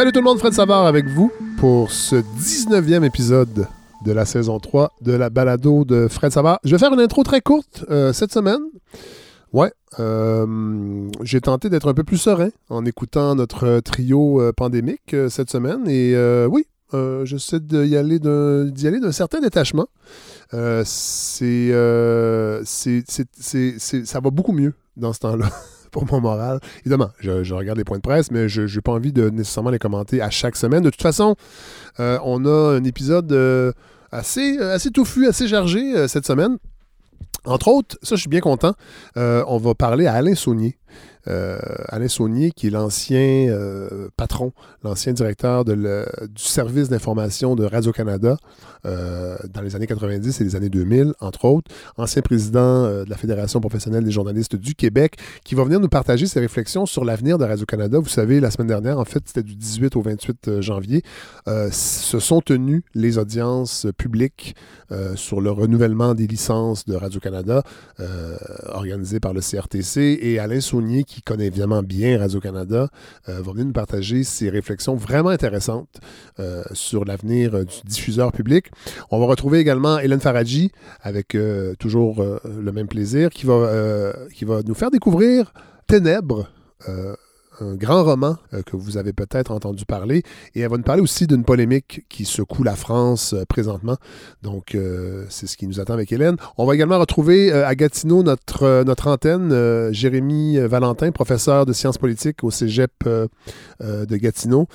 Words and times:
Salut 0.00 0.12
tout 0.12 0.20
le 0.20 0.24
monde, 0.24 0.38
Fred 0.38 0.54
Savard 0.54 0.86
avec 0.86 1.04
vous 1.08 1.30
pour 1.58 1.92
ce 1.92 2.16
19e 2.16 3.04
épisode 3.04 3.66
de 4.02 4.12
la 4.12 4.24
saison 4.24 4.58
3 4.58 4.92
de 5.02 5.12
la 5.12 5.28
balado 5.28 5.84
de 5.84 6.08
Fred 6.08 6.32
Savard. 6.32 6.58
Je 6.64 6.70
vais 6.70 6.78
faire 6.78 6.94
une 6.94 7.00
intro 7.00 7.22
très 7.22 7.42
courte 7.42 7.84
euh, 7.90 8.14
cette 8.14 8.32
semaine. 8.32 8.62
Ouais, 9.52 9.70
euh, 9.98 11.06
j'ai 11.20 11.42
tenté 11.42 11.68
d'être 11.68 11.86
un 11.86 11.92
peu 11.92 12.02
plus 12.02 12.16
serein 12.16 12.48
en 12.70 12.86
écoutant 12.86 13.34
notre 13.34 13.80
trio 13.80 14.40
euh, 14.40 14.52
pandémique 14.54 15.14
cette 15.28 15.50
semaine 15.50 15.86
et 15.86 16.16
oui, 16.46 16.64
j'essaie 17.24 17.60
d'y 17.60 17.94
aller 17.94 18.18
d'un 18.18 19.12
certain 19.12 19.40
détachement. 19.40 19.88
C'est- 20.50 21.72
ça 24.06 24.20
va 24.20 24.30
beaucoup 24.30 24.52
mieux 24.52 24.72
dans 24.96 25.12
ce 25.12 25.18
temps-là 25.18 25.50
pour 25.90 26.06
mon 26.10 26.20
moral. 26.20 26.60
Évidemment, 26.80 27.10
je, 27.18 27.52
regarde 27.54 27.78
les 27.78 27.84
points 27.84 27.98
de 27.98 28.02
presse, 28.02 28.30
mais 28.30 28.48
je 28.48 28.62
n'ai 28.62 28.80
pas 28.80 28.92
envie 28.92 29.12
de 29.12 29.30
nécessairement 29.30 29.70
les 29.70 29.78
commenter 29.78 30.20
à 30.22 30.30
chaque 30.30 30.56
semaine. 30.56 30.82
De 30.82 30.90
toute 30.90 31.02
façon, 31.02 31.36
euh, 31.98 32.18
on 32.24 32.44
a 32.46 32.76
un 32.76 32.84
épisode 32.84 33.30
euh, 33.32 33.72
assez, 34.12 34.58
euh, 34.58 34.74
assez 34.74 34.90
touffu, 34.90 35.26
assez 35.26 35.48
chargé 35.48 36.08
cette 36.08 36.26
semaine. 36.26 36.58
Entre 37.46 37.68
autres, 37.68 37.96
ça 38.02 38.16
je 38.16 38.20
suis 38.20 38.28
bien 38.28 38.40
content, 38.40 38.74
on 39.16 39.56
va 39.56 39.74
parler 39.74 40.06
à 40.06 40.14
Alain 40.14 40.34
Saunier. 40.34 40.76
Alain 41.26 42.08
Saunier, 42.08 42.50
qui 42.50 42.66
est 42.66 42.70
l'ancien 42.70 43.48
patron, 44.18 44.52
l'ancien 44.82 45.14
directeur 45.14 45.64
du 45.64 45.74
service 46.36 46.90
d'information 46.90 47.56
de 47.56 47.64
Radio-Canada 47.64 48.36
euh, 48.86 49.36
dans 49.52 49.60
les 49.60 49.76
années 49.76 49.86
90 49.86 50.40
et 50.40 50.44
les 50.44 50.56
années 50.56 50.68
2000, 50.68 51.12
entre 51.20 51.44
autres, 51.44 51.70
ancien 51.96 52.22
président 52.22 52.84
euh, 52.84 53.04
de 53.04 53.10
la 53.10 53.16
Fédération 53.16 53.60
professionnelle 53.60 54.04
des 54.04 54.10
journalistes 54.10 54.56
du 54.56 54.74
Québec, 54.74 55.16
qui 55.44 55.54
va 55.54 55.64
venir 55.64 55.80
nous 55.80 55.88
partager 55.88 56.26
ses 56.26 56.40
réflexions 56.40 56.86
sur 56.86 57.04
l'avenir 57.04 57.38
de 57.38 57.44
Radio-Canada. 57.44 57.98
Vous 57.98 58.08
savez, 58.08 58.40
la 58.40 58.50
semaine 58.50 58.68
dernière, 58.68 58.98
en 58.98 59.04
fait, 59.04 59.22
c'était 59.26 59.42
du 59.42 59.54
18 59.54 59.96
au 59.96 60.02
28 60.02 60.60
janvier, 60.60 61.02
euh, 61.48 61.70
se 61.70 62.18
sont 62.18 62.40
tenues 62.40 62.82
les 62.94 63.18
audiences 63.18 63.86
publiques 63.96 64.54
sur 65.14 65.40
le 65.40 65.52
renouvellement 65.52 66.14
des 66.16 66.26
licences 66.26 66.84
de 66.84 66.96
Radio-Canada, 66.96 67.62
organisées 68.66 69.20
par 69.20 69.32
le 69.32 69.40
CRTC. 69.40 70.18
Et 70.20 70.40
Alain 70.40 70.60
Saunier, 70.60 71.04
qui 71.04 71.22
connaît 71.22 71.46
évidemment 71.46 71.84
bien 71.84 72.18
Radio-Canada, 72.18 72.88
va 73.28 73.52
venir 73.52 73.66
nous 73.66 73.72
partager 73.72 74.24
ses 74.24 74.50
réflexions 74.50 74.96
vraiment 74.96 75.28
intéressantes 75.28 76.00
sur 76.72 77.04
l'avenir 77.04 77.64
du 77.64 77.76
diffuseur 77.84 78.32
public. 78.32 78.69
On 79.10 79.18
va 79.18 79.26
retrouver 79.26 79.58
également 79.58 79.98
Hélène 79.98 80.20
Faradji, 80.20 80.70
avec 81.02 81.34
euh, 81.34 81.74
toujours 81.78 82.20
euh, 82.22 82.38
le 82.44 82.72
même 82.72 82.88
plaisir, 82.88 83.30
qui 83.30 83.46
va, 83.46 83.54
euh, 83.54 84.12
qui 84.34 84.44
va 84.44 84.62
nous 84.62 84.74
faire 84.74 84.90
découvrir 84.90 85.52
Ténèbres. 85.86 86.48
un 87.60 87.74
grand 87.74 88.04
roman 88.04 88.36
que 88.64 88.74
vous 88.74 88.96
avez 88.96 89.12
peut-être 89.12 89.50
entendu 89.50 89.84
parler. 89.84 90.22
Et 90.54 90.60
elle 90.60 90.70
va 90.70 90.78
nous 90.78 90.82
parler 90.82 91.02
aussi 91.02 91.26
d'une 91.26 91.44
polémique 91.44 92.06
qui 92.08 92.24
secoue 92.24 92.62
la 92.62 92.74
France 92.74 93.34
présentement. 93.50 93.96
Donc, 94.42 94.78
c'est 95.28 95.46
ce 95.46 95.58
qui 95.58 95.66
nous 95.66 95.78
attend 95.78 95.92
avec 95.92 96.10
Hélène. 96.10 96.36
On 96.56 96.64
va 96.64 96.74
également 96.74 96.98
retrouver 96.98 97.52
à 97.52 97.74
Gatineau 97.74 98.22
notre, 98.22 98.82
notre 98.84 99.08
antenne, 99.08 99.92
Jérémy 99.92 100.58
Valentin, 100.58 101.10
professeur 101.10 101.66
de 101.66 101.74
sciences 101.74 101.98
politiques 101.98 102.44
au 102.44 102.50
cégep 102.50 102.92
de 103.04 104.16
Gatineau. 104.16 104.66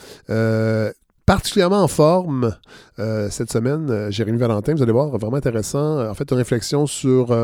Particulièrement 1.25 1.81
en 1.81 1.87
forme 1.87 2.55
euh, 2.99 3.31
cette 3.31 3.51
semaine, 3.51 3.89
euh, 3.89 4.11
Jérémy 4.11 4.37
Valentin, 4.37 4.75
vous 4.75 4.83
allez 4.83 4.91
voir, 4.91 5.09
vraiment 5.17 5.37
intéressant. 5.37 5.97
Euh, 5.97 6.11
En 6.11 6.13
fait, 6.13 6.29
une 6.31 6.37
réflexion 6.37 6.85
sur, 6.85 7.35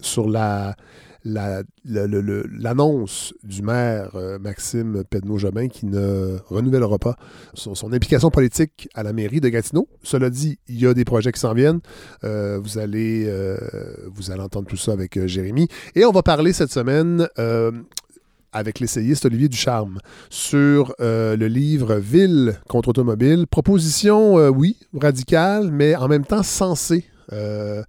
sur 0.00 0.28
la, 0.28 0.76
l'annonce 1.84 3.34
du 3.42 3.62
maire 3.62 4.16
Maxime 4.40 5.02
Pedneau-Jobin 5.10 5.66
qui 5.68 5.86
ne 5.86 6.38
renouvellera 6.46 6.98
pas 6.98 7.16
son, 7.54 7.92
implication 7.92 8.30
politique 8.30 8.88
à 8.94 9.02
la 9.02 9.12
mairie 9.12 9.40
de 9.40 9.48
Gatineau. 9.48 9.88
Cela 10.04 10.30
dit, 10.30 10.60
il 10.68 10.78
y 10.78 10.86
a 10.86 10.94
des 10.94 11.04
projets 11.04 11.32
qui 11.32 11.40
s'en 11.40 11.54
viennent. 11.54 11.80
Vous, 12.22 12.78
allez, 12.78 13.28
vous 14.14 14.30
allez 14.30 14.42
entendre 14.42 14.68
tout 14.68 14.76
ça 14.76 14.92
avec 14.92 15.26
Jérémy. 15.26 15.66
Et 15.96 16.04
on 16.04 16.12
va 16.12 16.22
parler 16.22 16.52
cette 16.52 16.70
semaine 16.70 17.26
avec 18.54 18.78
l'essayiste 18.78 19.26
Olivier 19.26 19.48
Ducharme 19.48 19.98
sur 20.30 20.94
euh, 21.00 21.36
le 21.36 21.48
livre 21.48 21.96
Ville 21.96 22.58
contre 22.68 22.88
automobile. 22.88 23.46
Proposition, 23.50 24.38
euh, 24.38 24.48
oui, 24.48 24.78
radicale, 24.98 25.70
mais 25.70 25.94
en 25.96 26.08
même 26.08 26.24
temps 26.24 26.42
sensée. 26.42 27.04
Euh, 27.32 27.82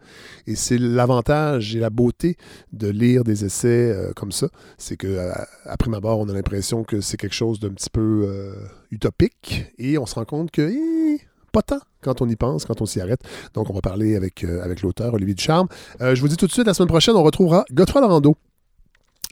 et 0.47 0.55
c'est 0.55 0.77
l'avantage 0.77 1.75
et 1.75 1.79
la 1.79 1.89
beauté 1.89 2.37
de 2.73 2.87
lire 2.87 3.23
des 3.23 3.45
essais 3.45 3.95
comme 4.15 4.31
ça. 4.31 4.47
C'est 4.77 4.97
que 4.97 5.17
à, 5.19 5.47
à 5.65 5.77
prime 5.77 5.93
abord, 5.93 6.19
on 6.19 6.29
a 6.29 6.33
l'impression 6.33 6.83
que 6.83 6.99
c'est 6.99 7.17
quelque 7.17 7.35
chose 7.35 7.59
d'un 7.59 7.69
petit 7.69 7.89
peu 7.89 8.53
utopique 8.91 9.65
et 9.77 9.97
on 9.97 10.05
se 10.05 10.15
rend 10.15 10.25
compte 10.25 10.51
que 10.51 10.61
eh, 10.61 11.21
pas 11.51 11.61
tant 11.61 11.79
quand 12.01 12.21
on 12.21 12.29
y 12.29 12.35
pense, 12.35 12.65
quand 12.65 12.81
on 12.81 12.85
s'y 12.85 13.01
arrête. 13.01 13.21
Donc, 13.53 13.69
on 13.69 13.73
va 13.73 13.81
parler 13.81 14.15
avec, 14.15 14.43
avec 14.43 14.81
l'auteur 14.81 15.13
Olivier 15.13 15.33
Ducharme. 15.33 15.67
Je 15.99 16.19
vous 16.21 16.27
dis 16.27 16.37
tout 16.37 16.47
de 16.47 16.51
suite, 16.51 16.67
la 16.67 16.73
semaine 16.73 16.87
prochaine, 16.87 17.15
on 17.15 17.23
retrouvera 17.23 17.65
Godefroy 17.71 18.01
Larando 18.01 18.37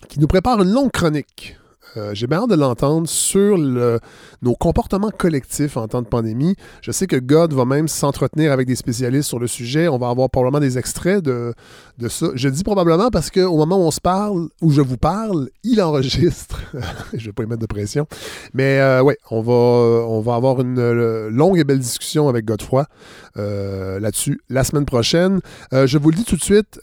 qui 0.08 0.20
nous 0.20 0.28
prépare 0.28 0.62
une 0.62 0.72
longue 0.72 0.92
chronique. 0.92 1.58
Euh, 1.98 2.14
J'ai 2.14 2.28
bien 2.28 2.40
hâte 2.40 2.50
de 2.50 2.56
l'entendre 2.56 3.08
sur 3.08 3.58
nos 3.58 4.56
comportements 4.56 5.12
collectifs 5.12 5.78
en 5.78 5.88
temps 5.88 6.02
de 6.02 6.08
pandémie. 6.08 6.56
Je 6.82 6.92
sais 6.92 7.08
que 7.08 7.16
God 7.16 7.54
va 7.54 7.66
même 7.66 7.88
s'entretenir 7.88 8.52
avec 8.52 8.68
des 8.68 8.76
spécialistes 8.76 9.30
sur 9.30 9.40
le 9.40 9.48
sujet. 9.48 9.88
On 9.88 9.98
va 9.98 10.10
avoir 10.10 10.30
probablement 10.30 10.60
des 10.60 10.78
extraits 10.78 11.24
de, 11.24 11.54
ça. 12.08 12.28
Je 12.36 12.50
dis 12.50 12.64
probablement 12.64 13.10
parce 13.10 13.30
qu'au 13.30 13.58
moment 13.58 13.78
où 13.78 13.84
on 13.84 13.92
se 13.92 14.02
parle, 14.02 14.48
où 14.62 14.72
je 14.72 14.82
vous 14.82 14.98
parle, 14.98 15.50
il 15.64 15.82
enregistre. 15.82 16.60
je 17.14 17.18
ne 17.18 17.24
vais 17.26 17.32
pas 17.32 17.44
y 17.44 17.46
mettre 17.46 17.62
de 17.62 17.68
pression. 17.68 18.08
Mais 18.54 18.80
euh, 18.80 19.04
ouais, 19.04 19.18
on 19.30 19.42
va, 19.42 19.54
on 19.54 20.22
va 20.22 20.36
avoir 20.36 20.62
une 20.62 20.80
euh, 20.80 21.30
longue 21.30 21.60
et 21.60 21.64
belle 21.64 21.80
discussion 21.80 22.28
avec 22.28 22.46
Godefroy 22.46 22.88
là-dessus 23.36 24.42
la 24.50 24.64
semaine 24.64 24.86
prochaine. 24.86 25.42
Je 25.72 25.98
vous 25.98 26.10
le 26.10 26.16
dis 26.16 26.26
tout 26.26 26.36
de 26.36 26.44
suite. 26.44 26.80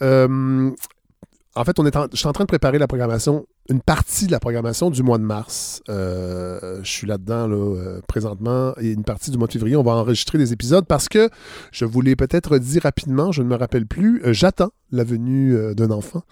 En 1.55 1.63
fait, 1.65 1.79
on 1.79 1.85
est 1.85 1.95
en- 1.95 2.07
je 2.11 2.17
suis 2.17 2.27
en 2.27 2.31
train 2.33 2.45
de 2.45 2.47
préparer 2.47 2.77
la 2.77 2.87
programmation, 2.87 3.45
une 3.69 3.81
partie 3.81 4.25
de 4.25 4.31
la 4.31 4.39
programmation 4.39 4.89
du 4.89 5.03
mois 5.03 5.17
de 5.17 5.23
mars. 5.23 5.81
Euh, 5.89 6.79
je 6.83 6.89
suis 6.89 7.07
là-dedans 7.07 7.47
là, 7.47 7.55
euh, 7.55 8.01
présentement. 8.07 8.73
Et 8.79 8.91
une 8.91 9.03
partie 9.03 9.31
du 9.31 9.37
mois 9.37 9.47
de 9.47 9.53
février, 9.53 9.75
on 9.75 9.83
va 9.83 9.91
enregistrer 9.93 10.37
des 10.37 10.53
épisodes 10.53 10.85
parce 10.85 11.09
que, 11.09 11.29
je 11.71 11.85
vous 11.85 12.01
l'ai 12.01 12.15
peut-être 12.15 12.57
dit 12.57 12.79
rapidement, 12.79 13.31
je 13.31 13.41
ne 13.43 13.47
me 13.47 13.55
rappelle 13.55 13.85
plus, 13.85 14.21
euh, 14.25 14.33
j'attends 14.33 14.71
la 14.91 15.03
venue 15.03 15.55
d'un 15.75 15.91
enfant. 15.91 16.23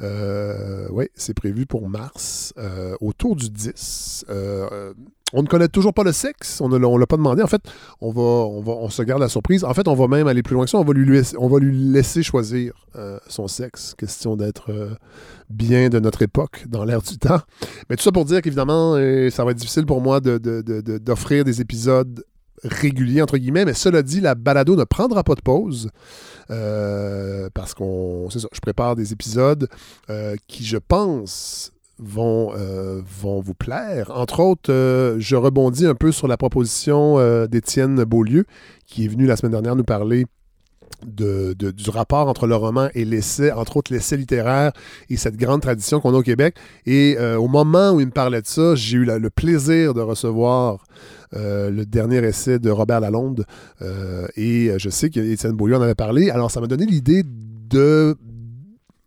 oui, 0.00 1.08
c'est 1.14 1.34
prévu 1.34 1.66
pour 1.66 1.88
mars, 1.88 2.54
autour 3.00 3.36
du 3.36 3.50
10. 3.50 4.24
On 5.34 5.42
ne 5.42 5.46
connaît 5.46 5.68
toujours 5.68 5.92
pas 5.92 6.04
le 6.04 6.12
sexe, 6.12 6.60
on 6.60 6.68
ne 6.68 6.78
l'a 6.78 7.06
pas 7.06 7.16
demandé. 7.16 7.42
En 7.42 7.46
fait, 7.46 7.60
on, 8.00 8.10
va, 8.12 8.90
se 8.90 9.02
garde 9.02 9.20
la 9.20 9.28
surprise. 9.28 9.62
En 9.64 9.74
fait, 9.74 9.86
on 9.86 9.94
va 9.94 10.08
même 10.08 10.26
aller 10.26 10.42
plus 10.42 10.54
loin 10.54 10.64
que 10.64 10.70
ça. 10.70 10.78
On 10.78 10.84
va 10.84 10.92
lui, 10.94 11.72
laisser, 11.72 12.22
choisir 12.22 12.72
euh, 12.96 13.18
son 13.28 13.46
sexe. 13.46 13.94
Question 13.98 14.36
d'être 14.36 14.72
euh, 14.72 14.94
bien 15.50 15.90
de 15.90 15.98
notre 15.98 16.22
époque, 16.22 16.64
dans 16.68 16.84
l'air 16.84 17.02
du 17.02 17.18
temps. 17.18 17.40
Mais 17.90 17.96
tout 17.96 18.02
ça 18.02 18.12
pour 18.12 18.24
dire 18.24 18.40
qu'évidemment, 18.40 18.94
euh, 18.94 19.28
ça 19.30 19.44
va 19.44 19.50
être 19.50 19.58
difficile 19.58 19.84
pour 19.84 20.00
moi 20.00 20.20
d'offrir 20.20 21.44
des 21.44 21.60
épisodes 21.60 22.24
réguliers, 22.64 23.20
entre 23.20 23.36
guillemets. 23.36 23.66
Mais 23.66 23.74
cela 23.74 24.02
dit, 24.02 24.20
la 24.20 24.34
balado 24.34 24.76
ne 24.76 24.84
prendra 24.84 25.24
pas 25.24 25.34
de 25.34 25.42
pause. 25.42 25.90
euh, 26.50 27.50
parce 27.52 27.74
qu'on. 27.74 28.30
Je 28.30 28.60
prépare 28.60 28.96
des 28.96 29.12
épisodes 29.12 29.68
qui, 30.46 30.64
je 30.64 30.78
pense, 30.78 31.72
vont, 31.98 32.52
euh, 32.56 33.00
vont 33.20 33.40
vous 33.40 33.54
plaire. 33.54 34.10
Entre 34.14 34.40
autres, 34.40 34.72
euh, 34.72 35.16
je 35.18 35.36
rebondis 35.36 35.86
un 35.86 35.94
peu 35.94 36.12
sur 36.12 36.28
la 36.28 36.36
proposition 36.36 37.18
euh, 37.18 37.46
d'Étienne 37.46 38.04
Beaulieu, 38.04 38.44
qui 38.86 39.04
est 39.04 39.08
venu 39.08 39.26
la 39.26 39.36
semaine 39.36 39.52
dernière 39.52 39.76
nous 39.76 39.84
parler 39.84 40.26
de, 41.06 41.52
du 41.52 41.90
rapport 41.90 42.26
entre 42.26 42.48
le 42.48 42.56
roman 42.56 42.88
et 42.94 43.04
l'essai, 43.04 43.52
entre 43.52 43.76
autres 43.76 43.92
l'essai 43.92 44.16
littéraire 44.16 44.72
et 45.10 45.16
cette 45.16 45.36
grande 45.36 45.60
tradition 45.60 46.00
qu'on 46.00 46.12
a 46.14 46.18
au 46.18 46.22
Québec. 46.22 46.56
Et 46.86 47.16
au 47.38 47.46
moment 47.46 47.92
où 47.92 48.00
il 48.00 48.06
me 48.06 48.10
parlait 48.10 48.42
de 48.42 48.46
ça, 48.48 48.74
j'ai 48.74 48.96
eu 48.96 49.04
le 49.04 49.30
plaisir 49.30 49.94
de 49.94 50.00
recevoir 50.00 50.82
le 51.32 51.84
dernier 51.84 52.16
essai 52.24 52.58
de 52.58 52.70
Robert 52.70 52.98
Lalonde. 52.98 53.44
Et 54.34 54.72
je 54.76 54.88
sais 54.88 55.08
qu'Étienne 55.08 55.52
Beaulieu 55.52 55.76
en 55.76 55.82
avait 55.82 55.94
parlé. 55.94 56.30
Alors, 56.30 56.50
ça 56.50 56.60
m'a 56.60 56.66
donné 56.66 56.84
l'idée 56.84 57.22
de, 57.22 58.16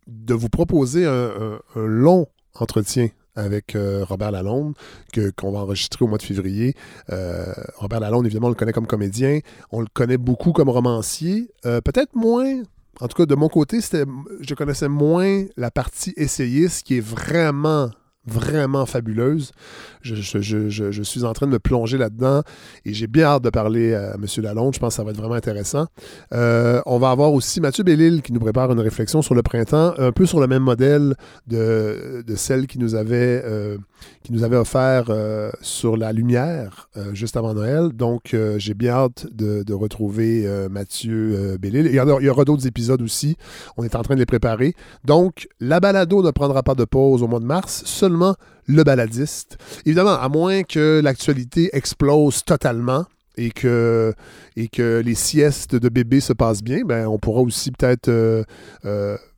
de 0.07 0.33
vous 0.33 0.49
proposer 0.49 1.05
un 1.05 1.59
long 1.75 2.25
entretien 2.55 3.09
avec 3.35 3.75
euh, 3.75 4.03
Robert 4.07 4.31
Lalonde, 4.31 4.73
qu'on 5.37 5.51
va 5.51 5.59
enregistrer 5.59 6.03
au 6.03 6.07
mois 6.07 6.17
de 6.17 6.23
février. 6.23 6.75
Euh, 7.09 7.53
Robert 7.75 7.99
Lalonde, 7.99 8.25
évidemment, 8.25 8.47
on 8.47 8.51
le 8.51 8.55
connaît 8.55 8.73
comme 8.73 8.87
comédien. 8.87 9.39
On 9.71 9.81
le 9.81 9.87
connaît 9.93 10.17
beaucoup 10.17 10.51
comme 10.51 10.69
romancier. 10.69 11.51
Euh, 11.65 11.81
peut-être 11.81 12.15
moins... 12.15 12.61
En 12.99 13.07
tout 13.07 13.17
cas, 13.17 13.25
de 13.25 13.35
mon 13.35 13.47
côté, 13.47 13.81
c'était, 13.81 14.03
je 14.41 14.53
connaissais 14.53 14.89
moins 14.89 15.45
la 15.57 15.71
partie 15.71 16.13
essayiste 16.17 16.85
qui 16.85 16.97
est 16.97 17.01
vraiment 17.01 17.89
vraiment 18.27 18.85
fabuleuse. 18.85 19.51
Je, 20.01 20.15
je- 20.15 20.39
je- 20.69 20.91
je- 20.91 21.01
suis 21.01 21.23
en 21.23 21.33
train 21.33 21.47
de 21.47 21.51
me 21.51 21.59
plonger 21.59 21.97
là-dedans 21.97 22.43
et 22.85 22.93
j'ai 22.93 23.07
bien 23.07 23.25
hâte 23.25 23.43
de 23.43 23.49
parler 23.49 23.93
à 23.95 24.13
M. 24.15 24.25
Lalonde. 24.43 24.73
Je 24.75 24.79
pense 24.79 24.93
que 24.93 24.97
ça 24.97 25.03
va 25.03 25.11
être 25.11 25.17
vraiment 25.17 25.33
intéressant. 25.35 25.87
Euh, 26.33 26.81
on 26.85 26.99
va 26.99 27.09
avoir 27.11 27.33
aussi 27.33 27.59
Mathieu 27.61 27.83
Bellil 27.83 28.21
qui 28.21 28.31
nous 28.33 28.39
prépare 28.39 28.71
une 28.71 28.79
réflexion 28.79 29.21
sur 29.21 29.33
le 29.35 29.41
printemps, 29.41 29.93
un 29.97 30.11
peu 30.11 30.25
sur 30.25 30.39
le 30.39 30.47
même 30.47 30.63
modèle 30.63 31.15
de, 31.47 32.23
de 32.25 32.35
celle 32.35 32.67
qui 32.67 32.77
nous 32.79 32.95
avait 32.95 33.41
euh, 33.43 33.77
qui 34.23 34.33
nous 34.33 34.43
avait 34.43 34.57
offert 34.57 35.05
euh, 35.09 35.51
sur 35.61 35.97
la 35.97 36.13
lumière 36.13 36.89
euh, 36.97 37.13
juste 37.13 37.37
avant 37.37 37.53
Noël. 37.53 37.89
Donc, 37.89 38.33
euh, 38.33 38.57
j'ai 38.59 38.73
bien 38.73 38.91
hâte 38.91 39.27
de, 39.31 39.73
retrouver 39.73 40.45
Mathieu 40.69 41.57
Bellil. 41.57 41.87
Il 41.87 41.95
y, 41.95 42.29
aura, 42.29 42.43
d'autres 42.43 42.67
épisodes 42.67 43.01
aussi. 43.01 43.37
On 43.77 43.83
est 43.83 43.95
en 43.95 44.03
train 44.03 44.15
de 44.15 44.19
les 44.19 44.25
préparer. 44.25 44.75
Donc, 45.05 45.47
la 45.59 45.79
balado 45.79 46.21
ne 46.21 46.31
prendra 46.31 46.61
pas 46.61 46.75
de 46.75 46.83
pause 46.83 47.23
au 47.23 47.27
mois 47.27 47.39
de 47.39 47.45
mars, 47.45 47.83
seulement 47.85 48.35
le 48.67 48.83
baladiste. 48.83 49.57
Évidemment, 49.85 50.19
à 50.19 50.27
moins 50.27 50.63
que 50.63 50.99
l'actualité 51.01 51.69
explose 51.73 52.43
totalement 52.43 53.05
et 53.37 53.51
que, 53.51 54.13
et 54.57 54.67
que 54.67 55.01
les 55.03 55.15
siestes 55.15 55.75
de 55.75 55.89
bébé 55.89 56.19
se 56.19 56.33
passent 56.33 56.63
bien, 56.63 56.81
ben, 56.85 57.07
on 57.07 57.17
pourra 57.17 57.41
aussi 57.41 57.71
peut-être 57.71 58.11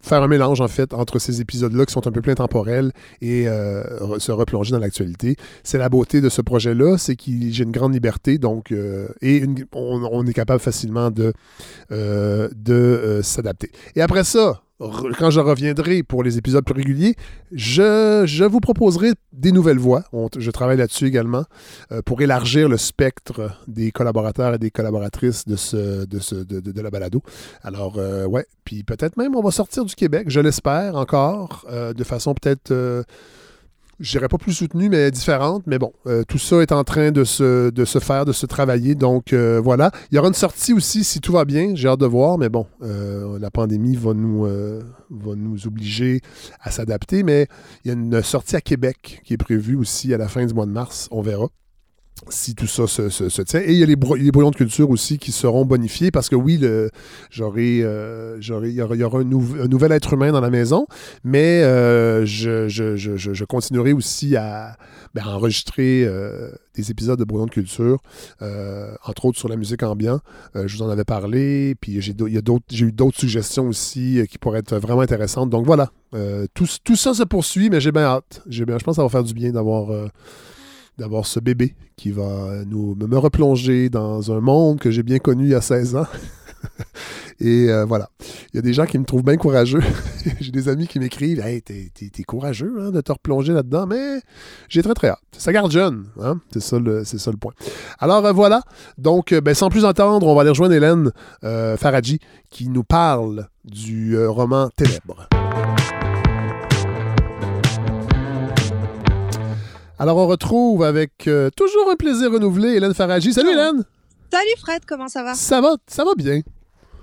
faire 0.04 0.22
un 0.22 0.28
mélange 0.28 0.62
en 0.62 0.68
fait 0.68 0.94
entre 0.94 1.18
ces 1.18 1.42
épisodes-là 1.42 1.86
qui 1.86 1.94
sont 1.94 2.06
un 2.08 2.12
peu 2.12 2.22
plus 2.22 2.32
intemporels 2.32 2.92
et 3.22 3.48
euh, 3.48 4.20
se 4.20 4.32
replonger 4.32 4.72
dans 4.72 4.80
l'actualité. 4.80 5.36
C'est 5.64 5.80
la 5.80 5.90
beauté 5.90 6.22
de 6.22 6.30
ce 6.30 6.42
projet-là, 6.42 6.98
c'est 6.98 7.16
que 7.16 7.24
j'ai 7.26 7.64
une 7.64 7.72
grande 7.72 7.94
liberté, 7.94 8.38
donc 8.38 8.72
et 9.22 9.44
on, 9.74 10.26
est 10.26 10.34
capable 10.34 10.60
facilement 10.60 11.10
de, 11.10 11.34
de 11.90 13.20
s'adapter. 13.24 13.72
Et 13.96 14.02
après 14.02 14.24
ça, 14.24 14.62
quand 15.18 15.30
je 15.30 15.40
reviendrai 15.40 16.04
pour 16.04 16.24
les 16.24 16.38
épisodes 16.38 16.66
plus 16.66 16.74
réguliers, 16.74 17.16
je, 17.52 18.44
vous 18.46 18.60
proposerai 18.60 19.14
des 19.32 19.52
nouvelles 19.52 19.78
voix. 19.78 20.04
je 20.38 20.52
travaille 20.52 20.78
là-dessus 20.78 21.06
également 21.06 21.46
euh, 21.92 22.02
pour 22.02 22.22
élargir 22.22 22.70
le 22.70 22.78
spectre 22.78 23.52
des 23.68 23.92
collaborateurs 23.92 24.56
et 24.56 24.58
des 24.58 24.72
collaboratrices 24.72 25.46
de, 25.48 25.56
ce, 25.56 26.06
de, 26.06 26.82
la 26.82 26.90
balado. 26.90 27.22
Alors, 27.62 27.98
euh, 27.98 28.26
ouais, 28.26 28.46
puis 28.66 28.84
peut-être 28.84 29.18
même 29.18 29.36
on 29.36 29.42
va 29.42 29.52
sortir 29.52 29.86
du 29.86 29.93
Québec, 29.96 30.26
je 30.30 30.40
l'espère 30.40 30.96
encore, 30.96 31.66
euh, 31.70 31.94
de 31.94 32.04
façon 32.04 32.34
peut-être 32.34 32.72
je 34.00 34.12
dirais 34.12 34.28
pas 34.28 34.38
plus 34.38 34.54
soutenue, 34.54 34.90
mais 34.90 35.12
différente. 35.12 35.64
Mais 35.66 35.80
bon, 35.80 35.94
euh, 36.08 36.24
tout 36.28 36.38
ça 36.38 36.62
est 36.62 36.72
en 36.72 36.84
train 36.84 37.12
de 37.12 37.24
se, 37.24 37.72
faire, 38.02 38.26
de 38.26 38.34
se 38.34 38.46
travailler. 38.46 38.96
Donc 38.96 39.34
euh, 39.34 39.62
voilà. 39.64 39.92
Il 40.12 40.16
y 40.16 40.20
aura 40.20 40.28
une 40.28 40.34
sortie 40.34 40.74
aussi 40.74 41.04
si 41.04 41.22
tout 41.22 41.32
va 41.32 41.46
bien. 41.46 41.74
J'ai 41.76 41.88
hâte 41.88 42.00
de 42.00 42.06
voir. 42.06 42.38
Mais 42.38 42.50
bon, 42.50 42.66
euh, 42.82 43.40
la 43.40 43.52
pandémie 43.52 43.96
va 43.96 44.14
nous, 44.14 44.44
va 44.44 45.36
nous 45.36 45.68
obliger 45.68 46.22
à 46.60 46.72
s'adapter. 46.72 47.24
Mais 47.24 47.48
il 47.84 47.88
y 47.88 47.92
a 47.92 47.94
une 47.94 48.22
sortie 48.22 48.56
à 48.56 48.62
Québec 48.62 49.22
qui 49.24 49.34
est 49.34 49.38
prévue 49.38 49.76
aussi 49.76 50.14
à 50.14 50.18
la 50.18 50.28
fin 50.28 50.46
du 50.46 50.54
mois 50.54 50.66
de 50.66 50.72
mars. 50.72 51.08
On 51.12 51.22
verra 51.22 51.48
si 52.30 52.56
tout 52.56 52.68
ça 52.68 52.88
se, 52.88 53.42
tient. 53.42 53.60
Et 53.62 53.74
il 53.74 53.78
y 53.78 53.84
a 53.84 53.86
les, 53.86 53.96
brouillons 53.96 54.52
de 54.52 54.56
culture 54.56 54.90
aussi 54.90 55.18
qui 55.18 55.32
seront 55.32 55.66
bonifiés 55.66 56.12
parce 56.12 56.30
que 56.30 56.36
oui, 56.36 56.60
euh, 56.64 56.90
il 57.32 57.40
y 57.40 59.04
aura, 59.04 59.20
un, 59.20 59.24
nouvel 59.24 59.92
être 59.92 60.14
humain 60.14 60.32
dans 60.32 60.42
la 60.42 60.50
maison, 60.50 60.86
mais 61.24 61.64
euh, 61.64 62.26
je, 62.26 63.44
continuerai 63.44 63.94
aussi 63.94 64.36
à 64.36 64.78
ben, 65.14 65.24
enregistrer 65.26 66.06
euh, 66.06 66.50
des 66.76 66.92
épisodes 66.92 67.20
de 67.20 67.24
brouillons 67.24 67.46
de 67.46 67.52
culture, 67.52 68.00
entre 69.06 69.26
autres 69.26 69.40
sur 69.40 69.50
la 69.50 69.56
musique 69.56 69.84
ambiante. 69.84 70.22
je 70.56 70.78
vous 70.78 70.84
en 70.84 70.90
avais 70.90 71.04
parlé, 71.04 71.76
puis 71.80 72.02
j'ai, 72.02 72.16
j'ai 72.70 72.86
eu 72.86 72.92
d'autres 72.92 73.20
suggestions 73.20 73.68
aussi 73.68 74.22
qui 74.30 74.38
pourraient 74.38 74.60
être 74.60 74.78
vraiment 74.78 75.02
intéressantes. 75.02 75.50
Donc 75.50 75.66
voilà, 75.66 75.92
tout, 76.54 76.68
tout, 76.84 76.96
ça 76.96 77.14
se 77.14 77.24
poursuit, 77.24 77.70
mais 77.70 77.82
j'ai 77.82 77.92
bien 77.92 78.04
hâte. 78.04 78.42
J'ai 78.48 78.66
bien, 78.66 78.78
je 78.78 78.84
pense 78.84 78.94
que 78.94 78.98
ça 78.98 79.04
va 79.04 79.10
faire 79.10 79.24
du 79.24 79.34
bien 79.34 79.52
d'avoir 79.52 79.92
d'avoir 80.98 81.26
ce 81.26 81.40
bébé 81.40 81.76
qui 81.96 82.12
va 82.12 82.64
nous, 82.66 82.96
me 82.96 83.18
replonger 83.18 83.90
dans 83.90 84.32
un 84.32 84.42
monde 84.42 84.80
que 84.80 84.92
j'ai 84.92 85.04
bien 85.04 85.20
connu 85.20 85.46
il 85.46 85.52
y 85.52 85.56
a 85.56 85.62
16 85.62 85.96
ans. 85.96 86.08
Et 87.40 87.70
euh, 87.70 87.86
voilà. 87.86 88.10
Il 88.54 88.56
y 88.56 88.60
a 88.60 88.62
des 88.62 88.74
gens 88.74 88.86
qui 88.86 88.98
me 88.98 89.04
trouvent 89.04 89.24
bien 89.24 89.36
courageux. 89.38 89.82
j'ai 90.40 90.52
des 90.52 90.70
amis 90.70 90.88
qui 90.88 91.00
m'écrivent 91.00 91.40
Hey, 91.40 91.62
t'es, 91.62 91.92
courageux 92.26 92.74
hein, 92.80 92.92
de 92.92 93.02
te 93.02 93.12
replonger 93.12 93.54
là-dedans, 93.54 93.86
mais 93.86 94.20
j'ai 94.70 94.82
très 94.82 94.94
très 94.94 95.10
hâte. 95.10 95.20
Ça 95.38 95.52
garde 95.52 95.72
jeune. 95.72 96.06
Hein? 96.22 96.40
C'est, 96.52 96.62
ça 96.62 96.80
le, 96.80 97.04
c'est 97.04 97.18
ça 97.18 97.32
le 97.32 97.38
point. 97.38 97.54
Alors 98.00 98.26
euh, 98.26 98.32
voilà. 98.32 98.62
Donc, 98.98 99.34
euh, 99.34 99.42
ben, 99.42 99.54
sans 99.54 99.70
plus 99.70 99.86
entendre, 99.86 100.26
on 100.28 100.36
va 100.36 100.42
aller 100.42 100.52
rejoindre 100.52 100.74
Hélène 100.74 101.12
Faradji 101.42 102.20
qui 102.50 102.70
nous 102.70 102.84
parle 102.84 103.48
du 103.66 104.18
roman 104.26 104.70
Ténèbres. 104.76 105.28
Alors, 110.00 110.18
on 110.18 110.28
retrouve 110.28 110.84
avec 110.84 111.28
euh, 111.28 111.50
toujours 111.56 111.90
un 111.92 111.96
plaisir 111.96 112.32
renouvelé 112.32 112.70
Hélène 112.70 112.94
Faraji. 112.96 113.32
Salut 113.32 113.52
Hélène! 113.52 113.84
Salut 114.32 114.56
Fred, 114.60 114.82
comment 114.88 115.08
ça 115.08 115.24
va? 115.24 115.36
Ça 115.36 115.62
va, 115.62 115.76
ça 115.86 116.04
va 116.04 116.16
bien. 116.16 116.42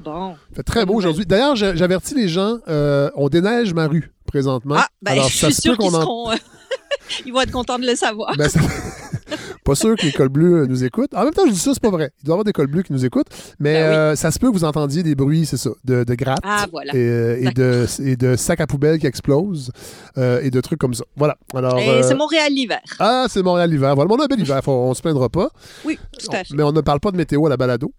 Bon. 0.00 0.34
Il 0.50 0.56
fait 0.56 0.62
très 0.64 0.84
beau 0.84 0.94
aujourd'hui. 0.94 1.24
D'ailleurs, 1.24 1.54
j'avertis 1.54 2.14
les 2.14 2.28
gens, 2.28 2.58
euh, 2.66 3.08
on 3.14 3.28
déneige 3.28 3.74
ma 3.74 3.86
rue 3.86 4.10
présentement. 4.26 4.74
Ah, 4.78 4.88
ben, 5.00 5.12
Alors, 5.12 5.28
je 5.28 5.36
suis 5.36 5.54
sûr 5.54 5.78
qu'ils 5.78 5.90
seront... 5.90 6.32
Euh, 6.32 6.36
ils 7.26 7.32
vont 7.32 7.42
être 7.42 7.52
contents 7.52 7.78
de 7.78 7.86
le 7.86 7.94
savoir. 7.94 8.34
Ben, 8.36 8.48
pas 9.64 9.74
sûr 9.74 9.96
que 9.96 10.04
l'école 10.04 10.28
bleue 10.28 10.66
nous 10.66 10.84
écoute. 10.84 11.14
En 11.14 11.24
même 11.24 11.32
temps, 11.32 11.46
je 11.46 11.52
dis 11.52 11.58
ça, 11.58 11.72
c'est 11.72 11.82
pas 11.82 11.90
vrai. 11.90 12.10
Il 12.20 12.26
doit 12.26 12.32
y 12.32 12.34
avoir 12.34 12.44
des 12.44 12.50
écoles 12.50 12.66
bleues 12.66 12.82
qui 12.82 12.92
nous 12.92 13.04
écoutent. 13.04 13.28
Mais 13.58 13.74
ben 13.74 13.82
euh, 13.82 14.16
ça 14.16 14.30
se 14.30 14.38
peut 14.38 14.48
que 14.48 14.54
vous 14.54 14.64
entendiez 14.64 15.02
des 15.02 15.14
bruits, 15.14 15.46
c'est 15.46 15.56
ça, 15.56 15.70
de, 15.84 16.04
de 16.04 16.14
gratte 16.14 16.40
ah, 16.42 16.66
voilà. 16.70 16.94
Euh, 16.94 17.36
et, 17.40 17.50
de, 17.52 17.86
et 18.04 18.16
de 18.16 18.36
sacs 18.36 18.60
à 18.60 18.66
poubelle 18.66 18.98
qui 18.98 19.06
explosent 19.06 19.70
euh, 20.18 20.40
et 20.42 20.50
de 20.50 20.60
trucs 20.60 20.78
comme 20.78 20.94
ça. 20.94 21.04
Voilà. 21.16 21.36
Alors, 21.54 21.78
et 21.78 22.02
c'est 22.02 22.14
Montréal 22.14 22.52
l'hiver. 22.52 22.80
Ah, 22.98 23.26
c'est 23.28 23.42
Montréal 23.42 23.70
l'hiver. 23.70 23.94
Voilà, 23.94 24.10
on 24.12 24.16
a 24.16 24.24
un 24.24 24.26
bel 24.26 24.40
hiver, 24.40 24.60
on 24.66 24.94
se 24.94 25.02
plaindra 25.02 25.28
pas. 25.28 25.50
Oui, 25.84 25.98
tout 26.18 26.28
à 26.32 26.44
fait. 26.44 26.54
Mais 26.54 26.62
on 26.62 26.72
ne 26.72 26.80
parle 26.80 27.00
pas 27.00 27.10
de 27.10 27.16
météo 27.16 27.46
à 27.46 27.48
la 27.48 27.56
balado. 27.56 27.92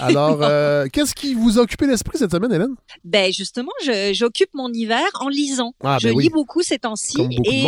Alors, 0.00 0.38
qu'est-ce 0.92 1.14
qui 1.14 1.34
vous 1.34 1.58
a 1.58 1.62
occupé 1.62 1.86
l'esprit 1.86 2.18
cette 2.18 2.32
semaine, 2.32 2.52
Hélène? 2.52 2.74
Ben 3.04 3.32
justement, 3.32 3.72
j'occupe 4.12 4.50
mon 4.54 4.72
hiver 4.72 5.06
en 5.20 5.28
lisant. 5.28 5.74
Ah, 5.82 5.98
je 6.00 6.08
ben 6.08 6.18
lis 6.18 6.30
beaucoup 6.30 6.62
ces 6.62 6.78
temps-ci 6.78 7.16
et, 7.44 7.66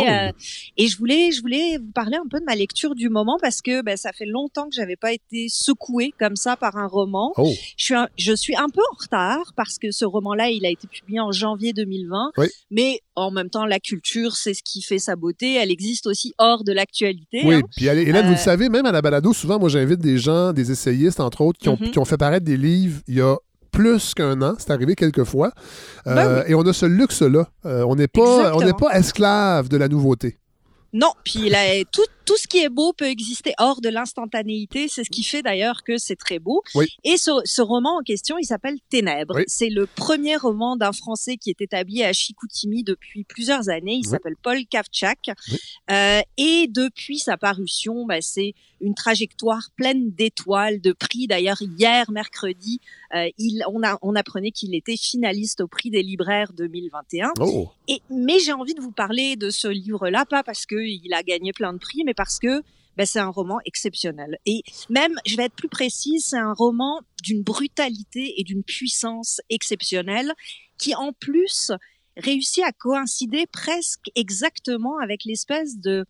et 0.77 0.87
je 0.87 0.97
voulais, 0.97 1.31
je 1.31 1.41
voulais 1.41 1.77
vous 1.77 1.91
parler 1.91 2.17
un 2.17 2.27
peu 2.29 2.39
de 2.39 2.45
ma 2.45 2.55
lecture 2.55 2.95
du 2.95 3.00
moment 3.09 3.37
parce 3.41 3.61
que 3.61 3.81
ben, 3.81 3.97
ça 3.97 4.11
fait 4.11 4.25
longtemps 4.25 4.69
que 4.69 4.75
j'avais 4.75 4.95
pas 4.95 5.13
été 5.13 5.47
secouée 5.49 6.13
comme 6.19 6.35
ça 6.35 6.55
par 6.55 6.77
un 6.77 6.87
roman. 6.87 7.33
Oh. 7.37 7.51
Je, 7.77 7.85
suis 7.85 7.95
un, 7.95 8.07
je 8.17 8.33
suis 8.33 8.55
un 8.55 8.69
peu 8.69 8.81
en 8.91 8.95
retard 9.01 9.53
parce 9.55 9.77
que 9.77 9.91
ce 9.91 10.05
roman-là, 10.05 10.49
il 10.49 10.65
a 10.65 10.69
été 10.69 10.87
publié 10.87 11.19
en 11.19 11.31
janvier 11.31 11.73
2020. 11.73 12.31
Mais 12.69 13.01
en 13.15 13.31
même 13.31 13.49
temps, 13.49 13.65
la 13.65 13.79
culture, 13.79 14.35
c'est 14.35 14.53
ce 14.53 14.63
qui 14.63 14.81
fait 14.81 14.99
sa 14.99 15.15
beauté. 15.15 15.55
Elle 15.55 15.71
existe 15.71 16.07
aussi 16.07 16.33
hors 16.37 16.63
de 16.63 16.71
l'actualité. 16.71 17.41
Oui, 17.43 17.55
hein. 17.55 17.61
puis 17.75 17.87
Hélène, 17.87 18.25
vous 18.25 18.31
le 18.31 18.35
euh, 18.35 18.37
savez, 18.37 18.69
même 18.69 18.85
à 18.85 18.91
la 18.91 19.01
balado, 19.01 19.33
souvent, 19.33 19.59
moi, 19.59 19.69
j'invite 19.69 19.99
des 19.99 20.17
gens, 20.17 20.53
des 20.53 20.71
essayistes, 20.71 21.19
entre 21.19 21.41
autres, 21.41 21.59
qui 21.59 21.69
ont, 21.69 21.75
mm-hmm. 21.75 21.91
qui 21.91 21.99
ont 21.99 22.05
fait 22.05 22.17
paraître 22.17 22.45
des 22.45 22.57
livres 22.57 23.01
il 23.07 23.15
y 23.15 23.21
a 23.21 23.35
plus 23.71 24.13
qu'un 24.13 24.41
an. 24.41 24.55
C'est 24.57 24.71
arrivé 24.71 24.95
quelques 24.95 25.23
fois. 25.23 25.51
Ben 26.05 26.17
euh, 26.17 26.43
et 26.47 26.55
on 26.55 26.61
a 26.61 26.73
ce 26.73 26.85
luxe-là. 26.85 27.47
Euh, 27.65 27.83
on 27.87 27.95
n'est 27.95 28.07
pas, 28.07 28.53
on 28.55 28.71
pas 28.73 28.97
esclave 28.97 29.69
de 29.69 29.77
la 29.77 29.87
nouveauté. 29.87 30.37
Non, 30.93 31.13
puis 31.23 31.49
là, 31.49 31.59
tout, 31.91 32.01
tout 32.31 32.37
ce 32.37 32.47
qui 32.47 32.59
est 32.59 32.69
beau 32.69 32.93
peut 32.93 33.09
exister 33.09 33.53
hors 33.57 33.81
de 33.81 33.89
l'instantanéité. 33.89 34.87
C'est 34.87 35.03
ce 35.03 35.09
qui 35.09 35.23
fait 35.23 35.41
d'ailleurs 35.41 35.83
que 35.83 35.97
c'est 35.97 36.15
très 36.15 36.39
beau. 36.39 36.63
Et 37.03 37.17
ce, 37.17 37.31
ce, 37.43 37.61
roman 37.61 37.97
en 37.97 38.03
question, 38.03 38.37
il 38.37 38.45
s'appelle 38.45 38.77
Ténèbres. 38.89 39.39
C'est 39.47 39.67
le 39.67 39.85
premier 39.85 40.37
roman 40.37 40.77
d'un 40.77 40.93
Français 40.93 41.35
qui 41.35 41.49
est 41.49 41.59
établi 41.59 42.03
à 42.03 42.13
Chicoutimi 42.13 42.83
depuis 42.83 43.25
plusieurs 43.25 43.67
années. 43.67 43.95
Il 43.95 44.07
s'appelle 44.07 44.37
Paul 44.41 44.65
Kavchak. 44.65 45.31
Euh, 45.91 46.21
et 46.37 46.67
depuis 46.69 47.19
sa 47.19 47.35
parution, 47.35 48.05
bah, 48.05 48.21
c'est 48.21 48.53
une 48.81 48.95
trajectoire 48.95 49.69
pleine 49.75 50.11
d'étoiles, 50.11 50.81
de 50.81 50.91
prix. 50.91 51.27
D'ailleurs, 51.27 51.61
hier, 51.61 52.09
mercredi, 52.11 52.79
euh, 53.15 53.29
il, 53.37 53.63
on, 53.67 53.83
a, 53.83 53.97
on 54.01 54.15
apprenait 54.15 54.51
qu'il 54.51 54.75
était 54.75 54.97
finaliste 54.97 55.61
au 55.61 55.67
prix 55.67 55.89
des 55.89 56.01
libraires 56.01 56.51
2021. 56.53 57.33
Oh. 57.39 57.69
Et, 57.87 58.01
mais 58.09 58.39
j'ai 58.39 58.53
envie 58.53 58.73
de 58.73 58.81
vous 58.81 58.91
parler 58.91 59.35
de 59.35 59.49
ce 59.49 59.67
livre-là, 59.67 60.25
pas 60.25 60.43
parce 60.43 60.65
qu'il 60.65 61.13
a 61.13 61.23
gagné 61.23 61.53
plein 61.53 61.73
de 61.73 61.77
prix, 61.77 62.03
mais 62.05 62.13
parce 62.21 62.37
que 62.37 62.61
ben, 62.97 63.07
c'est 63.07 63.17
un 63.17 63.31
roman 63.31 63.57
exceptionnel. 63.65 64.37
Et 64.45 64.61
même, 64.89 65.15
je 65.25 65.35
vais 65.37 65.45
être 65.45 65.55
plus 65.55 65.69
précise, 65.69 66.23
c'est 66.29 66.37
un 66.37 66.53
roman 66.53 67.01
d'une 67.23 67.41
brutalité 67.41 68.39
et 68.39 68.43
d'une 68.43 68.63
puissance 68.63 69.41
exceptionnelle 69.49 70.31
qui, 70.77 70.93
en 70.93 71.13
plus, 71.13 71.71
réussit 72.17 72.63
à 72.63 72.71
coïncider 72.73 73.47
presque 73.51 74.11
exactement 74.13 74.99
avec 74.99 75.25
l'espèce 75.25 75.79
de 75.79 76.05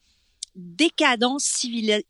décadence 0.56 1.46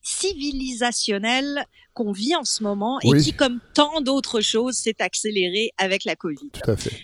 civilisationnelle 0.01 1.63
qu'on 1.93 2.11
vit 2.11 2.35
en 2.35 2.43
ce 2.43 2.63
moment 2.63 2.99
et 3.01 3.15
qui, 3.19 3.33
comme 3.33 3.59
tant 3.75 4.01
d'autres 4.01 4.41
choses, 4.41 4.77
s'est 4.77 4.99
accélérée 4.99 5.69
avec 5.77 6.05
la 6.05 6.15
Covid. 6.15 6.49
Tout 6.53 6.71
à 6.71 6.75
fait. 6.75 6.99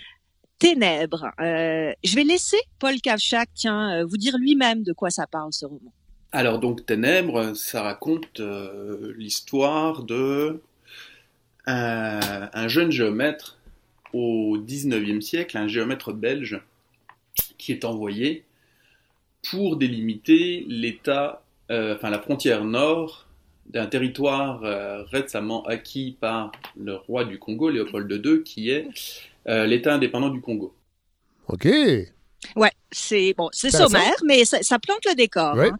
Ténèbres. 0.57 1.27
Euh, 1.41 1.93
je 2.03 2.15
vais 2.15 2.23
laisser 2.23 2.57
Paul 2.79 2.99
Kavchak 2.99 3.49
tiens, 3.53 3.99
euh, 3.99 4.05
vous 4.05 4.17
dire 4.17 4.35
lui-même 4.39 4.81
de 4.81 4.93
quoi 4.93 5.11
ça 5.11 5.27
parle 5.27 5.53
ce 5.53 5.67
roman. 5.67 5.93
Alors 6.31 6.59
donc 6.59 6.85
Ténèbres, 6.85 7.55
ça 7.55 7.83
raconte 7.83 8.41
euh, 8.41 9.13
l'histoire 9.17 10.03
de 10.03 10.61
un, 11.65 12.67
jeune 12.67 12.91
géomètre 12.91 13.57
au 14.13 14.57
19e 14.57 15.19
siècle, 15.21 15.57
un 15.57 15.67
géomètre 15.67 16.13
belge 16.13 16.61
qui 17.57 17.71
est 17.71 17.83
envoyé 17.83 18.45
pour 19.49 19.75
délimiter 19.75 20.65
l'état, 20.67 21.43
euh, 21.71 21.95
enfin 21.95 22.09
la 22.09 22.19
frontière 22.19 22.63
nord 22.63 23.27
d'un 23.65 23.85
territoire 23.85 24.63
euh, 24.63 25.03
récemment 25.03 25.65
acquis 25.65 26.17
par 26.19 26.53
le 26.77 26.95
roi 26.95 27.25
du 27.25 27.37
Congo, 27.37 27.69
Léopold 27.69 28.09
II, 28.25 28.43
qui 28.43 28.69
est 28.69 28.87
l'État 29.45 29.93
indépendant 29.93 30.29
du 30.29 30.41
Congo. 30.41 30.73
Ok. 31.47 31.65
Ouais, 32.55 32.71
c'est 32.91 33.33
bon, 33.37 33.49
c'est 33.51 33.71
sommaire, 33.71 34.15
mais 34.25 34.45
ça, 34.45 34.79
plante 34.79 35.05
le 35.05 35.15
décor. 35.15 35.57
Hein. 35.59 35.77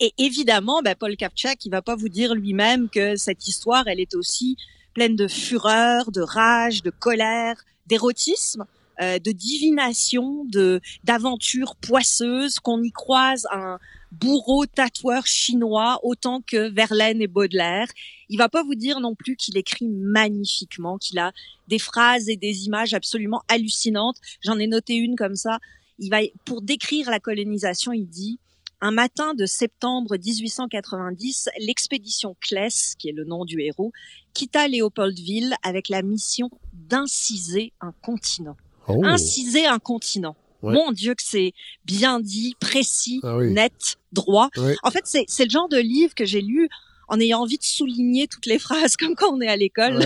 Et 0.00 0.12
évidemment, 0.18 0.82
ben, 0.82 0.94
Paul 0.94 1.16
Kapchak, 1.16 1.64
il 1.64 1.70
va 1.70 1.82
pas 1.82 1.96
vous 1.96 2.08
dire 2.08 2.34
lui-même 2.34 2.88
que 2.88 3.16
cette 3.16 3.46
histoire, 3.46 3.86
elle 3.86 4.00
est 4.00 4.14
aussi 4.14 4.56
pleine 4.92 5.16
de 5.16 5.28
fureur, 5.28 6.10
de 6.10 6.20
rage, 6.20 6.82
de 6.82 6.90
colère, 6.90 7.56
d'érotisme. 7.86 8.64
Euh, 9.00 9.18
de 9.18 9.32
divination, 9.32 10.44
de 10.44 10.80
d'aventures 11.02 11.74
poisseuses, 11.74 12.60
qu'on 12.60 12.80
y 12.80 12.92
croise 12.92 13.44
un 13.50 13.80
bourreau 14.12 14.66
tatoueur 14.66 15.26
chinois 15.26 15.98
autant 16.04 16.40
que 16.46 16.70
Verlaine 16.70 17.20
et 17.20 17.26
Baudelaire. 17.26 17.88
Il 18.28 18.38
va 18.38 18.48
pas 18.48 18.62
vous 18.62 18.76
dire 18.76 19.00
non 19.00 19.16
plus 19.16 19.34
qu'il 19.34 19.56
écrit 19.56 19.88
magnifiquement, 19.88 20.96
qu'il 20.96 21.18
a 21.18 21.32
des 21.66 21.80
phrases 21.80 22.28
et 22.28 22.36
des 22.36 22.66
images 22.66 22.94
absolument 22.94 23.42
hallucinantes. 23.48 24.18
J'en 24.42 24.60
ai 24.60 24.68
noté 24.68 24.94
une 24.94 25.16
comme 25.16 25.34
ça. 25.34 25.58
Il 25.98 26.10
va 26.10 26.18
pour 26.44 26.62
décrire 26.62 27.10
la 27.10 27.18
colonisation, 27.18 27.92
il 27.92 28.06
dit 28.06 28.38
un 28.80 28.90
matin 28.90 29.34
de 29.34 29.46
septembre 29.46 30.16
1890, 30.16 31.48
l'expédition 31.58 32.36
Kless, 32.40 32.94
qui 32.98 33.08
est 33.08 33.12
le 33.12 33.24
nom 33.24 33.44
du 33.44 33.60
héros, 33.60 33.92
quitta 34.32 34.68
Léopoldville 34.68 35.54
avec 35.62 35.88
la 35.88 36.02
mission 36.02 36.50
d'inciser 36.72 37.72
un 37.80 37.92
continent. 38.02 38.56
Oh. 38.88 39.00
Inciser 39.04 39.66
un 39.66 39.78
continent. 39.78 40.36
Mon 40.62 40.92
Dieu 40.92 41.14
que 41.14 41.22
c'est 41.22 41.52
bien 41.84 42.20
dit, 42.20 42.56
précis, 42.58 43.20
ah 43.22 43.36
net, 43.42 43.96
droit. 44.12 44.48
En 44.82 44.90
fait, 44.90 45.02
c'est 45.04 45.44
le 45.44 45.50
genre 45.50 45.68
de 45.68 45.78
livre 45.78 46.14
que 46.14 46.24
j'ai 46.24 46.40
lu 46.40 46.68
en 47.08 47.20
ayant 47.20 47.40
envie 47.40 47.58
de 47.58 47.64
souligner 47.64 48.26
toutes 48.28 48.46
les 48.46 48.58
phrases 48.58 48.96
comme 48.96 49.14
quand 49.14 49.30
on 49.32 49.40
est 49.40 49.48
à 49.48 49.56
l'école. 49.56 49.98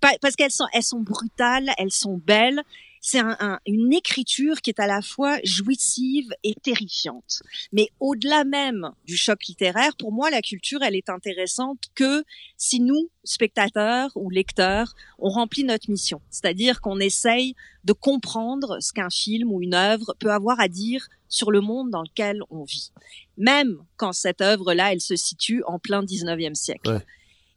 Parce 0.00 0.36
qu'elles 0.36 0.52
sont, 0.52 0.66
elles 0.72 0.84
sont 0.84 1.00
brutales, 1.00 1.70
elles 1.76 1.90
sont 1.90 2.20
belles, 2.24 2.62
c'est 3.00 3.18
un, 3.18 3.58
une 3.66 3.92
écriture 3.92 4.60
qui 4.60 4.70
est 4.70 4.80
à 4.80 4.86
la 4.86 5.02
fois 5.02 5.38
jouissive 5.44 6.30
et 6.42 6.54
terrifiante. 6.54 7.42
Mais 7.72 7.88
au-delà 8.00 8.44
même 8.44 8.90
du 9.06 9.16
choc 9.16 9.44
littéraire, 9.46 9.96
pour 9.96 10.12
moi, 10.12 10.30
la 10.30 10.42
culture, 10.42 10.82
elle 10.82 10.96
est 10.96 11.08
intéressante 11.08 11.78
que 11.94 12.24
si 12.56 12.80
nous, 12.80 13.10
spectateurs 13.24 14.10
ou 14.14 14.30
lecteurs, 14.30 14.94
on 15.18 15.28
remplit 15.28 15.64
notre 15.64 15.90
mission. 15.90 16.20
C'est-à-dire 16.30 16.80
qu'on 16.80 17.00
essaye 17.00 17.54
de 17.84 17.92
comprendre 17.92 18.78
ce 18.80 18.92
qu'un 18.92 19.10
film 19.10 19.52
ou 19.52 19.62
une 19.62 19.74
œuvre 19.74 20.14
peut 20.18 20.32
avoir 20.32 20.60
à 20.60 20.68
dire 20.68 21.08
sur 21.28 21.50
le 21.50 21.60
monde 21.60 21.90
dans 21.90 22.02
lequel 22.02 22.40
on 22.50 22.64
vit. 22.64 22.92
Même 23.36 23.78
quand 23.96 24.12
cette 24.12 24.40
œuvre-là, 24.40 24.92
elle 24.92 25.00
se 25.00 25.16
situe 25.16 25.62
en 25.66 25.78
plein 25.78 26.02
19e 26.02 26.54
siècle. 26.54 27.02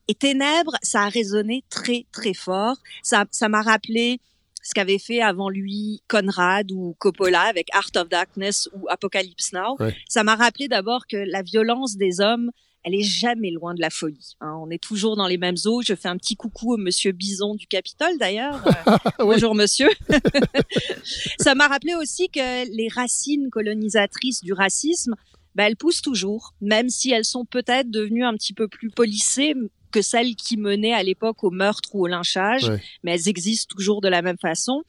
Et 0.08 0.16
Ténèbres, 0.16 0.76
ça 0.82 1.04
a 1.04 1.10
résonné 1.10 1.64
très, 1.70 2.06
très 2.12 2.34
fort. 2.34 2.78
Ça, 3.02 3.26
ça 3.32 3.48
m'a 3.50 3.62
rappelé 3.62 4.20
ce 4.64 4.74
qu'avait 4.74 5.00
fait 5.00 5.22
avant 5.22 5.50
lui 5.50 6.02
Conrad 6.08 6.72
ou 6.72 6.96
Coppola 7.00 7.42
avec 7.42 7.68
Art 7.74 7.92
of 7.96 8.10
Darkness 8.10 8.70
ou 8.74 8.88
Apocalypse 8.90 9.54
Now. 9.54 9.78
Ça 10.08 10.24
m'a 10.24 10.36
rappelé 10.36 10.68
d'abord 10.68 11.08
que 11.08 11.18
la 11.18 11.42
violence 11.42 11.98
des 11.98 12.22
hommes, 12.22 12.52
elle 12.84 12.96
est 12.96 13.04
jamais 13.04 13.52
loin 13.52 13.74
de 13.74 13.82
la 13.82 13.90
folie. 13.90 14.36
Hein. 14.42 14.58
On 14.60 14.70
est 14.70 14.82
toujours 14.82 15.16
dans 15.16 15.28
les 15.28 15.38
mêmes 15.38 15.58
eaux. 15.66 15.82
Je 15.82 15.94
fais 15.94 16.08
un 16.08 16.18
petit 16.18 16.36
coucou 16.36 16.74
au 16.74 16.78
monsieur 16.78 17.12
Bison 17.12 17.56
du 17.56 17.68
Capitole 17.68 18.18
d'ailleurs. 18.18 18.60
Euh, 18.88 18.98
bonjour 19.20 19.54
monsieur. 19.54 19.90
Ça 21.40 21.54
m'a 21.54 21.68
rappelé 21.68 21.94
aussi 21.96 22.30
que 22.30 22.76
les 22.76 22.88
racines 22.88 23.50
colonisatrices 23.52 24.42
du 24.42 24.54
racisme, 24.54 25.16
bah, 25.54 25.68
elles 25.68 25.76
poussent 25.76 26.02
toujours, 26.02 26.56
même 26.62 26.90
si 26.90 27.12
elles 27.12 27.26
sont 27.26 27.46
peut-être 27.46 27.92
devenues 27.92 28.26
un 28.26 28.34
petit 28.34 28.54
peu 28.54 28.68
plus 28.68 28.90
polissées, 28.90 29.54
que 29.92 30.02
celles 30.02 30.36
qui 30.36 30.58
menaient 30.58 30.94
à 30.94 31.04
l'époque 31.04 31.44
au 31.44 31.52
meurtre 31.52 31.90
ou 31.94 32.04
au 32.04 32.08
lynchage, 32.08 32.72
mais 33.04 33.14
elles 33.14 33.28
existent 33.28 33.76
toujours 33.76 34.02
de 34.02 34.08
la 34.08 34.22
même 34.22 34.38
façon. 34.38 34.84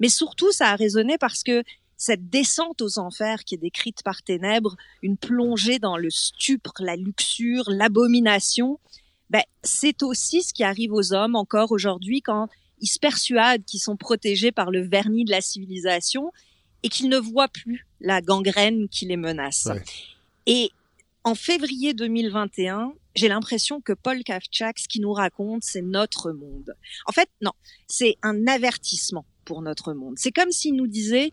Mais 0.00 0.08
surtout, 0.08 0.50
ça 0.52 0.70
a 0.70 0.76
résonné 0.76 1.18
parce 1.18 1.42
que 1.42 1.62
cette 1.96 2.28
descente 2.28 2.82
aux 2.82 2.98
enfers 2.98 3.44
qui 3.44 3.54
est 3.54 3.58
décrite 3.58 4.02
par 4.02 4.22
Ténèbres, 4.22 4.76
une 5.02 5.16
plongée 5.16 5.78
dans 5.78 5.96
le 5.96 6.10
stupre, 6.10 6.72
la 6.80 6.96
luxure, 6.96 7.64
l'abomination, 7.68 8.78
ben, 9.30 9.42
c'est 9.62 10.02
aussi 10.02 10.42
ce 10.42 10.52
qui 10.52 10.64
arrive 10.64 10.92
aux 10.92 11.12
hommes 11.12 11.36
encore 11.36 11.72
aujourd'hui 11.72 12.20
quand 12.20 12.48
ils 12.80 12.88
se 12.88 12.98
persuadent 12.98 13.64
qu'ils 13.64 13.80
sont 13.80 13.96
protégés 13.96 14.52
par 14.52 14.70
le 14.70 14.86
vernis 14.86 15.24
de 15.24 15.30
la 15.30 15.40
civilisation 15.40 16.32
et 16.82 16.88
qu'ils 16.88 17.08
ne 17.08 17.18
voient 17.18 17.48
plus 17.48 17.86
la 18.00 18.20
gangrène 18.20 18.88
qui 18.88 19.06
les 19.06 19.16
menace. 19.16 19.68
Et 20.46 20.70
en 21.22 21.34
février 21.34 21.94
2021, 21.94 22.92
j'ai 23.14 23.28
l'impression 23.28 23.80
que 23.80 23.92
Paul 23.92 24.22
Kavchak, 24.24 24.78
ce 24.78 24.88
qu'il 24.88 25.02
nous 25.02 25.12
raconte, 25.12 25.62
c'est 25.62 25.82
notre 25.82 26.32
monde. 26.32 26.74
En 27.06 27.12
fait, 27.12 27.28
non, 27.40 27.52
c'est 27.86 28.16
un 28.22 28.46
avertissement 28.46 29.24
pour 29.44 29.62
notre 29.62 29.92
monde. 29.92 30.14
C'est 30.16 30.32
comme 30.32 30.50
s'il 30.50 30.74
nous 30.74 30.86
disait, 30.86 31.32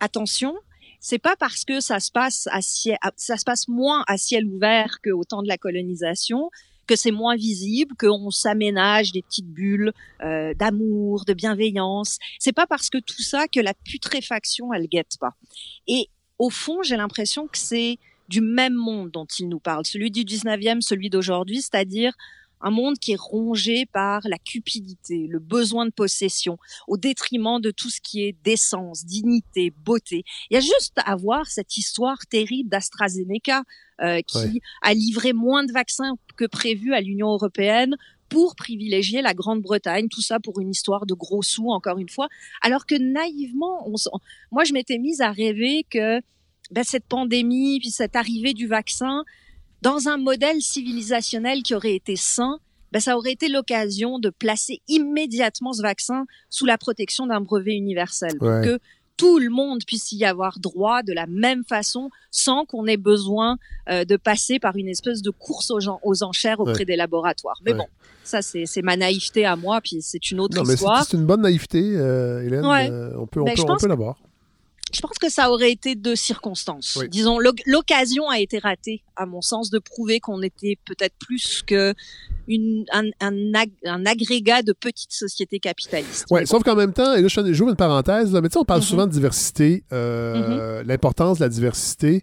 attention, 0.00 0.54
c'est 1.00 1.18
pas 1.18 1.36
parce 1.36 1.64
que 1.64 1.80
ça 1.80 2.00
se 2.00 2.10
passe 2.10 2.48
à 2.50 2.62
ciel, 2.62 2.98
ça 3.16 3.36
se 3.36 3.44
passe 3.44 3.68
moins 3.68 4.04
à 4.06 4.16
ciel 4.16 4.46
ouvert 4.46 4.98
qu'au 5.02 5.24
temps 5.24 5.42
de 5.42 5.48
la 5.48 5.58
colonisation, 5.58 6.50
que 6.86 6.96
c'est 6.96 7.10
moins 7.10 7.36
visible, 7.36 7.94
qu'on 7.98 8.30
s'aménage 8.30 9.12
des 9.12 9.22
petites 9.22 9.48
bulles 9.48 9.92
euh, 10.22 10.54
d'amour, 10.54 11.24
de 11.24 11.32
bienveillance. 11.32 12.18
C'est 12.38 12.52
pas 12.52 12.66
parce 12.66 12.90
que 12.90 12.98
tout 12.98 13.22
ça 13.22 13.48
que 13.48 13.60
la 13.60 13.74
putréfaction 13.74 14.72
elle 14.72 14.88
guette 14.88 15.16
pas. 15.18 15.34
Et 15.86 16.08
au 16.38 16.50
fond, 16.50 16.82
j'ai 16.82 16.96
l'impression 16.96 17.46
que 17.46 17.58
c'est 17.58 17.98
du 18.28 18.40
même 18.40 18.74
monde 18.74 19.10
dont 19.10 19.26
il 19.38 19.48
nous 19.48 19.60
parle, 19.60 19.84
celui 19.86 20.10
du 20.10 20.24
19e, 20.24 20.80
celui 20.80 21.10
d'aujourd'hui, 21.10 21.62
c'est-à-dire 21.62 22.14
un 22.60 22.70
monde 22.70 22.98
qui 22.98 23.12
est 23.12 23.20
rongé 23.20 23.84
par 23.86 24.22
la 24.24 24.38
cupidité, 24.38 25.26
le 25.28 25.38
besoin 25.38 25.84
de 25.84 25.90
possession, 25.90 26.56
au 26.88 26.96
détriment 26.96 27.60
de 27.60 27.70
tout 27.70 27.90
ce 27.90 28.00
qui 28.00 28.22
est 28.22 28.34
décence, 28.42 29.04
dignité, 29.04 29.70
beauté. 29.70 30.24
Il 30.50 30.54
y 30.54 30.56
a 30.56 30.60
juste 30.60 30.94
à 31.04 31.14
voir 31.14 31.46
cette 31.46 31.76
histoire 31.76 32.18
terrible 32.30 32.70
d'AstraZeneca 32.70 33.64
euh, 34.00 34.22
qui 34.22 34.62
a 34.82 34.94
livré 34.94 35.34
moins 35.34 35.64
de 35.64 35.72
vaccins 35.72 36.14
que 36.36 36.46
prévu 36.46 36.94
à 36.94 37.02
l'Union 37.02 37.28
européenne 37.32 37.96
pour 38.30 38.56
privilégier 38.56 39.20
la 39.20 39.34
Grande-Bretagne, 39.34 40.08
tout 40.08 40.22
ça 40.22 40.40
pour 40.40 40.58
une 40.58 40.70
histoire 40.70 41.04
de 41.06 41.14
gros 41.14 41.42
sous, 41.42 41.68
encore 41.68 41.98
une 41.98 42.08
fois, 42.08 42.28
alors 42.62 42.86
que 42.86 42.94
naïvement, 42.94 43.86
on, 43.86 43.94
moi 44.50 44.64
je 44.64 44.72
m'étais 44.72 44.98
mise 44.98 45.20
à 45.20 45.30
rêver 45.30 45.84
que 45.88 46.20
ben, 46.70 46.84
cette 46.84 47.06
pandémie, 47.06 47.78
puis 47.80 47.90
cette 47.90 48.16
arrivée 48.16 48.54
du 48.54 48.66
vaccin, 48.66 49.24
dans 49.82 50.08
un 50.08 50.16
modèle 50.16 50.60
civilisationnel 50.60 51.62
qui 51.62 51.74
aurait 51.74 51.94
été 51.94 52.16
sain, 52.16 52.58
ben, 52.92 53.00
ça 53.00 53.16
aurait 53.16 53.32
été 53.32 53.48
l'occasion 53.48 54.18
de 54.18 54.30
placer 54.30 54.80
immédiatement 54.88 55.72
ce 55.72 55.82
vaccin 55.82 56.26
sous 56.48 56.64
la 56.64 56.78
protection 56.78 57.26
d'un 57.26 57.40
brevet 57.40 57.74
universel. 57.74 58.38
Pour 58.38 58.60
que 58.62 58.78
tout 59.16 59.38
le 59.38 59.50
monde 59.50 59.80
puisse 59.86 60.10
y 60.12 60.24
avoir 60.24 60.58
droit 60.58 61.02
de 61.02 61.12
la 61.12 61.26
même 61.26 61.64
façon 61.64 62.10
sans 62.30 62.64
qu'on 62.64 62.86
ait 62.86 62.96
besoin 62.96 63.58
euh, 63.88 64.04
de 64.04 64.16
passer 64.16 64.58
par 64.58 64.76
une 64.76 64.88
espèce 64.88 65.22
de 65.22 65.30
course 65.30 65.70
aux, 65.70 65.80
gens, 65.80 66.00
aux 66.02 66.22
enchères 66.22 66.60
auprès 66.60 66.84
des 66.84 66.96
laboratoires. 66.96 67.60
Mais 67.64 67.74
bon, 67.74 67.86
ça 68.24 68.42
c'est 68.42 68.82
ma 68.82 68.96
naïveté 68.96 69.44
à 69.44 69.56
moi, 69.56 69.80
puis 69.80 69.98
c'est 70.00 70.30
une 70.30 70.40
autre 70.40 70.60
histoire. 70.68 71.04
C'est 71.04 71.16
une 71.16 71.26
bonne 71.26 71.42
naïveté, 71.42 71.80
euh, 71.96 72.42
Hélène. 72.42 72.64
Euh, 72.64 73.10
on 73.18 73.26
peut, 73.26 73.40
on 73.40 73.44
ben, 73.44 73.54
peut, 73.54 73.62
on 73.68 73.76
peut 73.76 73.88
l'avoir 73.88 74.18
je 74.94 75.00
pense 75.00 75.18
que 75.18 75.28
ça 75.28 75.50
aurait 75.50 75.72
été 75.72 75.94
de 75.94 76.14
circonstances. 76.14 76.98
Disons, 77.10 77.38
l'occasion 77.66 78.28
a 78.28 78.38
été 78.38 78.58
ratée, 78.58 79.02
à 79.16 79.26
mon 79.26 79.42
sens, 79.42 79.70
de 79.70 79.78
prouver 79.78 80.20
qu'on 80.20 80.42
était 80.42 80.78
peut-être 80.84 81.14
plus 81.18 81.62
que 81.66 81.94
une, 82.46 82.84
un, 82.92 83.04
un, 83.20 84.06
agrégat 84.06 84.62
de 84.62 84.72
petites 84.72 85.12
sociétés 85.12 85.58
capitalistes. 85.58 86.26
Oui, 86.30 86.46
sauf 86.46 86.62
qu'en 86.62 86.76
même 86.76 86.92
temps, 86.92 87.14
et 87.14 87.22
là 87.22 87.28
je 87.28 87.52
j'ouvre 87.52 87.70
une 87.70 87.76
parenthèse, 87.76 88.32
mais 88.32 88.42
tu 88.42 88.52
sais, 88.52 88.58
on 88.58 88.64
parle 88.64 88.80
mm-hmm. 88.80 88.84
souvent 88.84 89.06
de 89.06 89.12
diversité, 89.12 89.84
euh, 89.92 90.82
mm-hmm. 90.82 90.86
l'importance 90.86 91.38
de 91.38 91.44
la 91.44 91.48
diversité. 91.48 92.22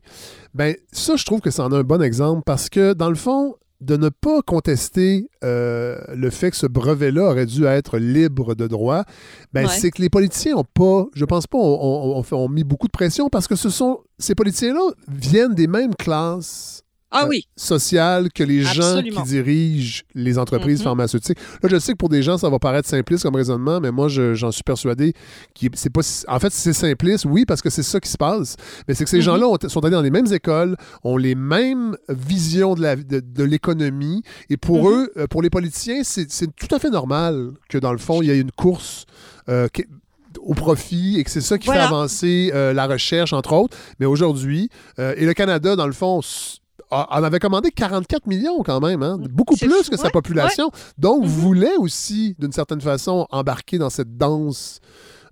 Ben 0.53 0.75
ça, 0.91 1.15
je 1.15 1.25
trouve 1.25 1.41
que 1.41 1.49
c'est 1.49 1.61
en 1.61 1.71
un 1.71 1.83
bon 1.83 2.01
exemple 2.01 2.43
parce 2.45 2.69
que 2.69 2.93
dans 2.93 3.09
le 3.09 3.15
fond, 3.15 3.55
de 3.81 3.97
ne 3.97 4.09
pas 4.09 4.41
contester 4.43 5.29
euh, 5.43 5.99
le 6.13 6.29
fait 6.29 6.51
que 6.51 6.57
ce 6.57 6.67
brevet-là 6.67 7.23
aurait 7.31 7.47
dû 7.47 7.65
être 7.65 7.97
libre 7.97 8.55
de 8.55 8.67
droit, 8.67 9.03
ben, 9.53 9.67
c'est 9.67 9.91
que 9.91 10.01
les 10.01 10.09
politiciens 10.09 10.55
n'ont 10.55 10.63
pas, 10.63 11.07
je 11.13 11.25
pense 11.25 11.47
pas, 11.47 11.57
ont 11.57 12.49
mis 12.49 12.63
beaucoup 12.63 12.87
de 12.87 12.91
pression 12.91 13.29
parce 13.29 13.47
que 13.47 13.55
ce 13.55 13.69
sont 13.69 14.01
ces 14.19 14.35
politiciens-là 14.35 14.91
viennent 15.07 15.55
des 15.55 15.67
mêmes 15.67 15.95
classes 15.95 16.83
ah, 17.11 17.25
oui. 17.27 17.45
sociale 17.57 18.29
que 18.31 18.43
les 18.43 18.61
gens 18.61 19.01
qui 19.01 19.21
dirigent 19.23 20.03
les 20.15 20.37
entreprises 20.39 20.79
mm-hmm. 20.79 20.83
pharmaceutiques. 20.83 21.37
Là, 21.61 21.69
je 21.69 21.77
sais 21.77 21.91
que 21.91 21.97
pour 21.97 22.07
des 22.07 22.23
gens, 22.23 22.37
ça 22.37 22.49
va 22.49 22.57
paraître 22.57 22.87
simpliste 22.87 23.23
comme 23.23 23.35
raisonnement, 23.35 23.81
mais 23.81 23.91
moi, 23.91 24.07
j'en 24.07 24.51
suis 24.51 24.63
persuadé 24.63 25.13
que 25.59 25.67
c'est 25.73 25.89
pas. 25.89 26.01
En 26.29 26.39
fait, 26.39 26.53
c'est 26.53 26.73
simpliste, 26.73 27.25
oui, 27.25 27.45
parce 27.45 27.61
que 27.61 27.69
c'est 27.69 27.83
ça 27.83 27.99
qui 27.99 28.09
se 28.09 28.17
passe. 28.17 28.55
Mais 28.87 28.93
c'est 28.93 29.03
que 29.03 29.09
ces 29.09 29.19
mm-hmm. 29.19 29.23
gens-là 29.23 29.57
sont 29.67 29.83
allés 29.83 29.95
dans 29.95 30.01
les 30.01 30.09
mêmes 30.09 30.31
écoles, 30.31 30.77
ont 31.03 31.17
les 31.17 31.35
mêmes 31.35 31.97
visions 32.07 32.75
de 32.75 33.43
l'économie, 33.43 34.23
et 34.49 34.55
pour 34.55 34.89
mm-hmm. 34.89 34.93
eux, 34.93 35.13
euh, 35.17 35.27
pour 35.27 35.41
les 35.41 35.49
politiciens, 35.49 36.01
c'est 36.03 36.27
tout 36.55 36.73
à 36.73 36.79
fait 36.79 36.89
normal 36.89 37.51
que 37.67 37.77
dans 37.77 37.91
le 37.91 37.97
fond, 37.97 38.21
il 38.21 38.27
y 38.29 38.31
ait 38.31 38.39
une 38.39 38.51
course. 38.51 39.05
Euh, 39.49 39.67
au 40.39 40.53
profit 40.53 41.19
et 41.19 41.25
que 41.25 41.29
c'est 41.29 41.41
ça 41.41 41.57
qui 41.57 41.67
fait 41.67 41.77
avancer 41.77 42.51
euh, 42.53 42.71
la 42.71 42.87
recherche, 42.87 43.33
entre 43.33 43.51
autres. 43.51 43.75
Mais 43.99 44.05
aujourd'hui, 44.05 44.69
et 44.97 45.25
le 45.25 45.33
Canada, 45.33 45.75
dans 45.75 45.87
le 45.87 45.93
fond, 45.93 46.21
on 46.91 47.23
avait 47.23 47.39
commandé 47.39 47.71
44 47.71 48.27
millions 48.27 48.61
quand 48.63 48.79
même, 48.79 49.01
hein? 49.03 49.17
beaucoup 49.29 49.55
plus 49.55 49.89
que 49.89 49.97
sa 49.97 50.09
population. 50.09 50.71
Donc, 50.97 51.23
mm-hmm. 51.23 51.27
voulait 51.27 51.77
aussi, 51.77 52.35
d'une 52.39 52.51
certaine 52.51 52.81
façon, 52.81 53.27
embarquer 53.31 53.77
dans 53.77 53.89
cette 53.89 54.17
danse 54.17 54.79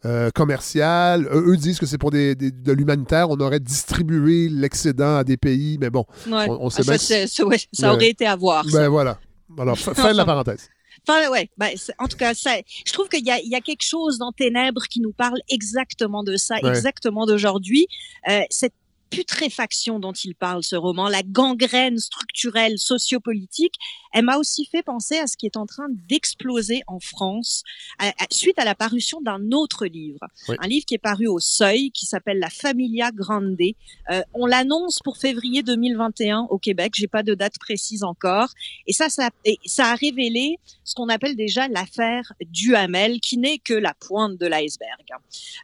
euh, 0.05 0.29
commercial. 0.31 1.27
Eux, 1.31 1.57
disent 1.57 1.79
que 1.79 1.85
c'est 1.85 1.97
pour 1.97 2.11
des, 2.11 2.33
de 2.33 2.71
l'humanitaire. 2.71 3.29
On 3.29 3.37
aurait 3.37 3.59
distribué 3.59 4.47
l'excédent 4.49 5.17
à 5.17 5.23
des 5.25 5.35
pays, 5.35 5.77
mais 5.79 5.89
bon, 5.89 6.05
on, 6.27 6.69
sait 6.69 6.83
ah, 6.87 6.97
ça, 6.97 7.27
ça 7.27 7.93
aurait 7.93 8.09
été 8.09 8.25
à 8.25 8.37
voir. 8.37 8.63
Ben 8.71 8.87
voilà. 8.87 9.19
Alors, 9.57 9.77
fin 9.77 10.11
de 10.11 10.17
la 10.17 10.25
parenthèse. 10.25 10.69
Enfin, 11.07 11.29
ouais, 11.29 11.49
ben, 11.57 11.69
en 11.97 12.07
tout 12.07 12.17
cas, 12.17 12.33
ça, 12.33 12.51
je 12.85 12.91
trouve 12.91 13.07
qu'il 13.07 13.25
y 13.25 13.31
a, 13.31 13.39
il 13.39 13.49
y 13.49 13.55
a 13.55 13.61
quelque 13.61 13.83
chose 13.83 14.17
dans 14.17 14.31
Ténèbres 14.33 14.83
qui 14.89 14.99
nous 14.99 15.13
parle 15.13 15.39
exactement 15.49 16.23
de 16.23 16.35
ça, 16.35 16.57
exactement 16.57 17.25
d'aujourd'hui. 17.25 17.87
Euh, 18.29 18.41
cette 18.49 18.73
putréfaction 19.09 19.99
dont 19.99 20.13
il 20.13 20.35
parle, 20.35 20.63
ce 20.63 20.75
roman, 20.75 21.07
la 21.07 21.23
gangrène 21.23 21.97
structurelle 21.97 22.77
sociopolitique, 22.77 23.75
elle 24.13 24.25
m'a 24.25 24.37
aussi 24.37 24.65
fait 24.65 24.83
penser 24.83 25.17
à 25.17 25.27
ce 25.27 25.37
qui 25.37 25.45
est 25.45 25.57
en 25.57 25.65
train 25.65 25.87
d'exploser 26.07 26.81
en 26.87 26.99
France 26.99 27.63
suite 28.31 28.57
à 28.57 28.65
la 28.65 28.75
parution 28.75 29.21
d'un 29.21 29.51
autre 29.51 29.85
livre, 29.85 30.19
un 30.47 30.67
livre 30.67 30.85
qui 30.85 30.95
est 30.95 30.99
paru 30.99 31.27
au 31.27 31.39
Seuil, 31.39 31.91
qui 31.91 32.05
s'appelle 32.05 32.39
La 32.39 32.49
Familia 32.49 33.11
Grande. 33.11 33.49
Euh, 34.09 34.21
on 34.33 34.45
l'annonce 34.45 34.99
pour 35.03 35.17
février 35.17 35.63
2021 35.63 36.47
au 36.49 36.57
Québec, 36.57 36.93
j'ai 36.95 37.07
pas 37.07 37.23
de 37.23 37.33
date 37.33 37.57
précise 37.59 38.03
encore, 38.03 38.49
et 38.87 38.93
ça, 38.93 39.09
ça, 39.09 39.29
ça 39.65 39.91
a 39.91 39.95
révélé 39.95 40.57
ce 40.83 40.95
qu'on 40.95 41.09
appelle 41.09 41.35
déjà 41.35 41.67
l'affaire 41.67 42.33
Duhamel, 42.45 43.19
qui 43.19 43.37
n'est 43.37 43.59
que 43.59 43.73
la 43.73 43.93
pointe 43.93 44.37
de 44.37 44.45
l'iceberg. 44.45 45.05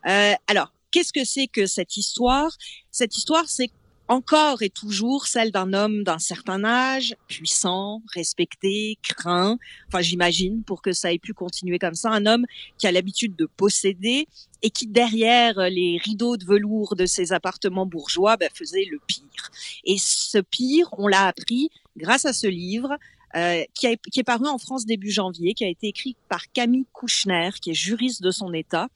Euh, 0.07 0.33
alors, 0.47 0.71
qu'est-ce 0.95 1.11
que 1.11 1.25
c'est 1.25 1.47
que 1.47 1.65
cette 1.65 1.97
histoire? 1.97 2.51
Cette 2.89 3.17
histoire, 3.17 3.49
c'est 3.49 3.69
encore 4.07 4.61
et 4.61 4.69
toujours 4.69 5.27
celle 5.27 5.51
d'un 5.51 5.73
homme 5.73 6.03
d'un 6.03 6.19
certain 6.19 6.63
âge, 6.63 7.15
puissant, 7.27 8.01
respecté, 8.13 8.97
craint, 9.01 9.57
enfin 9.87 10.01
j'imagine 10.01 10.63
pour 10.63 10.81
que 10.81 10.93
ça 10.93 11.11
ait 11.11 11.19
pu 11.19 11.33
continuer 11.33 11.79
comme 11.79 11.95
ça, 11.95 12.11
un 12.11 12.25
homme 12.25 12.45
qui 12.77 12.87
a 12.87 12.93
l'habitude 12.93 13.35
de 13.35 13.45
posséder 13.45 14.27
et 14.61 14.69
qui 14.69 14.87
derrière 14.87 15.59
les 15.69 15.99
rideaux 16.01 16.37
de 16.37 16.45
velours 16.45 16.95
de 16.95 17.05
ses 17.05 17.33
appartements 17.33 17.87
bourgeois 17.87 18.37
ben, 18.37 18.49
faisait 18.53 18.87
le 18.89 18.99
pire. 19.05 19.49
Et 19.83 19.97
ce 19.99 20.37
pire, 20.37 20.87
on 20.97 21.07
l'a 21.07 21.25
appris 21.25 21.71
grâce 21.97 22.25
à 22.25 22.31
ce 22.31 22.47
livre. 22.47 22.95
Euh, 23.35 23.65
qui, 23.73 23.87
qui 24.13 24.21
est 24.21 24.23
paru 24.23 24.47
en 24.47 24.57
France 24.57 24.85
début 24.85 25.11
janvier, 25.11 25.53
qui 25.55 25.65
a 25.65 25.67
été 25.67 25.87
écrit 25.87 26.15
par 26.29 26.49
Camille 26.53 26.85
Kouchner, 26.93 27.49
qui 27.61 27.71
est 27.71 27.73
juriste 27.73 28.21
de 28.21 28.31
son 28.31 28.53
État, 28.53 28.87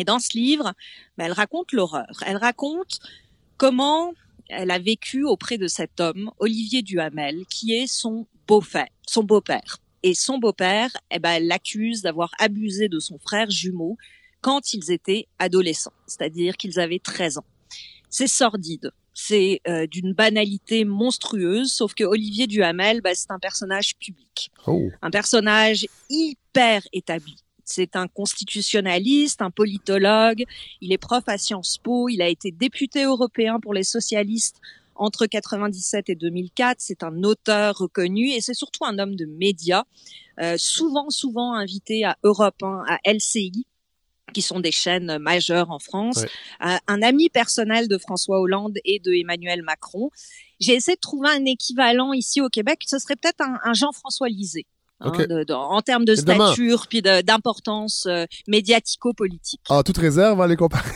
et 0.00 0.04
dans 0.04 0.18
ce 0.18 0.30
livre, 0.34 0.72
ben, 1.18 1.26
elle 1.26 1.32
raconte 1.32 1.72
l'horreur. 1.72 2.22
Elle 2.24 2.38
raconte 2.38 3.00
comment 3.58 4.14
elle 4.48 4.70
a 4.70 4.78
vécu 4.78 5.24
auprès 5.24 5.58
de 5.58 5.68
cet 5.68 6.00
homme, 6.00 6.30
Olivier 6.38 6.80
Duhamel, 6.80 7.44
qui 7.50 7.74
est 7.74 7.86
son 7.86 8.26
beau-père. 8.48 8.88
Son 9.06 9.22
beau-père. 9.22 9.76
Et 10.02 10.14
son 10.14 10.38
beau-père, 10.38 10.90
eh 11.10 11.18
ben, 11.18 11.32
elle 11.32 11.46
l'accuse 11.46 12.00
d'avoir 12.00 12.30
abusé 12.38 12.88
de 12.88 12.98
son 12.98 13.18
frère 13.18 13.50
jumeau 13.50 13.98
quand 14.40 14.72
ils 14.72 14.90
étaient 14.90 15.28
adolescents, 15.38 15.92
c'est-à-dire 16.06 16.56
qu'ils 16.56 16.80
avaient 16.80 16.98
13 16.98 17.36
ans. 17.36 17.46
C'est 18.08 18.26
sordide, 18.26 18.92
c'est 19.12 19.60
euh, 19.68 19.86
d'une 19.86 20.14
banalité 20.14 20.86
monstrueuse, 20.86 21.70
sauf 21.74 21.92
que 21.92 22.04
Olivier 22.04 22.46
Duhamel, 22.46 23.02
ben, 23.02 23.14
c'est 23.14 23.30
un 23.30 23.38
personnage 23.38 23.96
public, 23.98 24.50
oh. 24.66 24.88
un 25.02 25.10
personnage 25.10 25.86
hyper 26.08 26.80
établi, 26.94 27.36
c'est 27.70 27.96
un 27.96 28.08
constitutionnaliste, 28.08 29.42
un 29.42 29.50
politologue. 29.50 30.44
Il 30.80 30.92
est 30.92 30.98
prof 30.98 31.22
à 31.26 31.38
Sciences 31.38 31.78
Po. 31.78 32.08
Il 32.08 32.20
a 32.20 32.28
été 32.28 32.50
député 32.50 33.04
européen 33.04 33.60
pour 33.60 33.74
les 33.74 33.84
socialistes 33.84 34.56
entre 34.96 35.26
97 35.26 36.10
et 36.10 36.14
2004. 36.14 36.76
C'est 36.80 37.02
un 37.02 37.22
auteur 37.22 37.76
reconnu 37.78 38.30
et 38.30 38.40
c'est 38.40 38.54
surtout 38.54 38.84
un 38.84 38.98
homme 38.98 39.14
de 39.14 39.24
médias, 39.24 39.84
euh, 40.40 40.56
souvent, 40.58 41.10
souvent 41.10 41.54
invité 41.54 42.04
à 42.04 42.16
Europe 42.22 42.62
1, 42.62 42.84
à 42.88 42.98
LCI 43.04 43.66
qui 44.32 44.42
sont 44.42 44.60
des 44.60 44.70
chaînes 44.70 45.18
majeures 45.18 45.72
en 45.72 45.80
France, 45.80 46.24
euh, 46.64 46.76
un 46.86 47.02
ami 47.02 47.30
personnel 47.30 47.88
de 47.88 47.98
François 47.98 48.38
Hollande 48.38 48.78
et 48.84 49.00
de 49.00 49.12
Emmanuel 49.12 49.62
Macron. 49.62 50.10
J'ai 50.60 50.74
essayé 50.74 50.94
de 50.94 51.00
trouver 51.00 51.30
un 51.30 51.44
équivalent 51.46 52.12
ici 52.12 52.40
au 52.40 52.48
Québec. 52.48 52.82
Ce 52.86 53.00
serait 53.00 53.16
peut-être 53.16 53.40
un 53.40 53.72
Jean-François 53.72 54.28
Lisée. 54.28 54.66
Hein, 55.00 55.12
en 55.48 55.80
termes 55.80 56.04
de 56.04 56.14
stature 56.14 56.86
puis 56.88 57.00
d'importance 57.02 58.06
euh, 58.06 58.26
médiatico-politique. 58.46 59.62
Ah, 59.70 59.82
toute 59.82 59.96
réserve 59.96 60.40
à 60.40 60.46
les 60.46 60.56
comparer. 60.56 60.90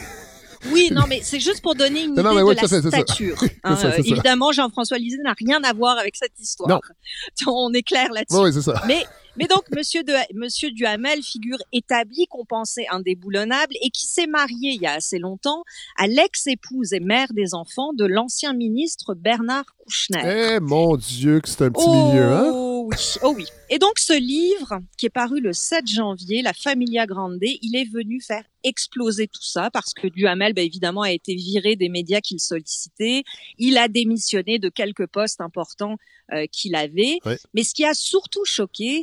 Oui, 0.72 0.88
non, 0.92 1.02
mais 1.08 1.20
c'est 1.22 1.40
juste 1.40 1.62
pour 1.62 1.74
donner 1.74 2.04
une 2.04 2.12
idée 2.12 2.22
de 2.22 2.82
la 2.82 2.90
stature. 2.90 3.36
Hein, 3.66 3.78
euh, 3.82 3.92
évidemment, 3.98 4.52
Jean-François 4.52 4.98
Lisée 4.98 5.18
n'a 5.22 5.32
rien 5.32 5.62
à 5.64 5.72
voir 5.72 5.96
avec 5.96 6.16
cette 6.16 6.38
histoire. 6.38 6.80
On 7.46 7.72
est 7.72 7.82
clair 7.82 8.12
là-dessus. 8.12 8.38
Oui, 8.38 8.52
c'est 8.52 8.60
ça. 8.60 8.82
Mais 8.86 9.04
mais 9.36 9.46
donc, 9.46 9.64
Monsieur, 9.74 10.02
de, 10.02 10.12
Monsieur 10.34 10.70
Duhamel, 10.70 11.22
figure 11.22 11.58
établie 11.72 12.26
qu'on 12.28 12.44
pensait 12.44 12.86
indéboulonnable 12.90 13.74
et 13.82 13.90
qui 13.90 14.06
s'est 14.06 14.26
marié 14.26 14.72
il 14.72 14.82
y 14.82 14.86
a 14.86 14.92
assez 14.92 15.18
longtemps 15.18 15.64
à 15.96 16.06
l'ex-épouse 16.06 16.92
et 16.92 17.00
mère 17.00 17.32
des 17.32 17.54
enfants 17.54 17.92
de 17.92 18.04
l'ancien 18.04 18.52
ministre 18.52 19.14
Bernard 19.14 19.66
Kouchner. 19.76 20.56
Eh 20.56 20.60
mon 20.60 20.96
Dieu, 20.96 21.40
que 21.40 21.48
c'est 21.48 21.62
un 21.62 21.70
petit 21.70 21.88
milieu, 21.88 22.32
hein? 22.32 22.50
Oh 22.52 22.88
oui, 22.90 23.16
oh 23.22 23.34
oui. 23.36 23.46
Et 23.70 23.78
donc, 23.78 23.98
ce 23.98 24.12
livre, 24.12 24.80
qui 24.98 25.06
est 25.06 25.10
paru 25.10 25.40
le 25.40 25.52
7 25.52 25.86
janvier, 25.86 26.42
La 26.42 26.52
Familia 26.52 27.06
Grande, 27.06 27.38
il 27.42 27.76
est 27.76 27.90
venu 27.90 28.20
faire 28.20 28.44
exploser 28.62 29.26
tout 29.26 29.42
ça 29.42 29.70
parce 29.70 29.92
que 29.94 30.06
Duhamel, 30.06 30.54
ben, 30.54 30.64
évidemment, 30.64 31.02
a 31.02 31.12
été 31.12 31.34
viré 31.34 31.76
des 31.76 31.88
médias 31.88 32.20
qu'il 32.20 32.40
sollicitait. 32.40 33.24
Il 33.58 33.78
a 33.78 33.88
démissionné 33.88 34.58
de 34.58 34.68
quelques 34.68 35.06
postes 35.06 35.40
importants 35.40 35.96
euh, 36.32 36.46
qu'il 36.50 36.74
avait. 36.74 37.18
Mais 37.52 37.64
ce 37.64 37.74
qui 37.74 37.84
a 37.84 37.94
surtout 37.94 38.44
choqué, 38.44 39.02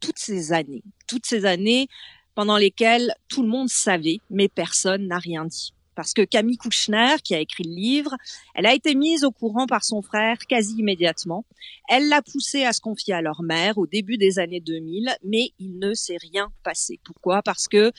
toutes 0.00 0.18
ces 0.18 0.52
années, 0.52 0.82
toutes 1.06 1.26
ces 1.26 1.44
années 1.44 1.88
pendant 2.34 2.58
lesquelles 2.58 3.14
tout 3.28 3.42
le 3.42 3.48
monde 3.48 3.68
savait, 3.68 4.20
mais 4.30 4.48
personne 4.48 5.06
n'a 5.06 5.18
rien 5.18 5.46
dit. 5.46 5.72
Parce 5.94 6.12
que 6.12 6.22
Camille 6.22 6.58
Kouchner, 6.58 7.16
qui 7.24 7.34
a 7.34 7.40
écrit 7.40 7.64
le 7.64 7.74
livre, 7.74 8.14
elle 8.54 8.66
a 8.66 8.74
été 8.74 8.94
mise 8.94 9.24
au 9.24 9.30
courant 9.30 9.66
par 9.66 9.82
son 9.82 10.02
frère 10.02 10.36
quasi 10.46 10.76
immédiatement. 10.78 11.46
Elle 11.88 12.08
l'a 12.10 12.20
poussé 12.20 12.64
à 12.64 12.74
se 12.74 12.82
confier 12.82 13.14
à 13.14 13.22
leur 13.22 13.42
mère 13.42 13.78
au 13.78 13.86
début 13.86 14.18
des 14.18 14.38
années 14.38 14.60
2000, 14.60 15.16
mais 15.24 15.52
il 15.58 15.78
ne 15.78 15.94
s'est 15.94 16.18
rien 16.20 16.52
passé. 16.62 17.00
Pourquoi? 17.02 17.42
Parce 17.42 17.66
que 17.66 17.92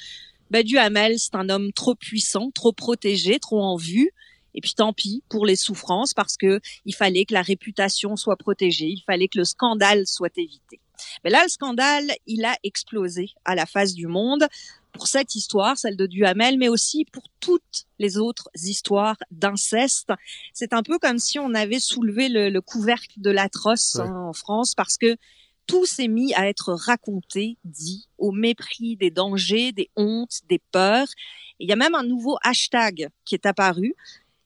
bah, 0.52 0.62
Duhamel, 0.62 1.18
c'est 1.18 1.34
un 1.34 1.50
homme 1.50 1.74
trop 1.74 1.96
puissant, 1.96 2.52
trop 2.52 2.72
protégé, 2.72 3.40
trop 3.40 3.62
en 3.62 3.76
vue. 3.76 4.12
Et 4.54 4.62
puis 4.62 4.74
tant 4.76 4.94
pis 4.94 5.24
pour 5.30 5.46
les 5.46 5.56
souffrances 5.56 6.14
parce 6.14 6.38
que 6.38 6.60
il 6.86 6.96
fallait 6.96 7.26
que 7.26 7.34
la 7.34 7.42
réputation 7.44 8.16
soit 8.16 8.38
protégée, 8.38 8.88
il 8.88 9.04
fallait 9.06 9.28
que 9.28 9.40
le 9.40 9.46
scandale 9.46 10.08
soit 10.08 10.36
évité. 10.38 10.80
Mais 11.24 11.30
là, 11.30 11.44
le 11.44 11.50
scandale, 11.50 12.12
il 12.26 12.46
a 12.46 12.56
explosé 12.64 13.32
à 13.46 13.56
la 13.56 13.66
face 13.66 13.94
du 13.94 14.08
monde 14.08 14.48
pour 14.94 15.08
cette 15.08 15.36
histoire, 15.36 15.78
celle 15.78 15.96
de 15.96 16.08
Duhamel, 16.08 16.58
mais 16.58 16.70
aussi 16.70 17.06
pour 17.06 17.24
toutes 17.40 17.86
les 18.00 18.18
autres 18.18 18.50
histoires 18.64 19.18
d'inceste. 19.32 20.12
C'est 20.54 20.74
un 20.74 20.84
peu 20.84 20.98
comme 20.98 21.20
si 21.20 21.40
on 21.40 21.54
avait 21.54 21.80
soulevé 21.80 22.30
le, 22.30 22.60
couvercle 22.62 23.22
de 23.22 23.30
l'atroce 23.30 23.98
hein, 23.98 24.28
en 24.28 24.34
France 24.34 24.74
parce 24.76 24.98
que 24.98 25.16
tout 25.68 25.86
s'est 25.86 26.08
mis 26.08 26.34
à 26.34 26.48
être 26.48 26.74
raconté, 26.74 27.58
dit, 27.66 28.08
au 28.18 28.32
mépris 28.32 28.96
des 28.96 29.12
dangers, 29.12 29.72
des 29.72 29.90
hontes, 29.96 30.40
des 30.50 30.60
peurs. 30.72 31.08
il 31.60 31.70
y 31.70 31.74
a 31.74 31.76
même 31.76 31.94
un 31.94 32.04
nouveau 32.04 32.38
hashtag 32.42 33.10
qui 33.26 33.36
est 33.36 33.46
apparu 33.46 33.94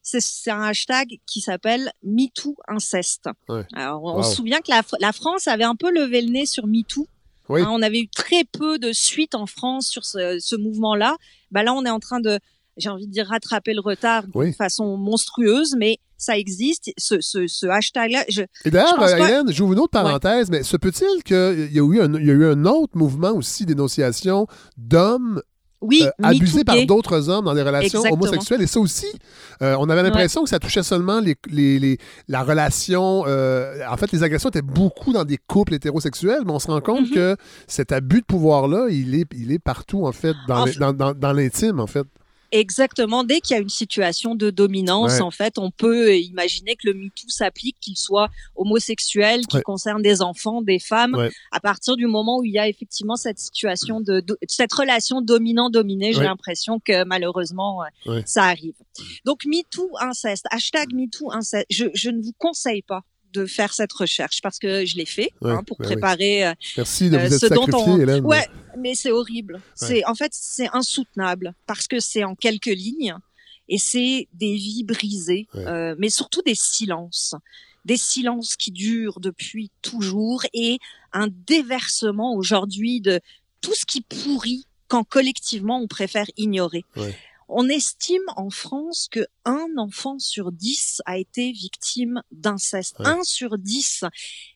c'est 0.02 0.52
un 0.52 0.64
hashtag 0.64 1.20
qui 1.26 1.42
s'appelle 1.42 1.92
MeTooInceste. 2.04 3.30
Alors, 3.74 4.04
on 4.04 4.24
se 4.24 4.36
souvient 4.36 4.60
que 4.60 4.72
la, 5.00 5.14
France 5.14 5.48
avait 5.48 5.64
un 5.64 5.76
peu 5.76 5.92
levé 5.92 6.22
le 6.22 6.32
nez 6.32 6.46
sur 6.46 6.68
MeToo. 6.68 7.08
Hein, 7.50 7.68
on 7.70 7.82
avait 7.82 8.00
eu 8.00 8.08
très 8.08 8.44
peu 8.46 8.80
de 8.80 8.94
suite 8.94 9.36
en 9.36 9.46
France 9.46 9.88
sur 9.88 10.06
ce, 10.06 10.56
mouvement-là. 10.56 11.18
Bah 11.52 11.64
là, 11.64 11.74
on 11.74 11.86
est 11.86 11.90
en 11.90 12.00
train 12.00 12.20
de, 12.20 12.40
j'ai 12.78 12.90
envie 12.90 13.08
de 13.08 13.12
dire, 13.12 13.28
rattraper 13.28 13.74
le 13.74 13.82
retard 13.82 14.24
de 14.28 14.52
façon 14.52 14.98
monstrueuse, 14.98 15.76
mais 15.78 16.00
ça 16.18 16.38
existe, 16.38 16.92
ce, 16.98 17.20
ce, 17.20 17.68
hashtag-là. 17.68 18.26
Et 18.64 18.72
d'ailleurs, 18.72 19.04
Hélène, 19.10 19.52
j'ouvre 19.52 19.74
une 19.74 19.80
autre 19.80 19.92
parenthèse, 19.92 20.50
mais 20.52 20.64
se 20.64 20.78
peut-il 20.78 21.24
qu'il 21.24 21.74
y, 21.74 21.80
a 21.80 21.84
eu 21.84 22.02
un, 22.02 22.14
il 22.14 22.28
y 22.28 22.32
a 22.32 22.34
eu 22.34 22.46
un 22.46 22.66
autre 22.66 22.96
mouvement 22.96 23.32
aussi 23.32 23.66
d'énonciation 23.66 24.46
d'hommes 24.78 25.42
oui, 25.82 26.04
euh, 26.04 26.12
abusé 26.24 26.64
par 26.64 26.76
d'autres 26.86 27.30
hommes 27.30 27.46
dans 27.46 27.56
des 27.56 27.64
relations 27.64 28.02
homosexuelles. 28.12 28.62
Et 28.62 28.68
ça 28.68 28.80
aussi, 28.80 29.08
euh, 29.62 29.76
on 29.80 29.90
avait 29.90 30.04
l'impression 30.04 30.44
que 30.44 30.50
ça 30.50 30.60
touchait 30.60 30.84
seulement 30.84 31.20
les, 31.20 31.36
les, 31.50 31.80
les 31.80 31.98
la 32.28 32.44
relation. 32.44 33.24
Euh, 33.28 33.80
en 33.90 33.98
fait, 33.98 34.12
les 34.12 34.24
agressions 34.24 34.50
étaient 34.50 34.62
beaucoup 34.62 35.12
dans 35.12 35.26
des 35.26 35.38
couples 35.38 35.74
hétérosexuels, 35.74 36.42
mais 36.46 36.52
on 36.52 36.60
se 36.60 36.68
rend 36.68 36.82
compte 36.82 37.08
mm-hmm. 37.08 37.14
que 37.14 37.36
cet 37.68 37.92
abus 37.92 38.22
de 38.22 38.26
pouvoir-là, 38.26 38.88
il 38.90 39.16
est, 39.16 39.26
il 39.34 39.52
est 39.52 39.60
partout, 39.60 40.06
en 40.06 40.12
fait, 40.12 40.36
dans 40.48 41.34
l'intime, 41.34 41.80
en 41.80 41.88
fait. 41.88 42.06
Exactement. 42.52 43.24
Dès 43.24 43.40
qu'il 43.40 43.56
y 43.56 43.60
a 43.60 43.62
une 43.62 43.70
situation 43.70 44.36
de 44.36 44.50
dominance, 44.50 45.22
en 45.22 45.32
fait, 45.32 45.58
on 45.58 45.72
peut 45.72 46.18
imaginer 46.18 46.76
que 46.76 46.88
le 46.88 46.94
MeToo 46.94 47.30
s'applique, 47.30 47.78
qu'il 47.80 47.98
soit 47.98 48.30
homosexuel, 48.56 49.46
qu'il 49.48 49.62
concerne 49.62 50.02
des 50.02 50.22
enfants, 50.22 50.62
des 50.62 50.80
femmes. 50.80 51.30
À 51.52 51.60
partir 51.60 51.96
du 51.96 52.08
moment 52.08 52.40
où 52.40 52.44
il 52.44 52.52
y 52.52 52.60
a 52.60 52.68
effectivement 52.68 53.16
cette 53.16 53.40
situation 53.40 54.02
de, 54.02 54.24
cette 54.48 54.74
relation 54.74 55.22
dominant-dominé, 55.22 56.14
j'ai 56.14 56.24
l'impression 56.24 56.80
que 56.80 57.06
malheureusement 57.06 57.82
ça 58.26 58.44
arrive. 58.44 58.76
Donc 59.26 59.46
MeToo 59.46 59.90
inceste, 60.00 60.46
hashtag 60.52 60.94
MeToo 60.94 61.32
inceste. 61.32 61.66
Je, 61.70 61.86
je 61.94 62.10
ne 62.10 62.22
vous 62.22 62.34
conseille 62.38 62.82
pas 62.82 63.04
de 63.34 63.46
faire 63.46 63.74
cette 63.74 63.94
recherche 63.94 64.42
parce 64.42 64.60
que 64.60 64.86
je 64.86 64.98
l'ai 64.98 65.06
fait 65.06 65.32
hein, 65.42 65.64
pour 65.66 65.78
préparer. 65.78 66.48
Oui. 66.48 66.74
Merci 66.78 67.10
de 67.10 67.18
vous 67.18 67.34
être 67.34 67.48
sacrifié, 67.48 68.02
Hélène. 68.02 68.26
Ouais, 68.26 68.48
mais 68.78 68.96
c'est 68.96 69.12
horrible. 69.12 69.62
C'est 69.76 70.06
en 70.06 70.16
fait 70.16 70.32
c'est 70.34 70.70
insoutenable 70.74 71.54
parce 71.68 71.88
que 71.88 72.00
c'est 72.00 72.24
en 72.24 72.36
quelques 72.36 72.66
lignes 72.66 73.16
et 73.70 73.78
c'est 73.78 74.28
des 74.34 74.56
vies 74.56 74.84
brisées, 74.84 75.48
euh, 75.56 75.96
mais 75.98 76.10
surtout 76.10 76.42
des 76.42 76.56
silences, 76.56 77.36
des 77.86 77.98
silences 77.98 78.56
qui 78.56 78.72
durent 78.72 79.20
depuis 79.20 79.72
toujours 79.82 80.44
et 80.54 80.78
un 81.14 81.28
déversement 81.48 82.36
aujourd'hui 82.36 83.02
de 83.02 83.20
tout 83.62 83.74
ce 83.74 83.86
qui 83.86 84.02
pourrit 84.02 84.66
quand 84.88 85.04
collectivement 85.06 85.80
on 85.80 85.88
préfère 85.88 86.26
ignorer. 86.36 86.84
On 87.54 87.68
estime 87.68 88.24
en 88.38 88.50
France 88.50 89.10
que 89.12 89.28
un 89.44 89.68
enfant 89.78 90.20
sur 90.20 90.54
dix 90.54 91.02
a 91.06 91.18
été 91.18 91.52
victime 91.52 92.24
d'inceste. 92.32 92.96
Un 93.00 93.24
sur 93.24 93.58
dix. 93.58 94.06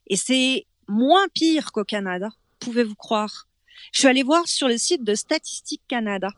Et 0.07 0.15
c'est 0.15 0.65
moins 0.87 1.27
pire 1.33 1.73
qu'au 1.73 1.83
Canada. 1.83 2.29
Pouvez-vous 2.59 2.95
croire? 2.95 3.49
Je 3.91 3.99
suis 3.99 4.07
allée 4.07 4.23
voir 4.23 4.47
sur 4.47 4.69
le 4.69 4.77
site 4.77 5.03
de 5.03 5.13
Statistique 5.13 5.81
Canada. 5.89 6.29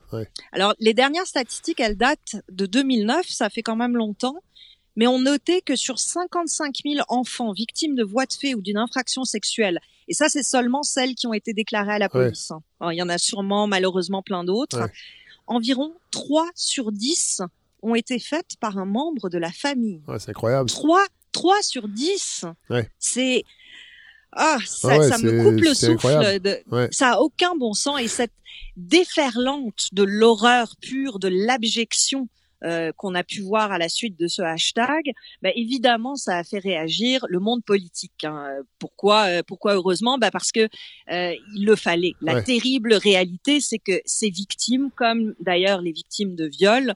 Alors, 0.52 0.74
les 0.80 0.96
dernières 0.96 1.28
statistiques, 1.28 1.80
elles 1.80 1.96
datent 1.96 2.38
de 2.50 2.66
2009, 2.66 3.28
ça 3.28 3.52
fait 3.52 3.62
quand 3.62 3.76
même 3.76 3.96
longtemps. 3.96 4.42
Mais 4.96 5.06
on 5.06 5.20
notait 5.20 5.62
que 5.62 5.76
sur 5.76 6.00
55 6.00 6.80
000 6.84 7.06
enfants 7.08 7.52
victimes 7.52 7.94
de 7.94 8.04
voies 8.04 8.26
de 8.26 8.34
fait 8.34 8.56
ou 8.56 8.62
d'une 8.62 8.80
infraction 8.80 9.26
sexuelle, 9.26 9.80
et 10.08 10.14
ça, 10.14 10.30
c'est 10.30 10.42
seulement 10.42 10.84
celles 10.84 11.16
qui 11.16 11.28
ont 11.28 11.34
été 11.34 11.54
déclarées 11.54 11.94
à 11.94 12.00
la 12.00 12.10
police. 12.10 12.52
Hein. 12.52 12.92
il 12.92 12.98
y 12.98 13.02
en 13.02 13.10
a 13.10 13.18
sûrement, 13.18 13.68
malheureusement, 13.68 14.24
plein 14.24 14.44
d'autres 14.44 14.90
environ 15.48 15.94
3 16.12 16.50
sur 16.56 16.92
10 16.92 17.42
ont 17.82 17.96
été 17.96 18.20
faites 18.20 18.58
par 18.60 18.78
un 18.78 18.86
membre 18.86 19.30
de 19.30 19.38
la 19.38 19.52
famille. 19.52 20.02
Ouais, 20.08 20.20
c'est 20.20 20.32
incroyable. 20.32 20.70
3, 20.70 21.06
3 21.32 21.62
sur 21.62 21.88
10. 21.88 22.46
Ouais. 22.70 22.90
C'est 23.00 23.44
ah, 24.34 24.58
ça, 24.66 25.02
ça 25.02 25.18
me 25.18 25.44
coupe 25.44 25.62
le 25.64 25.74
souffle. 25.74 26.40
De... 26.40 26.60
Ça 26.92 27.14
a 27.14 27.18
aucun 27.18 27.56
bon 27.56 27.74
sens 27.74 28.00
et 28.00 28.08
cette 28.08 28.34
déferlante 28.76 29.88
de 29.94 30.04
l'horreur 30.04 30.76
pure, 30.82 31.20
de 31.20 31.28
l'abjection 31.28 32.28
euh, 32.64 32.92
qu'on 32.98 33.14
a 33.14 33.24
pu 33.24 33.42
voir 33.42 33.72
à 33.72 33.78
la 33.78 33.88
suite 33.88 34.20
de 34.20 34.28
ce 34.28 34.42
hashtag, 34.42 35.12
bah, 35.42 35.50
évidemment, 35.56 36.16
ça 36.16 36.38
a 36.38 36.44
fait 36.44 36.60
réagir 36.60 37.26
le 37.30 37.40
monde 37.40 37.64
politique. 37.64 38.24
Hein. 38.24 38.48
Pourquoi 38.80 39.28
euh, 39.28 39.44
Pourquoi 39.46 39.76
heureusement? 39.76 40.18
Bah 40.18 40.32
Parce 40.32 40.52
que 40.52 40.68
euh, 41.12 41.34
il 41.56 41.66
le 41.66 41.76
fallait. 41.76 42.14
La 42.22 42.42
terrible 42.42 42.94
réalité, 42.94 43.60
c'est 43.60 43.78
que 43.80 44.02
ces 44.06 44.30
victimes, 44.30 44.90
comme 44.96 45.36
d'ailleurs 45.40 45.82
les 45.82 45.92
victimes 45.92 46.36
de 46.36 46.48
viol, 46.48 46.94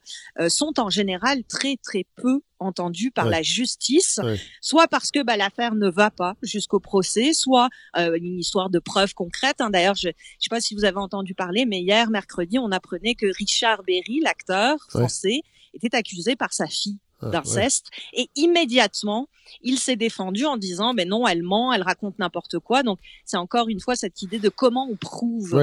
sont 0.48 0.78
en 0.78 0.90
général 0.90 1.44
très 1.44 1.76
très 1.76 2.06
peu 2.16 2.40
entendues 2.62 3.10
par 3.10 3.26
la 3.26 3.42
justice, 3.42 4.20
soit 4.60 4.88
parce 4.88 5.10
que 5.10 5.22
bah, 5.22 5.36
l'affaire 5.36 5.74
ne 5.74 5.90
va 5.90 6.10
pas 6.10 6.34
jusqu'au 6.42 6.80
procès, 6.80 7.32
soit 7.32 7.68
une 7.96 8.38
histoire 8.38 8.70
de 8.70 8.78
preuves 8.78 9.14
concrètes. 9.14 9.60
Hein. 9.60 9.70
D'ailleurs, 9.70 9.94
je 9.94 10.08
ne 10.08 10.12
sais 10.38 10.50
pas 10.50 10.60
si 10.60 10.74
vous 10.74 10.84
avez 10.84 10.98
entendu 10.98 11.34
parler, 11.34 11.66
mais 11.66 11.80
hier, 11.80 12.10
mercredi, 12.10 12.58
on 12.58 12.72
apprenait 12.72 13.14
que 13.14 13.26
Richard 13.36 13.82
Berry, 13.82 14.20
l'acteur 14.22 14.78
français, 14.88 15.42
était 15.74 15.96
accusé 15.96 16.36
par 16.36 16.52
sa 16.52 16.66
fille 16.66 16.98
ah, 17.20 17.28
d'inceste. 17.30 17.86
Et 18.12 18.28
immédiatement 18.36 19.28
il 19.62 19.78
s'est 19.78 19.96
défendu 19.96 20.44
en 20.44 20.56
disant 20.56 20.94
mais 20.94 21.04
non 21.04 21.26
elle 21.26 21.42
ment 21.42 21.72
elle 21.72 21.82
raconte 21.82 22.18
n'importe 22.18 22.58
quoi. 22.58 22.82
Donc 22.82 22.98
c'est 23.24 23.36
encore 23.36 23.68
une 23.68 23.80
fois 23.80 23.96
cette 23.96 24.22
idée 24.22 24.38
de 24.38 24.48
comment 24.48 24.88
on 24.90 24.96
prouve 24.96 25.54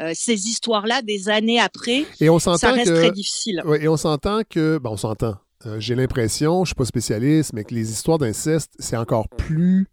euh, 0.00 0.12
ces 0.14 0.48
histoires-là 0.48 1.02
des 1.02 1.28
années 1.28 1.60
après. 1.60 2.04
Et 2.20 2.28
on 2.28 2.38
ça 2.38 2.52
reste 2.72 2.94
très 2.94 3.12
difficile. 3.12 3.62
Et 3.80 3.88
on 3.88 3.96
s'entend 3.96 4.42
que 4.48 4.78
bon 4.78 4.90
on 4.90 4.96
s'entend 4.96 5.36
euh, 5.66 5.80
j'ai 5.80 5.94
l'impression 5.94 6.64
je 6.64 6.68
suis 6.68 6.74
pas 6.74 6.84
spécialiste 6.84 7.52
mais 7.52 7.64
que 7.64 7.74
les 7.74 7.90
histoires 7.90 8.18
d'inceste 8.18 8.72
c'est 8.78 8.96
encore 8.96 9.28
plus 9.28 9.88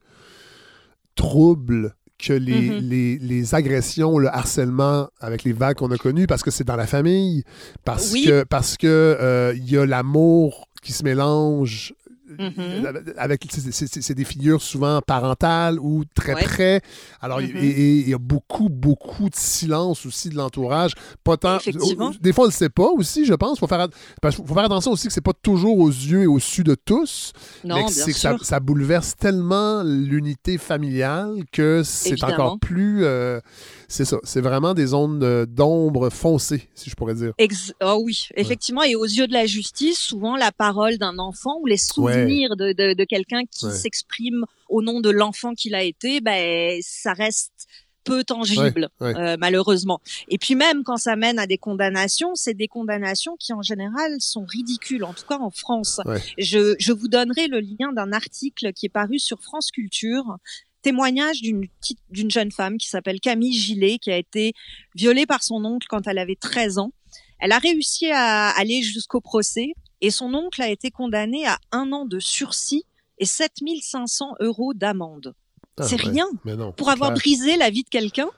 trouble 1.16 1.96
que 2.22 2.34
les, 2.34 2.70
mm-hmm. 2.70 2.80
les, 2.80 3.18
les, 3.18 3.56
agressions, 3.56 4.18
le 4.20 4.28
harcèlement 4.28 5.10
avec 5.20 5.44
les 5.44 5.54
vagues 5.54 5.78
qu'on 5.78 5.92
a 5.92 5.98
connues, 5.98 6.28
parce 6.28 6.44
que 6.44 6.52
c'est 6.52 6.64
dans 6.64 6.76
la 6.76 6.86
famille, 6.86 7.44
parce 7.84 8.14
que 8.14 8.44
parce 8.44 8.78
que 8.78 8.88
euh, 8.88 9.54
y 9.58 9.78
a 9.78 9.86
l'amour 9.86 10.68
qui 10.84 10.94
se 10.94 11.04
mélange 11.04 11.94
Mm-hmm. 12.38 13.14
Avec, 13.18 13.46
c'est 13.50 14.14
des 14.14 14.26
figures 14.26 14.62
souvent 14.62 15.02
parentales 15.02 15.80
ou 15.80 16.04
très 16.16 16.34
près. 16.34 16.82
Alors, 17.22 17.42
il 17.42 17.50
mm-hmm. 17.50 18.10
y 18.10 18.14
a 18.14 18.18
beaucoup, 18.18 18.70
beaucoup 18.70 19.30
de 19.30 19.36
silence 19.36 20.06
aussi 20.06 20.30
de 20.30 20.36
l'entourage. 20.36 20.94
Pas 21.24 21.38
tant. 21.38 21.58
Des 22.22 22.34
fois, 22.34 22.46
on 22.46 22.48
ne 22.48 22.52
le 22.52 22.56
sait 22.56 22.70
pas 22.70 22.90
aussi, 22.90 23.26
je 23.26 23.34
pense. 23.34 23.58
Il 23.58 23.60
faut 23.60 23.68
faire, 23.68 23.88
faut 24.24 24.54
faire 24.54 24.64
attention 24.64 24.92
aussi 24.92 25.08
que 25.08 25.14
c'est 25.14 25.22
pas 25.22 25.34
toujours 25.34 25.78
aux 25.78 25.90
yeux 25.90 26.24
et 26.24 26.28
au 26.28 26.40
su 26.40 26.64
de 26.64 26.76
tous. 26.76 27.34
Non, 27.64 27.88
c'est 27.88 28.12
que 28.12 28.18
ça, 28.18 28.38
ça, 28.42 28.60
bouleverse 28.60 29.16
tellement 29.16 29.84
l'unité 29.84 30.58
familiale 30.58 31.44
que 31.52 31.82
c'est 31.84 32.24
encore 32.24 32.60
plus. 32.60 33.04
Euh, 33.04 33.40
c'est 33.88 34.06
ça. 34.06 34.18
C'est 34.24 34.42
vraiment 34.42 34.74
des 34.74 34.88
zones 34.88 35.46
d'ombre 35.46 36.10
foncées, 36.10 36.70
si 36.76 36.90
je 36.90 36.96
pourrais 36.96 37.16
dire. 37.16 37.34
oh 37.84 38.02
oui, 38.04 38.28
effectivement. 38.36 38.84
Et 38.84 38.96
aux 38.96 39.06
yeux 39.06 39.28
de 39.28 39.34
la 39.34 39.46
justice, 39.46 40.00
souvent 40.00 40.36
la 40.38 40.52
parole 40.52 40.98
d'un 40.98 41.18
enfant 41.20 41.58
ou 41.62 41.66
les 41.66 41.78
souvenirs 41.78 42.21
de, 42.26 42.74
de, 42.74 42.94
de 42.94 43.04
quelqu'un 43.04 43.44
qui 43.46 43.72
s'exprime 43.72 44.46
au 44.70 44.82
nom 44.82 45.02
de 45.02 45.10
l'enfant 45.10 45.54
qu'il 45.54 45.76
a 45.76 45.84
été, 45.84 46.22
ben 46.22 46.80
ça 46.82 47.14
reste 47.14 47.68
peu 48.04 48.24
tangible, 48.24 48.90
euh, 49.02 49.38
malheureusement. 49.40 50.02
Et 50.28 50.38
puis 50.38 50.56
même 50.56 50.84
quand 50.84 50.98
ça 50.98 51.16
mène 51.16 51.40
à 51.40 51.48
des 51.48 51.58
condamnations, 51.58 52.36
c'est 52.36 52.54
des 52.54 52.68
condamnations 52.68 53.36
qui 53.38 53.54
en 53.54 53.62
général 53.62 54.16
sont 54.20 54.46
ridicules, 54.46 55.04
en 55.04 55.14
tout 55.14 55.26
cas 55.28 55.38
en 55.38 55.52
France. 55.52 56.02
Je, 56.38 56.76
je 56.80 56.92
vous 56.94 57.08
donnerai 57.08 57.48
le 57.48 57.60
lien 57.60 57.94
d'un 57.94 58.12
article 58.12 58.74
qui 58.74 58.88
est 58.88 58.90
paru 58.90 59.20
sur 59.20 59.40
France 59.42 59.72
Culture 59.72 60.38
témoignage 60.82 61.42
d'une 61.42 61.68
d'une 62.10 62.32
jeune 62.32 62.52
femme 62.52 62.80
qui 62.80 62.88
s'appelle 62.88 63.20
Camille 63.20 63.54
Gillet, 63.54 64.00
qui 64.00 64.12
a 64.12 64.18
été 64.18 64.54
violée 64.96 65.28
par 65.28 65.44
son 65.44 65.64
oncle 65.64 65.86
quand 65.88 66.08
elle 66.08 66.18
avait 66.18 66.36
13 66.36 66.80
ans. 66.80 66.92
Elle 67.40 67.52
a 67.52 67.60
réussi 67.60 68.10
à 68.12 68.50
aller 68.50 68.82
jusqu'au 68.82 69.22
procès 69.22 69.74
et 70.02 70.12
son 70.12 70.34
oncle 70.34 70.62
a 70.62 70.70
été 70.70 70.92
condamné 70.92 71.46
à 71.48 71.58
un 71.72 71.92
an 71.92 72.06
de 72.06 72.20
sursis 72.20 72.86
et 73.18 73.26
7500 73.26 74.36
euros 74.40 74.74
d'amende. 74.74 75.36
Ah, 75.78 75.84
c'est 75.84 76.00
rien 76.00 76.26
pour 76.76 76.90
avoir 76.90 77.14
brisé 77.14 77.56
la 77.56 77.70
vie 77.70 77.84
de 77.84 77.90
quelqu'un. 77.90 78.30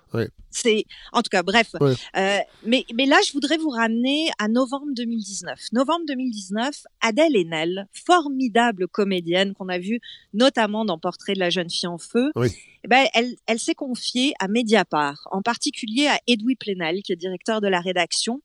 C'est, 0.52 0.86
en 1.14 1.24
tout 1.24 1.30
cas, 1.32 1.42
bref. 1.42 1.72
Euh, 1.82 2.38
mais, 2.64 2.86
mais 2.94 3.08
là, 3.08 3.18
je 3.26 3.34
voudrais 3.34 3.58
vous 3.58 3.70
ramener 3.70 4.30
à 4.38 4.48
novembre 4.48 4.92
2019. 4.96 5.60
Novembre 5.72 6.06
2019, 6.08 6.84
Adèle 7.02 7.36
Haenel, 7.36 7.88
formidable 7.92 8.88
comédienne 8.88 9.56
qu'on 9.56 9.68
a 9.68 9.80
vue 9.80 10.00
notamment 10.34 10.86
dans 10.86 11.00
Portrait 11.00 11.34
de 11.34 11.40
la 11.40 11.50
jeune 11.50 11.72
fille 11.72 11.90
en 11.90 11.98
feu, 11.98 12.32
eh 12.36 12.88
ben, 12.88 13.08
elle, 13.16 13.36
elle 13.48 13.58
s'est 13.58 13.74
confiée 13.74 14.34
à 14.40 14.48
Mediapart, 14.48 15.28
en 15.32 15.42
particulier 15.42 16.06
à 16.06 16.20
Edoui 16.28 16.56
Plenel, 16.56 17.02
qui 17.02 17.14
est 17.14 17.16
directeur 17.16 17.60
de 17.60 17.68
la 17.68 17.82
rédaction, 17.82 18.42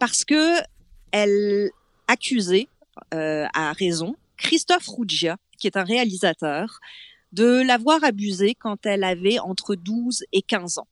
parce 0.00 0.24
que 0.24 0.56
elle 1.12 1.70
accusait, 2.08 2.68
euh, 3.12 3.46
à 3.54 3.72
raison, 3.72 4.16
Christophe 4.36 4.86
Ruggia, 4.86 5.36
qui 5.58 5.66
est 5.66 5.76
un 5.76 5.84
réalisateur, 5.84 6.80
de 7.32 7.62
l'avoir 7.66 8.04
abusée 8.04 8.54
quand 8.54 8.86
elle 8.86 9.04
avait 9.04 9.38
entre 9.38 9.74
12 9.74 10.24
et 10.32 10.42
15 10.42 10.78
ans. 10.78 10.88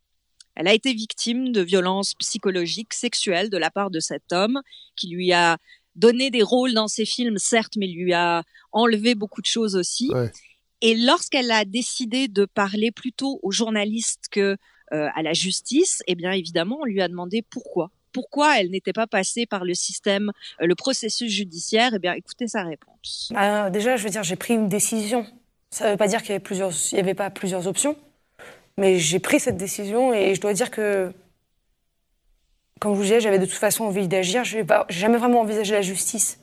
Elle 0.54 0.68
a 0.68 0.74
été 0.74 0.92
victime 0.92 1.52
de 1.52 1.62
violences 1.62 2.14
psychologiques, 2.14 2.94
sexuelles 2.94 3.48
de 3.48 3.56
la 3.56 3.70
part 3.70 3.90
de 3.90 4.00
cet 4.00 4.32
homme 4.32 4.60
qui 4.96 5.08
lui 5.08 5.32
a 5.32 5.56
donné 5.94 6.30
des 6.30 6.42
rôles 6.42 6.74
dans 6.74 6.88
ses 6.88 7.04
films, 7.04 7.38
certes, 7.38 7.76
mais 7.76 7.86
lui 7.86 8.12
a 8.12 8.42
enlevé 8.72 9.14
beaucoup 9.14 9.40
de 9.40 9.46
choses 9.46 9.76
aussi. 9.76 10.10
Et 10.80 10.94
lorsqu'elle 10.96 11.50
a 11.50 11.64
décidé 11.64 12.28
de 12.28 12.44
parler 12.44 12.90
plutôt 12.90 13.38
aux 13.42 13.52
journalistes 13.52 14.24
que 14.30 14.56
euh, 14.92 15.08
à 15.14 15.22
la 15.22 15.32
justice, 15.32 16.02
eh 16.06 16.14
bien 16.14 16.32
évidemment, 16.32 16.78
on 16.80 16.84
lui 16.84 17.00
a 17.00 17.08
demandé 17.08 17.42
pourquoi. 17.42 17.90
Pourquoi 18.12 18.60
elle 18.60 18.70
n'était 18.70 18.92
pas 18.92 19.06
passée 19.06 19.46
par 19.46 19.64
le 19.64 19.74
système, 19.74 20.32
euh, 20.60 20.66
le 20.66 20.74
processus 20.74 21.30
judiciaire? 21.30 21.92
Eh 21.94 21.98
bien, 21.98 22.12
écoutez 22.12 22.48
sa 22.48 22.62
réponse. 22.62 23.32
Euh, 23.36 23.70
déjà, 23.70 23.96
je 23.96 24.04
veux 24.04 24.10
dire, 24.10 24.22
j'ai 24.22 24.36
pris 24.36 24.54
une 24.54 24.68
décision. 24.68 25.26
Ça 25.70 25.86
ne 25.86 25.90
veut 25.92 25.96
pas 25.96 26.08
dire 26.08 26.22
qu'il 26.22 26.34
y 26.34 27.00
avait 27.00 27.14
pas 27.14 27.30
plusieurs 27.30 27.66
options. 27.66 27.96
Mais 28.78 28.98
j'ai 28.98 29.18
pris 29.18 29.40
cette 29.40 29.56
décision 29.56 30.12
et 30.14 30.34
je 30.34 30.40
dois 30.40 30.54
dire 30.54 30.70
que, 30.70 31.12
comme 32.80 32.92
je 32.92 32.96
vous 32.96 33.02
disais, 33.02 33.20
j'avais 33.20 33.38
de 33.38 33.46
toute 33.46 33.54
façon 33.54 33.84
envie 33.84 34.08
d'agir. 34.08 34.44
Je 34.44 34.58
n'ai 34.58 34.66
jamais 34.88 35.18
vraiment 35.18 35.40
envisagé 35.40 35.74
la 35.74 35.82
justice. 35.82 36.38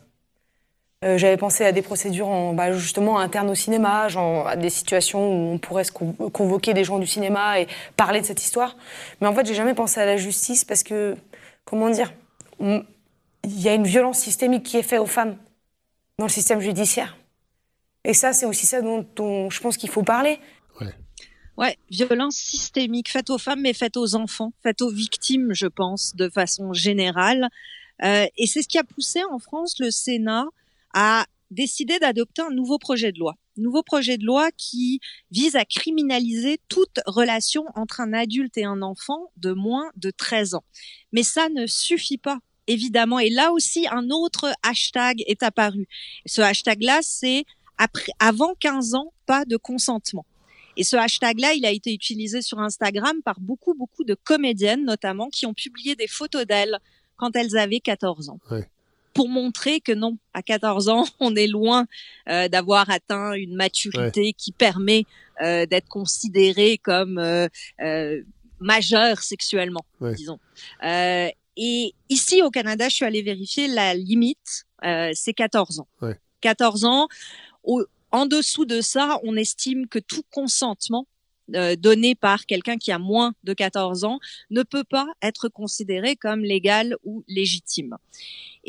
Euh, 1.05 1.17
j'avais 1.17 1.37
pensé 1.37 1.63
à 1.63 1.71
des 1.71 1.81
procédures 1.81 2.51
bah, 2.53 2.73
justement 2.73 3.19
internes 3.19 3.49
au 3.49 3.55
cinéma, 3.55 4.07
à 4.47 4.55
des 4.57 4.69
situations 4.69 5.31
où 5.31 5.53
on 5.53 5.57
pourrait 5.57 5.85
convoquer 6.33 6.73
des 6.73 6.83
gens 6.83 6.99
du 6.99 7.07
cinéma 7.07 7.61
et 7.61 7.67
parler 7.95 8.19
de 8.19 8.25
cette 8.25 8.43
histoire. 8.43 8.75
Mais 9.21 9.27
en 9.27 9.33
fait, 9.33 9.45
j'ai 9.45 9.53
jamais 9.53 9.73
pensé 9.73 10.01
à 10.01 10.05
la 10.05 10.17
justice 10.17 10.65
parce 10.65 10.83
que, 10.83 11.15
comment 11.69 11.89
dire, 11.89 12.11
il 12.59 12.85
y 13.43 13.69
a 13.69 13.73
une 13.73 13.85
violence 13.85 14.19
systémique 14.19 14.63
qui 14.63 14.77
est 14.77 14.83
faite 14.83 14.99
aux 14.99 15.05
femmes 15.05 15.37
dans 16.17 16.25
le 16.25 16.31
système 16.31 16.59
judiciaire. 16.59 17.17
Et 18.03 18.13
ça, 18.13 18.33
c'est 18.33 18.45
aussi 18.45 18.65
ça 18.65 18.81
dont, 18.81 19.05
dont 19.15 19.49
je 19.49 19.59
pense 19.61 19.77
qu'il 19.77 19.89
faut 19.89 20.03
parler. 20.03 20.39
Ouais, 21.57 21.77
violence 21.91 22.37
systémique 22.37 23.09
faite 23.09 23.29
aux 23.29 23.37
femmes, 23.37 23.59
mais 23.59 23.73
faite 23.73 23.97
aux 23.97 24.15
enfants, 24.15 24.53
faite 24.63 24.81
aux 24.81 24.89
victimes, 24.89 25.49
je 25.51 25.67
pense, 25.67 26.15
de 26.15 26.29
façon 26.29 26.71
générale. 26.71 27.49
Euh, 28.01 28.25
et 28.37 28.47
c'est 28.47 28.61
ce 28.61 28.69
qui 28.69 28.77
a 28.77 28.85
poussé 28.85 29.21
en 29.29 29.39
France 29.39 29.77
le 29.79 29.91
Sénat 29.91 30.45
à 30.93 31.25
décidé 31.51 31.99
d'adopter 31.99 32.41
un 32.41 32.51
nouveau 32.51 32.77
projet 32.77 33.11
de 33.11 33.19
loi. 33.19 33.35
Nouveau 33.57 33.83
projet 33.83 34.17
de 34.17 34.25
loi 34.25 34.49
qui 34.55 34.99
vise 35.31 35.55
à 35.55 35.65
criminaliser 35.65 36.59
toute 36.69 36.99
relation 37.05 37.65
entre 37.75 37.99
un 37.99 38.13
adulte 38.13 38.57
et 38.57 38.65
un 38.65 38.81
enfant 38.81 39.31
de 39.37 39.51
moins 39.51 39.89
de 39.95 40.11
13 40.11 40.55
ans. 40.55 40.63
Mais 41.11 41.23
ça 41.23 41.49
ne 41.49 41.67
suffit 41.67 42.17
pas, 42.17 42.39
évidemment. 42.67 43.19
Et 43.19 43.29
là 43.29 43.51
aussi, 43.51 43.87
un 43.91 44.09
autre 44.09 44.53
hashtag 44.63 45.23
est 45.27 45.43
apparu. 45.43 45.87
Ce 46.25 46.41
hashtag-là, 46.41 46.99
c'est 47.01 47.45
avant 48.19 48.55
15 48.59 48.95
ans, 48.95 49.13
pas 49.25 49.45
de 49.45 49.57
consentement. 49.57 50.25
Et 50.77 50.83
ce 50.83 50.95
hashtag-là, 50.95 51.53
il 51.53 51.65
a 51.65 51.71
été 51.71 51.93
utilisé 51.93 52.41
sur 52.41 52.59
Instagram 52.59 53.21
par 53.23 53.39
beaucoup, 53.41 53.73
beaucoup 53.73 54.05
de 54.05 54.15
comédiennes, 54.15 54.85
notamment, 54.85 55.29
qui 55.29 55.45
ont 55.45 55.53
publié 55.53 55.95
des 55.95 56.07
photos 56.07 56.45
d'elles 56.45 56.77
quand 57.17 57.35
elles 57.35 57.57
avaient 57.57 57.81
14 57.81 58.29
ans. 58.29 58.39
Pour 59.19 59.27
montrer 59.27 59.81
que 59.81 59.91
non, 59.91 60.17
à 60.33 60.41
14 60.41 60.87
ans, 60.87 61.03
on 61.19 61.35
est 61.35 61.47
loin 61.47 61.87
euh, 62.29 62.47
d'avoir 62.47 62.89
atteint 62.89 63.33
une 63.33 63.53
maturité 63.53 64.31
qui 64.31 64.53
permet 64.53 65.03
euh, 65.41 65.65
d'être 65.65 65.89
considéré 65.89 66.77
comme 66.77 67.17
euh, 67.17 68.21
majeur 68.61 69.21
sexuuellement, 69.21 69.83
disons. 69.99 70.39
et 70.81 71.93
ici 72.07 72.41
au 72.41 72.49
Canada, 72.49 72.87
je 72.87 72.95
suis 72.95 73.03
allée 73.03 73.21
vérifier 73.21 73.67
la 73.67 73.93
limite, 73.93 74.65
c'est 74.81 75.33
14 75.33 75.81
ans. 75.81 75.87
14 76.39 76.85
ans. 76.85 77.09
Au, 77.63 77.83
en 78.11 78.25
dessous 78.25 78.63
de 78.63 78.79
ça, 78.79 79.19
on 79.23 79.35
estime 79.35 79.89
que 79.89 79.99
tout 79.99 80.23
consentement 80.31 81.05
euh, 81.55 81.75
donné 81.75 82.13
par 82.13 82.45
quelqu'un 82.45 82.77
qui 82.77 82.91
a 82.91 82.99
moins 82.99 83.33
de 83.43 83.53
14 83.53 84.03
ans 84.03 84.19
ne 84.51 84.61
peut 84.61 84.83
pas 84.83 85.07
être 85.21 85.49
considéré 85.49 86.15
comme 86.15 86.41
légal 86.41 86.95
ou 87.03 87.23
légitime. 87.27 87.97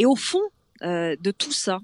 Et 0.01 0.07
au 0.07 0.17
fond 0.17 0.43
euh, 0.83 1.15
de 1.21 1.31
tout 1.31 1.53
ça, 1.53 1.79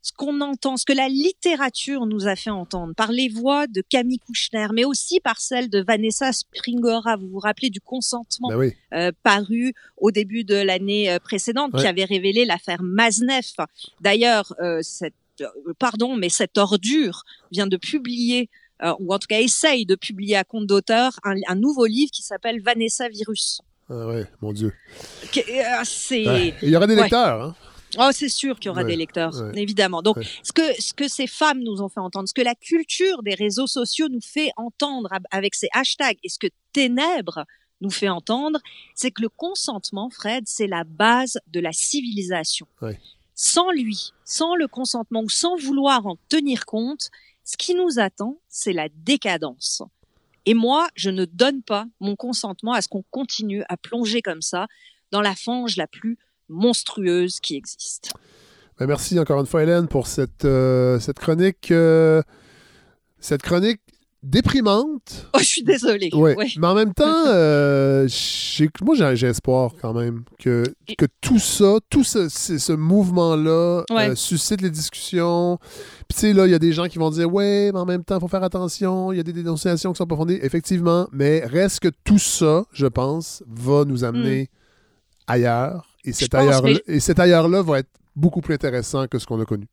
ce 0.00 0.12
qu'on 0.12 0.40
entend, 0.40 0.76
ce 0.76 0.86
que 0.86 0.92
la 0.92 1.08
littérature 1.08 2.06
nous 2.06 2.26
a 2.26 2.34
fait 2.34 2.50
entendre 2.50 2.94
par 2.94 3.12
les 3.12 3.28
voix 3.28 3.66
de 3.66 3.82
Camille 3.82 4.18
Kouchner, 4.18 4.68
mais 4.72 4.84
aussi 4.84 5.20
par 5.20 5.40
celle 5.40 5.68
de 5.68 5.84
Vanessa 5.86 6.32
Springora, 6.32 7.16
vous 7.16 7.28
vous 7.28 7.38
rappelez 7.38 7.68
du 7.70 7.80
consentement 7.80 8.48
ben 8.48 8.72
euh, 8.94 9.12
paru 9.22 9.74
au 9.98 10.10
début 10.10 10.42
de 10.42 10.56
l'année 10.56 11.18
précédente, 11.22 11.76
qui 11.76 11.86
avait 11.86 12.04
révélé 12.04 12.44
l'affaire 12.44 12.82
Maznev. 12.82 13.52
D'ailleurs, 14.00 14.54
cette 14.80 15.14
euh, 15.40 15.72
pardon, 15.78 16.16
mais 16.16 16.28
cette 16.28 16.58
ordure 16.58 17.24
vient 17.50 17.66
de 17.66 17.76
publier 17.76 18.50
euh, 18.82 18.94
ou 19.00 19.14
en 19.14 19.18
tout 19.18 19.26
cas 19.28 19.40
essaye 19.40 19.86
de 19.86 19.94
publier 19.94 20.36
à 20.36 20.44
compte 20.44 20.66
d'auteur 20.66 21.18
un, 21.24 21.54
nouveau 21.54 21.86
livre 21.86 22.10
qui 22.10 22.22
s'appelle 22.22 22.60
Vanessa 22.60 23.08
Virus. 23.08 23.60
Ah 23.94 24.06
ouais, 24.06 24.26
mon 24.40 24.52
Dieu. 24.52 24.72
Euh, 25.36 25.40
c'est. 25.84 26.54
Il 26.62 26.70
y 26.70 26.76
aura 26.76 26.86
des 26.86 26.96
lecteurs. 26.96 27.42
Hein? 27.42 27.54
Oh, 27.98 28.08
c'est 28.10 28.30
sûr 28.30 28.58
qu'il 28.58 28.68
y 28.68 28.70
aura 28.70 28.84
des 28.84 28.96
lecteurs, 28.96 29.34
évidemment. 29.54 30.00
Donc, 30.00 30.16
ce 30.42 30.52
que 30.52 30.62
ce 30.80 30.94
que 30.94 31.08
ces 31.08 31.26
femmes 31.26 31.62
nous 31.62 31.82
ont 31.82 31.90
fait 31.90 32.00
entendre, 32.00 32.26
ce 32.26 32.32
que 32.32 32.40
la 32.40 32.54
culture 32.54 33.22
des 33.22 33.34
réseaux 33.34 33.66
sociaux 33.66 34.08
nous 34.08 34.22
fait 34.22 34.50
entendre 34.56 35.10
avec 35.30 35.54
ces 35.54 35.68
hashtags, 35.74 36.16
et 36.24 36.30
ce 36.30 36.38
que 36.38 36.46
Ténèbres 36.72 37.44
nous 37.82 37.90
fait 37.90 38.08
entendre, 38.08 38.60
c'est 38.94 39.10
que 39.10 39.20
le 39.20 39.28
consentement, 39.28 40.08
Fred, 40.08 40.44
c'est 40.46 40.68
la 40.68 40.84
base 40.84 41.38
de 41.48 41.60
la 41.60 41.72
civilisation 41.72 42.66
sans 43.34 43.72
lui, 43.72 44.12
sans 44.24 44.54
le 44.54 44.68
consentement 44.68 45.22
ou 45.22 45.28
sans 45.28 45.56
vouloir 45.56 46.06
en 46.06 46.16
tenir 46.28 46.64
compte, 46.64 47.10
ce 47.44 47.56
qui 47.56 47.74
nous 47.74 47.98
attend, 47.98 48.38
c'est 48.48 48.72
la 48.72 48.88
décadence. 48.88 49.82
Et 50.46 50.54
moi, 50.54 50.88
je 50.94 51.10
ne 51.10 51.24
donne 51.24 51.62
pas 51.62 51.86
mon 52.00 52.16
consentement 52.16 52.72
à 52.72 52.80
ce 52.82 52.88
qu'on 52.88 53.04
continue 53.10 53.62
à 53.68 53.76
plonger 53.76 54.22
comme 54.22 54.42
ça 54.42 54.66
dans 55.10 55.20
la 55.20 55.34
fange 55.34 55.76
la 55.76 55.86
plus 55.86 56.18
monstrueuse 56.48 57.40
qui 57.40 57.56
existe. 57.56 58.12
Ben, 58.78 58.86
merci 58.86 59.18
encore 59.18 59.40
une 59.40 59.46
fois, 59.46 59.62
Hélène, 59.62 59.86
pour 59.86 60.06
cette, 60.06 60.44
euh, 60.44 60.98
chronique. 61.14 61.70
Euh, 61.70 62.22
cette 63.20 63.42
chronique 63.42 63.81
déprimante. 64.22 65.28
Oh, 65.34 65.38
je 65.38 65.44
suis 65.44 65.62
désolée. 65.64 66.10
Ouais. 66.12 66.36
Mais 66.58 66.66
en 66.66 66.74
même 66.74 66.94
temps, 66.94 67.04
euh, 67.26 68.08
moi, 68.82 68.94
j'ai 69.14 69.26
espoir 69.26 69.72
quand 69.80 69.92
même 69.92 70.22
que, 70.38 70.64
que 70.96 71.06
tout 71.20 71.38
ça, 71.38 71.78
tout 71.90 72.04
ce, 72.04 72.28
ce 72.28 72.72
mouvement-là 72.72 73.84
euh, 73.90 74.14
suscite 74.14 74.60
les 74.60 74.70
discussions. 74.70 75.58
Puis, 76.08 76.14
tu 76.14 76.20
sais, 76.20 76.32
là, 76.32 76.46
il 76.46 76.50
y 76.50 76.54
a 76.54 76.58
des 76.58 76.72
gens 76.72 76.86
qui 76.86 76.98
vont 76.98 77.10
dire 77.10 77.32
Ouais, 77.32 77.70
mais 77.72 77.78
en 77.78 77.86
même 77.86 78.04
temps, 78.04 78.16
il 78.16 78.20
faut 78.20 78.28
faire 78.28 78.44
attention. 78.44 79.12
Il 79.12 79.16
y 79.16 79.20
a 79.20 79.24
des 79.24 79.32
dénonciations 79.32 79.92
qui 79.92 79.98
sont 79.98 80.06
pas 80.06 80.16
fondées. 80.16 80.40
Effectivement. 80.42 81.08
Mais 81.12 81.44
reste 81.44 81.80
que 81.80 81.90
tout 82.04 82.18
ça, 82.18 82.64
je 82.72 82.86
pense, 82.86 83.42
va 83.48 83.84
nous 83.84 84.04
amener 84.04 84.42
hmm. 84.42 85.32
ailleurs. 85.32 85.88
Et 86.04 86.12
cet 86.12 86.34
ailleurs-là 86.34 86.78
ailleurs 87.18 87.64
va 87.64 87.78
être 87.80 87.90
beaucoup 88.16 88.40
plus 88.40 88.54
intéressant 88.54 89.06
que 89.06 89.18
ce 89.18 89.26
qu'on 89.26 89.40
a 89.40 89.44
connu 89.44 89.68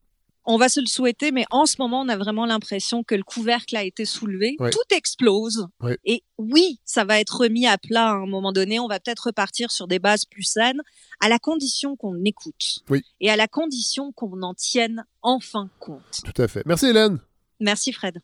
on 0.49 0.57
va 0.57 0.67
se 0.67 0.79
le 0.79 0.87
souhaiter, 0.87 1.31
mais 1.31 1.45
en 1.51 1.67
ce 1.67 1.75
moment, 1.77 2.01
on 2.01 2.09
a 2.09 2.17
vraiment 2.17 2.47
l'impression 2.47 3.03
que 3.03 3.13
le 3.13 3.21
couvercle 3.21 3.77
a 3.77 3.83
été 3.83 4.03
soulevé, 4.03 4.55
tout 4.57 4.95
explose. 4.95 5.67
Et 6.05 6.23
oui, 6.39 6.79
ça 6.85 7.05
va 7.05 7.19
être 7.19 7.41
remis 7.41 7.67
à 7.67 7.77
plat 7.77 8.09
à 8.09 8.13
un 8.13 8.25
moment 8.25 8.51
donné. 8.51 8.79
On 8.79 8.87
va 8.87 8.99
peut-être 8.99 9.27
repartir 9.27 9.69
sur 9.69 9.87
des 9.87 9.99
bases 9.99 10.25
plus 10.25 10.41
saines, 10.41 10.81
à 11.21 11.29
la 11.29 11.37
condition 11.37 11.95
qu'on 11.95 12.23
écoute 12.25 12.83
et 13.21 13.29
à 13.29 13.35
la 13.35 13.47
condition 13.47 14.11
qu'on 14.11 14.41
en 14.41 14.55
tienne 14.55 15.05
enfin 15.21 15.69
compte. 15.79 16.21
Tout 16.25 16.41
à 16.41 16.47
fait. 16.47 16.63
Merci 16.65 16.87
Hélène. 16.87 17.19
Merci 17.59 17.93
Fred. 17.93 18.19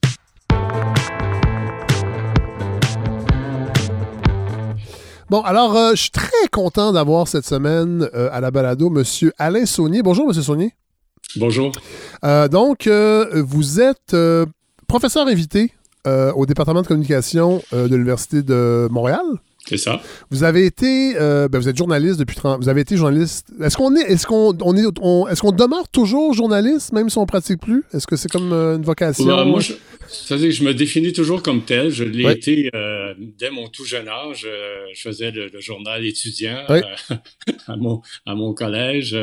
Bon, 5.30 5.42
alors, 5.42 5.76
euh, 5.76 5.92
je 5.92 6.02
suis 6.02 6.12
très 6.12 6.48
content 6.52 6.92
d'avoir 6.92 7.28
cette 7.28 7.46
semaine 7.46 8.10
euh, 8.16 8.30
à 8.32 8.42
la 8.42 8.50
balado 8.50 8.90
Monsieur 8.90 9.32
Alain 9.38 9.66
Saunier. 9.68 10.02
Bonjour, 10.02 10.28
Monsieur 10.28 10.44
Saunier. 10.44 10.74
Bonjour. 11.36 11.72
Euh, 12.24 12.48
donc, 12.48 12.88
euh, 12.88 13.44
vous 13.46 13.82
êtes 13.82 14.14
euh, 14.14 14.46
professeur 14.88 15.28
invité 15.28 15.72
au 16.36 16.46
département 16.46 16.84
de 16.84 16.88
communication 16.88 17.64
de 17.72 17.88
l'Université 17.96 18.44
de 18.44 18.88
Montréal. 18.92 19.24
C'est 19.66 19.78
ça. 19.78 20.00
Vous 20.30 20.44
avez 20.44 20.68
été, 20.68 21.16
ben, 21.16 21.58
vous 21.58 21.68
êtes 21.68 21.76
journaliste 21.76 22.20
depuis 22.20 22.36
30 22.36 22.62
Vous 22.62 22.70
avez 22.70 22.82
été 22.82 22.96
journaliste. 22.96 23.48
Est-ce 23.60 23.76
qu'on 23.76 23.96
est, 23.96 24.02
est-ce 24.02 24.28
qu'on 24.28 24.56
on 24.62 24.78
est, 24.78 24.82
est-ce 24.82 25.42
qu'on 25.42 25.52
demeure 25.52 25.90
toujours 25.90 26.36
journaliste 26.36 26.94
même 26.94 27.10
si 27.10 27.18
on 27.18 27.26
pratique 27.26 27.60
plus? 27.60 27.84
Est-ce 27.92 28.06
que 28.06 28.18
c'est 28.18 28.30
comme 28.30 28.54
une 28.54 28.84
vocation? 28.84 29.26
Moi, 29.48 29.62
je, 29.62 29.74
je 30.10 30.64
me 30.64 30.74
définis 30.74 31.14
toujours 31.14 31.42
comme 31.42 31.64
tel. 31.64 31.90
Je 31.90 32.04
l'ai 32.04 32.32
été 32.32 32.70
euh, 32.74 33.14
dès 33.18 33.50
mon 33.50 33.68
tout 33.68 33.86
jeune 33.86 34.08
âge. 34.08 34.46
Euh, 34.46 34.86
je 34.94 35.02
faisais 35.02 35.32
le, 35.32 35.50
journal 35.60 36.06
étudiant 36.06 36.64
euh, 36.70 36.82
à 37.68 37.76
mon 37.76 38.02
à 38.26 38.36
mon 38.36 38.54
collège. 38.54 39.16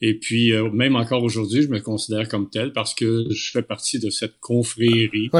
et 0.00 0.14
puis 0.14 0.52
même 0.72 0.96
encore 0.96 1.22
aujourd'hui, 1.22 1.62
je 1.62 1.68
me 1.68 1.80
considère 1.80 2.28
comme 2.28 2.48
tel 2.50 2.72
parce 2.72 2.94
que 2.94 3.26
je 3.30 3.50
fais 3.50 3.62
partie 3.62 3.98
de 3.98 4.10
cette 4.10 4.38
confrérie 4.40 5.30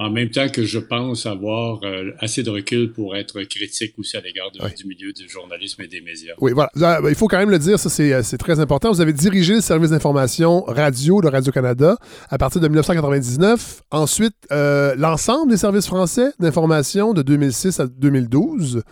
en 0.00 0.08
même 0.08 0.30
temps 0.30 0.48
que 0.48 0.64
je 0.64 0.78
pense 0.78 1.26
avoir 1.26 1.80
euh, 1.84 2.12
assez 2.20 2.42
de 2.42 2.48
recul 2.48 2.90
pour 2.90 3.16
être 3.16 3.42
critique 3.42 3.92
aussi 3.98 4.16
à 4.16 4.22
l'égard 4.22 4.50
du 4.50 4.86
milieu 4.86 5.12
du 5.12 5.28
journalisme 5.28 5.82
et 5.82 5.88
des 5.88 6.00
médias. 6.00 6.32
Oui, 6.40 6.52
voilà. 6.52 6.70
Il 7.06 7.14
faut 7.14 7.28
quand 7.28 7.36
même 7.36 7.50
le 7.50 7.58
dire, 7.58 7.78
ça 7.78 7.90
c'est 7.90 8.14
euh, 8.14 8.22
très 8.38 8.60
important. 8.60 8.90
Vous 8.90 9.02
avez 9.02 9.12
dirigé 9.12 9.56
le 9.56 9.60
service 9.60 9.90
d'information 9.90 10.62
radio 10.62 11.20
de 11.20 11.28
Radio-Canada 11.28 11.98
à 12.30 12.38
partir 12.38 12.62
de 12.62 12.68
1999. 12.68 13.82
Ensuite, 13.90 14.34
euh, 14.52 14.94
l'ensemble 14.96 15.50
des 15.50 15.58
services 15.58 15.86
français 15.86 16.32
d'information 16.40 17.12
de 17.12 17.20
2006 17.20 17.80
à 17.80 17.86
2012. 17.86 18.82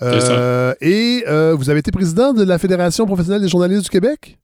ça. 0.00 0.76
Et 0.80 1.24
vous 1.26 1.68
avez 1.68 1.80
été 1.80 1.90
président 1.90 2.32
de 2.32 2.42
la 2.42 2.58
Fédération 2.58 3.04
professionnelle 3.04 3.42
des 3.42 3.48
journalistes 3.48 3.84
du 3.84 3.90
Québec? 3.90 4.38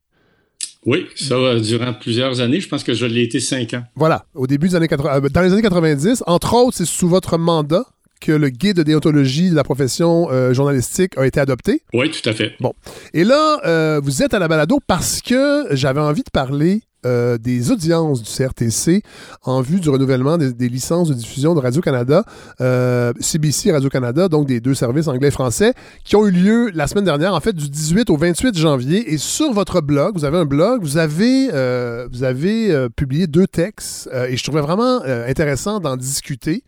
Oui, 0.87 1.07
ça, 1.15 1.37
durant 1.61 1.93
plusieurs 1.93 2.41
années. 2.41 2.61
Je 2.61 2.69
pense 2.69 2.85
que 2.85 2.95
je 2.95 3.07
l'ai 3.07 3.23
été 3.23 3.41
cinq 3.41 3.75
ans. 3.75 3.83
Voilà, 3.97 4.25
au 4.35 4.47
début 4.47 4.69
des 4.69 4.77
années 4.77 4.89
80, 4.89 5.25
euh, 5.25 5.29
dans 5.29 5.43
les 5.43 5.53
années 5.53 5.63
90. 5.63 6.25
Entre 6.27 6.55
autres, 6.55 6.77
c'est 6.79 6.87
sous 6.87 7.09
votre 7.09 7.37
mandat 7.37 7.85
que 8.21 8.33
le 8.33 8.51
guide 8.51 8.77
de 8.77 8.83
déontologie 8.83 9.51
de 9.51 9.55
la 9.55 9.65
profession 9.65 10.31
euh, 10.31 10.53
journalistique 10.53 11.17
a 11.17 11.27
été 11.27 11.41
adopté. 11.41 11.83
Oui, 11.95 12.11
tout 12.11 12.29
à 12.29 12.33
fait. 12.33 12.55
Bon. 12.61 12.73
Et 13.15 13.25
là, 13.25 13.61
euh, 13.65 14.01
vous 14.03 14.23
êtes 14.23 14.35
à 14.35 14.39
la 14.39 14.49
balado 14.49 14.79
parce 14.87 15.23
que 15.23 15.67
j'avais 15.71 16.01
envie 16.01 16.23
de 16.23 16.31
parler 16.31 16.83
euh, 17.07 17.39
des 17.39 17.71
audiences 17.71 18.23
du 18.23 18.31
CRTC 18.31 19.03
en 19.43 19.63
vue 19.63 19.81
du 19.81 19.89
renouvellement 19.89 20.37
des, 20.37 20.69
licences 20.69 21.09
de 21.09 21.15
diffusion 21.15 21.55
de 21.55 21.61
Radio-Canada, 21.61 22.25
euh, 22.61 23.13
CBC 23.21 23.73
Radio-Canada, 23.73 24.29
donc 24.29 24.47
des 24.47 24.61
deux 24.61 24.75
services 24.75 25.09
anglais-français, 25.09 25.73
qui 26.05 26.17
ont 26.17 26.27
eu 26.27 26.31
lieu 26.31 26.71
la 26.75 26.87
semaine 26.87 27.05
dernière, 27.05 27.35
en 27.35 27.41
fait, 27.41 27.55
du 27.55 27.71
18 27.71 28.11
au 28.11 28.17
28 28.17 28.59
janvier. 28.59 29.13
Et 29.13 29.19
sur 29.19 29.53
votre 29.53 29.81
blog, 29.81 30.15
vous 30.15 30.25
avez 30.25 30.39
un 30.39 30.45
blog, 30.45 30.83
vous 30.83 30.99
avez, 30.99 31.49
euh, 31.55 32.07
vous 32.13 32.23
avez 32.23 32.89
publié 32.97 33.27
deux 33.27 33.47
textes, 33.47 34.11
et 34.29 34.37
je 34.37 34.45
trouvais 34.45 34.61
vraiment 34.61 35.01
intéressant 35.03 35.81
d'en 35.81 35.97
discuter 35.97 36.65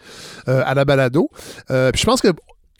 à 0.46 0.74
la 0.74 0.84
balado. 0.84 1.28
puis 1.68 2.00
je 2.00 2.04
pense 2.04 2.20
que 2.20 2.28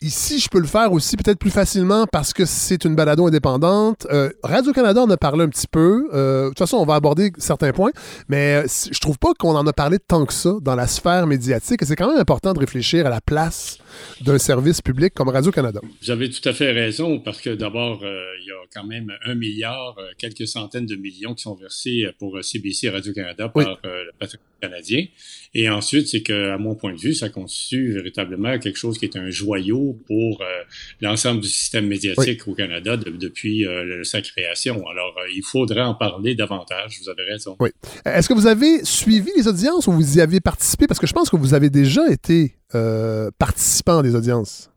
ici, 0.03 0.39
je 0.39 0.49
peux 0.49 0.59
le 0.59 0.67
faire 0.67 0.93
aussi 0.93 1.17
peut-être 1.17 1.39
plus 1.39 1.51
facilement 1.51 2.07
parce 2.11 2.33
que 2.33 2.45
c'est 2.45 2.85
une 2.85 2.95
balado 2.95 3.27
indépendante. 3.27 4.07
Euh, 4.11 4.31
Radio-Canada 4.43 5.03
en 5.03 5.11
a 5.11 5.17
parlé 5.17 5.45
un 5.45 5.49
petit 5.49 5.67
peu. 5.67 6.09
Euh, 6.13 6.45
de 6.45 6.49
toute 6.51 6.59
façon, 6.59 6.77
on 6.79 6.85
va 6.85 6.95
aborder 6.95 7.33
certains 7.39 7.73
points, 7.73 7.93
mais 8.29 8.65
je 8.67 8.99
trouve 9.01 9.19
pas 9.19 9.33
qu'on 9.39 9.57
en 9.57 9.67
a 9.67 9.73
parlé 9.73 9.99
tant 9.99 10.27
que 10.27 10.33
ça 10.33 10.55
dans 10.61 10.75
la 10.75 10.87
sphère 10.87 11.27
médiatique. 11.27 11.83
Et 11.83 11.85
c'est 11.85 11.97
quand 11.97 12.09
même 12.09 12.19
important 12.19 12.53
de 12.53 12.59
réfléchir 12.59 13.07
à 13.07 13.11
la 13.11 13.21
place 13.21 13.79
d'un 14.21 14.39
service 14.39 14.81
public 14.81 15.15
comme 15.15 15.29
Radio-Canada. 15.29 15.81
Vous 16.03 16.11
avez 16.11 16.31
tout 16.31 16.47
à 16.49 16.53
fait 16.53 16.73
raison 16.73 17.21
parce 17.21 17.41
que 17.41 17.51
d'abord, 17.51 18.01
il 18.03 18.47
y 18.47 18.51
a 18.51 18.67
quand 18.73 18.85
même 18.85 19.13
un 19.25 19.35
milliard, 19.35 19.97
quelques 20.19 20.47
centaines 20.47 20.87
de 20.87 20.97
millions 20.97 21.35
qui 21.35 21.43
sont 21.43 21.55
versés 21.55 22.09
pour 22.19 22.43
CBC 22.43 22.87
et 22.87 22.91
Radio-Canada 22.91 23.49
par 23.49 23.79
le 23.83 24.11
patronat 24.19 24.43
canadien. 24.63 25.05
Et 25.55 25.69
ensuite, 25.69 26.09
c'est 26.09 26.23
que, 26.23 26.51
à 26.51 26.59
mon 26.59 26.75
point 26.75 26.95
de 26.95 26.99
vue, 26.99 27.15
ça 27.15 27.29
constitue 27.29 27.93
véritablement 27.93 28.59
quelque 28.59 28.79
chose 28.79 28.97
qui 28.97 29.05
est 29.05 29.17
un 29.17 29.29
joyau 29.31 29.99
pour 30.07 30.41
euh, 30.41 30.45
l'ensemble 31.01 31.41
du 31.41 31.49
système 31.49 31.87
médiatique 31.87 32.47
au 32.47 32.55
Canada 32.55 32.97
depuis 32.97 33.67
euh, 33.67 34.05
sa 34.05 34.23
création. 34.23 34.87
Alors, 34.89 35.15
euh, 35.19 35.31
il 35.35 35.43
faudrait 35.43 35.83
en 35.83 35.95
parler 35.95 36.35
davantage. 36.35 36.99
Vous 37.03 37.11
avez 37.11 37.25
raison. 37.25 37.57
Oui. 37.61 37.71
Est-ce 38.05 38.29
que 38.29 38.35
vous 38.35 38.47
avez 38.47 38.85
suivi 38.85 39.31
les 39.37 39.49
audiences 39.49 39.87
ou 39.89 39.93
vous 39.93 40.17
y 40.17 40.21
avez 40.21 40.41
participé? 40.41 40.87
Parce 40.87 41.01
que 41.01 41.07
je 41.07 41.13
pense 41.13 41.29
que 41.29 41.37
vous 41.37 41.55
avez 41.55 41.69
déjà 41.69 42.09
été 42.11 42.55
participant 43.39 44.03
des 44.03 44.15
audiences. 44.15 44.73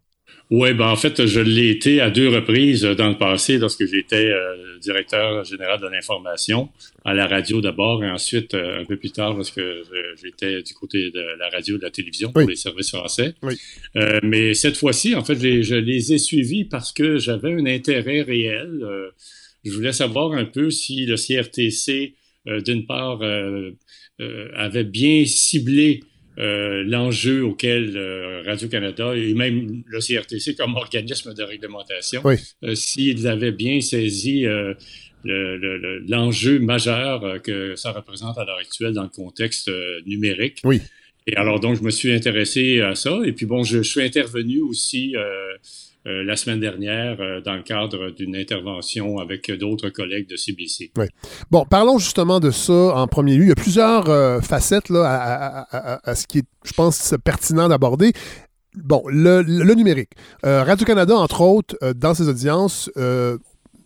Oui, 0.51 0.73
ben 0.75 0.87
en 0.87 0.95
fait, 0.95 1.25
je 1.25 1.39
l'ai 1.39 1.69
été 1.69 2.01
à 2.01 2.11
deux 2.11 2.29
reprises 2.29 2.83
dans 2.83 3.09
le 3.09 3.17
passé 3.17 3.57
lorsque 3.57 3.85
j'étais 3.87 4.27
euh, 4.27 4.77
directeur 4.79 5.43
général 5.43 5.81
de 5.81 5.87
l'information 5.87 6.69
à 7.03 7.15
la 7.15 7.25
radio 7.25 7.61
d'abord 7.61 8.03
et 8.03 8.09
ensuite 8.11 8.53
euh, 8.53 8.81
un 8.81 8.85
peu 8.85 8.95
plus 8.95 9.11
tard 9.11 9.33
lorsque 9.33 9.61
j'étais 10.21 10.61
du 10.61 10.73
côté 10.75 11.09
de 11.09 11.39
la 11.39 11.49
radio 11.49 11.75
et 11.75 11.79
de 11.79 11.83
la 11.83 11.89
télévision 11.89 12.31
pour 12.31 12.47
les 12.47 12.55
services 12.55 12.91
français. 12.91 13.33
Oui. 13.41 13.57
Euh, 13.95 14.19
mais 14.21 14.53
cette 14.53 14.77
fois-ci, 14.77 15.15
en 15.15 15.23
fait, 15.23 15.35
je 15.35 15.75
les 15.75 16.13
ai 16.13 16.19
suivis 16.19 16.63
parce 16.63 16.93
que 16.93 17.17
j'avais 17.17 17.53
un 17.53 17.65
intérêt 17.65 18.21
réel. 18.21 18.85
je 19.63 19.71
voulais 19.71 19.93
savoir 19.93 20.33
un 20.33 20.45
peu 20.45 20.69
si 20.69 21.07
le 21.07 21.15
CRTC, 21.15 22.13
d'une 22.63 22.85
part, 22.85 23.19
avait 24.55 24.83
bien 24.83 25.25
ciblé 25.25 26.01
euh, 26.37 26.83
l'enjeu 26.83 27.43
auquel 27.43 27.95
euh, 27.95 28.41
Radio-Canada 28.45 29.15
et 29.15 29.33
même 29.33 29.83
le 29.85 29.99
CRTC 29.99 30.55
comme 30.55 30.75
organisme 30.75 31.33
de 31.33 31.43
réglementation, 31.43 32.21
euh, 32.25 32.75
s'ils 32.75 33.27
avaient 33.27 33.53
bien 33.53 33.79
saisi 33.79 34.45
l'enjeu 35.23 36.59
majeur 36.59 37.41
que 37.41 37.75
ça 37.75 37.91
représente 37.91 38.37
à 38.37 38.45
l'heure 38.45 38.57
actuelle 38.57 38.93
dans 38.93 39.03
le 39.03 39.09
contexte 39.09 39.71
numérique. 40.05 40.59
Oui. 40.63 40.81
Et 41.27 41.35
alors 41.37 41.59
donc, 41.59 41.77
je 41.77 41.81
me 41.81 41.89
suis 41.89 42.11
intéressé 42.11 42.81
à 42.81 42.93
ça. 42.93 43.17
Et 43.25 43.31
puis 43.31 43.47
bon, 43.47 43.63
je, 43.63 43.81
je 43.81 43.89
suis 43.89 44.01
intervenu 44.01 44.61
aussi 44.61 45.15
euh, 46.07 46.23
la 46.23 46.35
semaine 46.35 46.59
dernière 46.59 47.19
euh, 47.19 47.41
dans 47.41 47.55
le 47.55 47.63
cadre 47.63 48.11
d'une 48.11 48.35
intervention 48.35 49.17
avec 49.17 49.51
d'autres 49.51 49.89
collègues 49.89 50.29
de 50.29 50.35
CBC. 50.35 50.91
Oui. 50.97 51.07
Bon, 51.49 51.65
parlons 51.65 51.97
justement 51.97 52.39
de 52.39 52.51
ça 52.51 52.95
en 52.95 53.07
premier 53.07 53.35
lieu. 53.37 53.43
Il 53.43 53.49
y 53.49 53.51
a 53.51 53.55
plusieurs 53.55 54.07
euh, 54.07 54.39
facettes 54.39 54.91
à, 54.91 56.13
ce 56.13 56.27
qui 56.27 56.39
est, 56.39 56.45
je 56.63 56.73
pense, 56.73 57.15
pertinent 57.23 57.67
d'aborder. 57.69 58.13
Bon, 58.75 59.01
le 59.07 59.73
numérique. 59.73 60.11
Radio-Canada, 60.43 61.15
entre 61.15 61.41
autres, 61.41 61.77
dans 61.93 62.13
ses 62.13 62.27
audiences, 62.27 62.91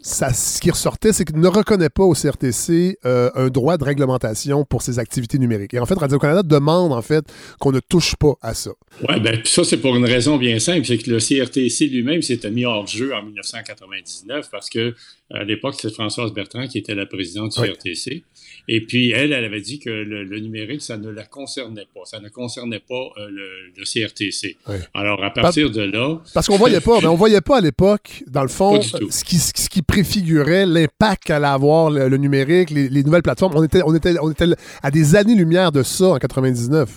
ce 0.01 0.61
qui 0.61 0.71
ressortait, 0.71 1.11
c'est 1.11 1.25
qu'il 1.25 1.39
ne 1.39 1.47
reconnaît 1.47 1.89
pas 1.89 2.03
au 2.03 2.13
CRTC 2.13 2.97
euh, 3.05 3.29
un 3.35 3.49
droit 3.49 3.77
de 3.77 3.83
réglementation 3.83 4.63
pour 4.63 4.81
ses 4.81 4.97
activités 4.97 5.37
numériques. 5.37 5.73
Et 5.73 5.79
en 5.79 5.85
fait, 5.85 5.95
Radio-Canada 5.95 6.43
demande 6.43 6.93
en 6.93 7.01
fait 7.01 7.25
qu'on 7.59 7.71
ne 7.71 7.79
touche 7.79 8.15
pas 8.15 8.33
à 8.41 8.53
ça. 8.53 8.71
Oui, 9.07 9.19
ben 9.19 9.41
ça, 9.43 9.63
c'est 9.63 9.77
pour 9.77 9.95
une 9.95 10.05
raison 10.05 10.37
bien 10.37 10.59
simple, 10.59 10.85
c'est 10.85 10.97
que 10.97 11.09
le 11.09 11.19
CRTC 11.19 11.87
lui-même 11.87 12.21
s'était 12.21 12.51
mis 12.51 12.65
hors 12.65 12.87
jeu 12.87 13.13
en 13.13 13.23
1999 13.23 14.49
parce 14.51 14.69
que 14.69 14.95
à 15.31 15.43
l'époque, 15.43 15.75
c'est 15.79 15.93
Françoise 15.93 16.33
Bertrand 16.33 16.67
qui 16.67 16.79
était 16.79 16.95
la 16.95 17.05
présidente 17.05 17.51
du 17.51 17.61
CRTC. 17.61 18.23
Et 18.67 18.81
puis, 18.81 19.11
elle, 19.11 19.31
elle 19.31 19.45
avait 19.45 19.61
dit 19.61 19.79
que 19.79 19.89
le, 19.89 20.39
numérique, 20.39 20.81
ça 20.81 20.97
ne 20.97 21.09
la 21.09 21.23
concernait 21.23 21.87
pas. 21.93 22.01
Ça 22.05 22.19
ne 22.19 22.29
concernait 22.29 22.79
pas 22.79 23.09
euh, 23.17 23.29
le, 23.29 23.83
CRTC. 23.83 24.57
Alors, 24.93 25.23
à 25.23 25.31
partir 25.31 25.69
de 25.69 25.81
là... 25.81 26.19
Parce 26.33 26.47
qu'on 26.47 26.57
voyait 26.57 26.81
pas, 26.81 26.99
mais 27.01 27.07
on 27.07 27.15
voyait 27.15 27.41
pas 27.41 27.57
à 27.57 27.61
l'époque, 27.61 28.23
dans 28.27 28.41
le 28.41 28.47
fond, 28.47 28.81
ce 28.81 29.23
qui, 29.23 29.37
ce 29.37 29.69
qui 29.69 29.81
préfigurait 29.81 30.65
l'impact 30.65 31.23
qu'allait 31.25 31.47
avoir 31.47 31.91
le, 31.91 32.17
numérique, 32.17 32.71
les, 32.71 33.03
nouvelles 33.03 33.23
plateformes. 33.23 33.53
On 33.55 33.63
était, 33.63 33.81
on, 33.83 33.95
était, 33.95 34.15
on 34.19 34.31
était 34.31 34.45
à 34.81 34.91
des 34.91 35.15
années-lumière 35.15 35.71
de 35.71 35.83
ça 35.83 36.09
en 36.09 36.17
99. 36.17 36.89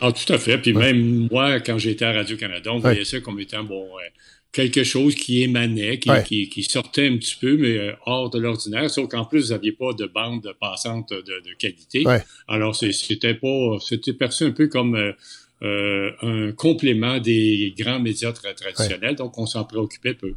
Ah, 0.00 0.12
tout 0.12 0.32
à 0.32 0.38
fait. 0.38 0.58
Puis 0.58 0.74
même 0.74 1.28
moi, 1.30 1.60
quand 1.60 1.78
j'étais 1.78 2.04
à 2.04 2.12
Radio-Canada, 2.12 2.70
on 2.72 2.78
voyait 2.78 3.04
ça 3.04 3.20
comme 3.20 3.40
étant, 3.40 3.64
bon, 3.64 3.86
quelque 4.56 4.84
chose 4.84 5.14
qui 5.14 5.42
émanait, 5.42 5.98
qui, 5.98 6.48
qui, 6.48 6.62
sortait 6.62 7.08
un 7.08 7.18
petit 7.18 7.36
peu, 7.38 7.58
mais 7.58 7.76
euh, 7.76 7.92
hors 8.06 8.30
de 8.30 8.38
l'ordinaire. 8.38 8.88
Sauf 8.88 9.06
qu'en 9.06 9.26
plus, 9.26 9.48
vous 9.48 9.52
n'aviez 9.52 9.72
pas 9.72 9.92
de 9.92 10.06
bande 10.06 10.50
passante 10.58 11.10
de, 11.10 11.20
de 11.20 11.54
qualité. 11.58 12.04
Alors, 12.48 12.74
c'était 12.74 13.34
pas, 13.34 13.76
c'était 13.86 14.14
perçu 14.14 14.44
un 14.44 14.52
peu 14.52 14.68
comme 14.68 14.94
euh, 14.94 15.12
euh, 15.62 16.10
un 16.22 16.52
complément 16.52 17.18
des 17.18 17.74
grands 17.78 18.00
médias 18.00 18.32
traditionnels, 18.32 19.16
donc 19.16 19.36
on 19.36 19.44
s'en 19.44 19.64
préoccupait 19.64 20.14
peu. 20.14 20.32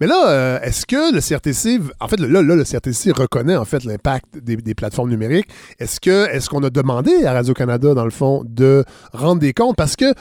Mais 0.00 0.06
là, 0.06 0.60
est-ce 0.62 0.84
que 0.84 1.14
le 1.14 1.20
CRTC, 1.22 1.80
en 1.98 2.08
fait, 2.08 2.20
là, 2.20 2.42
là 2.42 2.54
le 2.54 2.64
CRTC 2.64 3.10
reconnaît 3.12 3.56
en 3.56 3.64
fait 3.64 3.84
l'impact 3.84 4.36
des, 4.36 4.56
des, 4.56 4.74
plateformes 4.74 5.08
numériques. 5.08 5.48
Est-ce 5.78 5.98
que, 5.98 6.28
est-ce 6.28 6.50
qu'on 6.50 6.62
a 6.62 6.68
demandé 6.68 7.24
à 7.24 7.32
Radio 7.32 7.54
Canada 7.54 7.94
dans 7.94 8.04
le 8.04 8.10
fond 8.10 8.44
de 8.46 8.84
rendre 9.14 9.40
des 9.40 9.54
comptes? 9.54 9.76
Parce 9.76 9.96
que 9.96 10.12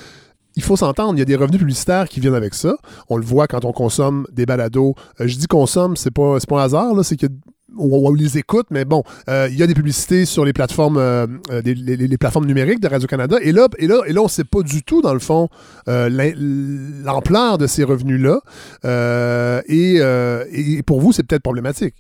il 0.56 0.64
faut 0.64 0.76
s'entendre, 0.76 1.14
il 1.16 1.20
y 1.20 1.22
a 1.22 1.26
des 1.26 1.36
revenus 1.36 1.60
publicitaires 1.60 2.10
qui 2.10 2.20
viennent 2.20 2.36
avec 2.36 2.54
ça. 2.54 2.76
On 3.10 3.18
le 3.18 3.26
voit 3.26 3.48
quand 3.48 3.66
on 3.66 3.72
consomme 3.72 4.28
des 4.32 4.46
balados. 4.46 4.96
Euh, 5.20 5.28
je 5.28 5.38
dis 5.38 5.48
consomme, 5.48 5.96
c'est 5.96 6.12
pas, 6.12 6.38
pas 6.40 6.62
un 6.62 6.66
hasard, 6.66 7.06
c'est 7.06 7.18
que 7.18 7.28
on, 7.78 8.12
les 8.14 8.38
écoute, 8.38 8.66
mais 8.70 8.84
bon, 8.84 9.02
euh, 9.30 9.48
il 9.50 9.58
y 9.58 9.64
a 9.64 9.68
des 9.68 9.74
publicités 9.74 10.26
sur 10.26 10.44
les 10.44 10.52
plateformes, 10.52 10.98
euh, 10.98 11.26
les, 11.64 12.18
plateformes 12.18 12.46
numériques 12.46 12.82
de 12.82 12.90
Radio-Canada. 12.90 13.38
Et 13.42 13.54
là, 13.54 13.70
et, 13.80 13.88
on 13.90 14.24
ne 14.24 14.28
sait 14.28 14.44
pas 14.44 14.62
du 14.62 14.84
tout, 14.84 15.02
dans 15.02 15.14
le 15.14 15.22
fond, 15.22 15.48
l'ampleur 15.88 17.58
de 17.58 17.68
ces 17.68 17.86
revenus-là. 17.86 18.42
Et, 19.70 20.84
pour 20.86 21.00
vous, 21.00 21.14
c'est 21.14 21.24
peut-être 21.24 21.44
problématique. 21.44 21.96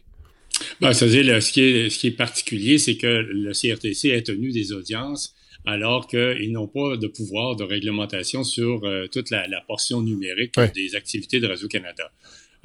Ben, 0.82 0.92
c'est-à-dire, 0.92 1.42
ce 1.42 1.52
qui 1.54 2.08
est 2.08 2.18
particulier, 2.18 2.78
c'est 2.78 2.98
que 2.98 3.08
le 3.08 3.54
CRTC 3.54 4.14
a 4.14 4.22
tenu 4.22 4.52
des 4.52 4.74
audiences 4.74 5.36
alors 5.66 6.08
qu'ils 6.08 6.52
n'ont 6.52 6.68
pas 6.68 6.98
de 6.98 7.08
pouvoir 7.08 7.56
de 7.56 7.64
réglementation 7.64 8.44
sur 8.44 8.84
euh, 8.84 9.08
toute 9.08 9.30
la, 9.30 9.46
portion 9.68 10.02
numérique 10.02 10.56
des 10.76 10.96
activités 10.96 11.40
de 11.40 11.48
Radio-Canada. 11.48 12.12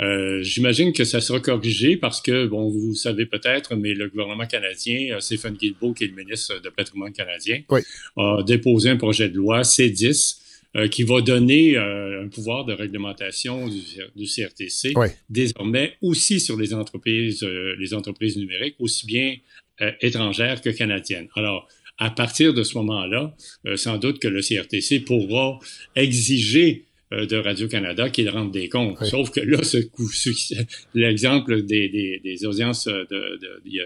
Euh, 0.00 0.42
J'imagine 0.42 0.92
que 0.92 1.04
ça 1.04 1.20
sera 1.20 1.40
corrigé 1.40 1.96
parce 1.96 2.20
que, 2.20 2.46
bon, 2.46 2.68
vous 2.68 2.94
savez 2.94 3.26
peut-être, 3.26 3.76
mais 3.76 3.94
le 3.94 4.08
gouvernement 4.08 4.46
canadien, 4.46 5.16
euh, 5.16 5.20
Stephen 5.20 5.54
Guilbeault, 5.54 5.94
qui 5.94 6.04
est 6.04 6.08
le 6.08 6.14
ministre 6.14 6.60
de 6.60 6.68
patrimoine 6.68 7.12
canadien, 7.12 7.62
a 8.16 8.42
déposé 8.46 8.90
un 8.90 8.96
projet 8.96 9.28
de 9.28 9.36
loi 9.36 9.62
C10 9.62 10.38
euh, 10.76 10.88
qui 10.88 11.02
va 11.02 11.22
donner 11.22 11.78
un 11.78 12.28
pouvoir 12.28 12.64
de 12.66 12.74
réglementation 12.74 13.68
du, 13.68 13.80
du 14.14 14.26
CRTC 14.26 14.92
désormais 15.30 15.94
aussi 16.02 16.40
sur 16.40 16.58
les 16.58 16.74
entreprises, 16.74 17.42
les 17.42 17.94
entreprises 17.94 18.36
numériques, 18.36 18.76
aussi 18.78 19.06
bien 19.06 19.36
étrangères 20.00 20.60
que 20.60 20.70
canadiennes. 20.70 21.28
Alors, 21.34 21.68
à 21.98 22.10
partir 22.10 22.52
de 22.52 22.62
ce 22.62 22.76
moment-là, 22.78 23.34
euh, 23.66 23.76
sans 23.76 23.98
doute 23.98 24.18
que 24.18 24.28
le 24.28 24.40
CRTC 24.42 25.00
pourra 25.00 25.58
exiger 25.94 26.84
euh, 27.12 27.26
de 27.26 27.36
Radio-Canada 27.36 28.10
qu'il 28.10 28.28
rende 28.28 28.52
des 28.52 28.68
comptes. 28.68 29.02
Sauf 29.04 29.30
que 29.30 29.40
là, 29.40 29.62
ce 29.62 29.78
coup, 29.78 30.10
l'exemple 30.94 31.62
des, 31.62 31.88
des, 31.88 32.20
des, 32.22 32.46
audiences 32.46 32.86
de, 32.86 33.06
de, 33.10 33.40
de, 33.64 33.80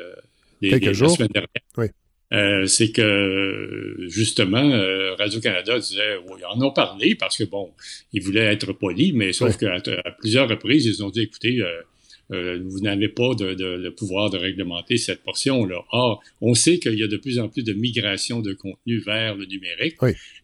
des, 0.60 0.80
des 0.80 0.94
jours. 0.94 1.10
semaine 1.10 1.28
dernière, 1.32 1.48
oui. 1.76 1.86
Euh, 2.32 2.64
c'est 2.66 2.92
que 2.92 3.96
justement 4.06 4.70
Radio-Canada 5.18 5.80
disait 5.80 6.16
oui, 6.28 6.38
ils 6.38 6.44
en 6.44 6.60
ont 6.62 6.70
parlé 6.70 7.16
parce 7.16 7.36
que 7.36 7.42
bon, 7.42 7.72
ils 8.12 8.22
voulaient 8.22 8.52
être 8.52 8.72
polis, 8.72 9.12
mais 9.12 9.32
sauf 9.32 9.56
qu'à 9.56 9.74
à 9.74 10.10
plusieurs 10.12 10.48
reprises, 10.48 10.86
ils 10.86 11.02
ont 11.02 11.10
dit 11.10 11.22
écoutez, 11.22 11.60
euh, 11.60 11.82
vous 12.30 12.80
n'avez 12.80 13.08
pas 13.08 13.34
de, 13.34 13.54
de, 13.54 13.88
pouvoir 13.90 14.30
de 14.30 14.38
réglementer 14.38 14.96
cette 14.96 15.22
portion-là. 15.22 15.82
Or, 15.92 16.22
on 16.40 16.54
sait 16.54 16.78
qu'il 16.78 16.94
y 16.94 17.02
a 17.02 17.08
de 17.08 17.16
plus 17.16 17.38
en 17.38 17.48
plus 17.48 17.62
de 17.62 17.72
migration 17.72 18.40
de 18.40 18.52
contenu 18.52 18.98
vers 18.98 19.34
le 19.34 19.46
numérique 19.46 19.96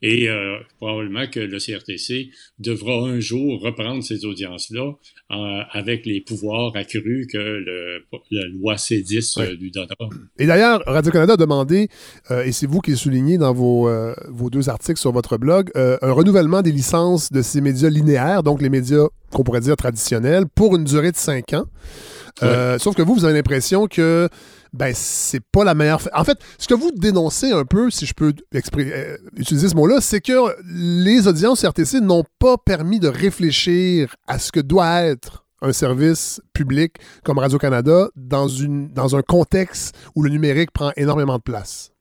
et 0.02 0.28
euh, 0.28 0.58
probablement 0.78 1.26
que 1.26 1.40
le 1.40 1.58
CRTC 1.58 2.30
devra 2.58 3.08
un 3.08 3.20
jour 3.20 3.60
reprendre 3.60 4.02
ces 4.02 4.24
audiences-là 4.24 4.94
euh, 5.30 5.34
avec 5.70 6.06
les 6.06 6.20
pouvoirs 6.20 6.72
accrus 6.74 7.26
que 7.30 7.38
le, 7.38 8.04
la 8.30 8.46
loi 8.48 8.74
C10 8.74 9.40
euh, 9.40 9.54
lui 9.54 9.70
donnera. 9.70 10.08
Et 10.38 10.46
d'ailleurs, 10.46 10.82
Radio-Canada 10.86 11.34
a 11.34 11.36
demandé, 11.36 11.88
et 12.44 12.52
c'est 12.52 12.66
vous 12.66 12.80
qui 12.80 12.90
le 12.90 12.96
soulignez 12.96 13.38
dans 13.38 13.52
vos, 13.52 13.88
vos 14.28 14.50
deux 14.50 14.68
articles 14.68 14.98
sur 14.98 15.12
votre 15.12 15.36
blog, 15.38 15.70
un 15.74 16.12
renouvellement 16.12 16.62
des 16.62 16.72
licences 16.72 17.32
de 17.32 17.42
ces 17.42 17.60
médias 17.60 17.90
linéaires, 17.90 18.42
donc 18.42 18.60
les 18.60 18.68
médias 18.68 19.06
qu'on 19.32 19.42
pourrait 19.42 19.60
dire 19.60 19.76
traditionnels, 19.76 20.44
pour 20.54 20.76
une 20.76 20.84
durée 20.84 21.12
de 21.12 21.16
cinq 21.16 21.52
ans. 21.54 21.66
sauf 22.78 22.94
que 22.94 23.02
vous, 23.02 23.14
vous 23.14 23.24
avez 23.24 23.34
l'impression 23.34 23.86
que 23.86 24.28
ben 24.76 24.92
c'est 24.94 25.40
pas 25.40 25.64
la 25.64 25.74
meilleure. 25.74 26.00
En 26.14 26.24
fait, 26.24 26.38
ce 26.58 26.68
que 26.68 26.74
vous 26.74 26.90
dénoncez 26.92 27.50
un 27.50 27.64
peu, 27.64 27.90
si 27.90 28.06
je 28.06 28.14
peux 28.14 28.34
euh, 28.54 29.16
utiliser 29.36 29.68
ce 29.68 29.74
mot-là, 29.74 30.00
c'est 30.00 30.20
que 30.20 30.54
les 30.66 31.26
audiences 31.26 31.64
RTC 31.64 32.00
n'ont 32.00 32.24
pas 32.38 32.56
permis 32.58 33.00
de 33.00 33.08
réfléchir 33.08 34.14
à 34.26 34.38
ce 34.38 34.52
que 34.52 34.60
doit 34.60 35.02
être 35.02 35.44
un 35.62 35.72
service 35.72 36.40
public 36.52 36.96
comme 37.24 37.38
Radio-Canada 37.38 38.08
dans, 38.14 38.48
une, 38.48 38.92
dans 38.92 39.16
un 39.16 39.22
contexte 39.22 39.96
où 40.14 40.22
le 40.22 40.30
numérique 40.30 40.70
prend 40.70 40.92
énormément 40.96 41.38
de 41.38 41.42
place. 41.42 41.92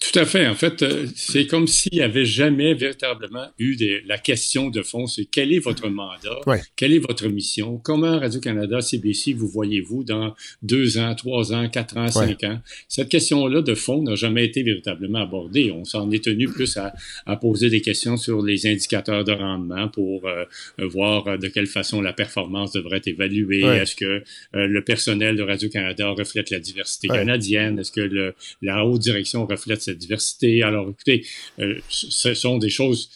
Tout 0.00 0.16
à 0.16 0.24
fait. 0.24 0.46
En 0.46 0.54
fait, 0.54 0.82
euh, 0.82 1.06
c'est 1.16 1.48
comme 1.48 1.66
s'il 1.66 1.94
n'y 1.94 2.02
avait 2.02 2.24
jamais 2.24 2.72
véritablement 2.72 3.46
eu 3.58 3.76
la 4.06 4.16
question 4.16 4.70
de 4.70 4.82
fond, 4.82 5.08
c'est 5.08 5.24
quel 5.24 5.52
est 5.52 5.58
votre 5.58 5.88
mandat, 5.88 6.40
quelle 6.76 6.92
est 6.92 7.00
votre 7.00 7.26
mission, 7.26 7.78
comment 7.78 8.18
Radio-Canada, 8.18 8.80
CBC, 8.80 9.32
vous 9.32 9.48
voyez-vous 9.48 10.04
dans 10.04 10.36
deux 10.62 10.98
ans, 10.98 11.16
trois 11.16 11.52
ans, 11.52 11.68
quatre 11.68 11.96
ans, 11.96 12.08
cinq 12.08 12.44
ans? 12.44 12.60
Cette 12.86 13.08
question-là 13.08 13.60
de 13.60 13.74
fond 13.74 14.02
n'a 14.02 14.14
jamais 14.14 14.44
été 14.44 14.62
véritablement 14.62 15.18
abordée. 15.18 15.72
On 15.72 15.84
s'en 15.84 16.10
est 16.12 16.22
tenu 16.22 16.46
plus 16.46 16.76
à, 16.76 16.94
poser 17.36 17.68
des 17.68 17.80
questions 17.80 18.16
sur 18.16 18.42
les 18.42 18.66
indicateurs 18.66 19.24
de 19.24 19.32
rendement 19.32 19.88
pour 19.88 20.26
euh, 20.26 20.44
voir 20.78 21.38
de 21.38 21.48
quelle 21.48 21.66
façon 21.66 22.00
la 22.00 22.12
performance 22.12 22.72
devrait 22.72 22.98
être 22.98 23.08
évaluée. 23.08 23.62
Est-ce 23.62 23.96
que 23.96 24.04
euh, 24.04 24.22
le 24.52 24.82
personnel 24.82 25.36
de 25.36 25.42
Radio-Canada 25.42 26.08
reflète 26.10 26.50
la 26.50 26.60
diversité 26.60 27.08
canadienne? 27.08 27.80
Est-ce 27.80 27.92
que 27.92 28.00
le, 28.00 28.34
la 28.62 28.84
haute 28.84 29.00
direction 29.00 29.44
reflète 29.46 29.87
cette 29.88 29.98
diversité. 29.98 30.62
Alors, 30.62 30.88
écoutez, 30.90 31.26
euh, 31.58 31.78
ce 31.88 32.34
sont 32.34 32.58
des 32.58 32.70
choses 32.70 33.10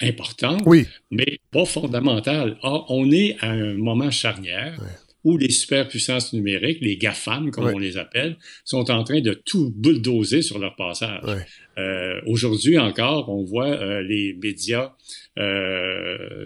importantes, 0.00 0.62
oui. 0.66 0.86
mais 1.10 1.38
pas 1.50 1.64
fondamentales. 1.64 2.56
Or, 2.62 2.86
on 2.88 3.10
est 3.10 3.36
à 3.40 3.50
un 3.50 3.74
moment 3.74 4.10
charnière 4.10 4.78
où 5.22 5.38
les 5.38 5.50
superpuissances 5.50 6.34
numériques, 6.34 6.80
les 6.82 6.98
GAFAM, 6.98 7.50
comme 7.50 7.64
on 7.66 7.78
les 7.78 7.96
appelle, 7.96 8.36
sont 8.64 8.90
en 8.90 9.04
train 9.04 9.20
de 9.20 9.32
tout 9.32 9.72
bulldozer 9.74 10.42
sur 10.42 10.58
leur 10.58 10.76
passage. 10.76 11.22
Euh, 11.78 12.20
aujourd'hui 12.26 12.78
encore, 12.78 13.30
on 13.30 13.42
voit 13.42 13.70
euh, 13.70 14.02
les 14.02 14.34
médias, 14.34 14.92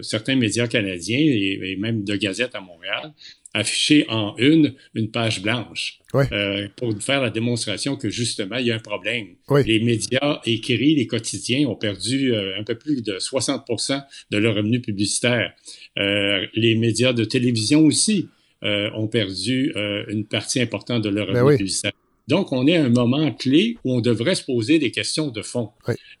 certains 0.01 0.35
médias 0.35 0.67
canadiens 0.67 1.19
et, 1.19 1.75
même 1.77 2.05
de 2.05 2.15
Gazette 2.15 2.55
à 2.55 2.61
Montréal, 2.61 3.13
afficher 3.53 4.05
en 4.09 4.35
une 4.37 4.75
une 4.93 5.09
page 5.09 5.41
blanche 5.41 5.99
euh, 6.15 6.67
pour 6.75 6.93
faire 7.01 7.21
la 7.21 7.29
démonstration 7.29 7.95
que 7.95 8.09
justement 8.09 8.57
il 8.57 8.67
y 8.67 8.71
a 8.71 8.75
un 8.75 8.79
problème. 8.79 9.27
Les 9.65 9.79
médias 9.79 10.39
écrits, 10.45 10.95
les 10.95 11.07
quotidiens 11.07 11.67
ont 11.67 11.75
perdu 11.75 12.33
euh, 12.33 12.59
un 12.59 12.63
peu 12.63 12.75
plus 12.75 13.01
de 13.01 13.13
60% 13.13 14.03
de 14.31 14.37
leurs 14.37 14.55
revenus 14.55 14.81
publicitaires. 14.81 15.53
Euh, 15.97 16.45
les 16.53 16.75
médias 16.75 17.13
de 17.13 17.23
télévision 17.23 17.85
aussi 17.85 18.29
ont 18.61 19.07
perdu 19.07 19.73
une 20.09 20.25
partie 20.25 20.59
importante 20.59 21.01
de 21.01 21.09
leurs 21.09 21.31
ben 21.31 21.43
revenus 21.43 21.59
publicitaires. 21.59 21.93
Donc, 22.29 22.51
on 22.51 22.67
est 22.67 22.77
à 22.77 22.85
un 22.85 22.89
moment 22.89 23.31
clé 23.31 23.77
où 23.83 23.95
on 23.95 24.01
devrait 24.01 24.35
se 24.35 24.43
poser 24.43 24.77
des 24.77 24.91
questions 24.91 25.29
de 25.29 25.41
fond. 25.41 25.71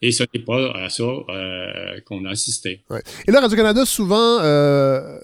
Et 0.01 0.11
ce 0.11 0.23
n'est 0.33 0.43
pas 0.43 0.71
à 0.71 0.89
ça 0.89 1.03
euh, 1.03 1.99
qu'on 2.07 2.25
a 2.25 2.31
assisté. 2.31 2.81
Et 3.27 3.31
là, 3.31 3.41
Radio-Canada 3.41 3.85
souvent 3.85 4.39
euh, 4.41 5.19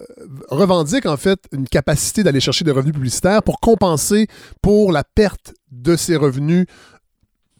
revendique 0.48 1.06
en 1.06 1.16
fait 1.16 1.40
une 1.50 1.66
capacité 1.66 2.22
d'aller 2.22 2.38
chercher 2.38 2.64
des 2.64 2.70
revenus 2.70 2.94
publicitaires 2.94 3.42
pour 3.42 3.58
compenser 3.58 4.28
pour 4.62 4.92
la 4.92 5.02
perte 5.02 5.54
de 5.72 5.96
ces 5.96 6.14
revenus 6.14 6.66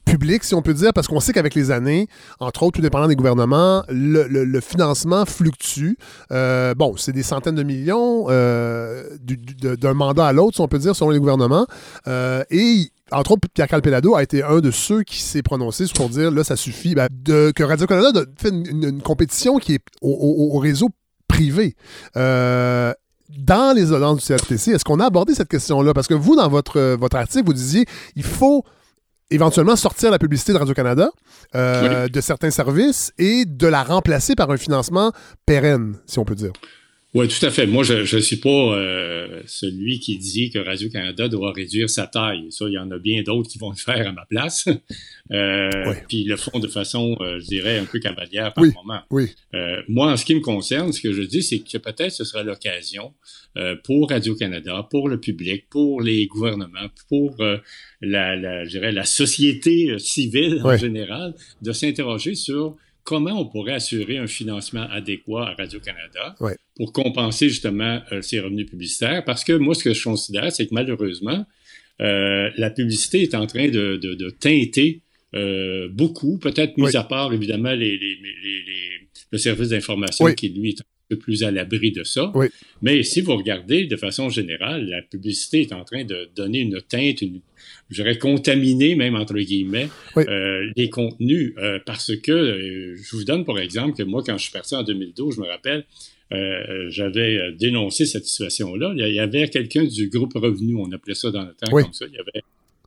public, 0.06 0.44
si 0.44 0.54
on 0.54 0.62
peut 0.62 0.72
dire, 0.72 0.92
parce 0.94 1.08
qu'on 1.08 1.20
sait 1.20 1.32
qu'avec 1.32 1.54
les 1.54 1.70
années, 1.70 2.06
entre 2.38 2.62
autres, 2.62 2.76
tout 2.76 2.82
dépendant 2.82 3.08
des 3.08 3.16
gouvernements, 3.16 3.82
le, 3.88 4.60
financement 4.60 5.26
fluctue. 5.26 5.94
Euh, 6.30 6.74
bon, 6.74 6.96
c'est 6.96 7.12
des 7.12 7.24
centaines 7.24 7.56
de 7.56 7.62
millions 7.64 8.26
euh, 8.30 9.02
d'un 9.20 9.94
mandat 9.94 10.28
à 10.28 10.32
l'autre, 10.32 10.54
si 10.54 10.60
on 10.60 10.68
peut 10.68 10.78
dire, 10.78 10.94
selon 10.94 11.10
les 11.10 11.18
gouvernements. 11.18 11.66
Euh, 12.06 12.44
et 12.50 12.90
entre 13.12 13.32
autres, 13.32 13.48
Pierre 13.52 13.68
Calpelado 13.68 14.16
a 14.16 14.22
été 14.22 14.42
un 14.42 14.60
de 14.60 14.70
ceux 14.70 15.02
qui 15.02 15.20
s'est 15.20 15.42
prononcé 15.42 15.84
pour 15.94 16.08
dire 16.08 16.30
là, 16.30 16.44
ça 16.44 16.56
suffit 16.56 16.94
ben, 16.94 17.08
de, 17.10 17.52
que 17.54 17.62
Radio-Canada 17.62 18.24
fait 18.36 18.48
une, 18.48 19.00
compétition 19.02 19.58
qui 19.58 19.74
est 19.74 19.84
au, 20.02 20.58
réseau 20.58 20.88
privé. 21.28 21.76
dans 22.14 23.76
les 23.76 23.92
audiences 23.92 24.26
du 24.26 24.34
CRTC, 24.34 24.72
est-ce 24.72 24.84
qu'on 24.84 25.00
a 25.00 25.06
abordé 25.06 25.34
cette 25.34 25.48
question-là? 25.48 25.94
Parce 25.94 26.06
que 26.06 26.14
vous, 26.14 26.36
dans 26.36 26.48
votre, 26.48 26.96
votre 26.96 27.16
article, 27.16 27.46
vous 27.46 27.54
disiez 27.54 27.84
il 28.16 28.24
faut 28.24 28.64
éventuellement 29.30 29.76
sortir 29.76 30.10
la 30.10 30.18
publicité 30.18 30.52
de 30.52 30.58
Radio-Canada, 30.58 31.10
euh, 31.54 32.08
de 32.08 32.20
certains 32.20 32.50
services 32.50 33.12
et 33.18 33.44
de 33.44 33.66
la 33.66 33.82
remplacer 33.82 34.34
par 34.34 34.50
un 34.50 34.56
financement 34.56 35.12
pérenne, 35.46 35.96
si 36.06 36.18
on 36.18 36.24
peut 36.24 36.34
dire. 36.34 36.52
Oui, 37.16 37.28
tout 37.28 37.46
à 37.46 37.50
fait. 37.50 37.66
Moi, 37.66 37.82
je 37.82 38.14
ne 38.14 38.20
suis 38.20 38.36
pas 38.36 38.76
euh, 38.76 39.40
celui 39.46 40.00
qui 40.00 40.18
dit 40.18 40.50
que 40.50 40.58
Radio-Canada 40.58 41.28
doit 41.28 41.50
réduire 41.50 41.88
sa 41.88 42.06
taille. 42.06 42.44
Ça, 42.50 42.66
il 42.68 42.74
y 42.74 42.78
en 42.78 42.90
a 42.90 42.98
bien 42.98 43.22
d'autres 43.22 43.48
qui 43.48 43.56
vont 43.56 43.70
le 43.70 43.76
faire 43.76 44.06
à 44.06 44.12
ma 44.12 44.26
place. 44.26 44.68
euh, 45.32 45.94
Puis 46.08 46.24
le 46.24 46.36
font 46.36 46.58
de 46.58 46.68
façon, 46.68 47.16
euh, 47.22 47.40
je 47.40 47.46
dirais, 47.46 47.78
un 47.78 47.86
peu 47.86 48.00
cavalière 48.00 48.52
par 48.52 48.64
moment. 48.64 49.00
Oui. 49.10 49.30
Euh, 49.54 49.80
moi, 49.88 50.12
en 50.12 50.18
ce 50.18 50.26
qui 50.26 50.34
me 50.34 50.40
concerne, 50.40 50.92
ce 50.92 51.00
que 51.00 51.14
je 51.14 51.22
dis, 51.22 51.42
c'est 51.42 51.60
que 51.60 51.78
peut-être 51.78 52.12
ce 52.12 52.24
sera 52.24 52.42
l'occasion 52.42 53.14
pour 53.84 54.10
Radio-Canada, 54.10 54.86
pour 54.90 55.08
le 55.08 55.18
public, 55.18 55.64
pour 55.70 56.02
les 56.02 56.26
gouvernements, 56.26 56.90
pour 57.08 57.36
la, 57.38 58.36
la, 58.36 58.64
je 58.64 58.68
dirais, 58.68 58.92
la 58.92 59.06
société 59.06 59.98
civile 59.98 60.60
en 60.62 60.76
général, 60.76 61.34
de 61.62 61.72
s'interroger 61.72 62.34
sur 62.34 62.76
comment 63.06 63.40
on 63.40 63.46
pourrait 63.46 63.72
assurer 63.72 64.18
un 64.18 64.26
financement 64.26 64.86
adéquat 64.90 65.48
à 65.48 65.54
Radio-Canada 65.54 66.36
pour 66.74 66.92
compenser 66.92 67.48
justement 67.48 68.02
euh, 68.12 68.20
ces 68.20 68.40
revenus 68.40 68.66
publicitaires? 68.68 69.24
Parce 69.24 69.44
que 69.44 69.52
moi, 69.52 69.74
ce 69.74 69.84
que 69.84 69.94
je 69.94 70.04
considère, 70.04 70.52
c'est 70.52 70.66
que 70.66 70.74
malheureusement, 70.74 71.46
euh, 72.02 72.50
la 72.56 72.68
publicité 72.68 73.22
est 73.22 73.34
en 73.34 73.46
train 73.46 73.68
de, 73.68 73.96
de, 73.96 74.30
teinter 74.30 75.00
euh, 75.34 75.88
beaucoup, 75.88 76.36
peut-être 76.38 76.76
mis 76.76 76.94
à 76.96 77.04
part 77.04 77.32
évidemment 77.32 77.72
les, 77.72 77.96
les, 77.96 78.18
les, 78.18 79.08
le 79.30 79.38
service 79.38 79.68
d'information 79.68 80.26
qui, 80.34 80.48
lui, 80.48 80.70
est 80.70 80.80
un 80.80 80.84
peu 81.08 81.16
plus 81.16 81.44
à 81.44 81.50
l'abri 81.52 81.92
de 81.92 82.02
ça. 82.02 82.32
Mais 82.82 83.04
si 83.04 83.20
vous 83.20 83.36
regardez 83.36 83.86
de 83.86 83.96
façon 83.96 84.28
générale, 84.30 84.86
la 84.88 85.00
publicité 85.02 85.60
est 85.62 85.72
en 85.72 85.84
train 85.84 86.04
de 86.04 86.28
donner 86.34 86.58
une 86.58 86.80
teinte, 86.82 87.22
une, 87.22 87.40
j'aurais 87.90 88.18
contaminé 88.18 88.94
même 88.94 89.14
entre 89.14 89.38
guillemets 89.38 89.88
euh, 90.16 90.70
les 90.76 90.90
contenus 90.90 91.54
euh, 91.58 91.78
parce 91.84 92.16
que 92.16 92.32
euh, 92.32 92.96
je 92.96 93.16
vous 93.16 93.24
donne 93.24 93.44
pour 93.44 93.58
exemple 93.58 93.96
que 93.96 94.02
moi 94.02 94.22
quand 94.24 94.36
je 94.36 94.44
suis 94.44 94.52
parti 94.52 94.74
en 94.74 94.82
2012, 94.82 95.36
je 95.36 95.40
me 95.40 95.46
rappelle 95.46 95.84
euh, 96.32 96.86
j'avais 96.88 97.52
dénoncé 97.52 98.04
cette 98.04 98.26
situation-là. 98.26 98.94
Il 98.96 99.14
y 99.14 99.20
avait 99.20 99.48
quelqu'un 99.48 99.84
du 99.84 100.08
groupe 100.08 100.32
Revenu, 100.34 100.74
on 100.74 100.90
appelait 100.90 101.14
ça 101.14 101.30
dans 101.30 101.42
le 101.42 101.54
temps 101.54 101.70
comme 101.70 101.92
ça. 101.92 102.06
Il 102.08 102.14
y 102.14 102.18
avait 102.18 102.42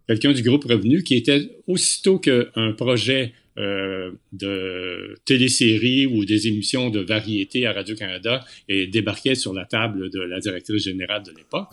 quelqu'un 0.07 0.33
du 0.33 0.43
groupe 0.43 0.65
Revenu 0.65 1.03
qui 1.03 1.15
était 1.15 1.49
aussitôt 1.65 2.19
qu'un 2.19 2.73
projet 2.77 3.33
euh, 3.57 4.11
de 4.31 5.15
téléséries 5.25 6.05
ou 6.05 6.23
des 6.23 6.47
émissions 6.47 6.89
de 6.89 6.99
variété 6.99 7.65
à 7.65 7.73
Radio-Canada 7.73 8.45
et 8.67 8.87
débarquait 8.87 9.35
sur 9.35 9.53
la 9.53 9.65
table 9.65 10.09
de 10.09 10.21
la 10.21 10.39
directrice 10.39 10.83
générale 10.83 11.23
de 11.23 11.31
l'époque. 11.31 11.67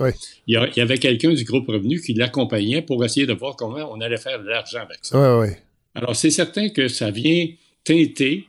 Il, 0.46 0.54
y 0.76 0.80
avait 0.80 0.98
quelqu'un 0.98 1.32
du 1.32 1.44
groupe 1.44 1.68
Revenu 1.68 2.00
qui 2.00 2.14
l'accompagnait 2.14 2.82
pour 2.82 3.04
essayer 3.04 3.26
de 3.26 3.32
voir 3.34 3.56
comment 3.56 3.92
on 3.92 4.00
allait 4.00 4.16
faire 4.16 4.42
de 4.42 4.48
l'argent 4.48 4.80
avec 4.80 4.98
ça. 5.02 5.16
Alors, 5.94 6.16
c'est 6.16 6.30
certain 6.30 6.68
que 6.70 6.88
ça 6.88 7.10
vient 7.10 7.46
teinter 7.84 8.48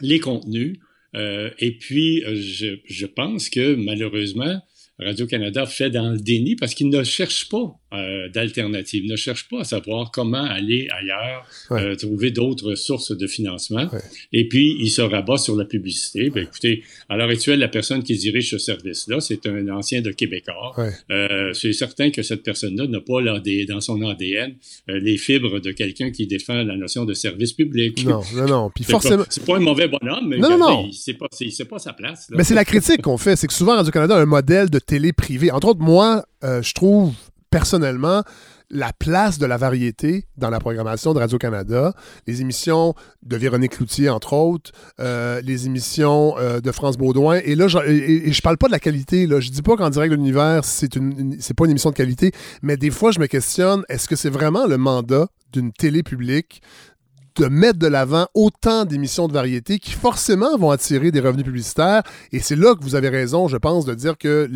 les 0.00 0.20
contenus. 0.20 0.78
Euh, 1.14 1.50
et 1.58 1.72
puis, 1.72 2.24
euh, 2.24 2.34
je, 2.34 2.76
je 2.84 3.06
pense 3.06 3.48
que 3.48 3.74
malheureusement, 3.74 4.60
Radio-Canada 4.98 5.66
fait 5.66 5.90
dans 5.90 6.10
le 6.10 6.18
déni 6.18 6.56
parce 6.56 6.74
qu'il 6.74 6.88
ne 6.88 7.02
cherche 7.02 7.48
pas 7.48 7.74
euh, 7.94 8.28
d'alternatives, 8.28 9.04
ne 9.06 9.16
cherche 9.16 9.48
pas 9.48 9.60
à 9.60 9.64
savoir 9.64 10.10
comment 10.10 10.42
aller 10.42 10.88
ailleurs, 10.90 11.46
euh, 11.70 11.94
trouver 11.94 12.30
d'autres 12.30 12.74
sources 12.74 13.16
de 13.16 13.26
financement. 13.26 13.88
Et 14.32 14.48
puis, 14.48 14.76
il 14.80 14.90
se 14.90 15.02
rabat 15.02 15.36
sur 15.36 15.56
la 15.56 15.64
publicité. 15.64 16.30
Ben, 16.30 16.44
écoutez, 16.44 16.82
à 17.08 17.16
l'heure 17.16 17.28
actuelle, 17.28 17.58
la 17.58 17.68
personne 17.68 18.02
qui 18.02 18.16
dirige 18.16 18.50
ce 18.50 18.58
service-là, 18.58 19.20
c'est 19.20 19.46
un 19.46 19.68
ancien 19.68 20.00
de 20.00 20.10
Québécois. 20.10 20.74
Euh, 21.10 21.52
c'est 21.52 21.72
certain 21.72 22.10
que 22.10 22.22
cette 22.22 22.42
personne-là 22.42 22.86
n'a 22.86 23.00
pas 23.00 23.20
dans 23.68 23.80
son 23.80 24.02
ADN 24.02 24.54
les 24.88 25.16
fibres 25.16 25.60
de 25.60 25.70
quelqu'un 25.70 26.10
qui 26.10 26.26
défend 26.26 26.62
la 26.62 26.76
notion 26.76 27.04
de 27.04 27.14
service 27.14 27.52
public. 27.52 28.04
Non, 28.04 28.22
non, 28.34 28.46
non. 28.46 28.70
Puis 28.74 28.84
forcément... 28.88 29.24
C'est 29.28 29.44
pas 29.44 29.56
un 29.56 29.60
mauvais 29.60 29.88
bonhomme, 29.88 30.28
mais 30.28 30.38
non, 30.38 30.58
non, 30.58 30.90
c'est 30.92 31.14
pas, 31.14 31.26
pas, 31.28 31.78
sa 31.78 31.92
place. 31.92 32.28
Mais 32.30 32.44
c'est 32.44 32.54
la 32.54 32.64
critique 32.64 33.02
qu'on 33.02 33.18
fait. 33.18 33.36
C'est 33.36 33.46
que 33.46 33.52
souvent, 33.52 33.76
Radio-Canada 33.76 34.16
a 34.16 34.20
un 34.20 34.26
modèle 34.26 34.70
de 34.70 34.78
télé 34.78 35.12
privée. 35.12 35.50
Entre 35.50 35.68
autres, 35.68 35.80
moi, 35.80 36.24
je 36.42 36.72
trouve 36.72 37.14
personnellement, 37.54 38.24
la 38.68 38.92
place 38.92 39.38
de 39.38 39.46
la 39.46 39.56
variété 39.56 40.26
dans 40.36 40.50
la 40.50 40.58
programmation 40.58 41.14
de 41.14 41.20
Radio-Canada, 41.20 41.94
les 42.26 42.40
émissions 42.40 42.94
de 43.22 43.36
Véronique 43.36 43.76
Cloutier, 43.76 44.10
entre 44.10 44.32
autres, 44.32 44.72
euh, 44.98 45.40
les 45.40 45.66
émissions 45.66 46.34
euh, 46.36 46.60
de 46.60 46.72
France 46.72 46.96
Baudouin. 46.96 47.38
Et 47.44 47.54
là, 47.54 47.68
je, 47.68 47.78
et, 47.78 48.32
je 48.32 48.42
parle 48.42 48.58
pas 48.58 48.66
de 48.66 48.72
la 48.72 48.80
qualité. 48.80 49.28
Là. 49.28 49.38
Je 49.38 49.50
dis 49.50 49.62
pas 49.62 49.76
qu'en 49.76 49.88
direct 49.88 50.10
de 50.10 50.16
l'univers, 50.16 50.64
c'est 50.64 50.96
une, 50.96 51.36
c'est 51.38 51.54
pas 51.54 51.66
une 51.66 51.70
émission 51.70 51.90
de 51.90 51.94
qualité, 51.94 52.32
mais 52.60 52.76
des 52.76 52.90
fois, 52.90 53.12
je 53.12 53.20
me 53.20 53.28
questionne, 53.28 53.84
est-ce 53.88 54.08
que 54.08 54.16
c'est 54.16 54.30
vraiment 54.30 54.66
le 54.66 54.76
mandat 54.76 55.28
d'une 55.52 55.70
télé 55.70 56.02
publique 56.02 56.60
de 57.36 57.46
mettre 57.46 57.78
de 57.78 57.86
l'avant 57.86 58.26
autant 58.34 58.84
d'émissions 58.84 59.28
de 59.28 59.32
variété 59.32 59.78
qui 59.78 59.90
forcément 59.90 60.56
vont 60.56 60.70
attirer 60.70 61.10
des 61.10 61.20
revenus 61.20 61.44
publicitaires. 61.44 62.02
Et 62.32 62.38
c'est 62.38 62.56
là 62.56 62.74
que 62.74 62.82
vous 62.82 62.94
avez 62.94 63.08
raison, 63.08 63.48
je 63.48 63.56
pense, 63.56 63.84
de 63.84 63.94
dire 63.94 64.16
que 64.18 64.48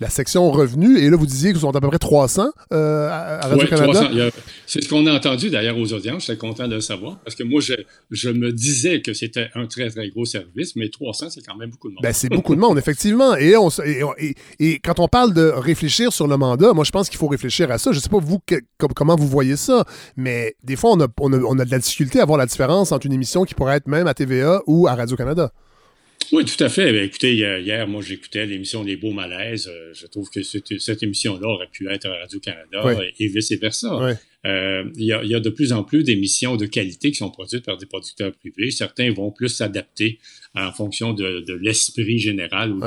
la 0.00 0.10
section 0.10 0.50
revenus, 0.50 1.00
et 1.00 1.10
là 1.10 1.16
vous 1.16 1.26
disiez 1.26 1.52
que 1.52 1.58
sont 1.58 1.74
à 1.74 1.80
peu 1.80 1.88
près 1.88 1.98
300 1.98 2.50
euh, 2.72 3.08
à, 3.08 3.46
Radio-Canada. 3.48 4.30
C'est 4.66 4.82
ce 4.82 4.88
qu'on 4.88 5.06
a 5.06 5.12
entendu 5.12 5.50
d'ailleurs 5.50 5.78
aux 5.78 5.92
audiences, 5.92 6.26
j'étais 6.26 6.38
content 6.38 6.68
de 6.68 6.74
le 6.74 6.80
savoir, 6.80 7.18
parce 7.24 7.34
que 7.34 7.42
moi 7.42 7.60
je, 7.60 7.74
je 8.10 8.30
me 8.30 8.52
disais 8.52 9.00
que 9.00 9.12
c'était 9.14 9.48
un 9.54 9.66
très 9.66 9.88
très 9.90 10.08
gros 10.10 10.24
service, 10.24 10.76
mais 10.76 10.88
300 10.88 11.30
c'est 11.30 11.40
quand 11.46 11.56
même 11.56 11.70
beaucoup 11.70 11.88
de 11.88 11.94
monde. 11.94 12.02
Ben, 12.02 12.12
c'est 12.12 12.28
beaucoup 12.28 12.54
de 12.54 12.60
monde, 12.60 12.78
effectivement. 12.78 13.36
Et, 13.36 13.56
on, 13.56 13.68
et, 13.84 14.34
et, 14.58 14.78
quand 14.80 15.00
on 15.00 15.08
parle 15.08 15.32
de 15.32 15.48
réfléchir 15.48 16.12
sur 16.12 16.26
le 16.26 16.36
mandat, 16.36 16.72
moi 16.72 16.84
je 16.84 16.90
pense 16.90 17.08
qu'il 17.08 17.18
faut 17.18 17.28
réfléchir 17.28 17.70
à 17.70 17.78
ça. 17.78 17.92
Je 17.92 18.00
sais 18.00 18.08
pas 18.08 18.18
vous 18.18 18.40
comment 18.94 19.16
vous 19.16 19.28
voyez 19.28 19.56
ça, 19.56 19.84
mais 20.16 20.54
des 20.62 20.76
fois 20.76 20.90
on 20.92 21.00
a, 21.00 21.06
on 21.20 21.32
a, 21.32 21.38
on 21.38 21.58
a 21.58 21.64
de 21.64 21.70
la 21.70 21.78
difficulté 21.86 22.20
à 22.20 22.24
voir 22.24 22.38
la 22.38 22.46
différence 22.46 22.92
entre 22.92 23.06
une 23.06 23.12
émission 23.12 23.44
qui 23.44 23.54
pourrait 23.54 23.76
être 23.76 23.86
même 23.86 24.06
à 24.06 24.14
TVA 24.14 24.60
ou 24.66 24.86
à 24.86 24.94
Radio-Canada. 24.94 25.52
Oui, 26.32 26.44
tout 26.44 26.62
à 26.62 26.68
fait. 26.68 26.92
Ben, 26.92 27.04
écoutez, 27.04 27.34
hier, 27.34 27.86
moi, 27.86 28.02
j'écoutais 28.02 28.46
l'émission 28.46 28.82
Les 28.82 28.96
Beaux 28.96 29.12
Malaises. 29.12 29.68
Euh, 29.68 29.92
je 29.94 30.06
trouve 30.06 30.28
que 30.28 30.42
cette, 30.42 31.02
émission-là 31.02 31.46
aurait 31.46 31.68
pu 31.70 31.88
être 31.88 32.06
à 32.06 32.18
Radio-Canada 32.20 33.00
et 33.18 33.28
vice-versa. 33.28 33.92
Euh, 33.94 34.14
il 34.46 35.04
y, 35.04 35.12
a, 35.12 35.40
de 35.40 35.50
plus 35.50 35.72
en 35.72 35.82
plus 35.82 36.04
d'émissions 36.04 36.56
de 36.56 36.66
qualité 36.66 37.10
qui 37.10 37.16
sont 37.16 37.30
produites 37.30 37.64
par 37.64 37.76
des 37.76 37.86
producteurs 37.86 38.32
privés. 38.32 38.70
Certains 38.70 39.12
vont 39.12 39.30
plus 39.30 39.48
s'adapter 39.48 40.18
en 40.54 40.72
fonction 40.72 41.12
de, 41.12 41.44
l'esprit 41.60 42.18
général 42.18 42.72
ou 42.72 42.80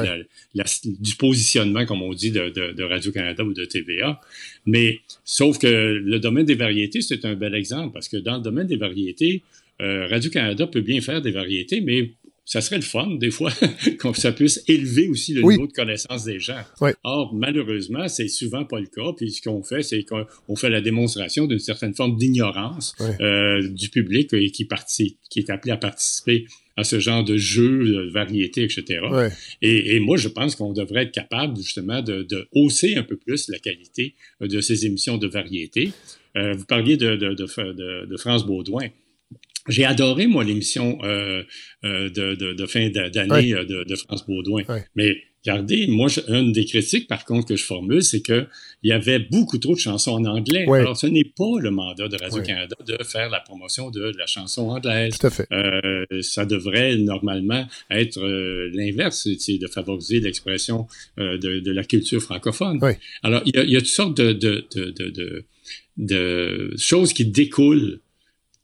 du 0.83 1.15
positionnement, 1.15 1.85
comme 1.85 2.01
on 2.01 2.13
dit, 2.13 2.31
de, 2.31 2.83
Radio-Canada 2.83 3.43
ou 3.43 3.53
de 3.53 3.65
TVA. 3.65 4.21
Mais 4.65 5.01
sauf 5.25 5.57
que 5.59 5.67
le 5.67 6.19
domaine 6.19 6.45
des 6.45 6.55
variétés, 6.55 7.01
c'est 7.01 7.25
un 7.25 7.35
bel 7.35 7.55
exemple 7.55 7.93
parce 7.93 8.07
que 8.07 8.17
dans 8.17 8.37
le 8.37 8.43
domaine 8.43 8.67
des 8.67 8.77
variétés, 8.77 9.43
euh, 9.81 10.07
Radio-Canada 10.07 10.67
peut 10.67 10.81
bien 10.81 10.99
faire 10.99 11.21
des 11.21 11.31
variétés, 11.31 11.79
mais 11.79 12.11
ça 12.49 12.61
serait 12.61 12.77
le 12.77 12.81
fun, 12.81 13.11
des 13.19 13.29
fois, 13.29 13.51
que 13.99 14.17
ça 14.17 14.31
puisse 14.31 14.63
élever 14.67 15.07
aussi 15.07 15.35
le 15.35 15.43
niveau 15.43 15.67
de 15.67 15.71
connaissance 15.71 16.23
des 16.25 16.39
gens. 16.39 16.63
Or, 17.03 17.31
malheureusement, 17.35 18.07
c'est 18.07 18.27
souvent 18.27 18.65
pas 18.65 18.79
le 18.79 18.87
cas. 18.87 19.13
Puis 19.15 19.33
ce 19.33 19.43
qu'on 19.43 19.61
fait, 19.61 19.83
c'est 19.83 20.03
qu'on 20.03 20.55
fait 20.55 20.71
la 20.71 20.81
démonstration 20.81 21.45
d'une 21.45 21.59
certaine 21.59 21.93
forme 21.93 22.17
d'ignorance 22.17 22.95
euh, 23.21 23.69
du 23.69 23.89
public 23.89 24.33
et 24.33 24.49
qui, 24.49 24.65
participe, 24.65 25.19
qui 25.29 25.37
est 25.37 25.51
appelé 25.51 25.73
à 25.73 25.77
participer 25.77 26.47
à 26.75 26.83
ce 26.83 26.99
genre 26.99 27.23
de 27.23 27.37
jeu, 27.37 27.85
de 27.85 28.09
variété, 28.09 28.63
etc. 28.63 28.99
Et, 29.61 29.99
moi, 29.99 30.17
je 30.17 30.27
pense 30.27 30.55
qu'on 30.55 30.73
devrait 30.73 31.03
être 31.03 31.11
capable 31.11 31.55
justement 31.55 32.01
de, 32.01 32.47
hausser 32.55 32.95
un 32.95 33.03
peu 33.03 33.17
plus 33.17 33.47
la 33.49 33.59
qualité 33.59 34.15
de 34.41 34.59
ces 34.59 34.87
émissions 34.87 35.19
de 35.19 35.27
variété. 35.27 35.91
Euh, 36.35 36.53
vous 36.53 36.65
parliez 36.65 36.97
de, 36.97 37.15
de, 37.15 37.35
de 37.35 38.17
France 38.17 38.47
Baudouin. 38.47 38.87
J'ai 39.69 39.85
adoré, 39.85 40.27
moi, 40.27 40.43
l'émission 40.43 40.99
euh, 41.03 41.43
euh, 41.85 42.09
de, 42.09 42.65
fin 42.65 42.89
d'année 42.89 43.53
euh, 43.53 43.63
de, 43.65 43.95
France 43.95 44.25
Baudouin. 44.27 44.63
Mais 44.95 45.17
regardez, 45.45 45.87
moi, 45.87 46.07
une 46.27 46.51
des 46.51 46.65
critiques, 46.65 47.07
par 47.07 47.23
contre, 47.23 47.47
que 47.47 47.55
je 47.55 47.63
formule, 47.63 48.03
c'est 48.03 48.21
qu'il 48.21 48.47
y 48.83 48.91
avait 48.91 49.19
beaucoup 49.19 49.57
trop 49.59 49.75
de 49.75 49.79
chansons 49.79 50.11
en 50.11 50.25
anglais. 50.25 50.65
Alors, 50.67 50.97
ce 50.97 51.07
n'est 51.07 51.23
pas 51.23 51.59
le 51.59 51.71
mandat 51.71 52.07
de 52.07 52.17
Radio-Canada 52.17 52.75
de 52.85 53.03
faire 53.03 53.29
la 53.29 53.39
promotion 53.39 53.91
de 53.91 54.11
la 54.17 54.25
chanson 54.25 54.69
anglaise. 54.69 55.17
Tout 55.17 55.27
à 55.27 55.29
fait. 55.29 55.47
ça 56.21 56.45
devrait 56.45 56.97
normalement 56.97 57.65
être 57.91 58.19
l'inverse, 58.73 59.27
c'est 59.37 59.57
de 59.57 59.67
favoriser 59.67 60.19
l'expression 60.19 60.87
de, 61.17 61.71
la 61.71 61.83
culture 61.83 62.21
francophone. 62.21 62.79
Alors, 63.23 63.41
il 63.45 63.55
y, 63.55 63.75
a, 63.75 63.79
toutes 63.79 63.87
sortes 63.87 64.17
de, 64.17 64.67
de 65.97 66.73
choses 66.77 67.13
qui 67.13 67.25
découlent 67.25 67.99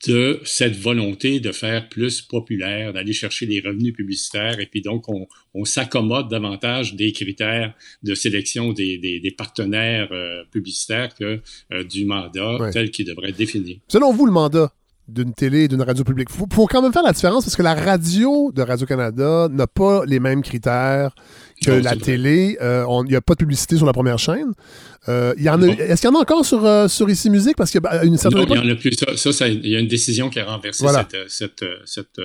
de 0.08 0.40
cette 0.44 0.76
volonté 0.76 1.40
de 1.40 1.52
faire 1.52 1.90
plus 1.90 2.22
populaire, 2.22 2.94
d'aller 2.94 3.14
chercher 3.14 3.46
des 3.46 3.60
revenus 3.60 3.94
publicitaires, 3.94 4.60
et 4.60 4.66
puis 4.66 4.82
donc 4.82 5.10
on, 5.10 5.28
on 5.54 5.66
s'accommode 5.66 6.30
davantage 6.30 6.96
des 6.96 7.12
critères 7.12 7.74
de 8.04 8.16
sélection 8.16 8.74
des, 8.74 8.98
des, 8.98 9.32
partenaires 9.32 10.10
euh, 10.12 10.44
publicitaires 10.52 11.14
que 11.16 11.42
euh, 11.72 11.84
du 11.84 12.06
mandat 12.06 12.70
tel 12.72 12.92
qu'il 12.92 13.06
devrait 13.06 13.30
être 13.30 13.38
défini. 13.38 13.82
Selon 13.88 14.14
vous, 14.14 14.26
le 14.26 14.32
mandat 14.32 14.72
d'une 15.08 15.34
télé 15.34 15.64
et 15.64 15.68
d'une 15.68 15.82
radio 15.82 16.04
publique, 16.04 16.30
il 16.32 16.56
faut, 16.56 16.66
quand 16.66 16.82
même 16.82 16.92
faire 16.92 17.04
la 17.04 17.12
différence 17.12 17.44
parce 17.44 17.56
que 17.56 17.62
la 17.62 17.76
radio 17.76 18.52
de 18.52 18.62
Radio-Canada 18.62 19.48
n'a 19.52 19.68
pas 19.68 20.04
les 20.06 20.20
mêmes 20.20 20.42
critères 20.42 21.14
que 21.64 21.72
la 21.72 21.96
télé. 21.96 22.58
Euh, 22.62 22.86
il 23.06 23.10
n'y 23.10 23.16
a 23.16 23.22
pas 23.22 23.34
de 23.34 23.40
publicité 23.40 23.78
sur 23.78 23.86
la 23.86 23.94
première 23.94 24.18
chaîne. 24.18 24.54
Euh, 25.08 25.34
est-ce 25.36 26.02
qu'il 26.02 26.10
y 26.10 26.14
en 26.14 26.16
a 26.16 26.22
encore 26.22 26.44
sur, 26.44 26.66
euh, 26.66 26.88
sur 26.88 27.08
Ici 27.10 27.30
Musique? 27.30 27.56
Parce 27.56 27.70
qu'il 27.70 27.82
y 27.82 27.88
a 27.88 28.04
une 28.04 28.18
certaine 28.18 28.42
Non, 28.42 28.56
il 28.56 28.62
n'y 28.62 28.72
en 28.72 28.74
a 28.74 28.76
plus. 28.76 28.96
Ça, 29.16 29.48
il 29.48 29.68
y 29.68 29.76
a 29.76 29.80
une 29.80 29.88
décision 29.88 30.30
qui 30.30 30.40
a 30.40 30.46
renversé 30.46 30.86
cette, 31.28 31.66
cette, 31.86 32.22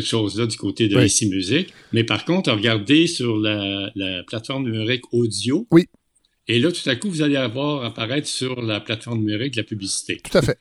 chose-là 0.00 0.46
du 0.46 0.56
côté 0.56 0.86
de 0.86 1.00
Ici 1.02 1.28
Musique. 1.28 1.74
Mais 1.92 2.04
par 2.04 2.24
contre, 2.24 2.52
regardez 2.52 3.08
sur 3.08 3.38
la, 3.38 3.90
plateforme 4.28 4.64
numérique 4.64 5.02
audio. 5.12 5.66
Oui. 5.72 5.86
Et 6.48 6.60
là, 6.60 6.70
tout 6.70 6.88
à 6.88 6.94
coup, 6.94 7.10
vous 7.10 7.22
allez 7.22 7.36
avoir 7.36 7.84
apparaître 7.84 8.28
sur 8.28 8.62
la 8.62 8.78
plateforme 8.78 9.18
numérique 9.18 9.56
la 9.56 9.64
publicité. 9.64 10.20
Tout 10.22 10.38
à 10.38 10.42
fait. 10.42 10.58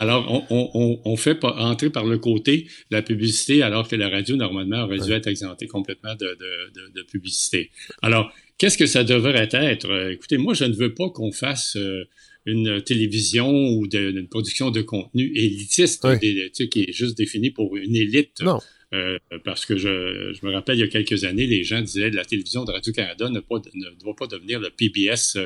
Alors, 0.00 0.46
on, 0.50 1.16
fait 1.16 1.38
entrer 1.44 1.90
par 1.90 2.04
le 2.04 2.18
côté 2.18 2.66
la 2.90 3.02
publicité, 3.02 3.62
alors 3.62 3.88
que 3.88 3.96
la 3.96 4.08
radio, 4.08 4.36
normalement, 4.36 4.84
aurait 4.84 4.98
dû 4.98 5.12
être 5.12 5.28
exemptée 5.28 5.66
complètement 5.66 6.14
de, 6.14 7.02
publicité. 7.10 7.70
Alors, 8.02 8.32
qu'est-ce 8.58 8.78
que 8.78 8.86
ça 8.86 9.04
devrait 9.04 9.48
être? 9.52 9.88
Euh, 9.88 10.12
écoutez, 10.12 10.36
moi, 10.36 10.54
je 10.54 10.64
ne 10.64 10.74
veux 10.74 10.94
pas 10.94 11.10
qu'on 11.10 11.32
fasse 11.32 11.76
euh, 11.76 12.04
une 12.44 12.82
télévision 12.82 13.50
ou 13.50 13.86
une 13.92 14.26
production 14.28 14.70
de 14.70 14.82
contenu 14.82 15.30
élitiste, 15.34 16.06
qui 16.18 16.82
est 16.82 16.92
juste 16.92 17.16
définie 17.16 17.50
pour 17.50 17.76
une 17.76 17.94
élite. 17.94 18.40
Non. 18.40 18.58
Euh, 18.92 19.18
parce 19.44 19.66
que 19.66 19.76
je, 19.76 20.46
me 20.46 20.52
rappelle, 20.52 20.76
il 20.76 20.80
y 20.80 20.84
a 20.84 20.88
quelques 20.88 21.24
années, 21.24 21.46
les 21.46 21.64
gens 21.64 21.80
disaient 21.80 22.10
que 22.10 22.16
la 22.16 22.24
télévision 22.24 22.64
de 22.64 22.70
Radio-Canada 22.70 23.28
ne, 23.28 23.40
ne, 23.40 24.00
doit 24.00 24.14
pas 24.14 24.26
devenir 24.26 24.60
le 24.60 24.70
PBS 24.70 25.36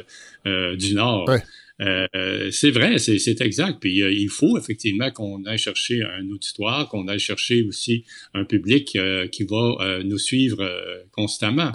du 0.76 0.94
Nord. 0.94 1.30
Euh, 1.80 2.50
c'est 2.50 2.70
vrai, 2.70 2.98
c'est 2.98 3.40
exact. 3.40 3.78
Puis 3.80 4.02
euh, 4.02 4.12
il 4.12 4.28
faut 4.28 4.58
effectivement 4.58 5.10
qu'on 5.10 5.44
aille 5.44 5.58
chercher 5.58 6.02
un 6.02 6.28
auditoire, 6.30 6.88
qu'on 6.88 7.06
aille 7.08 7.20
chercher 7.20 7.62
aussi 7.62 8.04
un 8.34 8.44
public 8.44 8.96
euh, 8.96 9.28
qui 9.28 9.44
va 9.44 10.00
nous 10.04 10.18
suivre 10.18 10.68
constamment. 11.12 11.72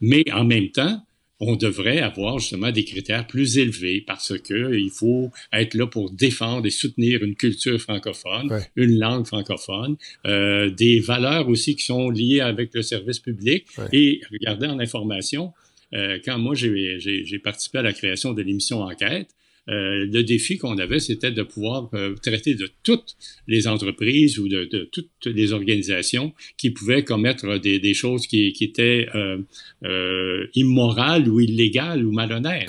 Mais 0.00 0.24
en 0.32 0.44
même 0.44 0.70
temps, 0.70 1.04
on 1.40 1.56
devrait 1.56 1.98
avoir 1.98 2.38
justement 2.38 2.70
des 2.70 2.84
critères 2.84 3.26
plus 3.26 3.58
élevés 3.58 4.00
parce 4.06 4.38
que 4.38 4.76
il 4.76 4.90
faut 4.90 5.32
être 5.52 5.74
là 5.74 5.88
pour 5.88 6.10
défendre 6.10 6.66
et 6.66 6.70
soutenir 6.70 7.24
une 7.24 7.34
culture 7.34 7.80
francophone, 7.80 8.48
une 8.76 8.98
langue 8.98 9.26
francophone, 9.26 9.96
des 10.24 11.00
valeurs 11.00 11.48
aussi 11.48 11.74
qui 11.74 11.84
sont 11.84 12.10
liées 12.10 12.40
avec 12.40 12.72
le 12.74 12.82
service 12.82 13.18
public. 13.18 13.66
Et 13.92 14.20
regardez 14.30 14.66
en 14.66 14.78
information, 14.78 15.52
quand 15.92 16.38
moi 16.38 16.54
j'ai 16.54 17.40
participé 17.42 17.78
à 17.78 17.82
la 17.82 17.92
création 17.92 18.32
de 18.32 18.42
l'émission 18.42 18.82
Enquête, 18.82 19.28
euh, 19.68 20.06
le 20.10 20.24
défi 20.24 20.58
qu'on 20.58 20.76
avait, 20.78 20.98
c'était 20.98 21.30
de 21.30 21.42
pouvoir 21.44 21.88
euh, 21.94 22.16
traiter 22.16 22.54
de 22.54 22.68
toutes 22.82 23.16
les 23.46 23.68
entreprises 23.68 24.40
ou 24.40 24.48
de, 24.48 24.64
toutes 24.90 25.08
les 25.24 25.52
organisations 25.52 26.32
qui 26.56 26.70
pouvaient 26.70 27.04
commettre 27.04 27.58
des, 27.58 27.94
choses 27.94 28.26
qui, 28.26 28.52
étaient 28.60 29.06
euh, 29.14 30.46
immorales 30.54 31.28
ou 31.28 31.38
illégales 31.38 32.04
ou 32.04 32.10
malhonnêtes. 32.10 32.68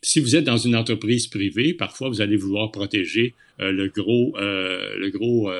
si 0.00 0.20
vous 0.20 0.34
êtes 0.34 0.44
dans 0.44 0.56
une 0.56 0.74
entreprise 0.74 1.26
privée, 1.26 1.74
parfois 1.74 2.08
vous 2.08 2.22
allez 2.22 2.36
vouloir 2.36 2.72
protéger 2.72 3.34
le 3.58 3.88
gros, 3.88 4.34
le 4.38 5.10
gros, 5.10 5.52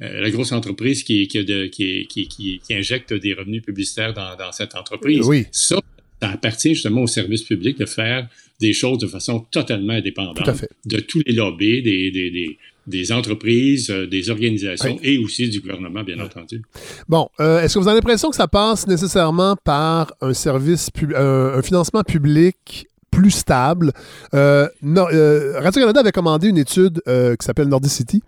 la 0.00 0.30
grosse 0.30 0.50
entreprise 0.50 1.04
qui, 1.04 1.28
qui, 1.28 2.08
qui, 2.08 2.60
injecte 2.70 3.14
des 3.14 3.34
revenus 3.34 3.62
publicitaires 3.62 4.14
dans, 4.14 4.36
dans 4.36 4.50
cette 4.50 4.74
entreprise. 4.74 5.20
Oui. 5.24 5.46
Ça, 5.52 5.80
ça 6.20 6.30
appartient 6.30 6.74
justement 6.74 7.02
au 7.02 7.06
service 7.06 7.42
public 7.42 7.78
de 7.78 7.86
faire 7.86 8.28
des 8.60 8.72
choses 8.72 8.98
de 8.98 9.06
façon 9.06 9.40
totalement 9.50 9.94
indépendante. 9.94 10.48
De 10.84 11.00
tous 11.00 11.22
les 11.26 11.32
lobbies, 11.32 11.82
des, 11.82 12.10
des, 12.10 12.58
des, 12.86 13.12
entreprises, 13.12 13.90
euh, 13.90 14.06
des 14.06 14.30
organisations 14.30 14.98
et 15.02 15.18
aussi 15.18 15.48
du 15.48 15.60
gouvernement, 15.60 16.02
bien 16.02 16.20
entendu. 16.20 16.62
Bon, 17.08 17.28
euh, 17.40 17.60
est-ce 17.60 17.74
que 17.74 17.78
vous 17.80 17.88
avez 17.88 17.96
l'impression 17.96 18.30
que 18.30 18.36
ça 18.36 18.48
passe 18.48 18.86
nécessairement 18.86 19.56
par 19.56 20.14
un 20.20 20.34
service, 20.34 20.90
un 21.14 21.62
financement 21.62 22.02
public 22.02 22.86
plus 23.14 23.30
stable. 23.30 23.92
Euh, 24.34 24.66
euh, 24.84 25.60
Radio-Canada 25.60 26.00
avait 26.00 26.10
commandé 26.10 26.48
une 26.48 26.58
étude 26.58 27.00
euh, 27.06 27.36
qui 27.36 27.46
s'appelle 27.46 27.68
Nordicity 27.68 28.22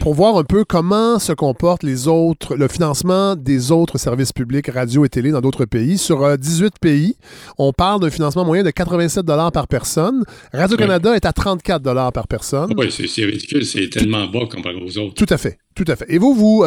pour 0.00 0.14
voir 0.14 0.38
un 0.38 0.44
peu 0.44 0.64
comment 0.64 1.18
se 1.18 1.32
comportent 1.32 1.82
les 1.82 2.08
autres, 2.08 2.56
le 2.56 2.66
financement 2.66 3.36
des 3.36 3.70
autres 3.72 3.98
services 3.98 4.32
publics 4.32 4.68
radio 4.68 5.04
et 5.04 5.10
télé 5.10 5.30
dans 5.30 5.42
d'autres 5.42 5.66
pays. 5.66 5.98
Sur 5.98 6.38
18 6.38 6.74
pays, 6.80 7.14
on 7.58 7.72
parle 7.74 8.00
d'un 8.00 8.10
financement 8.10 8.44
moyen 8.44 8.62
de 8.62 8.70
87 8.70 9.26
par 9.52 9.68
personne. 9.68 10.24
Radio-Canada 10.54 11.14
est 11.14 11.26
à 11.26 11.32
34 11.34 12.10
par 12.12 12.26
personne. 12.26 12.72
Oui, 12.78 12.90
c'est 12.90 13.24
ridicule. 13.24 13.66
C'est 13.66 13.90
tellement 13.90 14.26
bas 14.28 14.46
comparé 14.50 14.76
aux 14.76 14.98
autres. 14.98 15.14
Tout 15.14 15.32
à 15.32 15.36
fait. 15.36 15.58
Tout 15.74 15.84
à 15.86 15.96
fait. 15.96 16.06
Et 16.08 16.16
vous, 16.16 16.34
vous, 16.34 16.64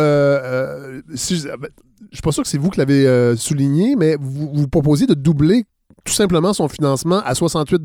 si 1.16 1.38
je, 1.38 1.48
ne 1.48 1.54
suis 2.12 2.22
pas 2.22 2.32
sûr 2.32 2.44
que 2.44 2.50
c'est 2.50 2.60
vous 2.60 2.70
qui 2.70 2.78
l'avez 2.78 3.36
souligné, 3.38 3.96
mais 3.96 4.18
vous, 4.20 4.52
vous 4.54 4.68
proposez 4.68 5.08
de 5.08 5.16
doubler 5.16 5.66
tout 6.06 6.14
simplement 6.14 6.54
son 6.54 6.68
financement 6.68 7.22
à 7.24 7.36
68 7.36 7.82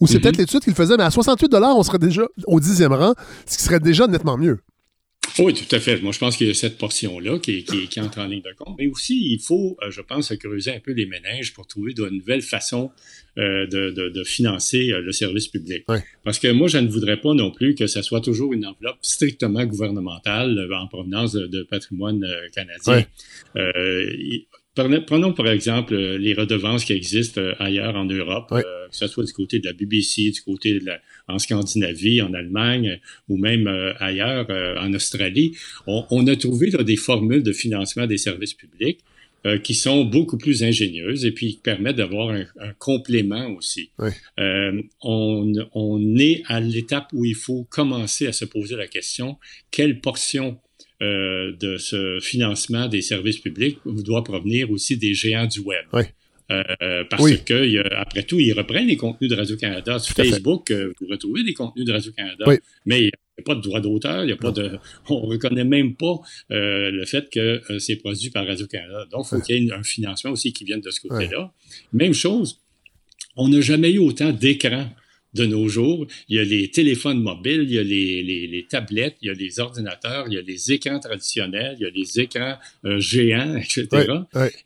ou 0.00 0.06
c'est 0.06 0.18
peut-être 0.18 0.36
mhm. 0.36 0.40
l'étude 0.40 0.60
qu'il 0.60 0.74
faisait, 0.74 0.96
mais 0.96 1.04
à 1.04 1.10
68 1.10 1.54
on 1.54 1.82
serait 1.82 1.98
déjà 1.98 2.22
au 2.46 2.60
dixième 2.60 2.92
rang, 2.92 3.14
ce 3.46 3.56
qui 3.56 3.64
serait 3.64 3.80
déjà 3.80 4.06
nettement 4.06 4.36
mieux. 4.36 4.58
Oui, 5.38 5.54
tout 5.54 5.74
à 5.74 5.78
fait. 5.78 6.00
Moi, 6.02 6.12
je 6.12 6.18
pense 6.18 6.36
qu'il 6.36 6.48
y 6.48 6.50
a 6.50 6.54
cette 6.54 6.76
portion-là 6.76 7.38
qui, 7.38 7.64
qui, 7.64 8.00
entre 8.00 8.18
en 8.18 8.26
ligne 8.26 8.42
de 8.42 8.52
compte. 8.56 8.76
Mais 8.78 8.88
aussi, 8.88 9.32
il 9.32 9.38
faut, 9.38 9.76
euh, 9.82 9.90
je 9.90 10.00
pense, 10.00 10.34
creuser 10.36 10.72
un 10.72 10.80
peu 10.80 10.92
les 10.92 11.06
ménages 11.06 11.54
pour 11.54 11.66
trouver 11.66 11.94
de 11.94 12.08
nouvelles 12.08 12.42
façons 12.42 12.90
euh, 13.38 13.66
de, 13.66 13.90
de, 13.90 14.24
financer 14.24 14.90
euh, 14.90 15.00
le 15.00 15.12
service 15.12 15.48
public. 15.48 15.84
Parce 16.24 16.38
que 16.38 16.48
moi, 16.48 16.68
je 16.68 16.78
ne 16.78 16.88
voudrais 16.88 17.18
pas 17.18 17.32
non 17.32 17.50
plus 17.50 17.74
que 17.74 17.86
ce 17.86 18.02
soit 18.02 18.20
toujours 18.20 18.52
une 18.52 18.66
enveloppe 18.66 18.98
strictement 19.02 19.64
gouvernementale 19.64 20.68
en 20.74 20.88
provenance 20.88 21.32
de, 21.32 21.62
patrimoine 21.62 22.26
canadien. 22.54 23.04
Prenons 25.06 25.32
par 25.32 25.48
exemple 25.48 25.96
les 25.96 26.34
redevances 26.34 26.84
qui 26.84 26.92
existent 26.92 27.40
ailleurs 27.58 27.96
en 27.96 28.04
Europe, 28.04 28.48
que 28.50 28.96
ce 28.96 29.06
soit 29.06 29.24
du 29.24 29.32
côté 29.32 29.58
de 29.58 29.66
la 29.66 29.72
BBC, 29.72 30.30
du 30.30 30.42
côté 30.42 30.78
de 30.78 30.86
la, 30.86 31.00
en 31.28 31.38
Scandinavie, 31.38 32.22
en 32.22 32.34
Allemagne 32.34 33.00
ou 33.28 33.36
même 33.36 33.66
euh, 33.66 33.92
ailleurs, 33.98 34.46
euh, 34.50 34.76
en 34.78 34.92
Australie, 34.92 35.56
on, 35.86 36.26
a 36.26 36.36
trouvé 36.36 36.70
des 36.70 36.96
formules 36.96 37.42
de 37.42 37.52
financement 37.52 38.06
des 38.06 38.18
services 38.18 38.54
publics 38.54 39.00
euh, 39.46 39.58
qui 39.58 39.74
sont 39.74 40.04
beaucoup 40.04 40.36
plus 40.36 40.62
ingénieuses 40.62 41.24
et 41.24 41.32
puis 41.32 41.54
qui 41.54 41.60
permettent 41.60 41.96
d'avoir 41.96 42.30
un, 42.30 42.44
complément 42.78 43.48
aussi. 43.50 43.90
On, 45.02 45.52
on, 45.74 46.16
est 46.16 46.42
à 46.46 46.60
l'étape 46.60 47.08
où 47.12 47.24
il 47.24 47.34
faut 47.34 47.66
commencer 47.70 48.26
à 48.26 48.32
se 48.32 48.44
poser 48.44 48.76
la 48.76 48.86
question 48.86 49.38
quelle 49.70 50.00
portion 50.00 50.58
de 51.00 51.76
ce 51.78 52.18
financement 52.20 52.88
des 52.88 53.00
services 53.02 53.38
publics 53.38 53.78
doit 53.86 54.22
provenir 54.22 54.70
aussi 54.70 54.96
des 54.96 55.14
géants 55.14 55.46
du 55.46 55.60
web. 55.60 55.84
Euh, 56.50 57.04
parce 57.08 57.30
que, 57.38 57.94
après 57.94 58.24
tout, 58.24 58.38
ils 58.38 58.52
reprennent 58.52 58.88
les 58.88 58.96
contenus 58.96 59.30
de 59.30 59.36
Radio-Canada. 59.36 59.98
Sur 59.98 60.14
Facebook, 60.14 60.70
euh, 60.70 60.92
vous 61.00 61.06
retrouvez 61.06 61.44
des 61.44 61.54
contenus 61.54 61.86
de 61.86 61.92
Radio-Canada, 61.92 62.44
mais 62.86 63.00
il 63.00 63.04
n'y 63.04 63.10
a 63.38 63.42
pas 63.44 63.54
de 63.54 63.60
droit 63.60 63.80
d'auteur, 63.80 64.24
il 64.24 64.32
a 64.32 64.36
pas 64.36 64.50
de, 64.50 64.78
on 65.08 65.20
reconnaît 65.20 65.64
même 65.64 65.94
pas 65.94 66.20
euh, 66.50 66.90
le 66.90 67.04
fait 67.04 67.30
que 67.30 67.62
c'est 67.78 67.96
produit 67.96 68.30
par 68.30 68.46
Radio-Canada. 68.46 69.06
Donc, 69.12 69.26
il 69.26 69.28
faut 69.28 69.40
qu'il 69.40 69.64
y 69.64 69.68
ait 69.68 69.72
un 69.72 69.82
financement 69.82 70.32
aussi 70.32 70.52
qui 70.52 70.64
vienne 70.64 70.80
de 70.80 70.90
ce 70.90 71.00
côté-là. 71.00 71.52
Même 71.92 72.14
chose, 72.14 72.60
on 73.36 73.48
n'a 73.48 73.60
jamais 73.60 73.92
eu 73.92 73.98
autant 73.98 74.32
d'écrans 74.32 74.88
de 75.34 75.46
nos 75.46 75.68
jours. 75.68 76.06
Il 76.28 76.36
y 76.36 76.38
a 76.40 76.44
les 76.44 76.70
téléphones 76.70 77.22
mobiles, 77.22 77.62
il 77.62 77.72
y 77.72 77.78
a 77.78 77.82
les, 77.82 78.22
les, 78.22 78.66
tablettes, 78.68 79.16
il 79.22 79.28
y 79.28 79.30
a 79.30 79.34
les 79.34 79.60
ordinateurs, 79.60 80.26
il 80.28 80.34
y 80.34 80.38
a 80.38 80.42
les 80.42 80.72
écrans 80.72 80.98
traditionnels, 80.98 81.76
il 81.78 81.84
y 81.84 81.86
a 81.86 81.90
les 81.90 82.20
écrans 82.20 82.56
géants, 82.98 83.56
etc. 83.56 84.06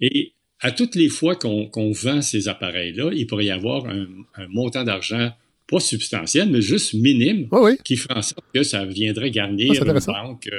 Et 0.00 0.32
à 0.64 0.70
toutes 0.70 0.94
les 0.94 1.10
fois 1.10 1.36
qu'on 1.36 1.92
vend 1.92 2.22
ces 2.22 2.48
appareils-là, 2.48 3.10
il 3.12 3.26
pourrait 3.26 3.44
y 3.44 3.50
avoir 3.50 3.84
un, 3.86 4.06
montant 4.48 4.82
d'argent 4.82 5.30
pas 5.66 5.78
substantiel, 5.78 6.48
mais 6.50 6.62
juste 6.62 6.94
minime, 6.94 7.48
qui 7.84 7.96
ferait 7.96 8.18
en 8.18 8.22
sorte 8.22 8.44
que 8.54 8.62
ça 8.62 8.84
viendrait 8.86 9.30
garnir 9.30 9.72
ah, 9.80 9.90
une 9.90 9.98
banque 9.98 10.48
euh, 10.52 10.58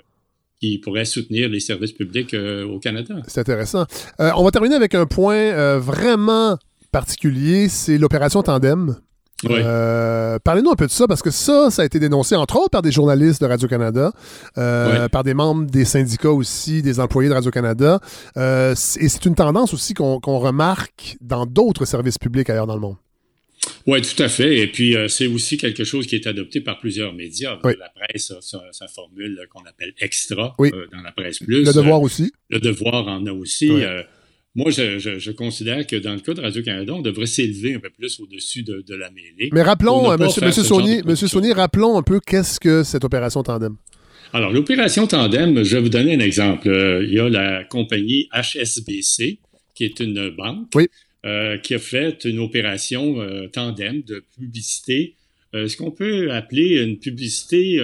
qui 0.59 0.77
pourrait 0.77 1.05
soutenir 1.05 1.49
les 1.49 1.59
services 1.59 1.91
publics 1.91 2.33
euh, 2.35 2.65
au 2.65 2.79
Canada. 2.79 3.15
C'est 3.27 3.39
intéressant. 3.39 3.85
Euh, 4.19 4.31
on 4.35 4.43
va 4.43 4.51
terminer 4.51 4.75
avec 4.75 4.93
un 4.93 5.07
point 5.07 5.77
vraiment 5.79 6.57
particulier, 6.91 7.67
c'est 7.67 7.97
l'opération 7.97 8.43
Tandem. 8.43 8.95
Euh, 9.49 10.39
parlez-nous 10.43 10.71
un 10.71 10.75
peu 10.75 10.87
de 10.87 10.91
ça, 10.91 11.07
parce 11.07 11.21
que 11.21 11.31
ça, 11.31 11.69
ça 11.69 11.81
a 11.81 11.85
été 11.85 11.99
dénoncé 11.99 12.35
entre 12.35 12.57
autres 12.57 12.69
par 12.69 12.81
des 12.81 12.91
journalistes 12.91 13.41
de 13.41 13.47
Radio-Canada, 13.47 14.11
euh, 14.57 15.07
par 15.09 15.23
des 15.23 15.33
membres 15.33 15.65
des 15.65 15.85
syndicats 15.85 16.31
aussi, 16.31 16.81
des 16.81 16.99
employés 16.99 17.29
de 17.29 17.33
Radio-Canada. 17.33 17.99
Euh, 18.37 18.73
et 18.99 19.09
c'est 19.09 19.25
une 19.25 19.35
tendance 19.35 19.73
aussi 19.73 19.93
qu'on 19.93 20.19
remarque 20.19 21.17
dans 21.21 21.45
d'autres 21.45 21.85
services 21.85 22.17
publics 22.17 22.49
ailleurs 22.49 22.67
dans 22.67 22.75
le 22.75 22.81
monde. 22.81 22.95
Oui, 23.87 24.01
tout 24.01 24.21
à 24.21 24.27
fait. 24.27 24.59
Et 24.59 24.67
puis, 24.67 24.95
c'est 25.07 25.27
aussi 25.27 25.57
quelque 25.57 25.83
chose 25.83 26.05
qui 26.05 26.15
est 26.15 26.27
adopté 26.27 26.61
par 26.61 26.79
plusieurs 26.79 27.13
médias. 27.13 27.57
La 27.63 27.89
presse 27.95 28.31
a 28.31 28.41
sa, 28.41 28.87
formule 28.87 29.39
qu'on 29.51 29.63
appelle 29.63 29.93
extra 29.99 30.55
dans 30.59 31.01
la 31.03 31.11
presse 31.11 31.39
plus. 31.39 31.65
Le 31.65 31.73
devoir 31.73 32.01
aussi. 32.01 32.31
Le 32.49 32.59
devoir 32.59 33.07
en 33.07 33.25
a 33.25 33.31
aussi. 33.31 33.71
Moi, 34.55 34.71
je, 34.71 35.31
considère 35.31 35.85
que 35.85 35.97
dans 35.97 36.13
le 36.13 36.21
cas 36.21 36.33
de 36.33 36.39
Radio-Canada, 36.39 36.93
on 36.93 37.01
devrait 37.01 37.25
s'élever 37.25 37.75
un 37.75 37.79
peu 37.79 37.89
plus 37.89 38.21
au-dessus 38.21 38.63
de, 38.63 38.95
la 38.95 39.11
mêlée. 39.11 39.49
Mais 39.51 39.61
rappelons, 39.61 40.13
M. 40.13 40.21
Monsieur, 40.21 41.03
Monsieur, 41.05 41.53
rappelons 41.53 41.97
un 41.97 42.01
peu 42.01 42.21
qu'est-ce 42.21 42.59
que 42.59 42.83
cette 42.83 43.03
opération 43.03 43.43
Tandem? 43.43 43.75
Alors, 44.31 44.53
l'opération 44.53 45.07
Tandem, 45.07 45.63
je 45.63 45.75
vais 45.75 45.81
vous 45.81 45.89
donner 45.89 46.15
un 46.15 46.19
exemple. 46.19 46.69
Euh, 46.69 47.03
il 47.05 47.13
y 47.13 47.19
a 47.19 47.27
la 47.27 47.65
compagnie 47.65 48.29
HSBC, 48.33 49.39
qui 49.75 49.83
est 49.83 49.99
une 49.99 50.29
banque, 50.29 50.71
euh, 51.25 51.57
qui 51.57 51.73
a 51.73 51.79
fait 51.79 52.23
une 52.23 52.39
opération 52.39 53.21
euh, 53.21 53.47
Tandem 53.47 54.03
de 54.03 54.23
publicité, 54.37 55.15
ce 55.53 55.77
qu'on 55.77 55.91
peut 55.91 56.31
appeler 56.33 56.81
une 56.83 56.97
publicité 56.97 57.79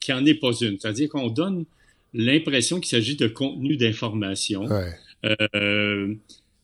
qui 0.00 0.10
n'en 0.10 0.26
est 0.26 0.34
pas 0.34 0.50
une. 0.60 0.80
C'est-à-dire 0.80 1.08
qu'on 1.08 1.28
donne 1.28 1.64
l'impression 2.12 2.80
qu'il 2.80 2.88
s'agit 2.88 3.14
de 3.14 3.28
contenu 3.28 3.76
d'information. 3.76 4.66
Euh, 5.24 6.14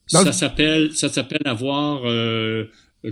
ça 0.07 0.31
s'appelle 0.33 0.91
ça 0.93 1.09
s'appelle 1.09 1.41
avoir 1.45 2.01
euh, 2.05 2.65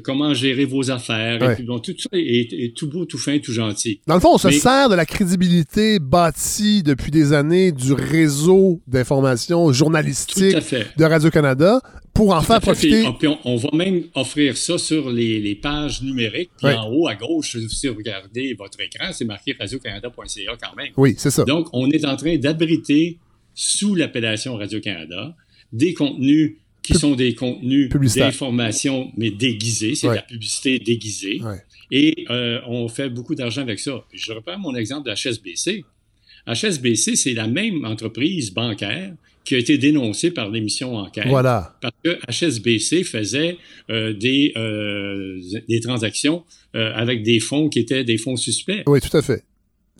comment 0.03 0.33
gérer 0.33 0.65
vos 0.65 0.91
affaires. 0.91 1.41
Et 1.41 1.55
puis, 1.55 1.63
bon, 1.63 1.79
tout 1.79 1.95
ça 1.97 2.09
est, 2.13 2.75
tout 2.75 2.89
beau, 2.89 3.05
tout 3.05 3.17
fin, 3.17 3.39
tout 3.39 3.53
gentil. 3.53 4.01
Dans 4.05 4.13
le 4.13 4.19
fond, 4.19 4.33
on 4.33 4.37
se 4.37 4.51
sert 4.51 4.89
de 4.89 4.95
la 4.95 5.05
crédibilité 5.05 5.99
bâtie 5.99 6.83
depuis 6.83 7.11
des 7.11 7.33
années 7.33 7.71
du 7.71 7.93
réseau 7.93 8.81
d'information 8.87 9.71
journalistique 9.73 10.55
de 10.97 11.03
Radio-Canada 11.03 11.81
pour 12.13 12.35
en 12.35 12.41
faire 12.41 12.61
profiter. 12.61 13.05
on, 13.45 13.55
va 13.55 13.69
même 13.73 14.03
offrir 14.13 14.57
ça 14.57 14.77
sur 14.77 15.09
les, 15.09 15.55
pages 15.55 16.01
numériques. 16.01 16.51
Puis 16.61 16.73
en 16.73 16.87
haut 16.91 17.07
à 17.07 17.15
gauche, 17.15 17.57
si 17.69 17.87
vous 17.87 17.95
regardez 17.95 18.53
votre 18.53 18.79
écran, 18.81 19.11
c'est 19.11 19.25
marqué 19.25 19.55
radiocanada.ca 19.59 20.51
quand 20.61 20.75
même. 20.75 20.91
Oui, 20.97 21.15
c'est 21.17 21.31
ça. 21.31 21.43
Donc, 21.45 21.67
on 21.73 21.89
est 21.89 22.05
en 22.05 22.15
train 22.15 22.37
d'abriter 22.37 23.17
sous 23.59 23.93
l'appellation 23.93 24.55
Radio-Canada 24.55 25.35
des 25.73 25.93
contenus 25.93 26.55
qui 26.81 26.93
sont 26.93 27.13
des 27.13 27.35
contenus 27.35 27.89
d'information, 28.15 29.11
mais 29.17 29.31
déguisés. 29.31 29.95
C'est 29.95 30.07
de 30.07 30.13
la 30.13 30.21
publicité 30.21 30.79
déguisée. 30.79 31.41
Et 31.91 32.25
euh, 32.29 32.61
on 32.67 32.87
fait 32.87 33.09
beaucoup 33.09 33.35
d'argent 33.35 33.61
avec 33.61 33.79
ça. 33.79 34.05
Je 34.13 34.31
reprends 34.31 34.57
mon 34.57 34.75
exemple 34.75 35.09
de 35.09 35.13
HSBC. 35.13 35.83
HSBC, 36.47 37.17
c'est 37.17 37.33
la 37.33 37.47
même 37.47 37.83
entreprise 37.83 38.53
bancaire 38.53 39.13
qui 39.43 39.55
a 39.55 39.57
été 39.57 39.77
dénoncée 39.77 40.31
par 40.31 40.49
l'émission 40.49 40.95
Enquête. 40.95 41.27
Voilà. 41.27 41.77
Parce 41.81 41.95
que 42.01 42.17
HSBC 42.31 43.03
faisait 43.03 43.57
euh, 43.89 44.13
des, 44.13 44.53
euh, 44.55 45.37
des 45.67 45.81
transactions 45.81 46.45
avec 46.73 47.23
des 47.23 47.41
fonds 47.41 47.67
qui 47.67 47.79
étaient 47.79 48.05
des 48.05 48.17
fonds 48.17 48.37
suspects. 48.37 48.83
Oui, 48.87 49.01
tout 49.01 49.17
à 49.17 49.21
fait. 49.21 49.43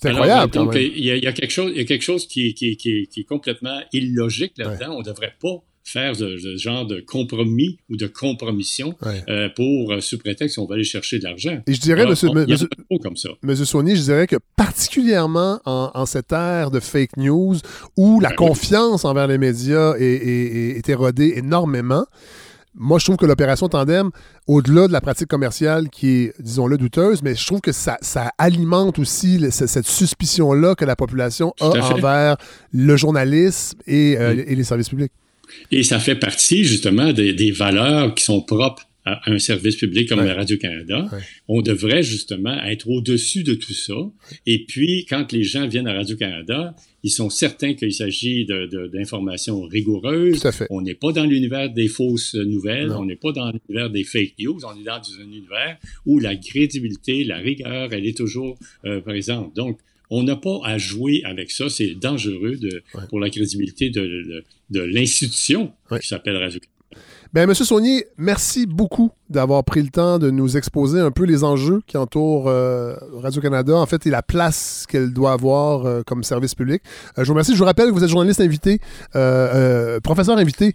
C'est 0.02 0.10
incroyable. 0.10 0.52
Donc, 0.54 0.76
il 0.76 1.04
y, 1.04 1.28
a, 1.28 1.32
quelque 1.34 1.52
chose, 1.52 1.72
il 1.74 1.78
y 1.78 1.82
a 1.82 1.86
quelque 1.86 2.04
chose 2.04 2.28
qui, 2.28 2.54
qui, 2.54 2.78
qui, 2.78 3.08
qui 3.08 3.20
est 3.22 3.26
complètement 3.26 3.80
illogique 3.94 4.54
là-dedans. 4.58 4.96
On 4.96 5.00
ne 5.00 5.06
devrait 5.06 5.34
pas 5.42 5.64
faire 5.90 6.16
ce, 6.16 6.38
genre 6.58 6.86
de 6.86 7.00
compromis 7.00 7.80
ou 7.90 7.98
de 7.98 8.08
compromission 8.08 8.96
euh, 9.04 9.50
pour, 9.56 9.92
euh, 9.92 10.02
sous 10.02 10.20
prétexte 10.20 10.58
qu'on 10.58 10.66
va 10.66 10.76
aller 10.76 10.84
chercher 10.84 11.20
de 11.20 11.24
l'argent. 11.24 11.62
Et 11.68 11.74
je 11.74 11.82
dirais, 11.82 12.06
monsieur, 12.06 12.30
monsieur, 12.32 12.68
comme 13.02 13.18
ça. 13.18 13.30
monsieur 13.42 13.66
Soigny, 13.66 13.96
je 13.96 14.04
dirais 14.04 14.28
que 14.28 14.36
particulièrement 14.56 15.60
en, 15.66 15.92
en, 15.94 16.06
cette 16.06 16.32
ère 16.32 16.70
de 16.72 16.80
fake 16.80 17.18
news 17.18 17.56
où 17.98 18.20
la 18.20 18.30
ben 18.30 18.36
confiance 18.36 19.06
envers 19.06 19.28
les 19.28 19.38
médias 19.38 19.96
est, 19.98 20.04
est, 20.04 20.78
est 20.78 20.90
érodée 20.90 21.34
énormément, 21.38 22.06
moi, 22.76 23.00
je 23.00 23.06
trouve 23.06 23.18
que 23.18 23.26
l'opération 23.26 23.68
Tandem, 23.68 24.12
au-delà 24.48 24.88
de 24.88 24.94
la 24.94 25.02
pratique 25.02 25.28
commerciale 25.28 25.90
qui 25.90 26.10
est, 26.10 26.34
disons-le, 26.40 26.78
douteuse, 26.78 27.22
mais 27.24 27.36
je 27.36 27.46
trouve 27.46 27.62
que 27.62 27.72
ça, 27.72 27.98
alimente 28.38 29.00
aussi 29.00 29.40
cette 29.52 29.88
suspicion-là 29.88 30.76
que 30.76 30.86
la 30.86 30.96
population 30.96 31.54
a 31.60 31.66
envers 31.66 32.38
le 32.72 32.96
journalisme 32.96 33.78
euh, 33.90 34.44
et, 34.48 34.56
les 34.56 34.64
services 34.64 34.90
publics. 34.90 35.12
Et 35.72 35.84
ça 35.84 36.00
fait 36.00 36.16
partie, 36.16 36.64
justement, 36.64 37.12
des 37.12 37.52
valeurs 37.52 38.14
qui 38.14 38.24
sont 38.24 38.42
propres 38.42 38.90
à 39.06 39.32
un 39.32 39.40
service 39.40 39.76
public 39.76 40.10
comme 40.10 40.24
la 40.24 40.34
Radio-Canada, 40.34 41.06
on 41.48 41.62
devrait 41.62 42.04
justement 42.04 42.62
être 42.64 42.90
au-dessus 42.90 43.44
de 43.44 43.54
tout 43.54 43.74
ça. 43.74 43.96
Et 44.46 44.66
puis, 44.68 45.06
quand 45.10 45.32
les 45.32 45.44
gens 45.44 45.68
viennent 45.68 45.88
à 45.88 45.94
Radio-Canada, 45.94 46.76
ils 47.04 47.12
sont 47.12 47.30
certains 47.30 47.74
qu'il 47.74 47.94
s'agit 47.94 48.46
d'informations 48.46 49.66
de, 49.66 49.70
rigoureuses. 49.70 50.44
On 50.70 50.82
n'est 50.82 50.96
pas 50.96 51.12
dans 51.12 51.26
l'univers 51.26 51.70
des 51.70 51.88
fausses 51.88 52.36
nouvelles, 52.36 52.92
on 52.92 53.06
n'est 53.06 53.16
pas 53.16 53.32
dans 53.32 53.52
l'univers 53.52 53.90
des 53.90 54.04
fake 54.04 54.34
news, 54.40 54.60
on 54.66 54.80
est 54.80 54.84
dans 54.84 55.02
un 55.20 55.24
univers 55.24 55.78
où 56.06 56.20
la 56.20 56.36
crédibilité, 56.36 57.24
la 57.24 57.38
rigueur, 57.38 57.94
elle 57.94 58.06
est 58.06 58.18
toujours 58.18 58.58
euh, 58.86 59.02
présente. 59.02 59.56
Donc, 59.56 59.80
on 60.10 60.24
n'a 60.24 60.36
pas 60.36 60.60
à 60.64 60.78
jouer 60.78 61.22
avec 61.24 61.52
ça. 61.52 61.70
C'est 61.70 61.96
dangereux 61.96 62.58
de, 62.58 62.82
pour 63.10 63.20
la 63.20 63.30
crédibilité 63.30 63.90
de, 63.90 64.44
de, 64.70 64.82
l'institution 64.82 65.72
qui 66.02 66.08
s'appelle 66.08 66.36
Radio-Canada. 66.36 66.79
Ben, 67.32 67.48
Monsieur 67.48 67.64
Saunier, 67.64 68.06
merci 68.18 68.66
beaucoup 68.66 69.12
d'avoir 69.30 69.64
pris 69.64 69.84
le 69.84 69.90
temps 69.90 70.18
de 70.18 70.32
nous 70.32 70.58
exposer 70.58 71.00
un 71.00 71.12
peu 71.12 71.26
les 71.26 71.44
enjeux 71.44 71.82
qui 71.86 71.96
entourent 71.96 72.48
euh, 72.48 72.96
Radio-Canada, 73.22 73.76
en 73.76 73.86
fait, 73.86 74.08
et 74.08 74.10
la 74.10 74.24
place 74.24 74.88
qu'elle 74.90 75.14
doit 75.14 75.34
avoir 75.34 75.86
euh, 75.86 76.02
comme 76.04 76.24
service 76.24 76.56
public. 76.56 76.82
Euh, 77.20 77.24
je 77.24 77.28
vous 77.28 77.34
remercie. 77.34 77.54
Je 77.54 77.60
vous 77.60 77.66
rappelle 77.66 77.90
que 77.90 77.94
vous 77.94 78.04
êtes 78.04 78.10
journaliste 78.10 78.42
invité, 78.42 78.80
professeur 80.02 80.40
invité 80.40 80.74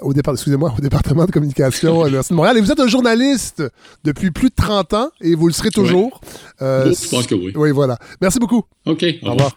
au, 0.00 0.14
départ, 0.14 0.32
excusez-moi, 0.32 0.72
au 0.76 0.80
département 0.80 1.26
de 1.26 1.30
communication 1.30 1.98
de 2.00 2.04
l'Université 2.06 2.32
de 2.32 2.36
Montréal. 2.36 2.56
Et 2.56 2.60
vous 2.62 2.72
êtes 2.72 2.80
un 2.80 2.88
journaliste 2.88 3.62
depuis 4.04 4.30
plus 4.30 4.48
de 4.48 4.54
30 4.54 4.94
ans 4.94 5.10
et 5.20 5.34
vous 5.34 5.48
le 5.48 5.52
serez 5.52 5.70
toujours. 5.70 6.22
je 6.60 7.10
pense 7.10 7.26
que 7.26 7.34
oui. 7.34 7.52
Oui, 7.54 7.72
voilà. 7.72 7.98
Merci 8.22 8.38
beaucoup. 8.38 8.62
OK. 8.86 9.04
Au 9.22 9.32
revoir. 9.32 9.54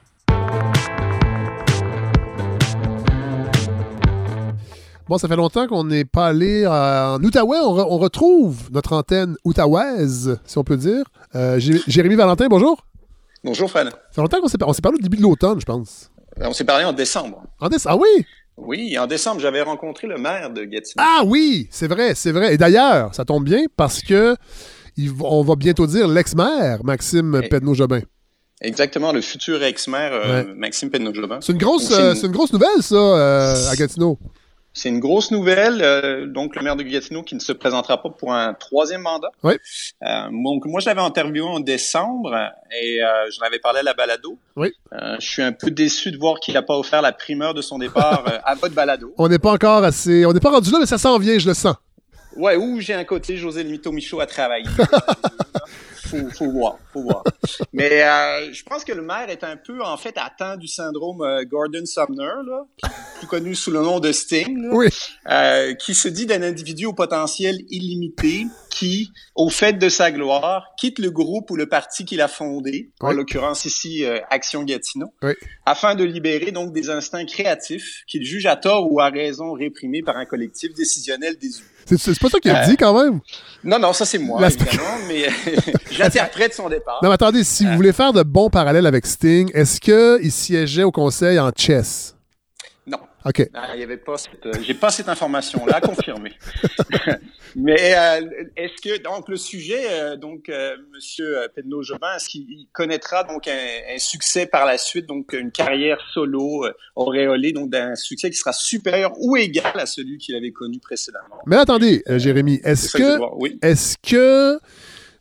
Bon, 5.10 5.18
ça 5.18 5.30
fait 5.30 5.38
longtemps 5.38 5.68
qu'on 5.68 5.86
n'est 5.86 6.04
pas 6.04 6.28
allé 6.28 6.68
en 6.68 7.24
Outaouais. 7.24 7.60
On, 7.62 7.98
retrouve 7.98 8.70
notre 8.72 8.92
antenne 8.92 9.38
outaouaise, 9.46 10.38
si 10.46 10.58
on 10.58 10.66
peut 10.66 10.76
dire. 10.76 11.06
Euh, 11.34 11.58
Jérémy 11.60 12.16
Valentin, 12.16 12.48
bonjour. 12.50 12.86
Bonjour, 13.42 13.70
Fred. 13.70 13.88
Ça 13.88 13.98
fait 14.12 14.22
longtemps 14.22 14.42
qu'on 14.42 14.50
s'est, 14.50 14.58
s'est 14.58 14.82
parlé 14.82 14.98
au 14.98 15.02
début 15.02 15.16
de 15.16 15.22
l'automne, 15.22 15.62
je 15.62 15.66
pense. 15.66 16.12
On 16.42 16.52
s'est 16.52 16.66
parlé 16.66 16.84
en 16.84 16.92
décembre. 16.92 17.42
En 17.62 17.70
décembre, 17.70 17.96
ah 17.98 18.02
oui? 18.18 18.26
Oui, 18.58 18.98
en 19.00 19.08
décembre, 19.08 19.40
j'avais 19.40 19.62
rencontré 19.62 20.08
le 20.08 20.18
maire 20.18 20.50
de 20.50 20.66
Gatineau. 20.66 21.02
Ah 21.02 21.22
oui, 21.26 21.70
c'est 21.72 21.88
vrai, 21.88 22.14
c'est 22.14 22.34
vrai. 22.34 22.56
Et 22.56 22.58
d'ailleurs, 22.58 23.16
ça 23.16 23.24
tombe 23.24 23.46
bien 23.46 23.64
parce 23.78 24.02
que 24.02 24.36
on 25.22 25.42
va 25.42 25.56
bientôt 25.56 25.88
dire 25.88 26.10
l'ex-maire, 26.10 26.84
Maxime 26.84 27.40
eh. 27.42 27.48
Pedneau-Jobin. 27.48 28.02
Exactement, 28.60 29.14
le 29.14 29.22
futur 29.22 29.64
ex-maire 29.64 30.12
euh, 30.14 30.44
Maxime 30.58 30.90
Pedneau-Jobin. 30.90 31.40
C'est 31.40 31.54
une 31.54 31.60
grosse, 31.60 31.92
euh, 31.92 32.14
c'est 32.14 32.26
une 32.26 32.34
grosse 32.34 32.52
nouvelle, 32.52 32.82
ça, 32.82 33.70
à 33.70 33.76
Gatineau. 33.78 34.20
C'est 34.78 34.90
une 34.90 35.00
grosse 35.00 35.32
nouvelle. 35.32 35.82
Euh, 35.82 36.28
donc, 36.28 36.56
le 36.56 36.62
maire 36.62 36.76
de 36.76 36.84
Gatineau 36.84 37.24
qui 37.24 37.34
ne 37.34 37.40
se 37.40 37.52
présentera 37.52 38.00
pas 38.00 38.10
pour 38.12 38.32
un 38.32 38.54
troisième 38.54 39.02
mandat. 39.02 39.32
Oui. 39.44 39.56
Euh, 40.04 40.28
donc, 40.32 40.66
moi, 40.66 40.80
je 40.80 40.86
l'avais 40.86 41.02
interviewé 41.02 41.48
en 41.48 41.60
décembre 41.60 42.36
et 42.80 43.04
euh, 43.04 43.08
je 43.32 43.42
l'avais 43.42 43.58
parlé 43.58 43.80
à 43.80 43.84
la 43.84 43.96
balado. 43.96 44.38
Oui. 44.56 44.72
je 44.92 45.26
suis 45.26 45.42
un 45.42 45.52
peu 45.52 45.72
déçu 45.72 46.12
de 46.12 46.18
voir 46.18 46.40
qu'il 46.40 46.54
n'a 46.54 46.62
pas 46.62 46.78
offert 46.78 47.02
la 47.02 47.12
primeur 47.12 47.56
de 47.56 47.62
son 47.64 47.80
départ 47.80 48.24
à 48.46 48.54
votre 48.54 48.76
balado. 48.76 49.12
On 49.18 49.28
n'est 49.28 49.40
pas 49.40 49.52
encore 49.52 49.84
assez... 49.84 50.28
On 50.28 50.34
n'est 50.34 50.40
pas 50.40 50.52
rendu 50.52 50.70
là, 50.70 50.78
mais 50.80 50.86
ça 50.86 51.00
s'en 51.00 51.18
vient, 51.18 51.40
je 51.40 51.48
le 51.48 51.56
sens. 51.56 51.76
Ouais, 52.36 52.56
ou 52.56 52.80
j'ai 52.80 52.94
un 52.94 53.04
côté 53.04 53.36
José 53.36 53.64
Limito 53.64 53.92
Michaud 53.92 54.20
à 54.20 54.28
travailler. 54.28 54.68
faut, 56.08 56.30
faut 56.30 56.52
voir, 56.52 56.78
faut 56.94 57.02
voir. 57.02 57.24
Mais 57.74 58.04
euh, 58.04 58.54
je 58.54 58.64
pense 58.64 58.84
que 58.84 58.94
le 58.94 59.02
maire 59.02 59.30
est 59.30 59.44
un 59.44 59.58
peu 59.58 59.82
en 59.84 59.98
fait 59.98 60.16
atteint 60.18 60.58
du 60.58 60.68
syndrome 60.68 61.22
euh, 61.22 61.44
Gordon 61.46 61.86
Sumner, 61.86 62.24
là, 62.46 62.66
plus 63.18 63.28
connu 63.28 63.56
sous 63.56 63.72
le 63.72 63.82
nom 63.82 64.00
de 64.00 64.12
Sting, 64.12 64.62
là, 64.62 64.70
oui. 64.74 64.88
euh, 65.30 65.74
qui 65.76 65.94
se 65.94 66.08
dit 66.08 66.26
d'un 66.26 66.42
individu 66.42 66.86
au 66.86 66.94
potentiel 66.94 67.58
illimité 67.70 68.46
qui, 68.70 69.12
au 69.36 69.50
fait 69.50 69.74
de 69.74 69.90
sa 69.90 70.12
gloire, 70.12 70.74
quitte 70.78 71.00
le 71.00 71.10
groupe 71.10 71.50
ou 71.50 71.56
le 71.56 71.68
parti 71.68 72.06
qu'il 72.06 72.22
a 72.22 72.28
fondé, 72.28 72.92
en 73.00 73.12
l'occurrence 73.12 73.66
ici 73.66 74.06
euh, 74.06 74.20
Action 74.30 74.64
Gatineau, 74.64 75.14
oui. 75.24 75.34
afin 75.66 75.96
de 75.96 76.04
libérer 76.04 76.52
donc 76.52 76.74
des 76.74 76.90
instincts 76.90 77.26
créatifs 77.26 78.04
qu'il 78.08 78.24
juge 78.24 78.46
à 78.46 78.56
tort 78.56 78.92
ou 78.92 79.00
à 79.00 79.10
raison 79.10 79.54
réprimés 79.54 80.04
par 80.04 80.18
un 80.18 80.26
collectif 80.26 80.74
décisionnel 80.74 81.38
désuet. 81.38 81.66
C'est 81.96 82.20
pas 82.20 82.30
ça 82.30 82.40
qu'il 82.40 82.52
a 82.52 82.66
dit 82.68 82.76
quand 82.76 82.94
même? 83.02 83.20
Non, 83.64 83.80
non, 83.80 83.94
ça 83.94 84.06
c'est 84.06 84.18
moi, 84.18 84.46
évidemment, 84.46 84.98
mais 85.08 85.28
j'interprète 85.92 86.54
son 86.54 86.68
départ. 86.70 87.00
Non, 87.02 87.10
mais 87.10 87.16
attendez, 87.16 87.44
si 87.44 87.66
vous 87.66 87.76
voulez 87.76 87.94
faire 87.94 88.14
de 88.14 88.24
bons 88.24 88.50
parallèles 88.50 88.86
avec 88.86 89.06
Sting, 89.06 89.50
est-ce 89.54 89.80
qu'il 89.80 90.32
siégeait 90.32 90.84
au 90.84 90.92
conseil 90.92 91.40
en 91.40 91.52
chess? 91.56 92.17
OK. 93.28 93.50
Ah, 93.54 93.72
il 93.74 93.82
y 93.82 93.84
avait 93.84 93.98
pas 93.98 94.16
euh, 94.46 94.52
j'ai 94.62 94.74
pas 94.74 94.90
cette 94.90 95.10
information-là 95.10 95.82
confirmée. 95.82 96.34
Mais 97.56 97.94
euh, 97.96 98.22
est-ce 98.56 98.82
que 98.82 99.04
donc 99.04 99.28
le 99.28 99.36
sujet, 99.36 99.86
euh, 99.90 100.16
donc 100.16 100.50
Monsieur 100.94 101.48
Pedno 101.54 101.82
Jobin, 101.84 102.16
est-ce 102.16 102.30
qu'il 102.30 102.68
connaîtra 102.72 103.24
donc 103.24 103.48
un, 103.48 103.98
succès 103.98 104.46
par 104.46 104.66
la 104.66 104.78
suite, 104.78 105.08
donc 105.08 105.34
une 105.34 105.52
carrière 105.52 106.00
solo 106.14 106.66
auréolée, 106.96 107.52
donc 107.52 107.70
d'un 107.70 107.96
succès 107.96 108.30
qui 108.30 108.38
sera 108.38 108.54
supérieur 108.54 109.12
ou 109.20 109.36
égal 109.36 109.74
à 109.76 109.86
celui 109.86 110.18
qu'il 110.18 110.36
avait 110.36 110.52
connu 110.52 110.80
précédemment? 110.80 111.40
Mais 111.46 111.58
attendez, 111.58 112.04
Jérémy, 112.08 112.62
est-ce 112.64 112.96
que, 112.96 113.66
est-ce 113.66 113.98
que 113.98 114.60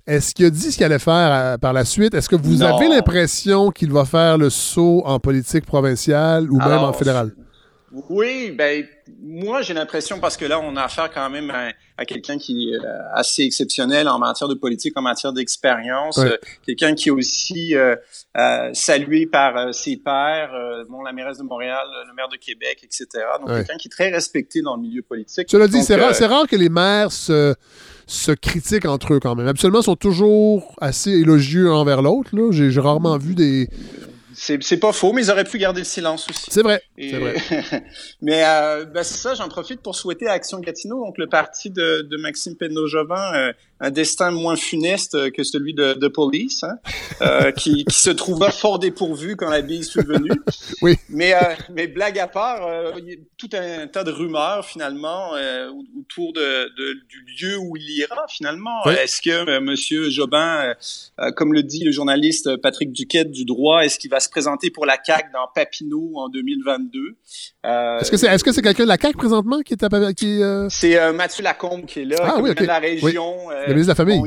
est-ce 0.06 0.34
qu'il 0.34 0.46
a 0.46 0.50
dit 0.50 0.70
ce 0.70 0.76
qu'il 0.76 0.84
allait 0.84 1.00
faire 1.00 1.58
par 1.58 1.72
la 1.72 1.84
suite? 1.84 2.14
Est-ce 2.14 2.28
que 2.28 2.36
vous 2.36 2.62
avez 2.62 2.88
l'impression 2.88 3.70
qu'il 3.70 3.90
va 3.90 4.04
faire 4.04 4.38
le 4.38 4.50
saut 4.50 5.02
en 5.04 5.18
politique 5.18 5.64
provinciale 5.66 6.48
ou 6.50 6.58
même 6.58 6.78
en 6.78 6.92
fédérale? 6.92 7.32
Oui, 8.10 8.50
ben 8.50 8.84
moi 9.22 9.62
j'ai 9.62 9.72
l'impression 9.72 10.20
parce 10.20 10.36
que 10.36 10.44
là 10.44 10.60
on 10.60 10.76
a 10.76 10.82
affaire 10.82 11.10
quand 11.10 11.30
même 11.30 11.50
à, 11.96 12.04
quelqu'un 12.04 12.36
qui 12.36 12.70
est 12.70 12.76
euh, 12.76 13.14
assez 13.14 13.42
exceptionnel 13.42 14.06
en 14.08 14.18
matière 14.18 14.48
de 14.48 14.54
politique, 14.54 14.96
en 14.98 15.02
matière 15.02 15.32
d'expérience, 15.32 16.18
euh, 16.18 16.36
quelqu'un 16.66 16.94
qui 16.94 17.08
est 17.08 17.12
aussi 17.12 17.74
euh, 17.74 17.96
salué 18.74 19.26
par 19.26 19.72
ses 19.72 19.96
pairs, 19.96 20.52
bon 20.90 21.02
la 21.02 21.12
mairesse 21.12 21.38
de 21.38 21.44
Montréal, 21.44 21.86
le 22.06 22.14
maire 22.14 22.28
de 22.28 22.36
Québec, 22.36 22.80
etc. 22.82 23.06
Donc 23.40 23.48
quelqu'un 23.48 23.76
qui 23.76 23.88
est 23.88 23.90
très 23.90 24.10
respecté 24.10 24.60
dans 24.60 24.76
le 24.76 24.82
milieu 24.82 25.02
politique. 25.02 25.48
Cela 25.50 25.66
dit, 25.66 25.82
c'est 25.82 25.96
rare, 25.96 26.14
rare, 26.14 26.46
que 26.46 26.56
les 26.56 26.68
maires 26.68 27.12
se, 27.12 27.54
se 28.06 28.32
critiquent 28.32 28.86
entre 28.86 29.14
eux 29.14 29.20
quand 29.20 29.34
même. 29.34 29.48
Absolument, 29.48 29.80
ils 29.80 29.84
sont 29.84 29.96
toujours 29.96 30.74
assez 30.80 31.12
élogieux 31.12 31.72
envers 31.72 32.02
l'autre. 32.02 32.30
J'ai 32.50 32.80
rarement 32.80 33.16
vu 33.16 33.34
des 33.34 33.70
c'est 34.36 34.76
pas 34.76 34.92
faux, 34.92 35.12
mais 35.12 35.22
ils 35.22 35.30
auraient 35.30 35.44
pu 35.44 35.58
garder 35.58 35.80
le 35.80 35.86
silence 35.86 36.28
aussi. 36.28 36.44
C'est 36.50 36.62
vrai. 36.62 36.82
vrai. 36.98 37.36
mais 38.22 38.44
euh, 38.44 38.84
ben 38.84 39.02
c'est 39.02 39.16
ça, 39.18 39.34
j'en 39.34 39.48
profite 39.48 39.80
pour 39.80 39.94
souhaiter 39.94 40.26
à 40.26 40.32
Action 40.32 40.58
Gatineau, 40.60 41.04
donc 41.04 41.16
le 41.16 41.26
parti 41.26 41.70
de, 41.70 42.02
de 42.02 42.16
Maxime 42.18 42.54
Penneau-Jovin, 42.54 43.34
euh, 43.34 43.52
un 43.80 43.90
destin 43.90 44.30
moins 44.30 44.56
funeste 44.56 45.30
que 45.32 45.42
celui 45.42 45.74
de, 45.74 45.94
de 45.94 46.08
Police, 46.08 46.64
hein, 46.64 46.76
euh, 47.22 47.50
qui, 47.52 47.84
qui, 47.88 47.94
se 47.94 48.10
trouva 48.10 48.50
fort 48.50 48.78
dépourvu 48.78 49.36
quand 49.36 49.50
la 49.50 49.62
bille 49.62 49.80
est 49.80 50.06
venue. 50.06 50.30
oui. 50.82 50.96
Mais, 51.08 51.34
euh, 51.34 51.38
mais 51.70 51.86
blague 51.86 52.18
à 52.18 52.26
part, 52.26 52.66
euh, 52.66 52.92
il 52.98 53.08
y 53.08 53.12
a 53.12 53.16
tout 53.36 53.50
un 53.52 53.86
tas 53.86 54.04
de 54.04 54.10
rumeurs 54.10 54.64
finalement 54.64 55.34
euh, 55.34 55.70
autour 55.98 56.32
de, 56.32 56.74
de, 56.76 56.94
du 57.08 57.24
lieu 57.38 57.56
où 57.58 57.76
il 57.76 57.90
ira 57.90 58.26
finalement. 58.28 58.84
Est-ce 58.84 59.20
que 59.20 59.58
Monsieur 59.60 60.10
Jobin, 60.10 60.74
comme 61.36 61.52
le 61.52 61.62
dit 61.62 61.84
le 61.84 61.92
journaliste 61.92 62.56
Patrick 62.56 62.92
Duquette 62.92 63.30
du 63.30 63.44
droit, 63.44 63.84
est-ce 63.84 63.98
qu'il 63.98 64.10
va 64.10 64.20
se 64.26 64.30
présenter 64.30 64.70
pour 64.70 64.86
la 64.86 64.98
CAC 64.98 65.32
dans 65.32 65.48
Papineau 65.54 66.12
en 66.16 66.28
2022 66.28 67.16
Est-ce 67.64 68.10
que 68.10 68.16
c'est 68.16 68.26
est-ce 68.26 68.44
que 68.44 68.52
c'est 68.52 68.62
quelqu'un 68.62 68.84
de 68.84 68.88
la 68.88 68.98
CAC 68.98 69.16
présentement 69.16 69.60
qui 69.62 69.72
est 69.72 69.82
à, 69.82 70.12
qui 70.12 70.40
C'est 70.68 71.12
Mathieu 71.12 71.42
Lacombe 71.42 71.86
qui 71.86 72.00
est 72.00 72.04
là, 72.04 72.16
ah, 72.20 72.38
oui, 72.40 72.54
de 72.54 72.64
la 72.64 72.78
région. 72.78 73.48
Le 73.50 73.72
ministre 73.74 73.86
de 73.86 73.88
la 73.88 73.94
Famille. 73.94 74.22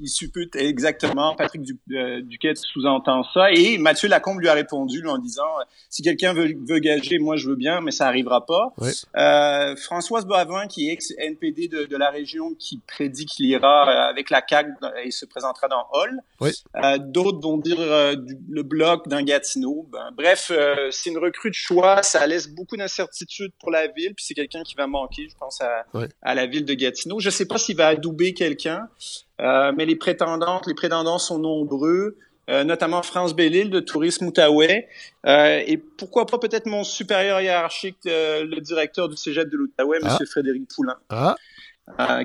il, 0.00 0.08
suppute 0.08 0.56
exactement. 0.56 1.34
Patrick 1.36 1.62
euh, 1.92 2.20
Duquette 2.22 2.58
sous-entend 2.58 3.22
ça. 3.34 3.52
Et 3.52 3.78
Mathieu 3.78 4.08
Lacombe 4.08 4.40
lui 4.40 4.48
a 4.48 4.54
répondu 4.54 5.06
en 5.06 5.18
disant 5.18 5.42
si 5.88 6.02
quelqu'un 6.02 6.32
veut, 6.32 6.54
veut, 6.68 6.78
gager, 6.78 7.18
moi 7.18 7.36
je 7.36 7.48
veux 7.48 7.56
bien, 7.56 7.80
mais 7.80 7.90
ça 7.90 8.06
arrivera 8.06 8.46
pas. 8.46 8.72
Euh, 9.16 9.76
Françoise 9.76 10.26
Boivin, 10.26 10.66
qui 10.66 10.88
est 10.88 10.92
ex-NPD 10.92 11.68
de, 11.68 11.84
de, 11.84 11.96
la 11.96 12.10
région, 12.10 12.54
qui 12.58 12.80
prédit 12.86 13.26
qu'il 13.26 13.46
ira 13.46 13.88
euh, 13.88 14.10
avec 14.10 14.30
la 14.30 14.42
CAQ 14.46 14.72
et 15.04 15.10
se 15.10 15.24
présentera 15.26 15.68
dans 15.68 15.86
Hall. 15.92 16.20
Euh, 16.42 16.98
D'autres 16.98 17.40
vont 17.40 17.58
dire 17.58 17.80
euh, 17.80 18.14
le 18.48 18.62
bloc 18.62 19.08
d'un 19.08 19.24
Gatineau. 19.40 19.88
Ben, 19.90 20.10
bref, 20.16 20.52
c'est 20.90 21.10
une 21.10 21.18
recrue 21.18 21.50
de 21.50 21.54
choix. 21.54 22.02
Ça 22.02 22.26
laisse 22.26 22.48
beaucoup 22.48 22.76
d'incertitudes 22.76 23.52
pour 23.58 23.70
la 23.70 23.86
ville. 23.88 24.14
Puis 24.14 24.24
c'est 24.26 24.34
quelqu'un 24.34 24.62
qui 24.62 24.74
va 24.74 24.86
manquer, 24.86 25.28
je 25.28 25.36
pense, 25.36 25.60
à, 25.60 25.86
à 26.22 26.34
la 26.34 26.46
ville 26.46 26.64
de 26.64 26.74
Gatineau. 26.74 27.20
Je 27.20 27.30
sais 27.30 27.46
pas 27.46 27.58
s'il 27.58 27.76
va 27.76 27.88
adouber 27.88 28.34
quelqu'un. 28.34 28.88
Euh, 29.40 29.72
mais 29.76 29.86
les 29.86 29.96
prétendantes, 29.96 30.66
les 30.66 30.74
prétendants 30.74 31.18
sont 31.18 31.38
nombreux, 31.38 32.16
euh, 32.50 32.64
notamment 32.64 33.02
France 33.02 33.34
Bellil 33.34 33.70
de 33.70 33.80
Tourisme 33.80 34.26
Outaouais, 34.26 34.88
euh, 35.26 35.62
et 35.66 35.78
pourquoi 35.78 36.26
pas 36.26 36.38
peut-être 36.38 36.66
mon 36.66 36.84
supérieur 36.84 37.40
hiérarchique, 37.40 37.98
le 38.04 38.60
directeur 38.60 39.08
du 39.08 39.16
Cégep 39.16 39.48
de 39.48 39.56
l'Outaouais, 39.56 39.98
ah. 40.02 40.18
M. 40.20 40.26
Frédéric 40.26 40.68
Poulain, 40.74 40.96
ah. 41.08 41.36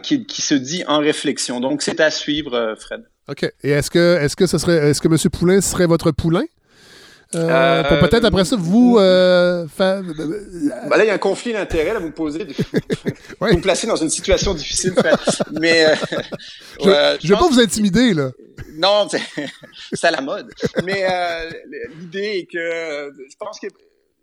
qui, 0.01 0.25
qui, 0.25 0.41
se 0.41 0.55
dit 0.55 0.83
en 0.87 0.99
réflexion. 0.99 1.59
Donc 1.59 1.81
c'est 1.81 1.99
à 1.99 2.11
suivre, 2.11 2.75
Fred. 2.79 3.03
OK. 3.27 3.43
Et 3.63 3.71
est-ce 3.71 3.89
que 3.89 4.17
est-ce 4.17 4.35
que 4.35 4.45
ce 4.45 4.57
serait 4.57 4.89
est-ce 4.89 5.01
que 5.01 5.07
M. 5.07 5.17
Poulain 5.31 5.61
serait 5.61 5.87
votre 5.87 6.11
poulain? 6.11 6.43
Euh, 7.35 7.83
pour 7.83 7.99
peut-être 7.99 8.25
après 8.25 8.45
ça 8.45 8.55
vous 8.55 8.97
euh, 8.97 9.67
faire. 9.67 10.01
Bah 10.89 10.97
là, 10.97 11.03
il 11.03 11.07
y 11.07 11.09
a 11.09 11.13
un 11.13 11.19
conflit 11.19 11.53
d'intérêts 11.53 11.93
là, 11.93 11.99
vous 11.99 12.07
me 12.07 12.13
posez, 12.13 12.45
vous 13.39 13.47
me 13.47 13.61
placez 13.61 13.87
dans 13.87 13.95
une 13.95 14.09
situation 14.09 14.53
difficile. 14.53 14.93
Mais 15.51 15.85
euh, 15.85 15.95
je, 16.81 16.87
ne 17.27 17.33
vais 17.33 17.39
pas 17.39 17.47
vous 17.47 17.59
intimider 17.59 18.13
là. 18.13 18.31
Non, 18.75 19.07
c'est 19.93 20.07
à 20.07 20.11
la 20.11 20.21
mode. 20.21 20.51
Mais 20.83 21.05
l'idée 21.99 22.39
est 22.39 22.51
que 22.51 23.11
je 23.29 23.35
pense 23.37 23.59
que 23.59 23.67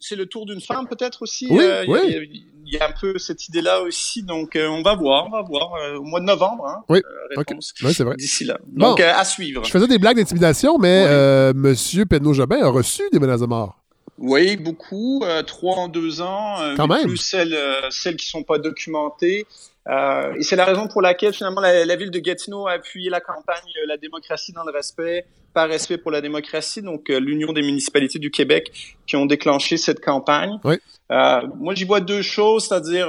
c'est 0.03 0.17
le 0.17 0.27
tour 0.27 0.47
d'une 0.47 0.61
femme 0.61 0.87
peut-être 0.89 1.23
aussi. 1.23 1.47
Oui, 1.49 1.65
oui 1.89 2.45
il 2.73 2.75
y 2.75 2.79
a 2.79 2.89
un 2.89 2.93
peu 2.93 3.19
cette 3.19 3.49
idée-là 3.49 3.83
aussi. 3.83 4.23
Donc, 4.23 4.57
euh, 4.57 4.67
on 4.69 4.83
va 4.83 4.95
voir, 4.95 5.27
on 5.27 5.31
va 5.31 5.43
voir 5.43 5.75
euh, 5.75 5.99
au 5.99 6.05
mois 6.05 6.21
de 6.21 6.25
novembre. 6.25 6.67
Hein, 6.67 6.83
oui, 6.89 7.03
euh, 7.37 7.43
oui 7.83 7.95
c'est 7.95 8.05
vrai. 8.05 8.17
D'ici 8.17 8.45
là. 8.45 8.59
Donc, 8.67 9.01
à 9.01 9.25
suivre. 9.25 9.65
Je 9.65 9.71
faisais 9.71 9.87
des 9.87 9.99
blagues 9.99 10.17
d'intimidation, 10.17 10.79
mais 10.79 11.53
Monsieur 11.55 12.07
Pedno 12.07 12.33
Jobin 12.33 12.63
a 12.63 12.69
reçu 12.69 13.03
des 13.13 13.19
menaces 13.19 13.41
de 13.41 13.47
mort. 13.47 13.79
Oui, 14.19 14.57
beaucoup. 14.57 15.25
trois 15.47 15.77
en 15.77 15.89
deux 15.89 16.21
ans. 16.21 16.57
Quand 16.77 16.87
même. 16.87 17.07
Plus 17.07 17.17
celles, 17.17 17.57
celles 17.91 18.17
qui 18.17 18.27
sont 18.27 18.43
pas 18.43 18.59
documentées. 18.59 19.47
Euh, 19.89 20.35
et 20.35 20.43
c'est 20.43 20.57
la 20.57 20.64
raison 20.64 20.87
pour 20.87 21.03
laquelle 21.03 21.33
finalement 21.33 21.61
la, 21.61 21.85
la, 21.85 21.97
ville 21.97 22.11
de 22.11 22.18
Gatineau 22.20 22.68
a 22.68 22.72
appuyé 22.72 23.11
la 23.11 23.20
campagne 23.20 23.64
euh, 23.83 23.87
La 23.89 23.97
démocratie 23.97 24.53
dans 24.53 24.62
le 24.64 24.70
respect, 24.70 25.26
par 25.55 25.68
respect 25.68 25.99
pour 25.99 26.12
la 26.12 26.20
démocratie, 26.20 26.83
donc 26.83 27.11
euh, 27.11 27.18
l'Union 27.18 27.53
des 27.53 27.62
municipalités 27.62 28.20
du 28.20 28.30
Québec 28.30 28.72
qui 29.07 29.16
ont 29.16 29.26
déclenché 29.26 29.76
cette 29.76 30.01
campagne. 30.01 30.59
Oui. 30.64 30.76
Moi, 31.11 31.74
j'y 31.74 31.85
vois 31.85 32.01
deux 32.01 32.22
choses, 32.22 32.68
c'est-à-dire 32.68 33.09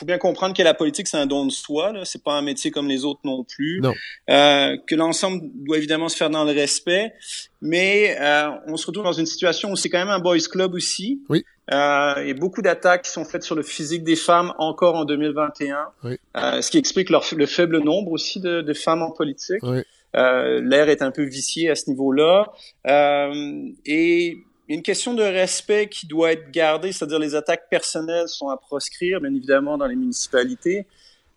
faut 0.00 0.06
bien 0.06 0.18
comprendre 0.18 0.56
que 0.56 0.62
la 0.62 0.72
politique, 0.72 1.06
c'est 1.06 1.18
un 1.18 1.26
don 1.26 1.44
de 1.44 1.50
soi. 1.50 1.92
Là. 1.92 2.04
C'est 2.04 2.22
pas 2.22 2.32
un 2.32 2.42
métier 2.42 2.70
comme 2.70 2.88
les 2.88 3.04
autres 3.04 3.20
non 3.24 3.44
plus. 3.44 3.80
Non. 3.82 3.92
Euh, 4.30 4.76
que 4.86 4.94
l'ensemble 4.94 5.42
doit 5.54 5.76
évidemment 5.76 6.08
se 6.08 6.16
faire 6.16 6.30
dans 6.30 6.44
le 6.44 6.52
respect. 6.52 7.12
Mais 7.60 8.16
euh, 8.18 8.48
on 8.66 8.78
se 8.78 8.86
retrouve 8.86 9.04
dans 9.04 9.12
une 9.12 9.26
situation 9.26 9.70
où 9.70 9.76
c'est 9.76 9.90
quand 9.90 9.98
même 9.98 10.08
un 10.08 10.18
boys 10.18 10.38
club 10.50 10.72
aussi. 10.72 11.20
Oui. 11.28 11.44
Euh, 11.72 12.16
et 12.16 12.32
beaucoup 12.32 12.62
d'attaques 12.62 13.02
qui 13.02 13.10
sont 13.10 13.24
faites 13.24 13.42
sur 13.42 13.54
le 13.54 13.62
physique 13.62 14.02
des 14.02 14.16
femmes 14.16 14.54
encore 14.58 14.96
en 14.96 15.04
2021. 15.04 15.88
Oui. 16.02 16.16
Euh, 16.36 16.62
ce 16.62 16.70
qui 16.70 16.78
explique 16.78 17.10
leur, 17.10 17.24
le 17.36 17.46
faible 17.46 17.78
nombre 17.78 18.10
aussi 18.12 18.40
de, 18.40 18.62
de 18.62 18.72
femmes 18.72 19.02
en 19.02 19.10
politique. 19.10 19.62
Oui. 19.62 19.82
Euh, 20.16 20.60
L'air 20.62 20.88
est 20.88 21.02
un 21.02 21.10
peu 21.10 21.22
vicié 21.22 21.70
à 21.70 21.74
ce 21.74 21.90
niveau-là. 21.90 22.50
Euh, 24.70 24.74
une 24.74 24.82
question 24.82 25.14
de 25.14 25.22
respect 25.22 25.88
qui 25.88 26.06
doit 26.06 26.32
être 26.32 26.50
gardée, 26.50 26.92
c'est-à-dire 26.92 27.18
les 27.18 27.34
attaques 27.34 27.68
personnelles 27.70 28.28
sont 28.28 28.48
à 28.48 28.56
proscrire, 28.56 29.20
bien 29.20 29.34
évidemment, 29.34 29.76
dans 29.76 29.86
les 29.86 29.96
municipalités. 29.96 30.86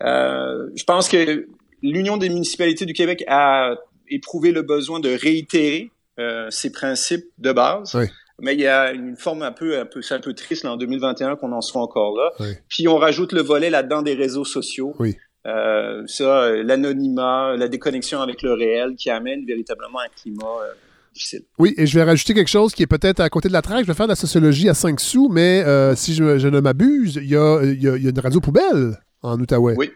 Euh, 0.04 0.70
je 0.76 0.84
pense 0.84 1.10
que 1.10 1.48
l'Union 1.82 2.18
des 2.18 2.30
municipalités 2.30 2.86
du 2.86 2.94
Québec 2.94 3.24
a 3.28 3.76
éprouvé 4.10 4.52
le 4.52 4.62
besoin 4.62 5.00
de 5.00 5.10
réitérer 5.10 5.92
euh, 6.20 6.50
ces 6.50 6.72
principes 6.72 7.26
de 7.38 7.52
base. 7.52 7.96
Oui. 7.96 8.06
Mais 8.40 8.56
il 8.56 8.62
y 8.62 8.68
a 8.68 8.92
une 8.92 9.16
forme 9.16 9.44
un 9.44 9.52
peu, 9.52 9.80
un 9.80 9.86
peu, 9.86 10.02
c'est 10.02 10.16
un 10.16 10.20
peu 10.20 10.34
triste 10.34 10.64
là, 10.64 10.74
en 10.74 10.78
2021 10.78 11.36
qu'on 11.36 11.52
en 11.52 11.62
soit 11.62 11.82
encore 11.82 12.18
là. 12.18 12.32
Oui. 12.40 12.54
Puis 12.68 12.88
on 12.88 12.98
rajoute 12.98 13.32
le 13.32 13.42
volet 13.42 13.70
là-dedans 13.70 14.02
des 14.02 14.16
réseaux 14.16 14.44
sociaux. 14.44 14.96
Oui. 15.00 15.16
Euh, 15.46 16.04
ça, 16.08 16.52
l'anonymat, 16.52 17.56
la 17.58 17.68
déconnexion 17.68 18.22
avec 18.22 18.42
le 18.42 18.54
réel 18.54 18.96
qui 18.96 19.10
amène 19.10 19.46
véritablement 19.46 20.00
un 20.00 20.08
climat 20.16 20.46
euh, 20.46 20.74
difficile. 21.14 21.42
Oui, 21.60 21.74
et 21.78 21.86
je 21.88 21.96
vais 21.98 22.04
rajouter 22.04 22.34
quelque 22.34 22.50
chose 22.50 22.74
qui 22.74 22.84
est 22.84 22.88
peut-être 22.88 23.20
à 23.20 23.30
côté 23.30 23.48
de 23.48 23.54
la 23.54 23.62
traque. 23.62 23.82
Je 23.84 23.88
vais 23.88 23.94
faire 23.94 24.08
de 24.08 24.12
la 24.12 24.16
sociologie 24.16 24.70
à 24.70 24.74
5 24.74 25.00
sous, 25.00 25.30
mais 25.30 25.64
euh, 25.66 25.96
si 25.96 26.14
je, 26.14 26.38
je 26.40 26.48
ne 26.48 26.60
m'abuse, 26.60 27.20
il 27.22 27.30
y 27.30 27.36
a, 27.36 27.64
y, 27.64 27.88
a, 27.88 27.98
y 27.98 28.08
a 28.08 28.10
une 28.10 28.20
radio 28.20 28.42
poubelle 28.42 28.98
en 29.22 29.40
Outaouais. 29.40 29.76
Oui. 29.78 29.92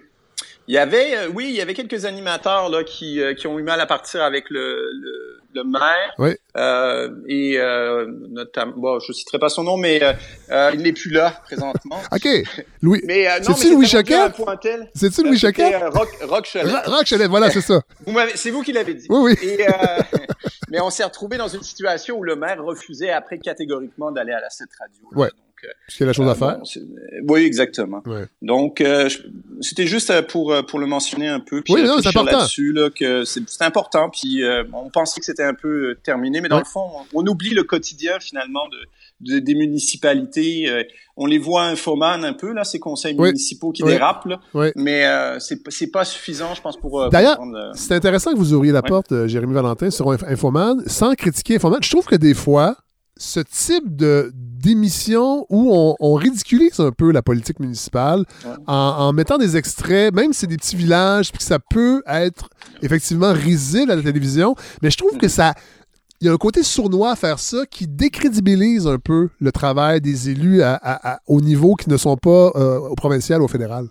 Il 0.68 0.76
y 0.76 0.78
avait, 0.78 1.16
euh, 1.16 1.30
oui, 1.34 1.46
il 1.48 1.56
y 1.56 1.62
avait 1.62 1.74
quelques 1.74 2.04
animateurs 2.04 2.70
là 2.70 2.84
qui, 2.84 3.22
euh, 3.22 3.34
qui 3.34 3.48
ont 3.48 3.58
eu 3.58 3.64
mal 3.64 3.80
à 3.80 3.86
partir 3.86 4.22
avec 4.22 4.50
le, 4.50 4.92
le, 4.92 5.40
le 5.56 5.64
maire. 5.64 6.14
Oui. 6.18 6.32
Euh, 6.58 7.10
et 7.28 7.58
euh, 7.58 8.06
notamment, 8.30 8.74
bon, 8.76 9.00
je 9.00 9.14
citerai 9.14 9.40
pas 9.40 9.48
son 9.48 9.64
nom, 9.64 9.78
mais 9.78 10.02
euh, 10.52 10.72
il 10.74 10.82
n'est 10.82 10.92
plus 10.92 11.10
là 11.10 11.42
présentement. 11.46 12.02
ok. 12.12 12.28
Louis. 12.82 13.02
Mais 13.06 13.30
euh, 13.30 13.40
c'est-tu 13.44 13.72
Louis 13.72 13.86
Jacquet? 13.86 14.20
C'est-tu 14.94 15.24
Louis 15.24 15.38
Jacquet? 15.38 15.78
Rock, 15.88 16.10
Rock 16.24 16.46
Chalet. 16.46 16.86
Rock 16.86 17.06
Chalet, 17.06 17.30
voilà, 17.30 17.50
c'est 17.50 17.62
ça. 17.62 17.82
Vous 18.06 18.18
c'est 18.36 18.52
vous 18.52 18.62
qui 18.62 18.74
l'avez 18.74 18.94
dit. 18.94 19.08
Oui, 19.10 19.36
oui. 19.42 19.48
Et, 19.48 19.66
mais 20.70 20.82
on 20.82 20.90
s'est 20.90 21.06
retrouvé 21.06 21.38
dans 21.38 21.48
une 21.48 21.64
situation 21.64 22.18
où 22.18 22.24
le 22.24 22.36
maire 22.36 22.62
refusait 22.62 23.12
après 23.12 23.38
catégoriquement 23.40 24.12
d'aller 24.12 24.34
à 24.34 24.42
la 24.42 24.50
cette 24.50 24.70
radio. 24.78 25.02
Ouais. 25.14 25.30
Parce 25.30 25.47
qu'il 25.60 26.02
y 26.02 26.04
a 26.04 26.06
la 26.08 26.14
chose 26.14 26.28
euh, 26.28 26.32
à 26.32 26.36
faire. 26.36 26.60
Bon, 27.24 27.34
oui, 27.36 27.42
exactement. 27.44 28.02
Ouais. 28.06 28.26
Donc, 28.42 28.82
euh, 28.82 29.10
c'était 29.62 29.88
juste 29.88 30.14
pour 30.28 30.54
pour 30.68 30.80
le 30.80 30.86
mentionner 30.88 31.28
un 31.28 31.40
peu. 31.40 31.62
Puis 31.62 31.74
oui, 31.74 31.84
non, 31.84 31.98
c'est 32.02 32.10
important. 32.10 32.38
Là-dessus, 32.38 32.72
là, 32.74 32.90
que 32.90 33.24
c'est 33.26 33.62
important. 33.62 34.10
Puis 34.10 34.44
euh, 34.44 34.64
on 34.74 34.90
pensait 34.90 35.20
que 35.20 35.26
c'était 35.26 35.44
un 35.44 35.54
peu 35.56 35.96
terminé, 36.04 36.42
mais 36.42 36.50
dans 36.50 36.58
Ouais. 36.58 36.64
le 36.66 36.70
fond, 36.72 36.90
on, 37.14 37.24
on 37.24 37.28
oublie 37.28 37.52
le 37.52 37.64
quotidien 37.64 38.20
finalement 38.20 38.68
de, 38.70 39.34
de 39.34 39.40
des 39.40 39.56
municipalités. 39.56 40.70
Euh, 40.70 40.84
on 41.16 41.26
les 41.26 41.40
voit 41.40 41.64
infoman 41.64 42.24
un 42.24 42.34
peu 42.34 42.54
là, 42.54 42.64
ces 42.64 42.80
conseils 42.80 43.16
Oui. 43.18 43.28
municipaux 43.30 43.72
qui 43.72 43.84
Oui. 43.84 43.92
dérapent. 43.92 44.26
Là, 44.26 44.40
Oui. 44.54 44.68
mais 44.76 45.06
euh, 45.06 45.40
c'est 45.40 45.60
c'est 45.70 45.88
pas 45.92 46.06
suffisant, 46.06 46.54
je 46.54 46.62
pense, 46.62 46.78
pour. 46.78 47.02
euh, 47.02 47.10
D'ailleurs, 47.10 47.40
euh, 47.42 47.72
C'est 47.74 47.94
intéressant 47.96 48.34
que 48.34 48.38
vous 48.38 48.54
ouvriez 48.54 48.72
la 48.74 48.84
porte, 48.84 49.12
euh, 49.12 49.28
Jérémy 49.28 49.54
Valentin, 49.54 49.90
sur 49.90 50.06
Inf- 50.12 50.26
Infoman, 50.32 50.84
sans 50.88 51.16
critiquer 51.16 51.56
Infoman. 51.56 51.80
Je 51.82 51.90
trouve 51.90 52.06
que 52.06 52.16
des 52.16 52.36
fois, 52.36 52.76
ce 53.18 53.40
type 53.40 53.96
de 53.96 54.32
d'émission 54.58 55.46
où 55.50 55.72
on, 55.74 55.96
on 56.00 56.14
ridiculise 56.16 56.80
un 56.80 56.92
peu 56.92 57.12
la 57.12 57.22
politique 57.22 57.60
municipale 57.60 58.26
Ouais. 58.46 58.52
en, 58.68 58.74
en 58.74 59.14
mettant 59.14 59.38
des 59.38 59.58
extraits, 59.58 60.14
même 60.14 60.34
si 60.34 60.42
c'est 60.42 60.48
des 60.48 60.58
petits 60.58 60.76
villages, 60.76 61.30
puis 61.32 61.40
que 61.40 61.44
ça 61.44 61.60
peut 61.60 62.04
être 62.08 62.50
effectivement 62.82 63.34
risible 63.34 63.92
à 63.92 63.96
la 63.96 64.02
télévision, 64.04 64.56
mais 64.82 64.90
je 64.92 64.98
trouve 64.98 65.18
que 65.18 65.28
ça... 65.28 65.54
Il 66.20 66.26
y 66.26 66.30
a 66.32 66.34
un 66.34 66.38
côté 66.38 66.64
sournois 66.64 67.12
à 67.12 67.16
faire 67.16 67.38
ça 67.38 67.66
qui 67.70 67.86
décrédibilise 67.88 68.88
un 68.88 68.98
peu 68.98 69.30
le 69.40 69.52
travail 69.52 70.02
des 70.02 70.30
élus 70.32 70.64
à, 70.64 70.74
à- 70.74 71.14
à- 71.14 71.20
au 71.28 71.42
niveau 71.42 71.76
qui 71.76 71.92
ne 71.92 71.98
sont 71.98 72.18
pas 72.18 72.52
euh, 72.56 72.80
au 72.80 72.96
provincial 72.96 73.40
ou 73.40 73.46
au 73.46 73.48
fédéral. 73.48 73.86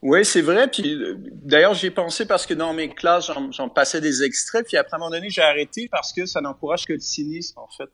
Oui, 0.00 0.24
c'est 0.24 0.40
vrai. 0.42 0.68
Puis 0.70 0.94
euh, 0.94 1.16
d'ailleurs, 1.44 1.74
j'y 1.74 1.86
ai 1.86 1.90
pensé 1.90 2.26
parce 2.26 2.46
que 2.46 2.54
dans 2.54 2.72
mes 2.74 2.88
classes, 2.90 3.28
j'en- 3.50 3.68
passais 3.68 4.00
des 4.00 4.22
extraits. 4.22 4.66
Puis 4.68 4.76
après, 4.76 4.92
à 4.94 4.96
un 4.96 4.98
moment 5.00 5.10
donné, 5.10 5.30
j'ai 5.30 5.42
arrêté 5.42 5.88
parce 5.90 6.12
que 6.12 6.26
ça 6.26 6.40
n'encourage 6.40 6.86
que 6.86 6.92
le 6.92 7.00
cynisme, 7.00 7.58
en 7.58 7.66
fait. 7.76 7.90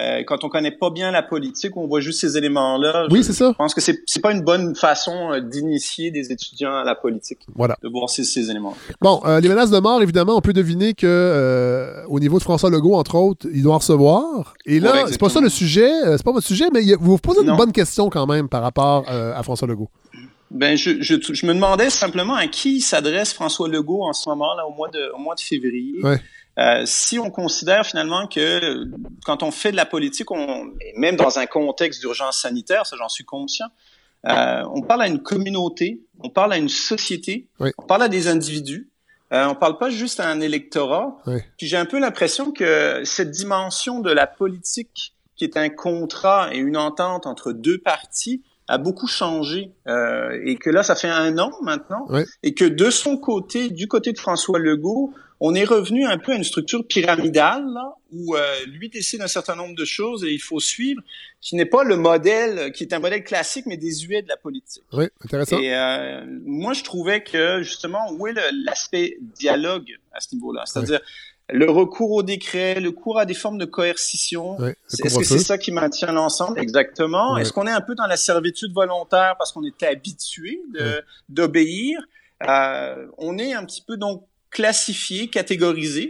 Euh, 0.00 0.24
quand 0.26 0.42
on 0.42 0.48
connaît 0.48 0.72
pas 0.72 0.90
bien 0.90 1.12
la 1.12 1.22
politique, 1.22 1.76
on 1.76 1.86
voit 1.86 2.00
juste 2.00 2.20
ces 2.20 2.36
éléments-là. 2.36 3.06
Oui, 3.10 3.22
c'est 3.22 3.32
ça. 3.32 3.50
je 3.52 3.56
pense 3.56 3.74
que 3.74 3.80
c'est 3.80 4.02
c'est 4.06 4.20
pas 4.20 4.32
une 4.32 4.42
bonne 4.42 4.74
façon 4.74 5.32
euh, 5.32 5.40
d'initier 5.40 6.10
des 6.10 6.32
étudiants 6.32 6.74
à 6.74 6.82
la 6.82 6.96
politique, 6.96 7.40
Voilà. 7.54 7.76
de 7.80 7.88
voir 7.88 8.10
ces, 8.10 8.24
ces 8.24 8.50
éléments. 8.50 8.76
Bon, 9.00 9.20
euh, 9.24 9.38
les 9.40 9.48
menaces 9.48 9.70
de 9.70 9.78
mort, 9.78 10.02
évidemment, 10.02 10.36
on 10.36 10.40
peut 10.40 10.52
deviner 10.52 10.94
que 10.94 11.06
euh, 11.06 12.04
au 12.08 12.18
niveau 12.18 12.38
de 12.38 12.42
François 12.42 12.70
Legault, 12.70 12.94
entre 12.96 13.14
autres, 13.14 13.46
il 13.54 13.62
doit 13.62 13.74
en 13.74 13.78
recevoir. 13.78 14.54
Et 14.66 14.80
là, 14.80 14.92
Ouais, 15.04 15.12
c'est 15.12 15.20
pas 15.20 15.28
ça 15.28 15.40
le 15.40 15.48
sujet, 15.48 15.90
c'est 16.04 16.24
pas 16.24 16.32
votre 16.32 16.46
sujet, 16.46 16.66
mais 16.72 16.82
vous 16.98 17.12
vous 17.12 17.18
posez 17.18 17.42
une 17.42 17.56
bonne 17.56 17.72
question 17.72 18.10
quand 18.10 18.26
même 18.26 18.48
par 18.48 18.62
rapport 18.62 19.08
à 19.08 19.42
François 19.44 19.68
Legault. 19.68 19.90
Ben, 20.50 20.76
je, 20.76 21.00
je, 21.00 21.14
je 21.20 21.46
me 21.46 21.54
demandais 21.54 21.90
simplement 21.90 22.34
à 22.34 22.46
qui 22.46 22.80
s'adresse 22.80 23.32
François 23.32 23.68
Legault 23.68 24.04
en 24.04 24.12
ce 24.12 24.28
moment, 24.28 24.54
là, 24.54 24.64
au 24.66 24.72
mois 24.72 24.88
de, 24.88 25.12
au 25.14 25.18
mois 25.18 25.34
de 25.34 25.40
février. 25.40 25.94
Ouais. 26.02 26.20
Euh, 26.58 26.82
si 26.86 27.18
on 27.18 27.30
considère 27.30 27.84
finalement 27.84 28.26
que 28.28 28.86
quand 29.24 29.42
on 29.42 29.50
fait 29.50 29.72
de 29.72 29.76
la 29.76 29.86
politique, 29.86 30.30
on, 30.30 30.68
et 30.80 30.92
même 30.96 31.16
dans 31.16 31.38
un 31.38 31.46
contexte 31.46 32.00
d'urgence 32.00 32.38
sanitaire, 32.40 32.86
ça 32.86 32.96
j'en 32.96 33.08
suis 33.08 33.24
conscient, 33.24 33.66
euh, 34.26 34.62
on 34.72 34.80
parle 34.82 35.02
à 35.02 35.08
une 35.08 35.22
communauté, 35.22 36.00
on 36.20 36.30
parle 36.30 36.52
à 36.52 36.56
une 36.56 36.68
société, 36.68 37.48
Oui. 37.60 37.70
on 37.76 37.82
parle 37.82 38.04
à 38.04 38.08
des 38.08 38.28
individus, 38.28 38.88
euh, 39.32 39.46
on 39.48 39.54
parle 39.56 39.78
pas 39.78 39.90
juste 39.90 40.20
à 40.20 40.28
un 40.28 40.40
électorat. 40.40 41.16
Oui. 41.26 41.40
Puis 41.58 41.66
j'ai 41.66 41.76
un 41.76 41.86
peu 41.86 41.98
l'impression 41.98 42.52
que 42.52 43.02
cette 43.04 43.32
dimension 43.32 43.98
de 44.00 44.10
la 44.12 44.26
politique, 44.28 45.14
qui 45.36 45.44
est 45.44 45.56
un 45.56 45.68
contrat 45.68 46.50
et 46.54 46.58
une 46.58 46.76
entente 46.76 47.26
entre 47.26 47.52
deux 47.52 47.78
parties, 47.78 48.42
a 48.68 48.78
beaucoup 48.78 49.08
changé 49.08 49.72
euh, 49.88 50.40
et 50.44 50.56
que 50.56 50.70
là, 50.70 50.82
ça 50.82 50.94
fait 50.94 51.08
un 51.08 51.36
an 51.38 51.50
maintenant, 51.62 52.06
Oui. 52.08 52.22
et 52.42 52.54
que 52.54 52.64
de 52.64 52.88
son 52.90 53.18
côté, 53.18 53.68
du 53.68 53.88
côté 53.88 54.12
de 54.12 54.18
François 54.18 54.58
Legault, 54.58 55.12
on 55.40 55.54
est 55.54 55.64
revenu 55.64 56.04
un 56.06 56.18
peu 56.18 56.32
à 56.32 56.36
une 56.36 56.44
structure 56.44 56.86
pyramidale 56.86 57.64
là, 57.72 57.94
où 58.12 58.36
euh, 58.36 58.40
lui 58.66 58.88
décide 58.88 59.20
un 59.20 59.28
certain 59.28 59.56
nombre 59.56 59.74
de 59.74 59.84
choses 59.84 60.24
et 60.24 60.32
il 60.32 60.38
faut 60.40 60.60
suivre, 60.60 61.02
qui 61.40 61.56
n'est 61.56 61.66
pas 61.66 61.84
le 61.84 61.96
modèle, 61.96 62.72
qui 62.72 62.84
est 62.84 62.92
un 62.92 62.98
modèle 62.98 63.24
classique 63.24 63.66
mais 63.66 63.76
désuet 63.76 64.22
de 64.22 64.28
la 64.28 64.36
politique. 64.36 64.82
Oui, 64.92 65.06
intéressant. 65.24 65.58
Et 65.58 65.74
euh, 65.74 66.24
moi, 66.44 66.72
je 66.72 66.82
trouvais 66.82 67.22
que 67.22 67.62
justement, 67.62 68.12
où 68.12 68.26
est 68.26 68.34
l'aspect 68.64 69.18
dialogue 69.20 69.90
à 70.12 70.20
ce 70.20 70.34
niveau-là? 70.34 70.62
C'est-à-dire 70.66 71.00
le 71.50 71.70
recours 71.70 72.12
au 72.12 72.22
décret, 72.22 72.80
le 72.80 72.92
cours 72.92 73.18
à 73.18 73.26
des 73.26 73.34
formes 73.34 73.58
de 73.58 73.66
coercition. 73.66 74.56
Oui, 74.58 74.70
Est-ce 74.92 75.18
que 75.18 75.24
c'est 75.24 75.38
ça 75.38 75.58
qui 75.58 75.72
maintient 75.72 76.12
l'ensemble? 76.12 76.58
Exactement. 76.58 77.36
Est-ce 77.36 77.52
qu'on 77.52 77.66
est 77.66 77.72
un 77.72 77.82
peu 77.82 77.94
dans 77.94 78.06
la 78.06 78.16
servitude 78.16 78.72
volontaire 78.72 79.34
parce 79.36 79.52
qu'on 79.52 79.64
était 79.64 79.86
habitué 79.86 80.62
d'obéir? 81.28 82.00
Euh, 82.48 83.06
On 83.18 83.38
est 83.38 83.54
un 83.54 83.64
petit 83.64 83.82
peu 83.82 83.96
donc 83.96 84.26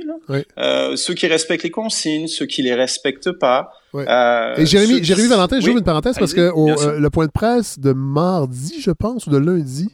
Là. 0.06 0.14
Ouais. 0.28 0.46
Euh, 0.58 0.96
ceux 0.96 1.14
qui 1.14 1.26
respectent 1.26 1.64
les 1.64 1.70
consignes, 1.70 2.26
ceux 2.28 2.46
qui 2.46 2.62
les 2.62 2.74
respectent 2.74 3.32
pas. 3.32 3.70
Euh, 3.94 4.54
Et 4.56 4.66
Jérémy, 4.66 5.02
Jérémy 5.04 5.28
Valentin, 5.28 5.60
j'ouvre 5.60 5.72
Oui. 5.74 5.78
une 5.78 5.84
parenthèse 5.84 6.16
parce 6.18 6.34
que 6.34 6.50
au, 6.50 6.68
euh, 6.68 6.98
le 6.98 7.10
point 7.10 7.26
de 7.26 7.30
presse 7.30 7.78
de 7.78 7.92
mardi, 7.92 8.80
je 8.80 8.90
pense, 8.90 9.26
ou 9.26 9.30
de 9.30 9.36
lundi, 9.38 9.88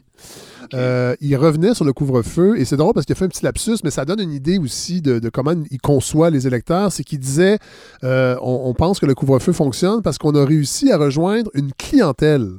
euh, 0.73 1.15
il 1.19 1.35
revenait 1.35 1.73
sur 1.73 1.83
le 1.85 1.91
couvre-feu 1.93 2.57
et 2.57 2.63
c'est 2.65 2.77
drôle 2.77 2.93
parce 2.93 3.05
qu'il 3.05 3.13
a 3.13 3.15
fait 3.17 3.25
un 3.25 3.29
petit 3.29 3.43
lapsus, 3.43 3.77
mais 3.83 3.91
ça 3.91 4.05
donne 4.05 4.21
une 4.21 4.31
idée 4.31 4.57
aussi 4.57 5.01
de, 5.01 5.19
de 5.19 5.29
comment 5.29 5.53
il 5.69 5.81
conçoit 5.81 6.29
les 6.29 6.47
électeurs. 6.47 6.91
C'est 6.91 7.03
qu'il 7.03 7.19
disait 7.19 7.57
euh, 8.03 8.35
on, 8.41 8.61
on 8.69 8.73
pense 8.73 8.99
que 8.99 9.05
le 9.05 9.13
couvre-feu 9.13 9.51
fonctionne 9.51 10.01
parce 10.01 10.17
qu'on 10.17 10.33
a 10.35 10.45
réussi 10.45 10.91
à 10.91 10.97
rejoindre 10.97 11.51
une 11.53 11.73
clientèle 11.73 12.49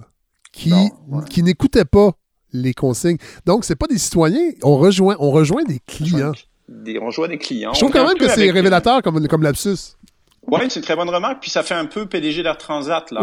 qui, 0.52 0.72
ouais. 0.72 0.90
qui 1.30 1.42
n'écoutait 1.42 1.86
pas 1.86 2.10
les 2.52 2.74
consignes. 2.74 3.18
Donc, 3.46 3.64
c'est 3.64 3.76
pas 3.76 3.86
des 3.86 3.98
citoyens, 3.98 4.50
on 4.62 4.76
rejoint, 4.76 5.16
on 5.18 5.30
rejoint 5.30 5.64
des 5.64 5.80
clients. 5.86 6.32
Des, 6.68 6.98
on 6.98 7.08
à 7.08 7.28
des 7.28 7.38
clients. 7.38 7.72
Je 7.74 7.80
trouve 7.80 7.92
quand 7.92 8.06
même 8.06 8.16
que 8.16 8.28
c'est 8.28 8.42
avec- 8.42 8.52
révélateur 8.52 9.02
comme, 9.02 9.26
comme 9.28 9.42
lapsus. 9.42 9.96
Oui, 10.48 10.60
c'est 10.68 10.80
une 10.80 10.84
très 10.84 10.96
bonne 10.96 11.08
remarque. 11.08 11.40
Puis 11.40 11.50
ça 11.50 11.62
fait 11.62 11.74
un 11.74 11.86
peu 11.86 12.06
PDG 12.06 12.42
d'Air 12.42 12.58
Transat. 12.58 13.10
Là. 13.12 13.20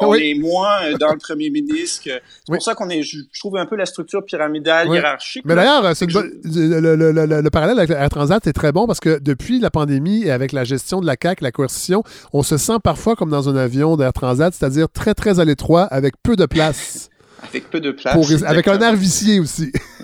On, 0.00 0.14
est, 0.14 0.34
moins 0.34 0.82
euh, 0.82 0.96
dans 0.96 1.12
le 1.12 1.18
premier 1.18 1.50
ministre. 1.50 2.04
C'est 2.04 2.22
pour 2.46 2.62
ça 2.62 2.74
qu'on 2.74 2.88
est, 2.88 3.02
je, 3.02 3.18
trouve 3.38 3.58
un 3.58 3.66
peu 3.66 3.76
la 3.76 3.84
structure 3.84 4.24
pyramidale, 4.24 4.88
hiérarchique. 4.88 5.44
Mais 5.44 5.54
d'ailleurs, 5.54 5.82
le, 5.82 7.48
parallèle 7.50 7.78
avec 7.78 7.90
Air 7.90 8.08
Transat 8.08 8.46
est 8.46 8.52
très 8.52 8.72
bon 8.72 8.86
parce 8.86 9.00
que 9.00 9.18
depuis 9.18 9.60
la 9.60 9.70
pandémie 9.70 10.24
et 10.24 10.30
avec 10.30 10.52
la 10.52 10.64
gestion 10.64 11.00
de 11.00 11.06
la 11.06 11.16
CAC, 11.16 11.42
la 11.42 11.52
coercition, 11.52 12.02
on 12.32 12.42
se 12.42 12.56
sent 12.56 12.78
parfois 12.82 13.14
comme 13.14 13.30
dans 13.30 13.50
un 13.50 13.56
avion 13.56 13.96
d'Air 13.96 14.14
Transat, 14.14 14.54
c'est-à-dire 14.54 14.88
très, 14.88 15.12
très 15.12 15.40
à 15.40 15.44
l'étroit 15.44 15.82
avec 15.82 16.14
peu 16.22 16.34
de 16.34 16.46
place. 16.46 17.10
avec 17.42 17.70
peu 17.70 17.80
de 17.80 17.92
place. 17.92 18.42
avec 18.44 18.68
un 18.68 18.80
air 18.80 18.96
vicié 18.96 19.40
aussi. 19.40 19.72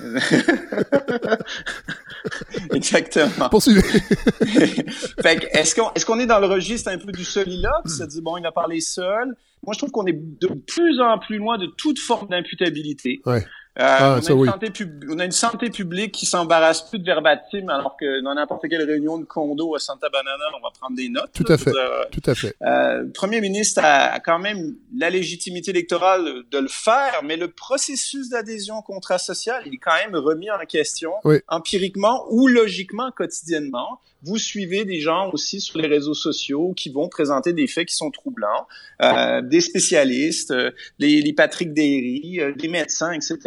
Exactement. 2.72 3.48
Poursuivez. 3.50 3.80
est-ce 5.24 5.74
qu'on 5.74 5.92
est, 5.94 6.04
qu'on 6.04 6.18
est 6.18 6.26
dans 6.26 6.38
le 6.38 6.46
registre 6.46 6.90
un 6.90 6.98
peu 6.98 7.12
du 7.12 7.24
soliloque, 7.24 7.86
c'est-à-dire, 7.86 8.22
bon, 8.22 8.36
il 8.36 8.46
a 8.46 8.52
parlé 8.52 8.80
seul. 8.80 9.34
Moi, 9.62 9.72
je 9.72 9.78
trouve 9.78 9.90
qu'on 9.90 10.06
est 10.06 10.12
de 10.12 10.48
plus 10.66 11.00
en 11.00 11.18
plus 11.18 11.38
loin 11.38 11.58
de 11.58 11.66
toute 11.66 11.98
forme 11.98 12.28
d'imputabilité. 12.28 13.20
Ouais. 13.24 13.44
Euh, 13.76 13.82
ah, 13.82 14.20
on, 14.22 14.28
a 14.28 14.32
une 14.32 14.46
santé 14.46 14.72
on, 15.10 15.18
a 15.18 15.24
une 15.24 15.32
santé 15.32 15.68
publique 15.68 16.12
qui 16.12 16.26
s'embarrasse 16.26 16.88
plus 16.88 17.00
de 17.00 17.04
verbatim, 17.04 17.68
alors 17.68 17.96
que 17.96 18.22
dans 18.22 18.32
n'importe 18.34 18.68
quelle 18.68 18.84
réunion 18.84 19.18
de 19.18 19.24
condo 19.24 19.74
à 19.74 19.80
Santa 19.80 20.08
Banana, 20.08 20.44
on 20.56 20.62
va 20.62 20.70
prendre 20.78 20.94
des 20.96 21.08
notes. 21.08 21.32
Tout 21.32 21.52
à 21.52 21.58
fait. 21.58 21.72
Tout 22.12 22.22
à 22.30 22.36
fait. 22.36 22.54
Euh, 22.62 23.02
le 23.02 23.10
premier 23.10 23.40
ministre 23.40 23.80
a, 23.82 24.20
quand 24.20 24.38
même 24.38 24.76
la 24.96 25.10
légitimité 25.10 25.72
électorale 25.72 26.44
de 26.48 26.58
le 26.58 26.68
faire, 26.68 27.22
mais 27.24 27.36
le 27.36 27.48
processus 27.48 28.28
d'adhésion 28.28 28.78
au 28.78 28.82
contrat 28.82 29.18
social, 29.18 29.64
il 29.66 29.74
est 29.74 29.78
quand 29.78 29.94
même 29.94 30.14
remis 30.14 30.52
en 30.52 30.58
question 30.66 31.12
empiriquement 31.48 32.26
ou 32.30 32.46
logiquement 32.46 33.10
quotidiennement 33.10 34.00
vous 34.24 34.38
suivez 34.38 34.84
des 34.84 35.00
gens 35.00 35.30
aussi 35.32 35.60
sur 35.60 35.78
les 35.78 35.86
réseaux 35.86 36.14
sociaux 36.14 36.72
qui 36.74 36.90
vont 36.90 37.08
présenter 37.08 37.52
des 37.52 37.66
faits 37.66 37.88
qui 37.88 37.94
sont 37.94 38.10
troublants, 38.10 38.66
euh, 39.02 39.42
des 39.42 39.60
spécialistes, 39.60 40.50
euh, 40.50 40.70
les, 40.98 41.20
les 41.20 41.32
Patrick 41.32 41.72
Derry, 41.72 42.38
euh, 42.40 42.52
des 42.54 42.68
médecins, 42.68 43.12
etc., 43.12 43.38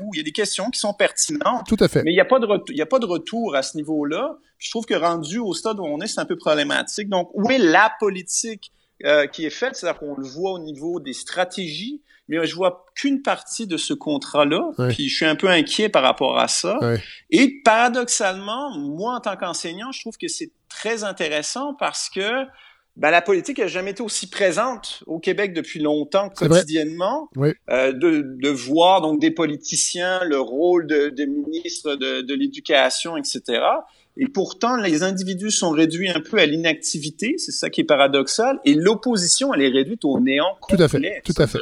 où 0.00 0.14
il 0.14 0.18
y 0.18 0.20
a 0.20 0.22
des 0.22 0.32
questions 0.32 0.70
qui 0.70 0.78
sont 0.78 0.94
pertinentes. 0.94 1.66
Tout 1.66 1.76
à 1.80 1.88
fait. 1.88 2.02
Mais 2.04 2.12
il 2.12 2.14
n'y 2.14 2.20
a 2.20 2.24
pas 2.24 2.38
de 2.38 2.46
il 2.68 2.76
y 2.76 2.82
a 2.82 2.86
pas 2.86 2.98
de 2.98 3.06
retour 3.06 3.56
à 3.56 3.62
ce 3.62 3.76
niveau-là. 3.76 4.38
Je 4.58 4.70
trouve 4.70 4.86
que 4.86 4.94
rendu 4.94 5.38
au 5.38 5.54
stade 5.54 5.80
où 5.80 5.84
on 5.84 6.00
est, 6.00 6.06
c'est 6.06 6.20
un 6.20 6.24
peu 6.24 6.36
problématique. 6.36 7.08
Donc, 7.08 7.30
où 7.34 7.50
est 7.50 7.58
la 7.58 7.92
politique 7.98 8.72
euh, 9.04 9.26
qui 9.26 9.44
est 9.44 9.50
faite? 9.50 9.74
C'est-à-dire 9.74 9.98
qu'on 9.98 10.14
le 10.14 10.26
voit 10.26 10.52
au 10.52 10.60
niveau 10.60 11.00
des 11.00 11.14
stratégies, 11.14 12.00
mais 12.38 12.46
je 12.46 12.54
vois 12.54 12.86
qu'une 12.94 13.22
partie 13.22 13.66
de 13.66 13.76
ce 13.76 13.94
contrat-là, 13.94 14.70
puis 14.90 15.08
je 15.08 15.16
suis 15.16 15.26
un 15.26 15.36
peu 15.36 15.48
inquiet 15.48 15.88
par 15.88 16.02
rapport 16.02 16.38
à 16.38 16.48
ça. 16.48 16.78
Et 17.30 17.60
paradoxalement, 17.64 18.76
moi, 18.78 19.16
en 19.16 19.20
tant 19.20 19.36
qu'enseignant, 19.36 19.92
je 19.92 20.00
trouve 20.00 20.16
que 20.16 20.28
c'est 20.28 20.50
très 20.68 21.04
intéressant 21.04 21.74
parce 21.74 22.08
que 22.08 22.46
ben, 22.96 23.10
la 23.10 23.22
politique 23.22 23.58
n'a 23.58 23.68
jamais 23.68 23.92
été 23.92 24.02
aussi 24.02 24.28
présente 24.28 25.02
au 25.06 25.18
Québec 25.18 25.54
depuis 25.54 25.80
longtemps, 25.80 26.28
quotidiennement, 26.28 27.30
euh, 27.38 27.92
de, 27.92 28.36
de, 28.38 28.48
voir 28.50 29.00
donc 29.00 29.18
des 29.18 29.30
politiciens, 29.30 30.22
le 30.24 30.38
rôle 30.38 30.86
de, 30.86 31.08
de 31.08 31.24
ministre 31.24 31.94
de, 31.94 32.20
de 32.20 32.34
l'éducation, 32.34 33.16
etc. 33.16 33.62
Et 34.18 34.26
pourtant, 34.28 34.76
les 34.76 35.02
individus 35.02 35.50
sont 35.50 35.70
réduits 35.70 36.10
un 36.10 36.20
peu 36.20 36.38
à 36.38 36.44
l'inactivité, 36.44 37.36
c'est 37.38 37.52
ça 37.52 37.70
qui 37.70 37.80
est 37.80 37.84
paradoxal, 37.84 38.60
et 38.66 38.74
l'opposition, 38.74 39.54
elle 39.54 39.62
est 39.62 39.70
réduite 39.70 40.04
au 40.04 40.20
néant 40.20 40.54
complet. 40.60 40.76
Tout 40.76 40.82
à 40.82 40.88
fait, 40.88 41.22
tout 41.24 41.42
à 41.42 41.46
fait. 41.46 41.58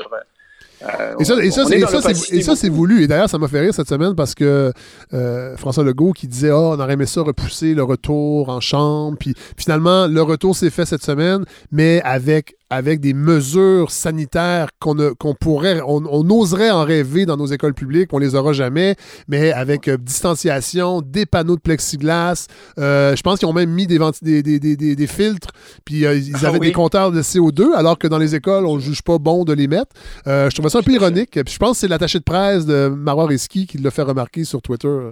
Euh, 0.82 1.14
et 1.18 1.24
ça, 1.24 1.34
et 1.42 2.42
ça, 2.42 2.56
c'est 2.56 2.68
voulu. 2.68 3.04
Et 3.04 3.08
d'ailleurs, 3.08 3.28
ça 3.28 3.38
m'a 3.38 3.48
fait 3.48 3.60
rire 3.60 3.74
cette 3.74 3.88
semaine 3.88 4.14
parce 4.14 4.34
que 4.34 4.72
euh, 5.12 5.56
François 5.56 5.84
Legault 5.84 6.12
qui 6.12 6.26
disait 6.26 6.50
oh, 6.50 6.72
on 6.74 6.80
aurait 6.80 6.94
aimé 6.94 7.06
ça 7.06 7.22
repousser 7.22 7.74
le 7.74 7.82
retour 7.82 8.48
en 8.48 8.60
chambre. 8.60 9.16
Puis 9.18 9.34
finalement, 9.56 10.06
le 10.06 10.22
retour 10.22 10.56
s'est 10.56 10.70
fait 10.70 10.86
cette 10.86 11.04
semaine, 11.04 11.44
mais 11.70 12.00
avec 12.04 12.56
avec 12.70 13.00
des 13.00 13.14
mesures 13.14 13.90
sanitaires 13.90 14.68
qu'on 14.78 15.34
pourrait, 15.34 15.80
on, 15.84 16.30
oserait 16.30 16.70
en 16.70 16.84
rêver 16.84 17.26
dans 17.26 17.36
nos 17.36 17.46
écoles 17.46 17.74
publiques, 17.74 18.12
on 18.12 18.18
les 18.18 18.36
aura 18.36 18.52
jamais, 18.52 18.94
mais 19.26 19.52
avec 19.52 19.88
euh, 19.88 19.98
distanciation, 19.98 21.02
des 21.02 21.26
panneaux 21.26 21.56
de 21.56 21.60
plexiglas. 21.60 22.46
Euh, 22.78 23.16
je 23.16 23.22
pense 23.22 23.40
qu'ils 23.40 23.48
ont 23.48 23.52
même 23.52 23.70
mis 23.70 23.88
des, 23.88 23.98
des, 24.22 24.42
des, 24.42 24.60
des, 24.60 24.96
des 24.96 25.06
filtres, 25.08 25.48
puis 25.84 26.06
euh, 26.06 26.14
ils 26.14 26.32
ah 26.44 26.48
avaient 26.48 26.60
des 26.60 26.70
compteurs 26.70 27.10
de 27.10 27.20
CO2, 27.22 27.74
alors 27.74 27.98
que 27.98 28.06
dans 28.06 28.18
les 28.18 28.36
écoles, 28.36 28.64
on 28.64 28.76
ne 28.76 28.80
juge 28.80 29.02
pas 29.02 29.18
bon 29.18 29.44
de 29.44 29.52
les 29.52 29.66
mettre. 29.66 29.90
je 30.26 30.54
trouvais 30.54 30.69
ça 30.70 30.78
un 30.78 30.82
peu 30.82 30.92
ironique. 30.92 31.32
Puis 31.32 31.54
je 31.54 31.58
pense 31.58 31.72
que 31.72 31.80
c'est 31.80 31.88
l'attaché 31.88 32.18
de 32.18 32.24
presse 32.24 32.66
de 32.66 32.88
Marois 32.88 33.28
qui 33.28 33.78
l'a 33.78 33.90
fait 33.90 34.02
remarquer 34.02 34.44
sur 34.44 34.62
Twitter. 34.62 35.10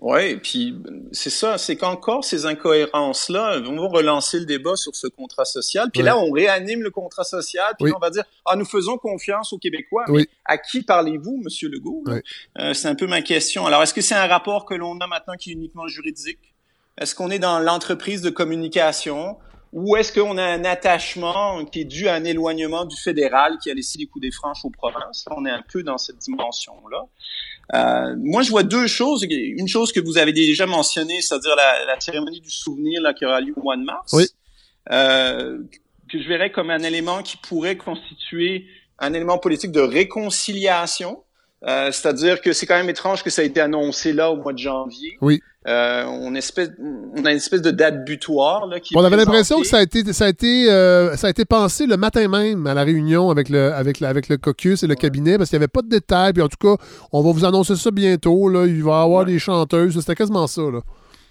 Oui, 0.00 0.36
puis 0.36 0.76
c'est 1.12 1.30
ça, 1.30 1.56
c'est 1.56 1.76
qu'encore 1.76 2.24
ces 2.24 2.46
incohérences-là 2.46 3.60
vont 3.60 3.88
relancer 3.88 4.40
le 4.40 4.44
débat 4.44 4.74
sur 4.76 4.94
ce 4.94 5.06
contrat 5.06 5.44
social. 5.44 5.88
Puis 5.92 6.02
là, 6.02 6.18
on 6.18 6.30
réanime 6.30 6.82
le 6.82 6.90
contrat 6.90 7.24
social, 7.24 7.72
puis 7.78 7.92
on 7.94 7.98
va 7.98 8.10
dire 8.10 8.24
ah 8.44 8.56
nous 8.56 8.64
faisons 8.64 8.98
confiance 8.98 9.52
aux 9.52 9.58
Québécois. 9.58 10.04
Mais 10.08 10.26
à 10.44 10.58
qui 10.58 10.82
parlez-vous, 10.82 11.40
Monsieur 11.42 11.68
Legault 11.68 12.04
euh, 12.58 12.74
C'est 12.74 12.88
un 12.88 12.96
peu 12.96 13.06
ma 13.06 13.22
question. 13.22 13.66
Alors, 13.66 13.82
est-ce 13.82 13.94
que 13.94 14.02
c'est 14.02 14.14
un 14.14 14.26
rapport 14.26 14.66
que 14.66 14.74
l'on 14.74 14.98
a 14.98 15.06
maintenant 15.06 15.34
qui 15.38 15.50
est 15.50 15.54
uniquement 15.54 15.86
juridique? 15.86 16.54
Est-ce 17.00 17.14
qu'on 17.14 17.30
est 17.30 17.38
dans 17.38 17.58
l'entreprise 17.60 18.20
de 18.20 18.30
communication? 18.30 19.38
Ou 19.74 19.96
est-ce 19.96 20.12
qu'on 20.12 20.38
a 20.38 20.44
un 20.44 20.64
attachement 20.64 21.64
qui 21.64 21.80
est 21.80 21.84
dû 21.84 22.06
à 22.06 22.14
un 22.14 22.22
éloignement 22.22 22.84
du 22.84 22.96
fédéral 22.96 23.58
qui 23.60 23.72
a 23.72 23.74
laissé 23.74 23.98
des 23.98 24.06
coups 24.06 24.22
des 24.22 24.30
franches 24.30 24.64
aux 24.64 24.70
provinces? 24.70 25.24
On 25.32 25.44
est 25.44 25.50
un 25.50 25.64
peu 25.68 25.82
dans 25.82 25.98
cette 25.98 26.18
dimension-là. 26.18 27.02
Euh, 27.74 28.14
moi, 28.18 28.42
je 28.42 28.50
vois 28.50 28.62
deux 28.62 28.86
choses. 28.86 29.26
Une 29.28 29.66
chose 29.66 29.90
que 29.90 29.98
vous 29.98 30.16
avez 30.16 30.32
déjà 30.32 30.66
mentionnée, 30.66 31.20
c'est-à-dire 31.20 31.56
la, 31.56 31.86
la, 31.86 31.98
cérémonie 31.98 32.40
du 32.40 32.50
souvenir 32.50 33.02
là, 33.02 33.14
qui 33.14 33.26
aura 33.26 33.40
lieu 33.40 33.52
au 33.56 33.62
mois 33.62 33.76
de 33.76 33.82
mars, 33.82 34.12
oui. 34.12 34.26
euh, 34.92 35.58
que 36.08 36.22
je 36.22 36.28
verrais 36.28 36.52
comme 36.52 36.70
un 36.70 36.82
élément 36.84 37.24
qui 37.24 37.36
pourrait 37.36 37.76
constituer 37.76 38.66
un 39.00 39.12
élément 39.12 39.38
politique 39.38 39.72
de 39.72 39.80
réconciliation. 39.80 41.24
Euh, 41.66 41.90
c'est-à-dire 41.92 42.40
que 42.42 42.52
c'est 42.52 42.66
quand 42.66 42.76
même 42.76 42.90
étrange 42.90 43.22
que 43.22 43.30
ça 43.30 43.42
a 43.42 43.44
été 43.44 43.60
annoncé 43.60 44.12
là 44.12 44.30
au 44.30 44.36
mois 44.36 44.52
de 44.52 44.58
janvier. 44.58 45.16
Oui. 45.22 45.40
Euh, 45.66 46.04
on, 46.04 46.34
espèce, 46.34 46.68
on 46.78 47.24
a 47.24 47.30
une 47.30 47.38
espèce 47.38 47.62
de 47.62 47.70
date 47.70 48.04
butoir. 48.04 48.66
Là, 48.66 48.80
qui 48.80 48.94
on 48.94 49.02
avait 49.02 49.16
l'impression 49.16 49.60
que 49.60 49.66
ça 49.66 49.78
a 49.78 49.82
été, 49.82 50.12
ça 50.12 50.26
a 50.26 50.28
été, 50.28 50.70
euh, 50.70 51.16
ça 51.16 51.28
a 51.28 51.30
été 51.30 51.46
pensé 51.46 51.86
le 51.86 51.96
matin 51.96 52.28
même 52.28 52.66
à 52.66 52.74
la 52.74 52.84
réunion 52.84 53.30
avec 53.30 53.48
le, 53.48 53.72
avec, 53.72 54.02
avec 54.02 54.28
le 54.28 54.36
caucus 54.36 54.82
et 54.82 54.86
le 54.86 54.94
cabinet 54.94 55.38
parce 55.38 55.48
qu'il 55.48 55.58
n'y 55.58 55.62
avait 55.62 55.68
pas 55.68 55.80
de 55.80 55.88
détails. 55.88 56.34
Puis 56.34 56.42
en 56.42 56.48
tout 56.48 56.58
cas, 56.60 56.76
on 57.12 57.22
va 57.22 57.32
vous 57.32 57.46
annoncer 57.46 57.76
ça 57.76 57.90
bientôt. 57.90 58.50
Là. 58.50 58.66
Il 58.66 58.84
va 58.84 59.00
y 59.00 59.04
avoir 59.04 59.24
des 59.24 59.38
chanteuses. 59.38 59.98
C'était 59.98 60.14
quasiment 60.14 60.46
ça. 60.46 60.62
Là. 60.62 60.80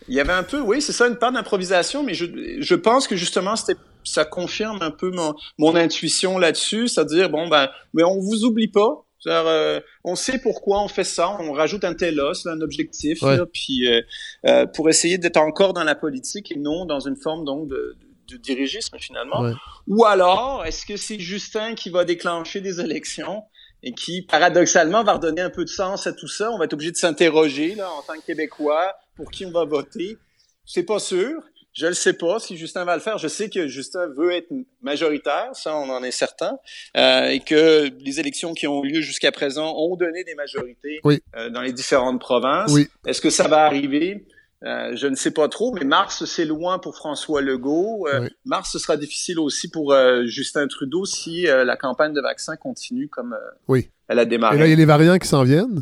Il 0.08 0.16
y 0.16 0.20
avait 0.20 0.34
un 0.34 0.44
peu, 0.44 0.60
oui, 0.60 0.82
c'est 0.82 0.94
ça, 0.94 1.08
une 1.08 1.16
part 1.16 1.32
d'improvisation, 1.32 2.04
mais 2.04 2.16
je, 2.16 2.26
je 2.60 2.76
pense 2.76 3.08
que 3.08 3.16
justement, 3.16 3.56
c'était 3.56 3.80
ça 4.04 4.26
confirme 4.26 4.80
un 4.82 4.92
peu 4.92 5.12
mon, 5.12 5.34
mon 5.58 5.76
intuition 5.76 6.38
là-dessus, 6.38 6.88
c'est-à-dire, 6.90 7.30
bon, 7.30 7.48
ben, 7.48 7.70
mais 7.94 8.04
on 8.04 8.20
vous 8.20 8.44
oublie 8.44 8.68
pas, 8.68 9.06
euh, 9.28 9.80
on 10.04 10.16
sait 10.16 10.40
pourquoi 10.40 10.82
on 10.82 10.88
fait 10.88 11.04
ça, 11.04 11.38
on 11.40 11.52
rajoute 11.52 11.84
un 11.84 11.94
tel 11.94 12.20
os, 12.20 12.46
un 12.46 12.62
objectif, 12.62 13.20
puis 13.54 13.88
euh, 13.88 14.02
euh, 14.46 14.66
pour 14.66 14.90
essayer 14.90 15.18
d'être 15.18 15.38
encore 15.38 15.74
dans 15.74 15.84
la 15.84 15.96
politique 15.96 16.52
et 16.52 16.58
non 16.58 16.86
dans 16.86 17.00
une 17.00 17.16
forme 17.16 17.46
donc 17.46 17.68
de, 17.68 17.96
de, 18.30 18.38
dirigisme 18.38 18.98
finalement. 19.00 19.54
Ou 19.88 20.06
alors, 20.06 20.66
est-ce 20.66 20.86
que 20.86 20.98
c'est 20.98 21.20
Justin 21.20 21.76
qui 21.76 21.90
va 21.90 22.06
déclencher 22.06 22.62
des 22.62 22.82
élections 22.82 23.44
et 23.84 23.94
qui 23.94 24.22
paradoxalement 24.22 25.04
va 25.04 25.14
redonner 25.14 25.42
un 25.42 25.50
peu 25.50 25.64
de 25.64 25.70
sens 25.70 26.08
à 26.08 26.14
tout 26.14 26.28
ça? 26.28 26.52
On 26.52 26.58
va 26.58 26.66
être 26.66 26.74
obligé 26.74 26.92
de 26.92 26.98
s'interroger 26.98 27.76
là 27.76 27.90
en 27.92 28.02
tant 28.02 28.20
que 28.20 28.26
Québécois 28.26 28.96
pour 29.16 29.30
qui 29.30 29.46
on 29.46 29.52
va 29.52 29.66
voter. 29.66 30.18
C'est 30.66 30.84
pas 30.84 31.00
sûr. 31.00 31.44
Je 31.74 31.88
ne 31.88 31.92
sais 31.92 32.14
pas 32.14 32.40
si 32.40 32.58
Justin 32.58 32.86
va 32.86 32.96
le 32.96 33.02
faire. 33.02 33.18
Je 33.18 33.28
sais 33.28 33.50
que 33.50 33.68
Justin 33.68 34.08
veut 34.16 34.32
être 34.32 34.52
majoritaire, 34.82 35.50
ça 35.54 35.76
on 35.76 35.90
en 35.90 36.04
est 36.04 36.12
certain, 36.12 36.58
euh, 36.98 37.28
et 37.28 37.40
que 37.40 37.90
les 38.00 38.20
élections 38.20 38.54
qui 38.54 38.68
ont 38.68 38.82
lieu 38.84 39.02
jusqu'à 39.02 39.32
présent 39.32 39.76
ont 39.78 39.96
donné 39.96 40.24
des 40.24 40.36
majorités 40.36 41.02
euh, 41.06 41.50
dans 41.50 41.62
les 41.62 41.74
différentes 41.74 42.20
provinces. 42.20 42.74
Est-ce 43.06 43.22
que 43.22 43.30
ça 43.30 43.48
va 43.48 43.66
arriver? 43.66 44.26
Euh, 44.66 44.96
je 44.96 45.08
ne 45.08 45.16
sais 45.16 45.32
pas 45.32 45.50
trop, 45.50 45.74
mais 45.74 45.84
mars, 45.84 46.24
c'est 46.26 46.46
loin 46.46 46.80
pour 46.80 46.96
François 46.96 47.42
Legault. 47.42 48.08
Euh, 48.08 48.30
mars, 48.46 48.72
ce 48.72 48.80
sera 48.80 48.96
difficile 48.96 49.40
aussi 49.40 49.70
pour 49.70 49.92
euh, 49.92 50.26
Justin 50.26 50.68
Trudeau 50.68 51.06
si 51.06 51.44
la 51.44 51.76
campagne 51.76 52.14
de 52.14 52.22
vaccin 52.22 52.56
continue 52.56 53.10
comme 53.10 53.36
oui. 53.68 53.90
elle 54.08 54.20
a 54.20 54.26
démarré. 54.26 54.56
Et 54.56 54.60
là, 54.60 54.68
il 54.68 54.70
y 54.70 54.74
a 54.74 54.78
les 54.78 54.86
variants 54.86 55.18
qui 55.18 55.28
s'en 55.28 55.44
viennent. 55.44 55.82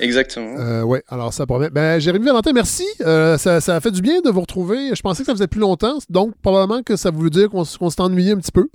Exactement. 0.00 0.56
Euh, 0.58 0.82
oui, 0.82 0.98
alors 1.08 1.32
ça 1.32 1.46
promet. 1.46 1.70
Ben, 1.70 2.00
Jérémy 2.00 2.26
Valentin, 2.26 2.52
merci. 2.52 2.86
Euh, 3.00 3.38
ça, 3.38 3.60
ça, 3.60 3.76
a 3.76 3.80
fait 3.80 3.90
du 3.90 4.02
bien 4.02 4.20
de 4.20 4.30
vous 4.30 4.40
retrouver. 4.40 4.94
Je 4.94 5.02
pensais 5.02 5.22
que 5.22 5.26
ça 5.26 5.32
faisait 5.32 5.46
plus 5.46 5.60
longtemps, 5.60 5.98
donc 6.10 6.34
probablement 6.42 6.82
que 6.82 6.96
ça 6.96 7.10
voulait 7.10 7.30
dire 7.30 7.50
qu'on 7.50 7.64
s'est 7.64 8.00
ennuyé 8.00 8.32
un 8.32 8.38
petit 8.38 8.52
peu. 8.52 8.68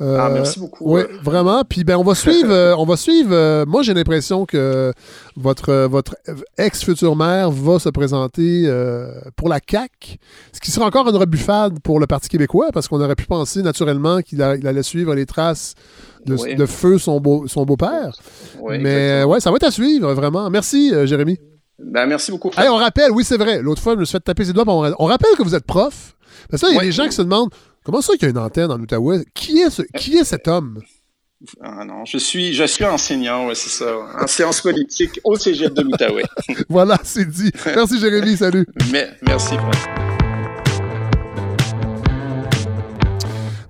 Euh, 0.00 0.18
ah, 0.18 0.30
merci 0.30 0.58
beaucoup. 0.58 0.84
Oui, 0.94 1.02
vraiment. 1.22 1.62
Puis 1.68 1.84
ben, 1.84 1.96
on 1.96 2.02
va 2.02 2.14
suivre. 2.14 2.50
Euh, 2.50 2.74
on 2.76 2.84
va 2.84 2.96
suivre. 2.96 3.30
Euh, 3.32 3.64
moi, 3.66 3.82
j'ai 3.82 3.94
l'impression 3.94 4.46
que 4.46 4.92
votre, 5.36 5.86
votre 5.86 6.16
ex-future 6.58 7.14
maire 7.14 7.50
va 7.50 7.78
se 7.78 7.88
présenter 7.88 8.70
pour 9.36 9.48
la 9.48 9.60
CAC, 9.60 10.18
ce 10.52 10.60
qui 10.60 10.70
sera 10.70 10.86
encore 10.86 11.08
une 11.08 11.16
rebuffade 11.16 11.78
pour 11.80 12.00
le 12.00 12.06
Parti 12.06 12.28
québécois, 12.28 12.68
parce 12.72 12.88
qu'on 12.88 13.00
aurait 13.00 13.14
pu 13.14 13.26
penser 13.26 13.62
naturellement 13.62 14.20
qu'il 14.20 14.42
allait 14.42 14.82
suivre 14.82 15.14
les 15.14 15.26
traces 15.26 15.74
de, 16.26 16.66
feu 16.66 16.98
son 16.98 17.20
beau 17.20 17.46
son 17.46 17.64
beau-père. 17.64 18.16
Mais 18.68 19.24
ouais, 19.24 19.40
ça 19.40 19.50
va 19.50 19.56
être 19.56 19.66
à 19.66 19.70
suivre, 19.70 20.12
vraiment. 20.14 20.50
Merci, 20.50 20.92
Jérémy. 21.04 21.38
Ben, 21.78 22.06
merci 22.06 22.30
beaucoup. 22.30 22.50
on 22.56 22.76
rappelle, 22.76 23.10
oui, 23.10 23.24
c'est 23.24 23.38
vrai. 23.38 23.60
L'autre 23.60 23.82
fois, 23.82 23.94
je 23.94 23.98
me 23.98 24.04
suis 24.04 24.12
fait 24.12 24.20
taper 24.20 24.44
ses 24.44 24.52
doigts. 24.52 24.64
On, 24.66 24.94
on 24.98 25.06
rappelle 25.06 25.32
que 25.36 25.42
vous 25.42 25.54
êtes 25.54 25.66
prof. 25.66 26.14
Parce 26.50 26.62
que 26.62 26.68
il 26.70 26.76
y 26.76 26.78
a 26.78 26.82
des 26.82 26.92
gens 26.92 27.06
qui 27.06 27.12
se 27.12 27.22
demandent 27.22 27.50
Comment 27.84 28.00
ça 28.00 28.12
qu'il 28.12 28.22
y 28.22 28.26
a 28.26 28.30
une 28.30 28.38
antenne 28.38 28.70
en 28.70 28.78
Outaouais? 28.78 29.24
Qui 29.34 29.58
est, 29.58 29.70
ce, 29.70 29.82
qui 29.82 30.16
est 30.16 30.22
cet 30.22 30.46
homme? 30.46 30.80
Ah 31.60 31.84
non, 31.84 32.04
je 32.04 32.16
suis, 32.16 32.54
je 32.54 32.62
suis 32.62 32.84
enseignant, 32.84 33.48
ouais, 33.48 33.56
c'est 33.56 33.70
ça, 33.70 33.92
en 34.20 34.26
sciences 34.28 34.60
politiques 34.60 35.18
au 35.24 35.34
cégep 35.34 35.74
de 35.74 35.82
l'Outaouais. 35.82 36.22
voilà, 36.68 36.96
c'est 37.02 37.28
dit. 37.28 37.50
Merci 37.66 37.98
Jérémy, 37.98 38.36
salut. 38.36 38.64
Mais, 38.92 39.10
merci, 39.22 39.54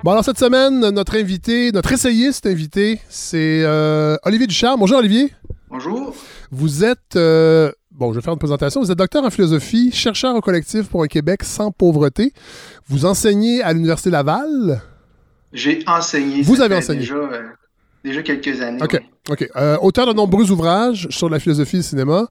Bon, 0.05 0.11
alors 0.11 0.25
cette 0.25 0.39
semaine, 0.39 0.91
notre 0.91 1.17
invité, 1.17 1.73
notre 1.73 1.93
essayiste 1.93 2.45
invité, 2.45 3.01
c'est 3.09 3.63
euh, 3.65 4.17
Olivier 4.25 4.47
Ducharme. 4.47 4.81
Bonjour 4.81 4.99
Olivier. 4.99 5.33
Bonjour. 5.71 6.15
Vous 6.51 6.85
êtes, 6.85 7.17
euh, 7.17 7.73
bon, 7.95 8.13
je 8.13 8.19
vais 8.19 8.23
faire 8.23 8.33
une 8.33 8.39
présentation. 8.39 8.81
Vous 8.81 8.91
êtes 8.91 8.99
docteur 8.99 9.25
en 9.25 9.31
philosophie, 9.31 9.91
chercheur 9.93 10.35
au 10.35 10.41
collectif 10.41 10.89
pour 10.89 11.03
un 11.03 11.07
Québec 11.07 11.43
sans 11.45 11.71
pauvreté. 11.71 12.33
Vous 12.89 13.05
enseignez 13.05 13.63
à 13.63 13.73
l'Université 13.73 14.11
Laval? 14.11 14.83
J'ai 15.53 15.83
enseigné. 15.87 16.43
Vous 16.43 16.61
avez 16.61 16.77
enseigné. 16.77 17.01
Déjà, 17.01 17.15
euh, 17.15 17.43
déjà 18.05 18.23
quelques 18.23 18.61
années. 18.61 18.83
OK. 18.83 19.01
OK. 19.31 19.49
Euh, 19.55 19.77
auteur 19.79 20.07
de 20.07 20.13
nombreux 20.13 20.51
ouvrages 20.51 21.07
sur 21.11 21.29
la 21.29 21.39
philosophie 21.39 21.77
du 21.77 21.83
cinéma. 21.83 22.27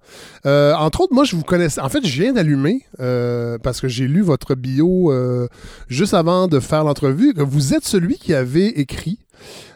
Euh, 0.45 0.73
entre 0.73 1.01
autres, 1.01 1.13
moi, 1.13 1.23
je 1.23 1.35
vous 1.35 1.43
connaissais. 1.43 1.79
En 1.79 1.87
fait, 1.87 2.05
je 2.05 2.21
viens 2.21 2.33
d'allumer 2.33 2.85
euh, 2.99 3.57
parce 3.59 3.79
que 3.79 3.87
j'ai 3.87 4.07
lu 4.07 4.21
votre 4.21 4.55
bio 4.55 5.13
juste 5.87 6.13
avant 6.13 6.47
de 6.47 6.59
faire 6.59 6.83
l'entrevue. 6.83 7.33
Vous 7.37 7.73
êtes 7.73 7.85
celui 7.85 8.17
qui 8.17 8.33
avait 8.33 8.67
écrit 8.67 9.19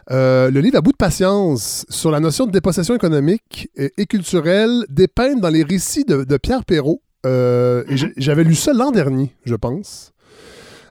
le 0.08 0.60
livre 0.60 0.76
À 0.76 0.80
bout 0.80 0.92
de 0.92 0.96
patience 0.96 1.84
sur 1.88 2.10
la 2.10 2.20
notion 2.20 2.46
de 2.46 2.52
dépossession 2.52 2.94
économique 2.94 3.68
et, 3.76 4.06
culturelle 4.06 4.84
dépeinte 4.88 5.40
dans 5.40 5.48
les 5.48 5.62
récits 5.62 6.04
de, 6.04 6.24
de 6.24 6.36
Pierre 6.36 6.64
Perrault. 6.64 7.02
Et 7.24 7.28
mhm. 7.28 8.12
j'avais 8.16 8.44
lu 8.44 8.54
ça 8.54 8.72
l'an 8.72 8.92
dernier, 8.92 9.34
je 9.44 9.54
pense. 9.54 10.12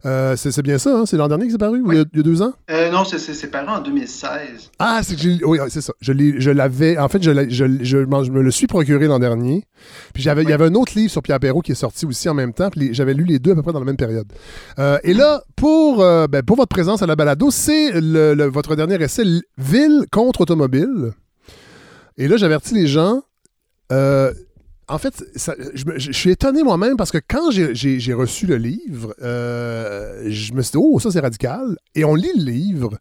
Euh, 0.05 0.35
c'est 0.35 0.61
bien 0.61 0.77
ça, 0.77 0.99
hein? 0.99 1.05
c'est 1.05 1.17
l'an 1.17 1.27
dernier 1.27 1.47
que 1.47 1.51
c'est 1.51 1.57
paru, 1.57 1.81
il, 1.83 1.95
y 1.95 1.99
a, 1.99 2.05
deux 2.05 2.41
ans? 2.43 2.53
Euh, 2.69 2.91
non, 2.91 3.03
c'est 3.05 3.49
paru 3.49 3.67
en 3.67 3.81
2016. 3.81 4.69
Ah, 4.77 5.01
c'est 5.01 5.15
oui, 5.43 5.57
c'est 5.69 5.81
ça. 5.81 5.93
Je 5.99 6.51
l'avais, 6.51 6.97
en 6.97 7.09
fait, 7.09 7.23
je, 7.23 7.49
je, 7.49 7.65
je, 7.81 7.97
me 7.97 8.41
le 8.41 8.51
suis 8.51 8.67
procuré 8.67 9.07
l'an 9.07 9.17
dernier. 9.17 9.63
Puis 10.13 10.23
il 10.23 10.27
y 10.27 10.29
avait 10.29 10.65
un 10.65 10.75
autre 10.75 10.93
livre 10.95 11.11
sur 11.11 11.23
Pierre 11.23 11.39
Perrault 11.39 11.61
qui 11.61 11.71
est 11.71 11.75
sorti 11.75 12.05
aussi 12.05 12.29
en 12.29 12.35
même 12.35 12.53
temps. 12.53 12.69
Puis 12.69 12.93
j'avais 12.93 13.15
lu 13.15 13.23
les 13.23 13.39
deux 13.39 13.51
à 13.51 13.55
peu 13.55 13.63
près 13.63 13.73
dans 13.73 13.79
la 13.79 13.85
même 13.85 13.97
période. 13.97 14.27
Euh, 14.77 14.99
et 15.03 15.13
là, 15.13 15.41
pour, 15.55 15.97
ben, 15.97 16.43
pour 16.43 16.57
votre 16.57 16.69
présence 16.69 17.01
à 17.01 17.07
la 17.07 17.15
balado, 17.15 17.49
c'est 17.49 17.91
le, 17.99 18.43
votre 18.45 18.75
dernier 18.75 19.01
essai, 19.01 19.23
Ville 19.57 20.05
contre 20.11 20.41
automobile. 20.41 21.13
Et 22.17 22.27
là, 22.27 22.37
j'avertis 22.37 22.73
les 22.73 22.87
gens. 22.87 23.21
Euh, 23.91 24.33
en 24.87 24.97
fait, 24.97 25.23
je, 25.73 26.11
suis 26.11 26.29
étonné 26.29 26.63
moi-même 26.63 26.95
parce 26.95 27.11
que 27.11 27.17
quand 27.17 27.49
j'ai 27.51 28.13
reçu 28.13 28.45
le 28.45 28.57
livre, 28.57 29.15
euh, 29.21 30.25
je 30.27 30.53
me 30.53 30.61
suis 30.61 30.73
dit, 30.73 30.77
oh, 30.79 30.99
ça 30.99 31.09
c'est 31.11 31.19
radical. 31.19 31.77
Et 31.95 32.05
on 32.05 32.13
lit 32.13 32.31
le 32.35 32.43
livre, 32.43 32.97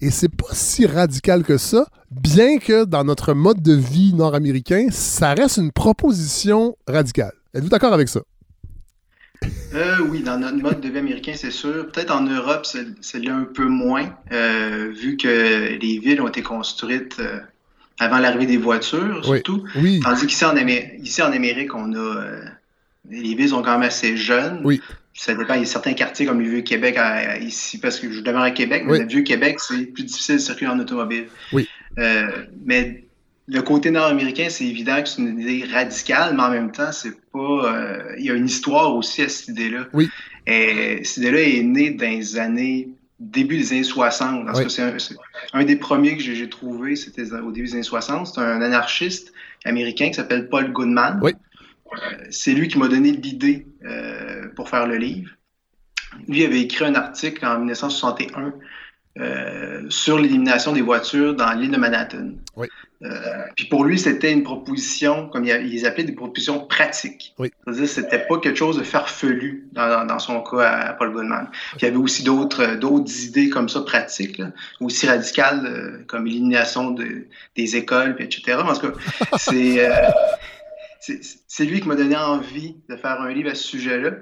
et 0.00 0.10
c'est 0.10 0.34
pas 0.34 0.52
si 0.52 0.86
radical 0.86 1.42
que 1.42 1.58
ça, 1.58 1.86
bien 2.10 2.58
que 2.58 2.84
dans 2.84 3.04
notre 3.04 3.34
mode 3.34 3.62
de 3.62 3.74
vie 3.74 4.14
nord-américain, 4.14 4.88
ça 4.90 5.34
reste 5.34 5.58
une 5.58 5.72
proposition 5.72 6.76
radicale. 6.86 7.34
Êtes-vous 7.54 7.68
d'accord 7.68 7.92
avec 7.92 8.08
ça? 8.08 8.20
Euh, 9.74 9.98
oui, 10.08 10.22
dans 10.22 10.38
notre 10.38 10.56
mode 10.56 10.80
de 10.80 10.88
vie 10.88 10.98
américain, 10.98 11.32
c'est 11.36 11.50
sûr. 11.50 11.90
Peut-être 11.92 12.14
en 12.14 12.22
Europe, 12.22 12.64
c'est 12.64 13.28
un 13.28 13.44
peu 13.44 13.66
moins, 13.66 14.08
euh, 14.32 14.90
vu 14.90 15.18
que 15.18 15.76
les 15.78 15.98
villes 15.98 16.22
ont 16.22 16.28
été 16.28 16.42
construites 16.42 17.20
avant 17.98 18.18
l'arrivée 18.18 18.46
des 18.46 18.56
voitures, 18.56 19.24
surtout. 19.24 19.64
Oui. 19.76 20.00
Tandis 20.02 20.26
qu'ici 20.26 20.44
en, 20.44 20.56
ici 20.56 21.22
en 21.22 21.32
Amérique, 21.32 21.74
on 21.74 21.92
a. 21.92 21.96
Euh, 21.96 22.44
les 23.08 23.34
villes 23.34 23.50
sont 23.50 23.62
quand 23.62 23.72
même 23.72 23.88
assez 23.88 24.16
jeunes. 24.16 24.60
Oui. 24.64 24.80
Ça 25.14 25.34
dépend. 25.34 25.54
Il 25.54 25.60
y 25.60 25.62
a 25.62 25.66
certains 25.66 25.94
quartiers 25.94 26.26
comme 26.26 26.40
le 26.40 26.48
Vieux-Québec, 26.48 26.98
ici, 27.40 27.78
parce 27.78 27.98
que 27.98 28.12
je 28.12 28.20
demeure 28.20 28.42
à 28.42 28.50
Québec, 28.50 28.82
mais 28.86 28.98
le 28.98 29.06
Vieux-Québec, 29.06 29.58
c'est 29.60 29.86
plus 29.86 30.04
difficile 30.04 30.36
de 30.36 30.40
circuler 30.40 30.70
en 30.70 30.78
automobile. 30.78 31.28
Oui. 31.52 31.68
Euh, 31.98 32.26
mais 32.64 33.04
le 33.48 33.62
côté 33.62 33.90
nord-américain, 33.90 34.48
c'est 34.50 34.66
évident 34.66 35.00
que 35.02 35.08
c'est 35.08 35.22
une 35.22 35.40
idée 35.40 35.64
radicale, 35.72 36.34
mais 36.36 36.42
en 36.42 36.50
même 36.50 36.72
temps, 36.72 36.92
c'est 36.92 37.16
pas. 37.32 37.38
Euh, 37.38 38.14
il 38.18 38.26
y 38.26 38.30
a 38.30 38.34
une 38.34 38.46
histoire 38.46 38.94
aussi 38.94 39.22
à 39.22 39.28
cette 39.28 39.48
idée-là. 39.48 39.86
Oui. 39.94 40.10
Et 40.46 41.00
cette 41.04 41.18
idée-là 41.18 41.40
est 41.40 41.62
née 41.62 41.90
dans 41.90 42.10
les 42.10 42.36
années 42.36 42.88
début 43.18 43.58
des 43.58 43.72
années 43.72 43.82
60. 43.82 44.48
c'est 44.68 45.16
un, 45.52 45.64
des 45.64 45.76
premiers 45.76 46.16
que 46.16 46.22
j'ai 46.22 46.48
trouvé, 46.48 46.96
c'était 46.96 47.32
au 47.32 47.50
début 47.50 47.68
des 47.68 47.74
années 47.74 47.82
60. 47.82 48.26
C'est 48.26 48.40
un 48.40 48.60
anarchiste 48.60 49.32
américain 49.64 50.08
qui 50.08 50.14
s'appelle 50.14 50.48
Paul 50.48 50.72
Goodman. 50.72 51.18
Oui. 51.22 51.32
Euh, 51.92 52.26
c'est 52.30 52.52
lui 52.52 52.68
qui 52.68 52.78
m'a 52.78 52.88
donné 52.88 53.12
l'idée 53.12 53.66
euh, 53.84 54.48
pour 54.54 54.68
faire 54.68 54.86
le 54.86 54.96
livre. 54.96 55.30
Lui 56.28 56.44
avait 56.44 56.60
écrit 56.60 56.84
un 56.84 56.94
article 56.94 57.44
en 57.46 57.58
1961 57.58 58.54
euh, 59.18 59.86
sur 59.88 60.18
l'élimination 60.18 60.72
des 60.72 60.82
voitures 60.82 61.34
dans 61.34 61.52
l'île 61.52 61.70
de 61.70 61.76
Manhattan. 61.76 62.32
Oui. 62.56 62.68
Euh, 63.02 63.42
puis 63.54 63.66
pour 63.66 63.84
lui, 63.84 63.98
c'était 63.98 64.32
une 64.32 64.42
proposition, 64.42 65.28
comme 65.28 65.44
il, 65.44 65.52
les 65.52 65.84
appelait 65.84 66.04
des 66.04 66.12
propositions 66.12 66.66
pratiques. 66.66 67.34
Oui. 67.38 67.50
C'est-à-dire 67.64 67.88
c'était 67.88 68.26
pas 68.26 68.38
quelque 68.38 68.56
chose 68.56 68.78
de 68.78 68.82
farfelu 68.82 69.68
dans, 69.72 70.06
dans, 70.06 70.18
son 70.18 70.40
cas 70.40 70.68
à, 70.68 70.92
Paul 70.94 71.12
Goldman. 71.12 71.48
Puis 71.50 71.80
il 71.82 71.84
y 71.84 71.88
avait 71.88 71.96
aussi 71.96 72.22
d'autres 72.22 72.62
euh, 72.62 72.76
d'autres 72.76 73.24
idées 73.24 73.50
comme 73.50 73.68
ça 73.68 73.82
pratiques, 73.82 74.40
aussi 74.80 75.06
radicales, 75.06 75.66
euh, 75.66 76.04
comme 76.06 76.24
l'élimination 76.24 76.90
de, 76.90 77.26
des 77.54 77.76
écoles, 77.76 78.16
puis 78.16 78.24
etc. 78.24 78.58
Parce 78.64 78.78
que 78.78 78.94
c'est 79.38 79.86
c'est 81.46 81.64
lui 81.64 81.80
qui 81.80 81.86
m'a 81.86 81.94
donné 81.94 82.16
envie 82.16 82.76
de 82.88 82.96
faire 82.96 83.20
un 83.20 83.32
livre 83.32 83.50
à 83.50 83.54
ce 83.54 83.62
sujet-là. 83.62 84.12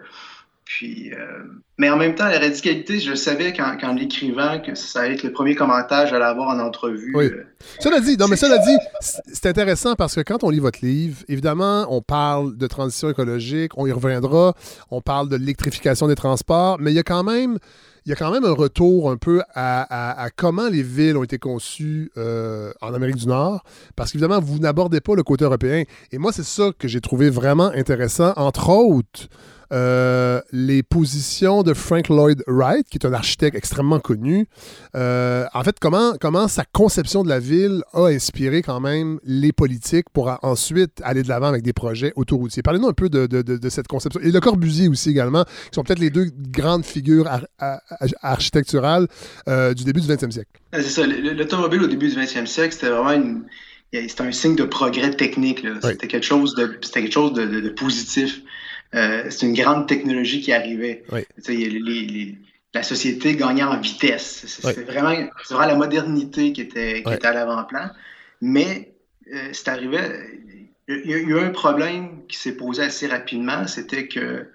Puis, 0.64 1.12
euh, 1.12 1.42
mais 1.76 1.90
en 1.90 1.98
même 1.98 2.14
temps, 2.14 2.26
la 2.26 2.38
radicalité, 2.38 2.98
je 2.98 3.14
savais 3.14 3.52
qu'en, 3.52 3.94
l'écrivant 3.94 4.60
que 4.60 4.74
ça 4.74 5.00
allait 5.00 5.14
être 5.14 5.22
le 5.22 5.32
premier 5.32 5.54
commentaire 5.54 6.04
que 6.04 6.10
j'allais 6.10 6.24
avoir 6.24 6.48
en 6.48 6.58
entrevue. 6.58 7.12
Oui. 7.14 7.26
Euh, 7.26 7.44
cela 7.80 8.00
dit, 8.00 8.16
non, 8.16 8.28
mais 8.28 8.36
cela 8.36 8.58
dit, 8.58 8.76
c'est 9.00 9.46
intéressant 9.46 9.94
parce 9.94 10.14
que 10.14 10.22
quand 10.22 10.42
on 10.42 10.48
lit 10.48 10.60
votre 10.60 10.78
livre, 10.82 11.18
évidemment, 11.28 11.86
on 11.90 12.00
parle 12.00 12.56
de 12.56 12.66
transition 12.66 13.10
écologique, 13.10 13.72
on 13.76 13.86
y 13.86 13.92
reviendra, 13.92 14.54
on 14.90 15.02
parle 15.02 15.28
de 15.28 15.36
l'électrification 15.36 16.08
des 16.08 16.14
transports, 16.14 16.78
mais 16.80 16.92
il 16.92 16.94
y 16.94 17.00
a 17.00 17.04
quand 17.04 17.24
même 17.24 17.58
il 18.06 18.10
y 18.10 18.12
a 18.12 18.16
quand 18.16 18.30
même 18.30 18.44
un 18.44 18.52
retour 18.52 19.10
un 19.10 19.16
peu 19.16 19.42
à, 19.54 20.28
comment 20.36 20.68
les 20.68 20.82
villes 20.82 21.16
ont 21.16 21.24
été 21.24 21.38
conçues 21.38 22.10
euh, 22.18 22.70
en 22.82 22.92
Amérique 22.92 23.16
du 23.16 23.26
Nord, 23.26 23.64
parce 23.96 24.12
qu'évidemment, 24.12 24.40
vous 24.40 24.58
n'abordez 24.58 25.00
pas 25.00 25.14
le 25.14 25.22
côté 25.22 25.44
européen. 25.44 25.84
Et 26.12 26.18
moi, 26.18 26.30
c'est 26.30 26.44
ça 26.44 26.70
que 26.78 26.86
j'ai 26.86 27.00
trouvé 27.00 27.30
vraiment 27.30 27.68
intéressant, 27.68 28.34
entre 28.36 28.68
autres. 28.68 29.28
Euh, 29.74 30.40
les 30.52 30.84
positions 30.84 31.64
de 31.64 31.74
Frank 31.74 32.08
Lloyd 32.08 32.44
Wright, 32.46 32.86
qui 32.88 32.98
est 32.98 33.06
un 33.06 33.12
architecte 33.12 33.56
extrêmement 33.56 33.98
connu. 33.98 34.46
Euh, 34.94 35.46
en 35.52 35.64
fait, 35.64 35.80
comment, 35.80 36.12
comment 36.20 36.46
sa 36.46 36.64
conception 36.64 37.24
de 37.24 37.28
la 37.28 37.40
ville 37.40 37.82
a 37.92 38.06
inspiré 38.06 38.62
quand 38.62 38.78
même 38.78 39.18
les 39.24 39.52
politiques 39.52 40.08
pour 40.12 40.38
ensuite 40.42 41.00
aller 41.02 41.24
de 41.24 41.28
l'avant 41.28 41.48
avec 41.48 41.62
des 41.62 41.72
projets 41.72 42.12
autoroutiers? 42.14 42.62
Parlez-nous 42.62 42.86
un 42.86 42.92
peu 42.92 43.08
de, 43.08 43.26
de, 43.26 43.68
cette 43.68 43.88
conception. 43.88 44.20
Et 44.20 44.30
Le 44.30 44.40
Corbusier 44.40 44.88
aussi 44.88 45.10
également, 45.10 45.44
qui 45.44 45.74
sont 45.74 45.82
peut-être 45.82 45.98
les 45.98 46.10
deux 46.10 46.26
grandes 46.50 46.84
figures 46.84 47.28
architecturales 48.22 49.08
euh, 49.48 49.74
du 49.74 49.82
début 49.82 50.00
du 50.00 50.06
20e 50.06 50.30
siècle. 50.30 50.50
C'est 50.72 50.82
ça. 50.82 51.06
L'automobile 51.06 51.82
au 51.82 51.88
début 51.88 52.08
du 52.08 52.16
20e 52.16 52.46
siècle, 52.46 52.74
c'était 52.74 52.90
vraiment 52.90 53.12
une 53.12 53.44
c'était 53.92 54.22
un 54.22 54.32
signe 54.32 54.56
de 54.56 54.64
progrès 54.64 55.12
technique. 55.12 55.64
C'était 55.82 56.08
quelque 56.08 56.26
chose 56.26 56.56
de, 56.56 56.66
quelque 56.66 57.12
chose 57.12 57.32
de 57.32 57.68
positif. 57.70 58.42
Euh, 58.94 59.24
c'est 59.30 59.46
une 59.46 59.54
grande 59.54 59.88
technologie 59.88 60.40
qui 60.40 60.52
arrivait. 60.52 61.04
la 62.74 62.82
société 62.82 63.36
gagnait 63.36 63.62
en 63.62 63.78
vitesse. 63.80 64.44
C'est 64.46 64.84
vraiment, 64.84 65.12
la 65.50 65.74
modernité 65.74 66.52
qui 66.52 66.60
était, 66.60 67.02
à 67.04 67.32
l'avant-plan. 67.32 67.90
Mais 68.40 68.94
euh, 69.32 69.48
c'est 69.52 69.68
arrivé. 69.68 69.98
Il 70.88 71.10
y, 71.10 71.14
a 71.14 71.18
eu 71.18 71.38
un 71.38 71.50
problème 71.50 72.20
qui 72.28 72.36
s'est 72.36 72.56
posé 72.56 72.82
assez 72.82 73.06
rapidement, 73.06 73.66
c'était 73.66 74.06
que 74.06 74.46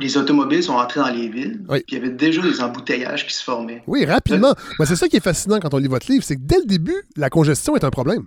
les 0.00 0.16
automobiles 0.16 0.64
sont 0.64 0.74
entrés 0.74 0.98
dans 0.98 1.08
les 1.08 1.28
villes, 1.28 1.60
puis 1.68 1.84
il 1.88 1.94
y 1.94 1.96
avait 1.96 2.10
déjà 2.10 2.42
des 2.42 2.60
embouteillages 2.60 3.24
qui 3.24 3.32
se 3.32 3.44
formaient. 3.44 3.84
Oui, 3.86 4.04
rapidement. 4.04 4.54
c'est 4.84 4.96
ça 4.96 5.08
qui 5.08 5.16
est 5.16 5.24
fascinant 5.24 5.60
quand 5.60 5.72
on 5.74 5.78
lit 5.78 5.86
votre 5.86 6.10
livre, 6.10 6.24
c'est 6.24 6.34
que 6.34 6.42
dès 6.42 6.58
le 6.58 6.64
début, 6.64 7.02
la 7.16 7.30
congestion 7.30 7.76
est 7.76 7.84
un 7.84 7.90
problème. 7.90 8.26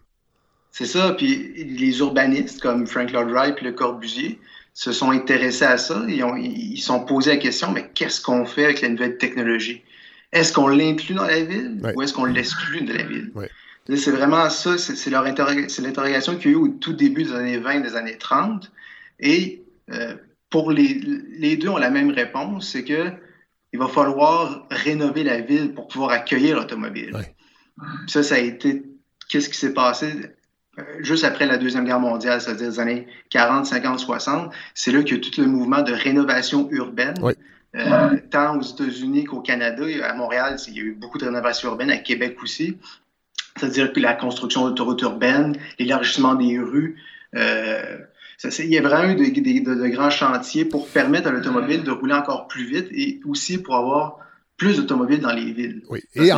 C'est 0.72 0.86
ça, 0.86 1.14
puis 1.18 1.52
les 1.78 2.00
urbanistes 2.00 2.62
comme 2.62 2.88
Frank 2.88 3.12
Lloyd 3.12 3.30
Wright 3.30 3.56
et 3.60 3.66
Le 3.66 3.74
Corbusier 3.74 4.40
se 4.80 4.94
sont 4.94 5.12
intéressés 5.12 5.66
à 5.66 5.78
ça. 5.78 6.06
Ils, 6.08 6.24
ont, 6.24 6.38
ils 6.38 6.80
sont 6.80 7.04
posés 7.04 7.32
la 7.32 7.38
question, 7.38 7.70
mais 7.70 7.90
qu'est-ce 7.94 8.22
qu'on 8.22 8.46
fait 8.46 8.64
avec 8.64 8.80
la 8.80 8.88
nouvelle 8.88 9.18
technologie? 9.18 9.84
Est-ce 10.32 10.54
qu'on 10.54 10.70
l'inclut 10.70 11.16
dans 11.16 11.26
la 11.26 11.42
ville 11.44 11.82
ou 11.94 12.02
est-ce 12.02 12.14
qu'on 12.14 12.24
l'exclut 12.24 12.84
de 12.84 12.94
la 12.94 13.04
ville? 13.04 13.30
C'est 13.98 14.12
vraiment 14.12 14.50
ça, 14.50 14.78
c'est 14.78 15.10
l'interrogation 15.10 16.38
qu'il 16.38 16.52
y 16.52 16.54
a 16.54 16.58
eu 16.58 16.62
au 16.62 16.68
tout 16.70 16.94
début 16.94 17.24
des 17.24 17.34
années 17.34 17.58
20, 17.58 17.82
des 17.82 17.98
années 17.98 18.18
30. 18.18 18.72
Et 19.20 19.64
euh, 19.92 20.16
pour 20.50 20.72
les, 20.72 21.02
les 21.38 21.58
deux 21.58 21.68
ont 21.68 21.78
la 21.78 21.90
même 21.90 22.12
réponse, 22.12 22.70
c'est 22.70 22.86
que 22.86 23.12
il 23.74 23.80
va 23.80 23.90
falloir 23.90 24.66
rénover 24.72 25.26
la 25.26 25.42
ville 25.42 25.74
pour 25.74 25.90
pouvoir 25.90 26.12
accueillir 26.12 26.56
l'automobile. 26.56 27.12
Ça, 28.08 28.24
ça 28.24 28.36
a 28.36 28.40
été 28.40 28.84
qu'est-ce 29.28 29.50
qui 29.50 29.58
s'est 29.58 29.74
passé? 29.74 30.14
Juste 31.00 31.24
après 31.24 31.46
la 31.46 31.58
Deuxième 31.58 31.86
Guerre 31.86 32.00
mondiale, 32.00 32.42
c'est-à-dire 32.42 32.70
les 32.70 32.80
années 32.80 33.08
40, 33.30 33.66
50, 33.66 34.00
60, 34.00 34.54
c'est 34.74 34.92
là 34.92 35.04
qu'il 35.04 35.18
y 35.18 35.20
a 35.20 35.22
tout 35.22 35.42
le 35.42 35.48
mouvement 35.48 35.82
de 35.82 35.94
rénovation 35.94 36.70
urbaine. 36.72 37.16
euh, 37.76 38.18
tant 38.32 38.58
aux 38.58 38.64
États-Unis 38.64 39.26
qu'au 39.26 39.42
Canada. 39.42 39.84
À 40.04 40.14
Montréal, 40.14 40.58
il 40.68 40.74
y 40.76 40.80
a 40.80 40.84
eu 40.84 40.94
beaucoup 40.94 41.18
de 41.18 41.26
rénovations 41.26 41.70
urbaines, 41.70 41.92
à 41.92 41.98
Québec 41.98 42.38
aussi. 42.42 42.78
C'est-à-dire 43.56 43.94
que 43.94 44.00
la 44.00 44.14
construction 44.14 44.68
d'autoroutes 44.68 45.02
urbaines, 45.02 45.56
l'élargissement 45.78 46.36
des 46.36 46.58
rues, 46.58 46.98
euh, 47.36 47.98
il 48.60 48.70
y 48.70 48.78
a 48.78 48.82
vraiment 48.82 49.12
eu 49.12 49.16
de, 49.16 49.88
grands 49.88 50.10
chantiers 50.10 50.66
pour 50.66 50.88
permettre 50.88 51.28
à 51.28 51.32
l'automobile 51.32 51.84
de 51.84 51.92
rouler 51.92 52.14
encore 52.14 52.48
plus 52.48 52.66
vite 52.66 52.88
et 52.92 53.20
aussi 53.26 53.62
pour 53.62 53.76
avoir 53.76 54.20
plus 54.56 54.78
d'automobiles 54.78 55.20
dans 55.20 55.34
les 55.34 55.52
villes. 55.52 55.84
Oui. 55.90 56.02
Et 56.16 56.30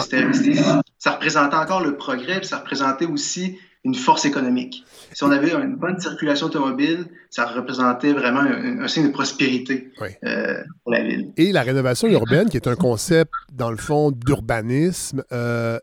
ça 0.97 1.11
représentait 1.11 1.55
encore 1.55 1.83
le 1.83 1.95
progrès, 1.95 2.39
puis 2.39 2.47
ça 2.47 2.57
représentait 2.57 3.05
aussi 3.05 3.59
une 3.83 3.95
force 3.95 4.25
économique. 4.25 4.83
Si 5.13 5.23
on 5.23 5.31
avait 5.31 5.51
une 5.51 5.75
bonne 5.75 5.99
circulation 5.99 6.47
automobile, 6.47 7.05
ça 7.29 7.47
représentait 7.47 8.13
vraiment 8.13 8.41
un, 8.41 8.87
signe 8.87 9.07
de 9.07 9.11
prospérité 9.11 9.91
euh, 10.23 10.63
pour 10.83 10.93
la 10.93 11.01
ville. 11.01 11.31
Et 11.37 11.51
la 11.51 11.63
rénovation 11.63 12.07
urbaine, 12.07 12.49
qui 12.49 12.57
est 12.57 12.67
un 12.67 12.75
concept, 12.75 13.31
dans 13.51 13.71
le 13.71 13.77
fond, 13.77 14.11
d'urbanisme, 14.11 15.23
euh, 15.31 15.79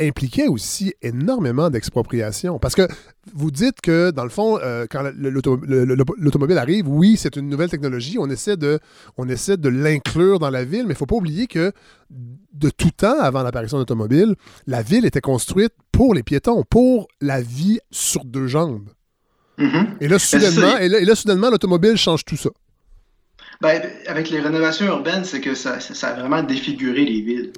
impliquait 0.00 0.48
aussi 0.48 0.94
énormément 1.02 1.70
d'expropriation. 1.70 2.58
Parce 2.58 2.74
que 2.74 2.88
vous 3.32 3.50
dites 3.50 3.80
que, 3.80 4.10
dans 4.10 4.24
le 4.24 4.30
fond, 4.30 4.58
euh, 4.62 4.86
quand 4.90 5.02
l'automobile 5.16 6.58
arrive, 6.58 6.88
oui, 6.88 7.16
c'est 7.16 7.36
une 7.36 7.48
nouvelle 7.48 7.70
technologie, 7.70 8.16
on 8.18 8.28
essaie 8.28 8.56
de, 8.56 8.80
on 9.16 9.28
essaie 9.28 9.56
de 9.56 9.68
l'inclure 9.68 10.38
dans 10.38 10.50
la 10.50 10.64
ville, 10.64 10.82
mais 10.82 10.88
il 10.88 10.88
ne 10.88 10.94
faut 10.94 11.06
pas 11.06 11.16
oublier 11.16 11.46
que 11.46 11.72
de 12.10 12.70
tout 12.70 12.90
temps, 12.90 13.20
avant 13.20 13.42
l'apparition 13.42 13.76
de 13.76 13.82
l'automobile, 13.82 14.34
la 14.66 14.82
ville 14.82 15.04
était 15.04 15.20
construite 15.20 15.72
pour 15.92 16.14
les 16.14 16.22
piétons, 16.22 16.64
pour 16.68 17.08
la 17.20 17.40
vie 17.40 17.78
sur 17.90 18.24
deux 18.24 18.46
jambes. 18.46 18.88
Mm-hmm. 19.58 19.86
Et 20.00 20.08
là, 20.08 20.18
soudainement, 20.18 20.78
et 20.78 20.88
là, 20.88 21.14
soudainement, 21.14 21.50
l'automobile 21.50 21.96
change 21.96 22.24
tout 22.24 22.36
ça. 22.36 22.50
Ben, 23.60 23.80
avec 24.06 24.30
les 24.30 24.40
rénovations 24.40 24.86
urbaines, 24.86 25.24
c'est 25.24 25.40
que 25.40 25.54
ça, 25.54 25.78
ça, 25.80 26.08
a 26.08 26.20
vraiment 26.20 26.42
défiguré 26.42 27.04
les 27.04 27.20
villes. 27.20 27.52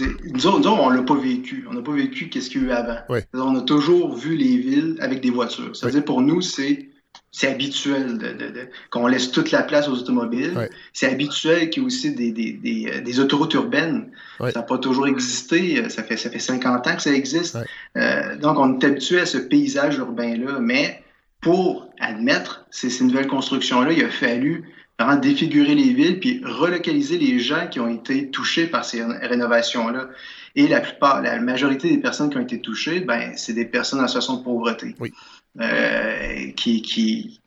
Nous, 0.00 0.46
on 0.46 0.88
l'a 0.88 1.02
pas 1.02 1.16
vécu. 1.16 1.66
On 1.70 1.74
n'a 1.74 1.82
pas 1.82 1.92
vécu 1.92 2.28
qu'est-ce 2.28 2.50
qu'il 2.50 2.62
y 2.62 2.64
a 2.66 2.68
eu 2.68 2.72
avant. 2.72 3.24
On 3.34 3.56
a 3.56 3.62
toujours 3.62 4.14
vu 4.14 4.36
les 4.36 4.56
villes 4.56 4.96
avec 5.00 5.20
des 5.20 5.30
voitures. 5.30 5.74
C'est-à-dire, 5.74 6.04
pour 6.04 6.20
nous, 6.20 6.40
c'est 6.40 6.90
c'est 7.32 7.48
habituel 7.48 8.18
de, 8.18 8.68
qu'on 8.90 9.06
laisse 9.06 9.30
toute 9.30 9.50
la 9.50 9.62
place 9.62 9.88
aux 9.88 9.94
automobiles. 9.94 10.70
C'est 10.92 11.08
habituel 11.08 11.70
qu'il 11.70 11.82
y 11.82 11.84
ait 11.84 11.86
aussi 11.86 12.14
des, 12.14 12.32
des, 12.32 13.02
euh, 13.18 13.22
autoroutes 13.22 13.54
urbaines. 13.54 14.10
Ça 14.38 14.52
n'a 14.54 14.62
pas 14.62 14.78
toujours 14.78 15.06
existé. 15.06 15.88
Ça 15.90 16.02
fait, 16.02 16.16
ça 16.16 16.30
fait 16.30 16.38
50 16.38 16.86
ans 16.86 16.96
que 16.96 17.02
ça 17.02 17.12
existe. 17.12 17.58
Euh, 17.96 18.36
donc, 18.36 18.58
on 18.58 18.78
est 18.78 18.84
habitué 18.84 19.20
à 19.20 19.26
ce 19.26 19.38
paysage 19.38 19.98
urbain-là. 19.98 20.60
Mais 20.60 21.02
pour 21.40 21.90
admettre 22.00 22.66
ces, 22.70 22.90
ces 22.90 23.04
nouvelles 23.04 23.28
constructions-là, 23.28 23.92
il 23.92 24.04
a 24.04 24.10
fallu 24.10 24.64
vraiment 24.98 25.18
défigurer 25.18 25.74
les 25.74 25.92
villes 25.92 26.20
puis 26.20 26.42
relocaliser 26.44 27.18
les 27.18 27.38
gens 27.38 27.68
qui 27.68 27.80
ont 27.80 27.88
été 27.88 28.30
touchés 28.30 28.66
par 28.66 28.84
ces 28.84 29.02
rénovations-là. 29.04 30.08
Et 30.54 30.68
la 30.68 30.80
plupart, 30.80 31.20
la 31.20 31.38
majorité 31.38 31.90
des 31.90 31.98
personnes 31.98 32.30
qui 32.30 32.38
ont 32.38 32.42
été 32.42 32.60
touchées, 32.60 33.00
ben, 33.00 33.32
c'est 33.36 33.52
des 33.52 33.66
personnes 33.66 34.00
en 34.00 34.08
situation 34.08 34.38
de 34.38 34.42
pauvreté. 34.42 34.94
Oui. 34.98 35.12
Euh, 35.60 36.50
qui, 36.56 36.82
qui, 36.82 37.40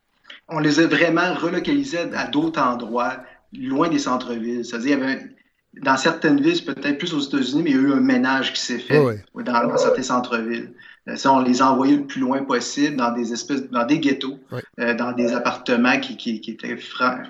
on 0.48 0.60
les 0.60 0.80
a 0.80 0.88
vraiment 0.88 1.34
relocalisées 1.34 2.00
à 2.16 2.28
d'autres 2.28 2.62
endroits, 2.62 3.18
loin 3.54 3.88
des 3.88 4.00
centres-villes. 4.00 4.66
C'est-à-dire, 4.66 4.98
il 4.98 5.02
y 5.02 5.04
avait, 5.04 5.36
dans 5.82 5.98
certaines 5.98 6.42
villes, 6.42 6.64
peut-être 6.66 6.98
plus 6.98 7.14
aux 7.14 7.20
États-Unis, 7.20 7.64
mais 7.64 7.72
il 7.72 7.76
y 7.76 7.80
a 7.80 7.82
eu 7.82 7.94
un 7.94 8.00
ménage 8.00 8.54
qui 8.54 8.62
s'est 8.62 8.80
fait 8.80 9.00
dans, 9.36 9.78
certains 9.78 10.04
centres-villes. 10.04 10.74
Euh, 11.08 11.16
ça, 11.16 11.34
on 11.34 11.40
les 11.40 11.62
a 11.62 11.72
envoyés 11.72 11.98
le 11.98 12.06
plus 12.06 12.22
loin 12.22 12.44
possible 12.44 12.96
dans 12.96 13.12
des 13.12 13.34
espèces, 13.34 13.70
dans 13.70 13.86
des 13.86 14.00
ghettos, 14.00 14.40
euh, 14.80 14.94
dans 14.94 15.12
des 15.14 15.32
appartements 15.34 16.00
qui, 16.00 16.18
qui, 16.18 16.42
qui 16.42 16.52
étaient 16.52 16.78
francs 16.78 17.28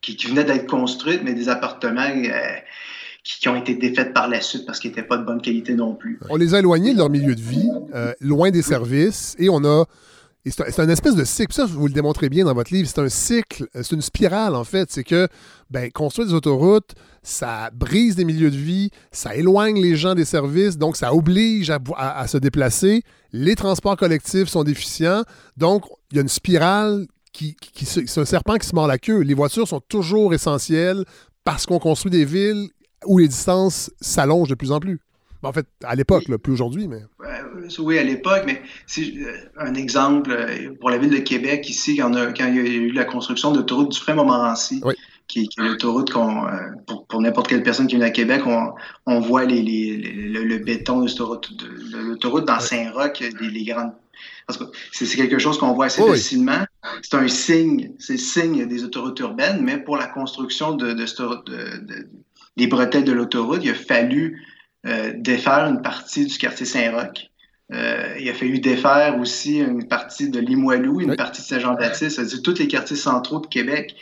qui, 0.00 0.26
venaient 0.26 0.44
d'être 0.44 0.66
construites, 0.66 1.22
mais 1.24 1.34
des 1.34 1.48
appartements 1.48 2.02
euh, 2.02 2.30
qui, 3.22 3.48
ont 3.48 3.56
été 3.56 3.74
défaits 3.74 4.12
par 4.12 4.28
la 4.28 4.40
suite 4.40 4.66
parce 4.66 4.80
qu'ils 4.80 4.90
n'étaient 4.90 5.02
pas 5.02 5.16
de 5.16 5.24
bonne 5.24 5.40
qualité 5.40 5.74
non 5.74 5.94
plus. 5.94 6.18
On 6.28 6.36
les 6.36 6.54
a 6.54 6.58
éloignés 6.58 6.92
de 6.92 6.98
leur 6.98 7.10
milieu 7.10 7.34
de 7.34 7.40
vie, 7.40 7.70
euh, 7.94 8.12
loin 8.20 8.50
des 8.50 8.62
services, 8.62 9.34
et 9.38 9.48
on 9.48 9.64
a. 9.64 9.84
C'est 10.46 10.78
un, 10.78 10.90
espèce 10.90 11.14
de 11.14 11.24
cycle. 11.24 11.54
Ça, 11.54 11.64
vous 11.64 11.86
le 11.86 11.94
démontrez 11.94 12.28
bien 12.28 12.44
dans 12.44 12.52
votre 12.52 12.70
livre. 12.70 12.86
C'est 12.86 13.00
un 13.00 13.08
cycle, 13.08 13.66
euh, 13.74 13.82
c'est 13.82 13.94
une 13.94 14.02
spirale, 14.02 14.54
en 14.54 14.64
fait. 14.64 14.90
C'est 14.90 15.02
que 15.02 15.26
ben, 15.70 15.90
construire 15.90 16.28
des 16.28 16.34
autoroutes, 16.34 16.94
ça 17.22 17.70
brise 17.72 18.14
des 18.14 18.26
milieux 18.26 18.50
de 18.50 18.56
vie, 18.56 18.90
ça 19.10 19.34
éloigne 19.34 19.80
les 19.80 19.96
gens 19.96 20.14
des 20.14 20.26
services, 20.26 20.76
donc 20.76 20.98
ça 20.98 21.14
oblige 21.14 21.72
à 21.96 22.28
se 22.28 22.36
déplacer. 22.36 23.04
Les 23.32 23.56
transports 23.56 23.96
collectifs 23.96 24.48
sont 24.48 24.64
déficients. 24.64 25.22
Donc, 25.56 25.86
il 26.12 26.16
y 26.16 26.18
a 26.18 26.22
une 26.22 26.28
spirale 26.28 27.06
qui, 27.34 27.56
c'est 27.84 28.18
un 28.18 28.24
serpent 28.24 28.56
qui 28.56 28.66
se 28.66 28.74
mord 28.74 28.86
la 28.86 28.98
queue. 28.98 29.20
Les 29.20 29.34
voitures 29.34 29.68
sont 29.68 29.80
toujours 29.80 30.32
essentielles 30.32 31.04
parce 31.44 31.66
qu'on 31.66 31.78
construit 31.78 32.10
des 32.10 32.24
villes 32.24 32.68
où 33.06 33.18
les 33.18 33.28
distances 33.28 33.90
s'allongent 34.00 34.48
de 34.48 34.54
plus 34.54 34.72
en 34.72 34.80
plus. 34.80 35.00
En 35.42 35.52
fait, 35.52 35.66
à 35.84 35.94
l'époque, 35.94 36.24
plus 36.42 36.52
aujourd'hui, 36.52 36.88
mais. 36.88 37.02
Oui, 37.78 37.98
à 37.98 38.02
l'époque, 38.02 38.44
mais 38.46 38.62
c'est 38.86 39.02
euh, 39.02 39.32
un 39.58 39.74
exemple 39.74 40.30
euh, 40.30 40.74
pour 40.80 40.90
la 40.90 40.98
ville 40.98 41.10
de 41.10 41.18
Québec, 41.18 41.68
ici, 41.68 41.96
quand, 41.96 42.10
il 42.12 42.54
y 42.54 42.58
a 42.58 42.62
eu 42.62 42.92
la 42.92 43.04
construction 43.04 43.52
de 43.52 43.58
l'autoroute 43.58 43.92
du 43.92 43.98
Frais 43.98 44.14
Montmorency, 44.14 44.80
qui, 45.28 45.40
est 45.44 45.60
l'autoroute 45.60 46.10
qu'on, 46.10 46.46
euh, 46.46 46.50
pour, 47.08 47.20
n'importe 47.20 47.48
quelle 47.48 47.62
personne 47.62 47.86
qui 47.86 47.96
vient 47.96 48.06
à 48.06 48.10
Québec, 48.10 48.42
on, 49.06 49.20
voit 49.20 49.44
les, 49.44 49.62
le, 49.62 50.58
béton 50.58 51.00
de 51.00 51.10
l'autoroute, 52.08 52.44
dans 52.46 52.60
Saint-Roch, 52.60 53.20
les, 53.20 53.64
grandes 53.64 53.92
que 54.58 54.64
c'est 54.92 55.06
quelque 55.16 55.38
chose 55.38 55.58
qu'on 55.58 55.72
voit 55.72 55.86
assez 55.86 56.02
facilement. 56.02 56.64
C'est 57.02 57.16
un 57.16 57.28
signe, 57.28 57.92
c'est 57.98 58.14
le 58.14 58.18
signe 58.18 58.66
des 58.66 58.84
autoroutes 58.84 59.18
urbaines, 59.20 59.62
mais 59.62 59.78
pour 59.78 59.96
la 59.96 60.06
construction 60.06 60.72
de, 60.74 60.94
des 62.56 62.66
bretelles 62.66 63.04
de 63.04 63.12
l'autoroute, 63.12 63.60
il 63.64 63.70
a 63.70 63.74
fallu 63.74 64.42
euh, 64.86 65.12
défaire 65.16 65.66
une 65.66 65.82
partie 65.82 66.26
du 66.26 66.36
quartier 66.36 66.66
Saint-Roch. 66.66 67.30
Euh, 67.72 68.16
il 68.20 68.28
a 68.28 68.34
fallu 68.34 68.58
défaire 68.58 69.18
aussi 69.18 69.58
une 69.58 69.88
partie 69.88 70.28
de 70.28 70.38
Limoilou, 70.38 71.00
une 71.00 71.16
partie 71.16 71.40
de 71.40 71.46
Saint-Jean-Baptiste, 71.46 72.16
c'est-à-dire 72.16 72.42
tous 72.42 72.58
les 72.58 72.68
quartiers 72.68 72.96
centraux 72.96 73.40
de 73.40 73.46
Québec. 73.46 73.96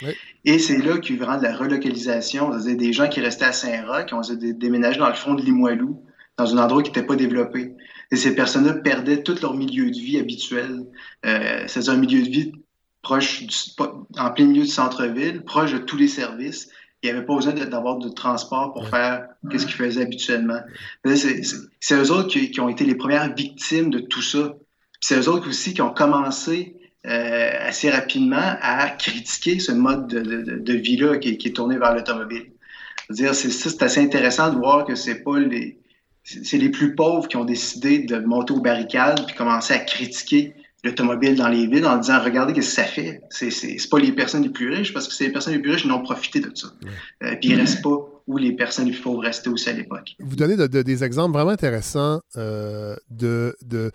Et 0.44 0.59
c'est 0.59 0.78
là 0.78 0.98
qu'il 0.98 1.14
y 1.14 1.18
a 1.18 1.22
eu 1.22 1.24
vraiment 1.24 1.39
de 1.39 1.44
la 1.44 1.56
relocalisation. 1.56 2.51
C'est-à-dire 2.51 2.76
des 2.76 2.93
gens 2.93 3.09
qui 3.09 3.20
restaient 3.20 3.44
à 3.44 3.52
Saint-Roch, 3.52 4.06
qui 4.06 4.14
ont 4.14 4.20
déménagé 4.39 4.98
dans 4.98 5.09
le 5.09 5.14
fond 5.14 5.34
de 5.34 5.43
Limoilou, 5.43 6.02
dans 6.36 6.56
un 6.56 6.62
endroit 6.62 6.82
qui 6.82 6.90
n'était 6.90 7.06
pas 7.06 7.14
développé. 7.14 7.74
Et 8.12 8.16
ces 8.16 8.34
personnes-là 8.34 8.74
perdaient 8.74 9.22
tout 9.22 9.36
leur 9.40 9.55
milieu 9.55 9.90
de 9.90 9.97
vie 9.97 10.18
habituel. 10.18 10.84
Euh, 11.24 11.64
c'est-à-dire 11.66 11.94
un 11.94 11.97
milieu 11.97 12.22
de 12.22 12.28
vie 12.28 12.52
proche, 13.01 13.44
en 14.18 14.30
plein 14.30 14.44
milieu 14.44 14.62
du 14.62 14.68
centre-ville, 14.68 15.43
proche 15.43 15.72
de 15.72 15.78
tous 15.78 15.97
les 15.97 16.09
services. 16.09 16.68
Il 17.02 17.10
n'y 17.10 17.16
avait 17.16 17.26
pas 17.26 17.34
besoin 17.34 17.55
d'avoir 17.55 17.97
de 17.97 18.10
transport 18.10 18.74
pour 18.74 18.86
faire 18.86 19.26
ce 19.51 19.64
qu'ils 19.64 19.74
faisaient 19.74 20.02
habituellement. 20.02 20.60
C'est 21.05 21.94
eux 21.94 22.12
autres 22.12 22.28
qui, 22.28 22.60
ont 22.60 22.68
été 22.68 22.84
les 22.84 22.94
premières 22.94 23.34
victimes 23.34 23.90
de 23.90 23.98
tout 23.98 24.22
ça. 24.22 24.56
C'est 25.01 25.18
eux 25.18 25.28
autres 25.28 25.48
aussi 25.48 25.74
qui 25.74 25.82
ont 25.82 25.93
commencé 25.93 26.76
euh, 27.06 27.51
assez 27.60 27.90
rapidement 27.90 28.56
à 28.60 28.90
critiquer 28.90 29.59
ce 29.59 29.72
mode 29.72 30.06
de, 30.06 30.74
vie-là 30.74 31.16
qui, 31.16 31.39
qui, 31.39 31.48
est 31.48 31.52
tourné 31.52 31.78
vers 31.78 31.94
l'automobile. 31.94 32.52
C'est 33.10 33.82
assez 33.82 34.01
intéressant 34.01 34.52
de 34.52 34.59
voir 34.59 34.84
que 34.84 34.94
c'est 34.94 35.24
pas 35.24 35.40
les, 35.40 35.81
c'est 36.24 36.59
les 36.59 36.69
plus 36.69 36.94
pauvres 36.94 37.27
qui 37.28 37.36
ont 37.36 37.44
décidé 37.44 38.01
de 38.01 38.19
monter 38.19 38.53
aux 38.53 38.61
barricades 38.61 39.27
puis 39.27 39.35
commencer 39.35 39.74
à 39.74 39.78
critiquer 39.78 40.55
l'automobile 40.85 41.36
dans 41.36 41.49
les 41.49 41.66
villes 41.66 41.86
en 41.86 41.97
disant 41.99 42.23
regardez 42.23 42.53
ce 42.55 42.59
que 42.59 42.65
ça 42.65 42.85
fait. 42.85 43.20
C'est, 43.31 43.51
c'est, 43.51 43.77
pas 43.89 43.99
les 43.99 44.12
personnes 44.12 44.43
les 44.43 44.51
plus 44.51 44.69
riches 44.69 44.93
parce 44.93 45.09
que 45.09 45.15
c'est 45.15 45.24
les 45.24 45.32
personnes 45.32 45.55
les 45.55 45.61
plus 45.61 45.73
riches 45.73 45.82
qui 45.82 45.90
ont 45.90 46.03
profité 46.03 46.40
de 46.40 46.51
ça. 46.55 46.69
Euh, 47.23 47.36
puis 47.40 47.51
ils 47.51 47.55
restent 47.55 47.82
pas 47.82 47.97
où 48.27 48.36
les 48.36 48.53
personnes 48.53 48.86
les 48.86 48.93
plus 48.93 49.03
pauvres 49.03 49.23
restaient 49.23 49.49
aussi 49.49 49.69
à 49.69 49.73
l'époque. 49.73 50.15
Vous 50.20 50.36
donnez 50.36 50.57
des 50.57 51.05
exemples 51.05 51.35
vraiment 51.35 51.51
intéressants 51.51 52.20
euh, 52.36 52.97
de, 53.11 53.57
de, 53.65 53.90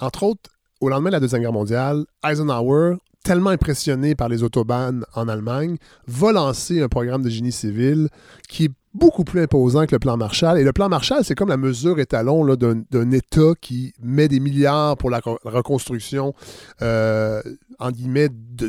entre 0.00 0.24
autres, 0.24 0.50
au 0.80 0.88
lendemain 0.88 1.10
de 1.10 1.14
la 1.14 1.20
Deuxième 1.20 1.42
Guerre 1.42 1.52
mondiale, 1.52 2.04
Eisenhower, 2.24 2.96
tellement 3.24 3.50
impressionné 3.50 4.14
par 4.14 4.28
les 4.28 4.42
autobahns 4.42 5.02
en 5.14 5.28
Allemagne, 5.28 5.76
va 6.06 6.32
lancer 6.32 6.80
un 6.82 6.88
programme 6.88 7.22
de 7.22 7.28
génie 7.28 7.52
civil 7.52 8.08
qui 8.48 8.68
beaucoup 8.96 9.24
plus 9.24 9.40
imposant 9.42 9.86
que 9.86 9.94
le 9.94 9.98
plan 9.98 10.16
Marshall. 10.16 10.58
Et 10.58 10.64
le 10.64 10.72
plan 10.72 10.88
Marshall, 10.88 11.24
c'est 11.24 11.34
comme 11.34 11.48
la 11.48 11.56
mesure 11.56 11.98
étalon 12.00 12.44
d'un 12.56 13.10
État 13.10 13.52
qui 13.60 13.92
met 14.02 14.28
des 14.28 14.40
milliards 14.40 14.96
pour 14.96 15.10
la, 15.10 15.20
reconstruction, 15.44 16.34
euh, 16.82 17.42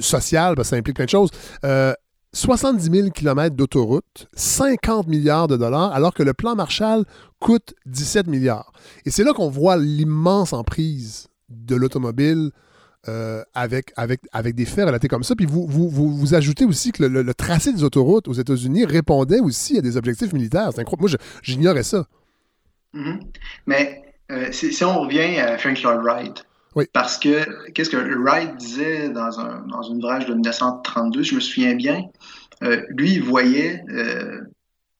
sociale, 0.01 0.55
parce 0.55 0.67
que 0.67 0.75
ça 0.75 0.75
implique 0.75 0.95
plein 0.95 1.05
de 1.05 1.09
choses. 1.09 1.29
70 2.33 2.91
000 2.91 3.09
km 3.09 3.55
d'autoroute, 3.55 4.27
50 4.35 5.07
milliards 5.07 5.47
de 5.47 5.57
dollars, 5.57 5.91
alors 5.93 6.13
que 6.13 6.23
le 6.23 6.33
plan 6.33 6.55
Marshall 6.55 7.05
coûte 7.39 7.73
17 7.85 8.27
milliards. 8.27 8.71
Et 9.05 9.11
c'est 9.11 9.23
là 9.23 9.33
qu'on 9.33 9.49
voit 9.49 9.77
l'immense 9.77 10.53
emprise 10.53 11.27
de 11.49 11.75
l'automobile 11.75 12.51
euh, 13.09 13.43
avec, 13.53 13.93
avec, 13.95 14.21
avec 14.31 14.55
des 14.55 14.65
faits 14.65 14.85
relatés 14.85 15.07
comme 15.07 15.23
ça. 15.23 15.35
Puis 15.35 15.45
vous, 15.45 15.65
vous, 15.67 15.89
vous, 15.89 16.33
ajoutez 16.33 16.65
aussi 16.65 16.91
que 16.91 17.03
le, 17.03 17.33
tracé 17.33 17.73
des 17.73 17.83
autoroutes 17.83 18.27
aux 18.27 18.33
États-Unis 18.33 18.85
répondait 18.85 19.39
aussi 19.39 19.77
à 19.77 19.81
des 19.81 19.97
objectifs 19.97 20.33
militaires. 20.33 20.69
C'est 20.73 20.81
incroyable. 20.81 21.09
Moi, 21.09 21.19
j'ignorais 21.41 21.83
ça. 21.83 22.05
Mm-hmm. 22.93 23.19
Mais 23.65 24.03
euh, 24.31 24.47
si, 24.51 24.83
on 24.83 25.01
revient 25.01 25.39
à 25.39 25.57
Frank 25.57 25.81
Lloyd 25.81 26.01
Wright, 26.03 26.45
oui. 26.75 26.85
parce 26.93 27.17
que 27.17 27.71
qu'est-ce 27.71 27.89
que 27.89 27.97
Wright 27.97 28.55
disait 28.57 29.09
dans 29.09 29.39
un, 29.39 29.65
dans 29.67 29.83
une 29.83 29.97
ouvrage 29.97 30.25
de 30.25 30.33
1932, 30.33 31.23
je 31.23 31.35
me 31.35 31.39
souviens 31.39 31.75
bien, 31.75 32.03
lui, 32.89 33.13
il 33.13 33.23
voyait 33.23 33.83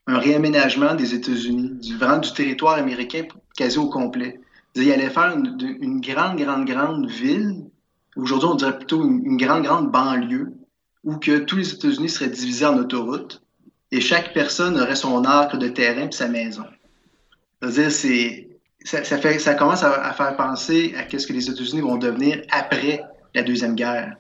un 0.08 0.20
réaménagement 0.20 0.96
des 0.96 1.14
États-Unis, 1.14 1.72
du, 1.82 1.98
vraiment 1.98 2.20
du 2.20 2.32
territoire 2.32 2.76
américain 2.76 3.24
quasi 3.56 3.78
au 3.78 3.90
complet. 3.90 4.40
Il 4.76 4.92
allait 4.92 5.10
faire 5.10 5.36
une, 5.36 6.02
grande, 6.02 6.38
grande, 6.38 6.66
grande 6.66 7.10
ville. 7.10 7.66
Aujourd'hui, 8.18 8.50
on 8.50 8.56
dirait 8.56 8.78
plutôt 8.78 9.04
une, 9.04 9.38
grande, 9.38 9.64
grande 9.64 9.92
banlieue 9.92 10.54
où 11.04 11.18
que 11.18 11.40
tous 11.40 11.58
les 11.58 11.74
États-Unis 11.74 12.10
seraient 12.10 12.30
divisés 12.30 12.66
en 12.66 12.78
autoroutes 12.78 13.42
et 13.92 14.02
chaque 14.02 14.34
personne 14.34 14.80
aurait 14.80 14.96
son 14.96 15.24
arc 15.24 15.58
de 15.58 15.68
terrain 15.68 16.08
et 16.08 16.12
sa 16.12 16.28
maison. 16.28 16.66
C'est, 17.62 18.50
ça, 18.84 19.54
commence 19.56 19.84
à, 19.84 20.14
faire 20.14 20.36
penser 20.36 20.94
à 20.98 21.18
ce 21.18 21.26
que 21.26 21.34
les 21.34 21.50
États-Unis 21.50 21.82
vont 21.82 21.98
devenir 21.98 22.42
après 22.52 23.04
la 23.34 23.44
Deuxième 23.44 23.76
Guerre. 23.76 24.18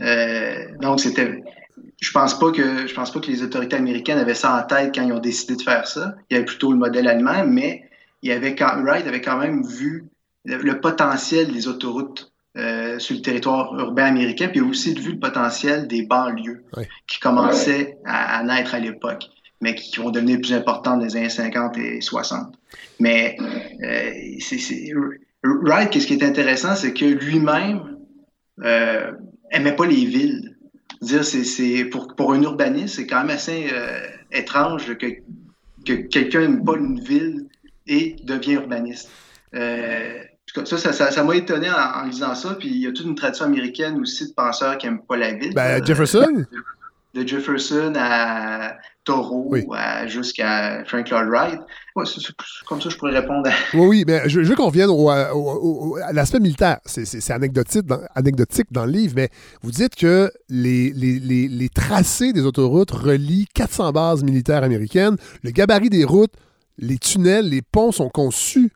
Euh, 0.00 0.66
donc, 0.80 1.00
je 1.00 2.10
pense 2.12 2.38
pas 2.38 2.50
que 2.52 2.86
je 2.86 2.94
pense 2.94 3.10
pas 3.10 3.20
que 3.20 3.28
les 3.28 3.42
autorités 3.42 3.76
américaines 3.76 4.18
avaient 4.18 4.34
ça 4.34 4.54
en 4.54 4.62
tête 4.66 4.94
quand 4.94 5.02
ils 5.02 5.12
ont 5.12 5.18
décidé 5.18 5.56
de 5.56 5.62
faire 5.62 5.86
ça. 5.86 6.14
Il 6.30 6.34
y 6.34 6.36
avait 6.36 6.46
plutôt 6.46 6.72
le 6.72 6.78
modèle 6.78 7.08
allemand, 7.08 7.44
mais 7.46 7.88
il 8.22 8.32
avait 8.32 8.54
quand, 8.54 8.82
Wright 8.82 9.06
avait 9.06 9.20
quand 9.20 9.38
même 9.38 9.66
vu 9.66 10.04
le, 10.44 10.80
potentiel 10.80 11.52
des 11.52 11.68
autoroutes 11.68 12.32
euh, 12.56 12.85
sur 12.98 13.16
le 13.16 13.22
territoire 13.22 13.74
urbain 13.78 14.04
américain, 14.04 14.48
puis 14.48 14.60
aussi 14.60 14.94
vu 14.94 15.12
le 15.12 15.18
potentiel 15.18 15.86
des 15.86 16.02
banlieues 16.02 16.64
qui 17.06 17.20
commençaient 17.20 17.98
à, 18.04 18.42
naître 18.42 18.74
à 18.74 18.78
l'époque, 18.78 19.24
mais 19.60 19.74
qui, 19.74 19.98
vont 19.98 20.10
devenir 20.10 20.40
plus 20.40 20.52
importantes 20.52 21.00
dans 21.00 21.04
les 21.04 21.16
années 21.16 21.28
50 21.28 21.78
et 21.78 22.00
60. 22.00 22.54
Mais 23.00 23.36
euh, 23.82 24.10
c'est, 24.40 24.92
Wright, 25.44 25.98
ce 25.98 26.06
qui 26.06 26.14
est 26.14 26.22
intéressant, 26.22 26.74
c'est 26.74 26.92
que 26.92 27.04
lui-même 27.04 27.98
euh, 28.64 29.12
aimait 29.50 29.76
pas 29.76 29.86
les 29.86 30.04
villes 30.04 30.56
dire 31.02 31.24
c'est 31.24 31.84
pour, 31.86 32.14
pour 32.14 32.32
un 32.32 32.42
urbaniste, 32.42 32.96
c'est 32.96 33.06
quand 33.06 33.20
même 33.20 33.30
assez 33.30 33.68
euh, 33.72 34.06
étrange 34.32 34.96
que, 34.96 35.06
que 35.84 35.92
quelqu'un 35.92 36.40
n'aime 36.40 36.64
pas 36.64 36.76
une 36.76 37.00
ville 37.00 37.46
et 37.86 38.16
devient 38.24 38.54
urbaniste. 38.54 39.10
Euh, 39.54 40.22
ça, 40.64 40.92
ça, 40.92 41.22
m'a 41.22 41.36
étonné 41.36 41.68
en, 41.70 42.04
lisant 42.04 42.34
ça. 42.34 42.54
Puis 42.54 42.68
il 42.68 42.78
y 42.78 42.86
a 42.86 42.92
toute 42.92 43.06
une 43.06 43.14
tradition 43.14 43.46
américaine 43.46 44.00
aussi 44.00 44.28
de 44.28 44.32
penseurs 44.34 44.78
qui 44.78 44.86
n'aiment 44.86 45.02
pas 45.02 45.16
la 45.16 45.34
ville. 45.34 45.54
Ben, 45.54 45.84
Jefferson? 45.84 46.46
de 47.16 47.26
Jefferson 47.26 47.92
à 47.96 48.76
Taureau 49.04 49.54
jusqu'à 50.06 50.84
Frank 50.84 51.08
Lloyd 51.08 51.28
Wright. 51.28 51.60
comme 52.66 52.80
ça, 52.80 52.90
je 52.90 52.96
pourrais 52.96 53.18
répondre 53.18 53.48
à... 53.48 53.52
Oui, 53.74 53.86
oui, 53.86 54.04
mais 54.06 54.28
je, 54.28 54.40
veux 54.40 54.54
qu'on 54.54 54.66
revienne 54.66 54.90
à 56.04 56.12
l'aspect 56.12 56.40
militaire. 56.40 56.78
C'est 56.84 57.30
anecdotique 57.30 57.86
dans, 57.86 58.00
anecdotique 58.14 58.66
dans 58.70 58.84
le 58.84 58.92
livre, 58.92 59.14
mais 59.16 59.30
vous 59.62 59.70
dites 59.70 59.94
que 59.94 60.30
les, 60.48 60.92
les, 60.92 61.68
tracés 61.68 62.32
des 62.32 62.44
autoroutes 62.44 62.90
relient 62.90 63.46
400 63.54 63.92
bases 63.92 64.22
militaires 64.22 64.62
américaines. 64.62 65.16
Le 65.42 65.50
gabarit 65.50 65.90
des 65.90 66.04
routes, 66.04 66.32
les 66.78 66.98
tunnels, 66.98 67.48
les 67.48 67.62
ponts 67.62 67.92
sont 67.92 68.10
conçus 68.10 68.72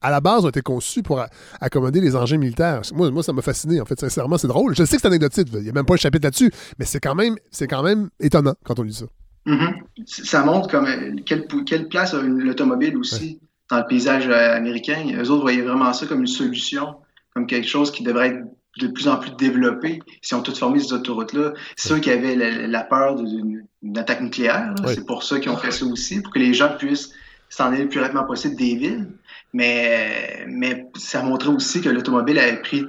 à 0.00 0.10
la 0.10 0.20
base, 0.20 0.44
ont 0.44 0.48
été 0.48 0.62
conçus 0.62 1.02
pour 1.02 1.24
accommoder 1.60 2.00
les 2.00 2.16
engins 2.16 2.38
militaires. 2.38 2.82
Moi, 2.94 3.10
moi 3.10 3.22
ça 3.22 3.32
m'a 3.32 3.42
fasciné, 3.42 3.80
en 3.80 3.84
fait, 3.84 3.98
sincèrement, 3.98 4.38
c'est 4.38 4.48
drôle. 4.48 4.74
Je 4.74 4.84
sais 4.84 4.96
que 4.96 5.02
c'est 5.02 5.08
anecdotique, 5.08 5.48
il 5.52 5.60
n'y 5.60 5.68
a 5.68 5.72
même 5.72 5.86
pas 5.86 5.94
un 5.94 5.98
chapitre 5.98 6.24
là-dessus, 6.24 6.50
mais 6.78 6.84
c'est 6.84 7.00
quand, 7.00 7.14
même, 7.14 7.36
quand 7.68 7.82
même 7.82 8.08
étonnant 8.20 8.54
quand 8.64 8.78
on 8.78 8.82
lit 8.82 8.94
ça. 8.94 9.06
Mm-hmm. 9.46 10.24
Ça 10.24 10.44
montre 10.44 10.68
comme, 10.68 10.86
euh, 10.86 11.16
quelle, 11.26 11.46
quelle 11.66 11.88
place 11.88 12.14
a 12.14 12.22
l'automobile 12.22 12.96
aussi 12.96 13.40
dans 13.70 13.78
le 13.78 13.86
paysage 13.86 14.28
euh, 14.28 14.56
américain. 14.56 15.04
Eux 15.16 15.30
autres 15.30 15.42
voyaient 15.42 15.62
vraiment 15.62 15.92
ça 15.92 16.06
comme 16.06 16.20
une 16.20 16.26
solution, 16.26 16.96
comme 17.34 17.46
quelque 17.46 17.66
chose 17.66 17.90
qui 17.90 18.02
devrait 18.02 18.28
être 18.28 18.44
de 18.78 18.86
plus 18.86 19.08
en 19.08 19.16
plus 19.16 19.32
développé 19.32 20.00
si 20.22 20.34
on 20.34 20.42
tout 20.42 20.54
formé 20.54 20.80
ces 20.80 20.92
autoroutes-là. 20.92 21.52
C'est 21.76 21.88
ceux 21.88 21.98
qui 21.98 22.10
avaient 22.10 22.36
la, 22.36 22.84
peur 22.84 23.16
d'une 23.16 23.66
attaque 23.96 24.22
nucléaire. 24.22 24.74
C'est 24.86 25.06
pour 25.06 25.22
ça 25.22 25.40
qu'ils 25.40 25.50
ont 25.50 25.56
fait 25.56 25.70
ça 25.70 25.84
aussi, 25.84 26.22
pour 26.22 26.32
que 26.32 26.38
les 26.38 26.54
gens 26.54 26.76
puissent 26.78 27.12
s'en 27.48 27.66
aller 27.66 27.82
le 27.82 27.88
plus 27.88 28.00
rapidement 28.00 28.24
possible 28.24 28.56
des 28.56 28.76
villes. 28.76 29.08
Mais, 29.52 30.46
mais 30.48 30.86
ça 30.96 31.22
montrait 31.22 31.50
aussi 31.50 31.80
que 31.82 31.88
l'automobile 31.90 32.38
avait 32.38 32.62
pris 32.62 32.86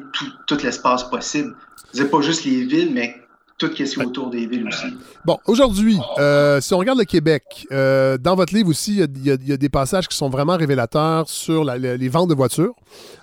tout, 0.48 0.58
l'espace 0.64 1.04
possible. 1.04 1.56
C'est 1.92 2.10
pas 2.10 2.22
juste 2.22 2.46
les 2.46 2.64
villes, 2.64 2.94
mais 2.94 3.16
tout 3.58 3.68
ce 3.68 3.74
qui 3.74 3.84
est 3.84 3.98
autour 4.06 4.30
des 4.30 4.46
villes 4.46 4.68
aussi. 4.68 4.88
Bon, 5.26 5.38
aujourd'hui, 5.46 5.98
euh, 6.20 6.60
si 6.60 6.74
on 6.74 6.78
regarde 6.78 7.00
le 7.00 7.06
Québec, 7.06 7.68
euh, 7.72 8.18
dans 8.18 8.36
votre 8.36 8.54
livre 8.54 8.70
aussi, 8.70 8.98
il 8.98 9.26
y, 9.26 9.52
a 9.52 9.58
des 9.58 9.70
passages 9.70 10.08
qui 10.08 10.18
sont 10.18 10.30
vraiment 10.30 10.58
révélateurs 10.58 11.30
sur 11.30 11.64
les 11.64 12.10
ventes 12.10 12.30
de 12.30 12.34
voitures. 12.34 12.74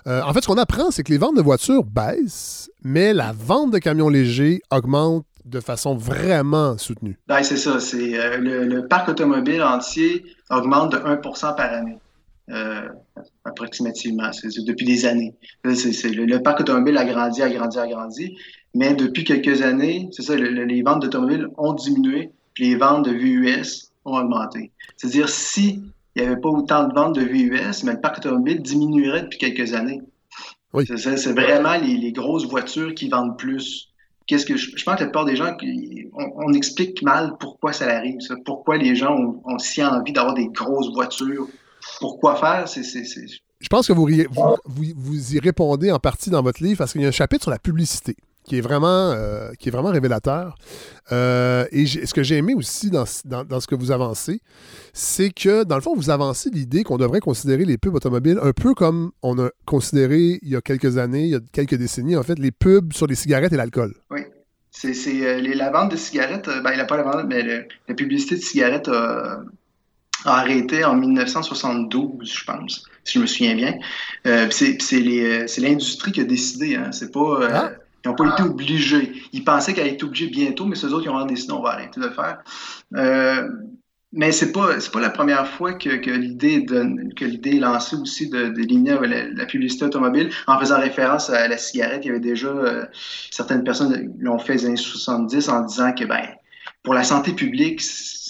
Euh, 0.07 0.21
en 0.21 0.33
fait, 0.33 0.41
ce 0.41 0.47
qu'on 0.47 0.57
apprend, 0.57 0.91
c'est 0.91 1.03
que 1.03 1.11
les 1.11 1.17
ventes 1.17 1.35
de 1.35 1.41
voitures 1.41 1.83
baissent, 1.83 2.69
mais 2.83 3.13
la 3.13 3.33
vente 3.33 3.71
de 3.71 3.77
camions 3.77 4.09
légers 4.09 4.61
augmente 4.71 5.25
de 5.45 5.59
façon 5.59 5.95
vraiment 5.95 6.77
soutenue. 6.77 7.19
Ben, 7.27 7.43
c'est 7.43 7.57
ça. 7.57 7.79
C'est, 7.79 8.37
le, 8.37 8.87
parc 8.87 9.09
automobile 9.09 9.63
entier 9.63 10.23
augmente 10.49 10.91
de 10.93 10.97
1% 10.97 11.55
par 11.55 11.73
année. 11.73 11.97
Approximativement. 13.43 14.31
C'est 14.33 14.49
depuis 14.65 14.85
des 14.85 15.05
années. 15.05 15.33
le, 15.63 16.37
parc 16.37 16.61
automobile 16.61 16.97
a 16.97 17.05
grandi, 17.05 17.41
a 17.41 17.49
grandi, 17.49 17.79
a 17.79 17.87
grandi. 17.87 18.37
Mais 18.75 18.93
depuis 18.93 19.23
quelques 19.23 19.61
années, 19.61 20.07
c'est 20.11 20.21
ça, 20.21 20.35
les 20.35 20.81
ventes 20.83 21.01
d'automobiles 21.01 21.47
ont 21.57 21.73
diminué, 21.73 22.31
puis 22.53 22.69
les 22.69 22.75
ventes 22.75 23.05
de 23.05 23.11
VUS 23.11 23.91
ont 24.05 24.17
augmenté. 24.17 24.71
C'est-à-dire, 24.95 25.27
si 25.27 25.81
il 26.15 26.21
n'y 26.21 26.27
avait 26.27 26.39
pas 26.39 26.49
autant 26.49 26.87
de 26.87 26.93
ventes 26.93 27.15
de 27.15 27.21
VUS, 27.21 27.83
mais 27.83 27.93
le 27.93 28.01
parc 28.01 28.19
automobile 28.19 28.61
diminuerait 28.61 29.23
depuis 29.23 29.39
quelques 29.39 29.73
années. 29.73 30.01
Oui. 30.73 30.85
C'est 30.85 31.33
vraiment 31.33 31.75
les, 31.75 32.11
grosses 32.11 32.47
voitures 32.47 32.93
qui 32.93 33.09
vendent 33.09 33.37
plus. 33.37 33.89
Qu'est-ce 34.27 34.45
que 34.45 34.55
je, 34.55 34.71
pense 34.83 34.95
que 34.95 35.01
la 35.01 35.07
plupart 35.07 35.25
des 35.25 35.35
gens, 35.35 35.55
on, 36.13 36.53
explique 36.53 37.01
mal 37.01 37.33
pourquoi 37.39 37.73
ça 37.73 37.89
arrive, 37.89 38.19
pourquoi 38.45 38.77
les 38.77 38.95
gens 38.95 39.17
ont, 39.17 39.41
ont 39.45 39.59
si 39.59 39.83
envie 39.83 40.13
d'avoir 40.13 40.35
des 40.35 40.47
grosses 40.47 40.93
voitures 40.93 41.47
pourquoi 41.99 42.35
faire, 42.35 42.67
c'est. 42.67 42.83
Je 42.83 43.67
pense 43.69 43.87
que 43.87 43.93
vous, 43.93 44.07
vous, 44.65 45.35
y 45.35 45.39
répondez 45.39 45.91
en 45.91 45.99
partie 45.99 46.29
dans 46.31 46.41
votre 46.41 46.63
livre 46.63 46.79
parce 46.79 46.93
qu'il 46.93 47.01
y 47.01 47.05
a 47.05 47.09
un 47.09 47.11
chapitre 47.11 47.43
sur 47.43 47.51
la 47.51 47.59
publicité 47.59 48.15
qui 48.43 48.57
est 48.57 48.61
vraiment, 48.61 49.11
euh, 49.11 49.51
qui 49.59 49.69
est 49.69 49.71
vraiment 49.71 49.91
révélateur. 49.91 50.55
Euh, 51.11 51.65
et 51.71 51.85
ce 51.85 52.13
que 52.13 52.23
j'ai 52.23 52.37
aimé 52.37 52.53
aussi 52.55 52.89
dans, 52.89 53.05
ce 53.05 53.67
que 53.67 53.75
vous 53.75 53.91
avancez, 53.91 54.41
c'est 54.93 55.29
que, 55.29 55.63
dans 55.63 55.75
le 55.75 55.81
fond, 55.81 55.95
vous 55.95 56.09
avancez 56.09 56.49
l'idée 56.49 56.83
qu'on 56.83 56.97
devrait 56.97 57.19
considérer 57.19 57.65
les 57.65 57.77
pubs 57.77 57.93
automobiles 57.93 58.39
un 58.41 58.51
peu 58.51 58.73
comme 58.73 59.11
on 59.21 59.37
a 59.39 59.49
considéré 59.65 60.39
il 60.41 60.49
y 60.49 60.55
a 60.55 60.61
quelques 60.61 60.97
années, 60.97 61.25
il 61.25 61.31
y 61.31 61.35
a 61.35 61.39
quelques 61.51 61.75
décennies, 61.75 62.17
en 62.17 62.23
fait, 62.23 62.39
les 62.39 62.51
pubs 62.51 62.93
sur 62.93 63.07
les 63.07 63.15
cigarettes 63.15 63.53
et 63.53 63.57
l'alcool. 63.57 63.93
Oui. 64.09 64.21
C'est 64.71 64.95
euh, 65.23 65.41
la 65.53 65.69
vente 65.69 65.91
de 65.91 65.97
cigarettes, 65.97 66.49
ben, 66.63 66.71
il 66.71 66.77
n'a 66.77 66.85
pas 66.85 66.97
la 66.97 67.03
vente, 67.03 67.25
mais 67.27 67.43
la 67.87 67.93
publicité 67.93 68.35
de 68.35 68.41
cigarettes 68.41 68.87
a 68.87 69.43
a 70.25 70.39
arrêté 70.39 70.83
en 70.85 70.95
1972, 70.95 72.31
je 72.31 72.43
pense, 72.43 72.83
si 73.03 73.13
je 73.13 73.19
me 73.19 73.25
souviens 73.25 73.55
bien. 73.55 73.75
Euh, 74.27 74.47
euh, 74.47 75.43
c'est 75.47 75.61
l'industrie 75.61 76.11
qui 76.11 76.21
a 76.21 76.25
décidé. 76.25 76.75
Hein. 76.75 76.91
C'est 76.91 77.11
pas, 77.11 77.19
euh, 77.19 77.49
ah. 77.51 77.71
Ils 78.03 78.09
n'ont 78.09 78.15
pas 78.15 78.33
été 78.33 78.41
obligés. 78.41 79.11
Ils 79.31 79.43
pensaient 79.43 79.73
qu'elle 79.73 79.83
allait 79.83 79.93
être 79.93 80.03
obligée 80.03 80.27
bientôt, 80.27 80.65
mais 80.65 80.75
ceux 80.75 80.91
autres, 80.91 81.05
ils 81.05 81.09
ont 81.09 81.23
décidé 81.25 81.53
on 81.53 81.61
va 81.61 81.73
arrêter 81.73 81.99
de 81.99 82.05
le 82.07 82.11
faire. 82.11 82.39
Euh, 82.95 83.47
mais 84.11 84.31
c'est 84.31 84.51
pas 84.51 84.75
pas 84.91 84.99
la 84.99 85.11
première 85.11 85.47
fois 85.47 85.73
que, 85.73 85.97
que 85.97 86.09
l'idée 86.09 86.65
que 86.65 87.23
l'idée 87.23 87.57
est 87.57 87.59
lancée 87.59 87.95
aussi 87.95 88.29
de, 88.29 88.49
de 88.49 89.37
la, 89.37 89.45
publicité 89.45 89.85
automobile 89.85 90.31
en 90.47 90.59
faisant 90.59 90.79
référence 90.79 91.29
à 91.29 91.47
la 91.47 91.57
cigarette. 91.57 92.01
Il 92.03 92.07
y 92.07 92.09
avait 92.09 92.19
déjà 92.19 92.51
certaines 93.29 93.63
personnes 93.63 94.13
l'ont 94.19 94.39
fait 94.39 94.53
les 94.53 94.65
années 94.65 94.75
70 94.75 95.47
en 95.47 95.61
disant 95.61 95.93
que 95.93 96.03
ben 96.03 96.27
pour 96.83 96.93
la 96.93 97.03
santé 97.03 97.33
publique, 97.33 97.81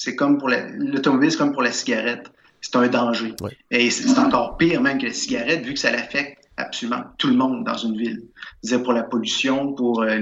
c'est 0.04 0.16
comme 0.16 0.40
pour 0.40 0.50
l'automobile, 0.50 1.32
c'est 1.32 1.38
comme 1.38 1.52
pour 1.52 1.62
la 1.62 1.72
cigarette. 1.72 2.32
C'est 2.60 2.76
un 2.76 2.88
danger. 2.88 3.36
Et 3.70 3.92
c'est 3.92 4.18
encore 4.18 4.58
pire 4.58 4.82
même 4.82 4.98
que 4.98 5.06
la 5.06 5.14
cigarette, 5.14 5.64
vu 5.64 5.74
que 5.74 5.80
ça 5.80 5.92
l'affecte 5.92 6.50
absolument 6.58 7.04
tout 7.20 7.28
le 7.28 7.36
monde 7.36 7.64
dans 7.64 7.78
une 7.78 7.96
ville. 7.96 8.24
C'est 8.64 8.82
pour 8.82 8.94
la 8.94 9.04
pollution, 9.04 9.74
pour 9.74 10.02
euh, 10.02 10.18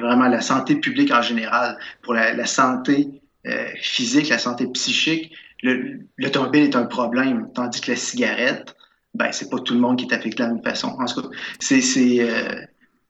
vraiment 0.00 0.28
la 0.28 0.42
santé 0.42 0.76
publique 0.76 1.10
en 1.12 1.22
général, 1.22 1.78
pour 2.02 2.12
la, 2.12 2.44
santé 2.44 3.22
euh, 3.46 3.68
physique, 3.80 4.28
la 4.28 4.38
santé 4.38 4.66
psychique. 4.66 5.32
L'automobile 5.62 6.64
est 6.64 6.76
un 6.76 6.84
problème, 6.84 7.48
tandis 7.54 7.80
que 7.80 7.92
la 7.92 7.96
cigarette, 7.96 8.76
ben 9.14 9.32
c'est 9.32 9.48
pas 9.48 9.60
tout 9.60 9.72
le 9.72 9.80
monde 9.80 9.96
qui 9.96 10.04
est 10.04 10.14
affecté 10.14 10.42
de 10.42 10.48
la 10.48 10.54
même 10.54 10.62
façon. 10.62 10.88
En 10.88 11.06
tout 11.06 11.22
cas, 11.22 11.28
c'est 11.58 11.80
euh, 12.20 12.66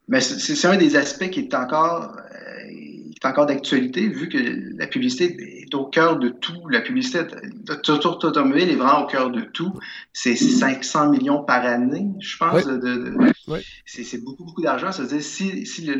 ben, 0.07 0.20
un 0.20 0.77
des 0.77 0.94
aspects 0.94 1.31
qui 1.31 1.40
est 1.40 1.55
encore 1.55 2.16
encore 3.28 3.47
d'actualité 3.47 4.09
vu 4.09 4.28
que 4.28 4.77
la 4.77 4.86
publicité 4.86 5.62
est 5.62 5.74
au 5.74 5.86
cœur 5.86 6.19
de 6.19 6.28
tout. 6.28 6.69
La 6.69 6.81
publicité 6.81 7.20
automobile 7.89 8.70
est 8.70 8.77
vraiment 8.77 9.05
au 9.05 9.07
cœur 9.07 9.31
de 9.31 9.40
tout. 9.40 9.73
C'est 10.12 10.36
500 10.36 11.11
millions 11.11 11.44
par 11.44 11.65
année, 11.65 12.09
je 12.20 12.36
pense. 12.36 12.66
De, 12.66 13.15
C'est 13.86 14.23
beaucoup, 14.24 14.44
beaucoup 14.44 14.62
d'argent. 14.62 14.93
C'est-à-dire, 14.93 15.23
si, 15.23 15.66
si 15.66 15.90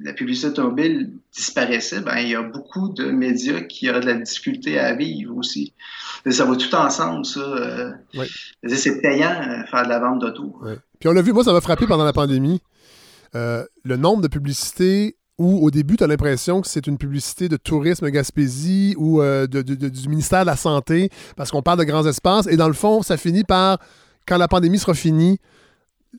la 0.00 0.12
publicité 0.12 0.48
automobile 0.48 1.12
disparaissait, 1.34 2.00
ben, 2.00 2.18
il 2.18 2.28
y 2.28 2.34
a 2.34 2.42
beaucoup 2.42 2.90
de 2.90 3.10
médias 3.10 3.60
qui 3.62 3.90
auraient 3.90 4.00
de 4.00 4.06
la 4.06 4.14
difficulté 4.14 4.78
à 4.78 4.94
vivre 4.94 5.36
aussi. 5.36 5.74
Ça 6.30 6.44
va 6.44 6.56
tout 6.56 6.74
ensemble, 6.74 7.26
ça. 7.26 7.40
Euh, 7.40 7.92
c'est 8.68 9.00
payant 9.00 9.30
euh, 9.30 9.64
faire 9.70 9.84
de 9.84 9.88
la 9.88 9.98
vente 9.98 10.20
d'auto. 10.20 10.60
Puis 11.00 11.08
on 11.08 11.12
l'a 11.12 11.22
vu, 11.22 11.32
moi, 11.32 11.44
ça 11.44 11.52
m'a 11.52 11.60
frappé 11.60 11.86
pendant 11.86 12.04
la 12.04 12.12
pandémie. 12.12 12.60
Euh, 13.34 13.64
le 13.82 13.96
nombre 13.96 14.22
de 14.22 14.28
publicités 14.28 15.16
où 15.38 15.64
au 15.64 15.70
début, 15.70 15.96
tu 15.96 16.04
as 16.04 16.06
l'impression 16.06 16.60
que 16.60 16.68
c'est 16.68 16.86
une 16.86 16.98
publicité 16.98 17.48
de 17.48 17.56
tourisme 17.56 18.08
Gaspésie 18.10 18.94
ou 18.98 19.20
euh, 19.20 19.46
du 19.46 20.08
ministère 20.08 20.42
de 20.42 20.46
la 20.46 20.56
Santé, 20.56 21.10
parce 21.36 21.50
qu'on 21.50 21.62
parle 21.62 21.78
de 21.78 21.84
grands 21.84 22.06
espaces, 22.06 22.46
et 22.46 22.56
dans 22.56 22.68
le 22.68 22.74
fond, 22.74 23.02
ça 23.02 23.16
finit 23.16 23.44
par, 23.44 23.78
quand 24.26 24.38
la 24.38 24.48
pandémie 24.48 24.78
sera 24.78 24.94
finie, 24.94 25.38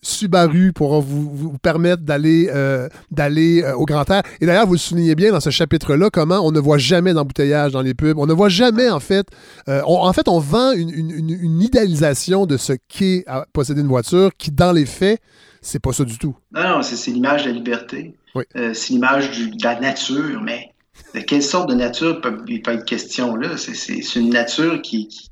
Subaru 0.02 0.74
pourra 0.74 1.00
vous, 1.00 1.56
permettre 1.62 2.02
d'aller 2.02 2.50
euh, 2.52 2.90
euh, 3.20 3.74
au 3.76 3.86
grand 3.86 4.10
air. 4.10 4.24
Et 4.42 4.48
d'ailleurs, 4.48 4.66
vous 4.66 4.74
le 4.74 4.80
soulignez 4.80 5.14
bien 5.14 5.32
dans 5.32 5.40
ce 5.40 5.52
chapitre-là, 5.52 6.10
comment 6.12 6.40
on 6.40 6.52
ne 6.52 6.60
voit 6.60 6.80
jamais 6.80 7.14
d'embouteillage 7.14 7.74
dans 7.74 7.84
les 7.84 7.94
pubs. 7.94 8.18
On 8.18 8.26
ne 8.26 8.34
voit 8.34 8.50
jamais, 8.50 8.90
en 8.90 9.00
fait, 9.00 9.28
en 9.68 10.14
fait, 10.14 10.28
on 10.28 10.40
vend 10.40 10.72
une, 10.72 10.90
une 10.90 11.62
idéalisation 11.62 12.48
de 12.48 12.58
ce 12.58 12.74
qu'est 12.88 13.24
posséder 13.54 13.82
une 13.82 13.88
voiture 13.88 14.32
qui, 14.36 14.50
dans 14.50 14.72
les 14.72 14.88
faits, 14.88 15.22
c'est 15.62 15.80
pas 15.80 15.94
ça 15.94 16.04
du 16.04 16.18
tout. 16.18 16.36
Non, 16.52 16.78
non, 16.78 16.82
c'est 16.82 17.12
l'image 17.12 17.44
de 17.44 17.50
la 17.50 17.54
liberté. 17.54 18.16
Euh, 18.56 18.74
c'est 18.74 18.94
l'image 18.94 19.32
de 19.32 19.64
la 19.64 19.80
nature, 19.80 20.42
mais 20.42 20.74
de 21.14 21.20
quelle 21.20 21.44
sorte 21.44 21.70
de 21.70 21.76
nature 21.76 22.22
peut, 22.22 22.38
il 22.48 22.62
peut 22.62 22.72
être 22.72 22.86
question 22.86 23.36
là? 23.36 23.58
C'est 23.58 24.16
une 24.16 24.30
nature 24.30 24.82
qui, 24.82 25.30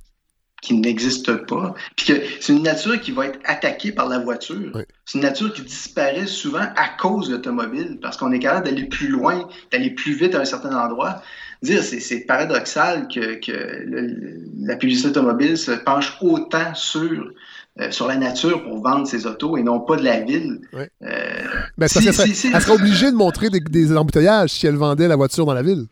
qui, 0.61 0.73
n'existe 0.75 1.33
pas. 1.47 1.73
Puis 1.95 2.07
que 2.07 2.21
c'est 2.39 2.53
une 2.53 2.63
nature 2.63 2.99
qui 2.99 3.11
va 3.11 3.27
être 3.27 3.39
attaquée 3.45 3.91
par 3.91 4.07
la 4.07 4.19
voiture. 4.19 4.71
C'est 5.05 5.17
une 5.17 5.23
nature 5.23 5.51
qui 5.53 5.63
disparaît 5.63 6.27
souvent 6.27 6.67
à 6.75 6.89
cause 6.99 7.29
de 7.29 7.35
l'automobile, 7.35 7.99
parce 8.01 8.17
qu'on 8.17 8.31
est 8.31 8.39
capable 8.39 8.65
d'aller 8.65 8.85
plus 8.85 9.07
loin, 9.07 9.47
d'aller 9.71 9.91
plus 9.91 10.13
vite 10.13 10.35
à 10.35 10.41
un 10.41 10.45
certain 10.45 10.75
endroit. 10.75 11.21
Dire, 11.63 11.83
c'est 11.83 12.21
paradoxal 12.21 13.07
que, 13.07 13.35
que 13.35 13.85
la 14.65 14.75
publicité 14.75 15.09
automobile 15.09 15.57
se 15.57 15.71
penche 15.71 16.17
autant 16.21 16.73
sur 16.73 17.31
euh, 17.79 17.89
sur 17.89 18.05
la 18.05 18.17
nature 18.17 18.63
pour 18.63 18.83
vendre 18.83 19.07
ses 19.07 19.25
autos 19.25 19.55
et 19.55 19.63
non 19.63 19.79
pas 19.79 19.95
de 19.95 20.03
la 20.03 20.19
ville. 20.19 20.59
Euh, 20.73 20.87
ben, 21.77 21.87
elle 21.87 22.13
serait 22.13 22.71
obligée 22.73 23.09
de 23.09 23.15
montrer 23.15 23.49
des, 23.49 23.95
embouteillages 23.95 24.49
si 24.49 24.67
elle 24.67 24.75
vendait 24.75 25.07
la 25.07 25.15
voiture 25.15 25.45
dans 25.45 25.53
la 25.53 25.61
ville. 25.61 25.85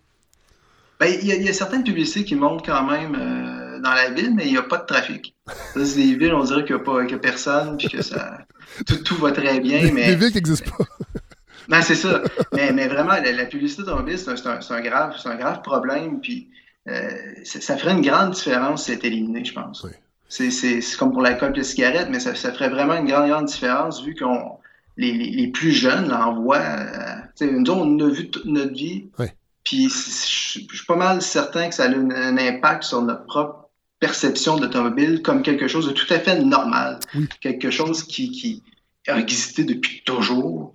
Ben, 0.99 1.18
il 1.22 1.26
y, 1.26 1.47
a 1.47 1.53
certaines 1.53 1.85
publicités 1.85 2.26
qui 2.26 2.35
montrent 2.35 2.65
quand 2.65 2.84
même 2.84 3.15
euh, 3.15 3.80
dans 3.80 3.93
la 3.93 4.10
ville, 4.10 4.35
mais 4.35 4.45
il 4.45 4.51
n'y 4.51 4.57
a 4.57 4.64
pas 4.64 4.80
de 4.80 4.85
trafic. 4.88 5.34
c'est 5.73 5.95
des 5.95 6.15
villes, 6.15 6.34
on 6.34 6.43
dirait 6.43 6.65
qu'il 6.65 6.76
n'y 6.76 6.81
a, 6.81 6.84
pas, 6.84 7.18
personne, 7.18 7.77
puis 7.77 7.88
que 7.88 8.01
ça, 8.01 8.39
tout, 9.06 9.15
va 9.15 9.31
très 9.31 9.61
bien. 9.61 9.81
Des, 9.81 9.93
mais... 9.93 10.15
villes 10.15 10.31
qui 10.31 10.35
n'existent 10.35 10.72
pas. 10.77 10.84
non, 11.69 11.81
c'est 11.81 11.95
ça. 11.95 12.22
Mais, 12.51 12.73
mais, 12.73 12.89
vraiment, 12.89 13.14
la, 13.14 13.45
publicité 13.45 13.84
automobile, 13.84 14.19
c'est 14.19 14.31
un, 14.31 14.60
un, 14.69 14.81
grave, 14.81 15.15
un 15.23 15.35
grave 15.35 15.61
problème. 15.61 16.19
Puis 16.19 16.49
ça 17.45 17.77
ferait 17.77 17.93
une 17.93 18.01
grande 18.01 18.31
différence 18.31 18.84
si 18.84 18.91
c'était 18.91 19.07
éliminé, 19.07 19.45
je 19.45 19.53
pense. 19.53 19.85
Oui. 19.85 19.91
C'est 20.30 20.80
comme 20.97 21.11
pour 21.11 21.22
l'alcool 21.22 21.51
et 21.56 21.57
les 21.57 21.64
cigarettes, 21.64 22.10
mais 22.10 22.19
ça, 22.19 22.35
ça, 22.35 22.53
ferait 22.53 22.69
vraiment 22.69 22.95
une 22.95 23.07
grande, 23.07 23.30
grande 23.30 23.45
différence 23.45 24.03
vu 24.03 24.15
qu'on 24.15 24.60
les, 24.95 25.14
les, 25.14 25.47
plus 25.47 25.72
jeunes 25.72 26.10
l'envoient. 26.10 26.57
Euh, 26.57 27.51
nous, 27.51 27.72
on 27.72 27.99
a 27.99 28.10
vu 28.10 28.30
toute 28.30 28.45
notre 28.45 28.73
vie. 28.73 29.10
Puis 29.64 29.89
je 29.89 30.68
suis 30.76 30.85
pas 30.88 30.95
mal 30.95 31.22
certain 31.22 31.69
que 31.69 31.76
ça 31.76 31.85
a 31.85 31.88
un, 31.88 32.38
impact 32.38 32.84
sur 32.84 33.01
notre 33.01 33.26
propre 33.26 33.69
perception 33.99 34.57
d'automobile 34.57 35.22
comme 35.22 35.41
quelque 35.41 35.68
chose 35.68 35.88
de 35.88 35.91
tout 35.91 36.11
à 36.14 36.19
fait 36.19 36.39
normal. 36.43 36.99
Quelque 37.41 37.69
chose 37.69 38.03
qui, 38.03 38.31
qui 38.31 38.64
a 39.07 39.19
existé 39.19 39.64
depuis 39.64 40.03
toujours 40.06 40.73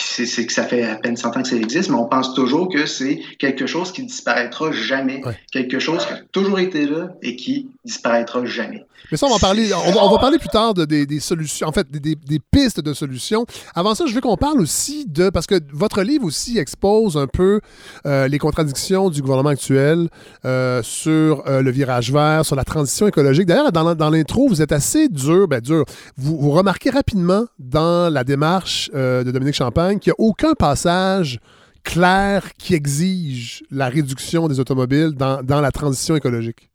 c'est 0.00 0.46
que 0.46 0.52
ça 0.52 0.64
fait 0.64 0.82
à 0.82 0.96
peine 0.96 1.16
100 1.16 1.36
ans 1.36 1.42
que 1.42 1.48
ça 1.48 1.56
existe, 1.56 1.88
mais 1.88 1.96
on 1.96 2.06
pense 2.06 2.34
toujours 2.34 2.68
que 2.68 2.86
c'est 2.86 3.20
quelque 3.38 3.66
chose 3.66 3.92
qui 3.92 4.04
disparaîtra 4.04 4.72
jamais. 4.72 5.20
Quelque 5.52 5.78
chose 5.78 6.04
qui 6.04 6.12
a 6.12 6.18
toujours 6.32 6.58
été 6.58 6.86
là 6.86 7.10
et 7.22 7.36
qui 7.36 7.68
disparaîtra 7.84 8.44
jamais. 8.44 8.84
Mais 9.10 9.18
ça, 9.18 9.26
on 9.26 9.32
va 9.32 9.38
parler, 9.38 9.70
on 9.74 10.10
va, 10.10 10.18
parler 10.18 10.38
plus 10.38 10.48
tard 10.48 10.72
de, 10.72 10.84
des, 10.84 11.20
solutions, 11.20 11.68
en 11.68 11.72
fait, 11.72 11.90
des, 11.90 12.14
des, 12.16 12.40
pistes 12.50 12.80
de 12.80 12.94
solutions. 12.94 13.44
Avant 13.74 13.94
ça, 13.94 14.06
je 14.06 14.14
veux 14.14 14.20
qu'on 14.20 14.36
parle 14.36 14.60
aussi 14.60 15.04
de, 15.06 15.28
parce 15.28 15.46
que 15.46 15.56
votre 15.72 16.02
livre 16.02 16.24
aussi 16.24 16.58
expose 16.58 17.16
un 17.16 17.26
peu 17.26 17.60
euh, 18.06 18.28
les 18.28 18.38
contradictions 18.38 19.10
du 19.10 19.20
gouvernement 19.20 19.50
actuel 19.50 20.08
euh, 20.44 20.82
sur 20.82 21.46
euh, 21.46 21.60
le 21.60 21.70
virage 21.70 22.10
vert, 22.10 22.46
sur 22.46 22.56
la 22.56 22.64
transition 22.64 23.06
écologique. 23.06 23.46
D'ailleurs, 23.46 23.72
dans, 23.72 23.94
dans 23.94 24.10
l'intro, 24.10 24.48
vous 24.48 24.62
êtes 24.62 24.72
assez 24.72 25.08
dur, 25.08 25.48
ben 25.48 25.60
dur. 25.60 25.84
Vous, 26.16 26.38
vous 26.38 26.50
remarquez 26.50 26.88
rapidement 26.88 27.44
dans 27.58 28.10
la 28.10 28.24
démarche 28.24 28.90
de 28.92 29.30
Dominique 29.30 29.54
Champagne 29.54 29.83
qu'il 29.90 30.10
n'y 30.10 30.12
a 30.12 30.26
aucun 30.26 30.54
passage 30.54 31.38
clair 31.84 32.54
qui 32.58 32.74
exige 32.74 33.62
la 33.70 33.88
réduction 33.88 34.48
des 34.48 34.58
automobiles 34.58 35.12
dans, 35.12 35.42
dans 35.42 35.60
la 35.60 35.70
transition 35.70 36.16
écologique. 36.16 36.70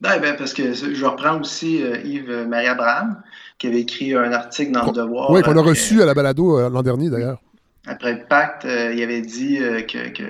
Ben, 0.00 0.18
ben, 0.20 0.36
parce 0.36 0.52
que 0.52 0.74
je 0.74 1.04
reprends 1.04 1.40
aussi 1.40 1.82
euh, 1.82 1.96
Yves-Marie 2.04 2.66
Abraham, 2.66 3.22
qui 3.58 3.68
avait 3.68 3.80
écrit 3.80 4.14
un 4.14 4.32
article 4.32 4.72
dans 4.72 4.86
Le 4.86 4.92
Devoir. 4.92 5.30
Oui, 5.30 5.40
qu'on 5.42 5.56
a 5.56 5.62
reçu 5.62 6.02
à 6.02 6.06
la 6.06 6.12
balado 6.12 6.58
euh, 6.58 6.68
l'an 6.68 6.82
dernier, 6.82 7.08
d'ailleurs. 7.08 7.40
Après 7.86 8.12
le 8.12 8.24
pacte, 8.26 8.64
euh, 8.64 8.92
il 8.94 9.02
avait 9.02 9.22
dit 9.22 9.58
que, 9.88 10.24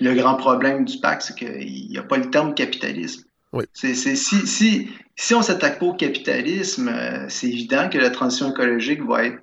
le 0.00 0.14
grand 0.14 0.34
problème 0.34 0.84
du 0.84 0.98
pacte, 0.98 1.22
c'est 1.22 1.36
qu'il 1.36 1.88
n'y 1.88 1.98
a 1.98 2.02
pas 2.02 2.18
le 2.18 2.30
terme 2.30 2.54
capitalisme. 2.54 3.24
Oui. 3.52 3.64
C'est, 3.72 3.94
si, 3.94 4.14
si, 4.14 4.90
si 5.16 5.34
on 5.34 5.40
s'attaque 5.40 5.78
pas 5.78 5.86
au 5.86 5.94
capitalisme, 5.94 6.90
c'est 7.28 7.48
évident 7.48 7.88
que 7.88 7.96
la 7.96 8.10
transition 8.10 8.50
écologique 8.50 9.02
va 9.06 9.24
être 9.24 9.38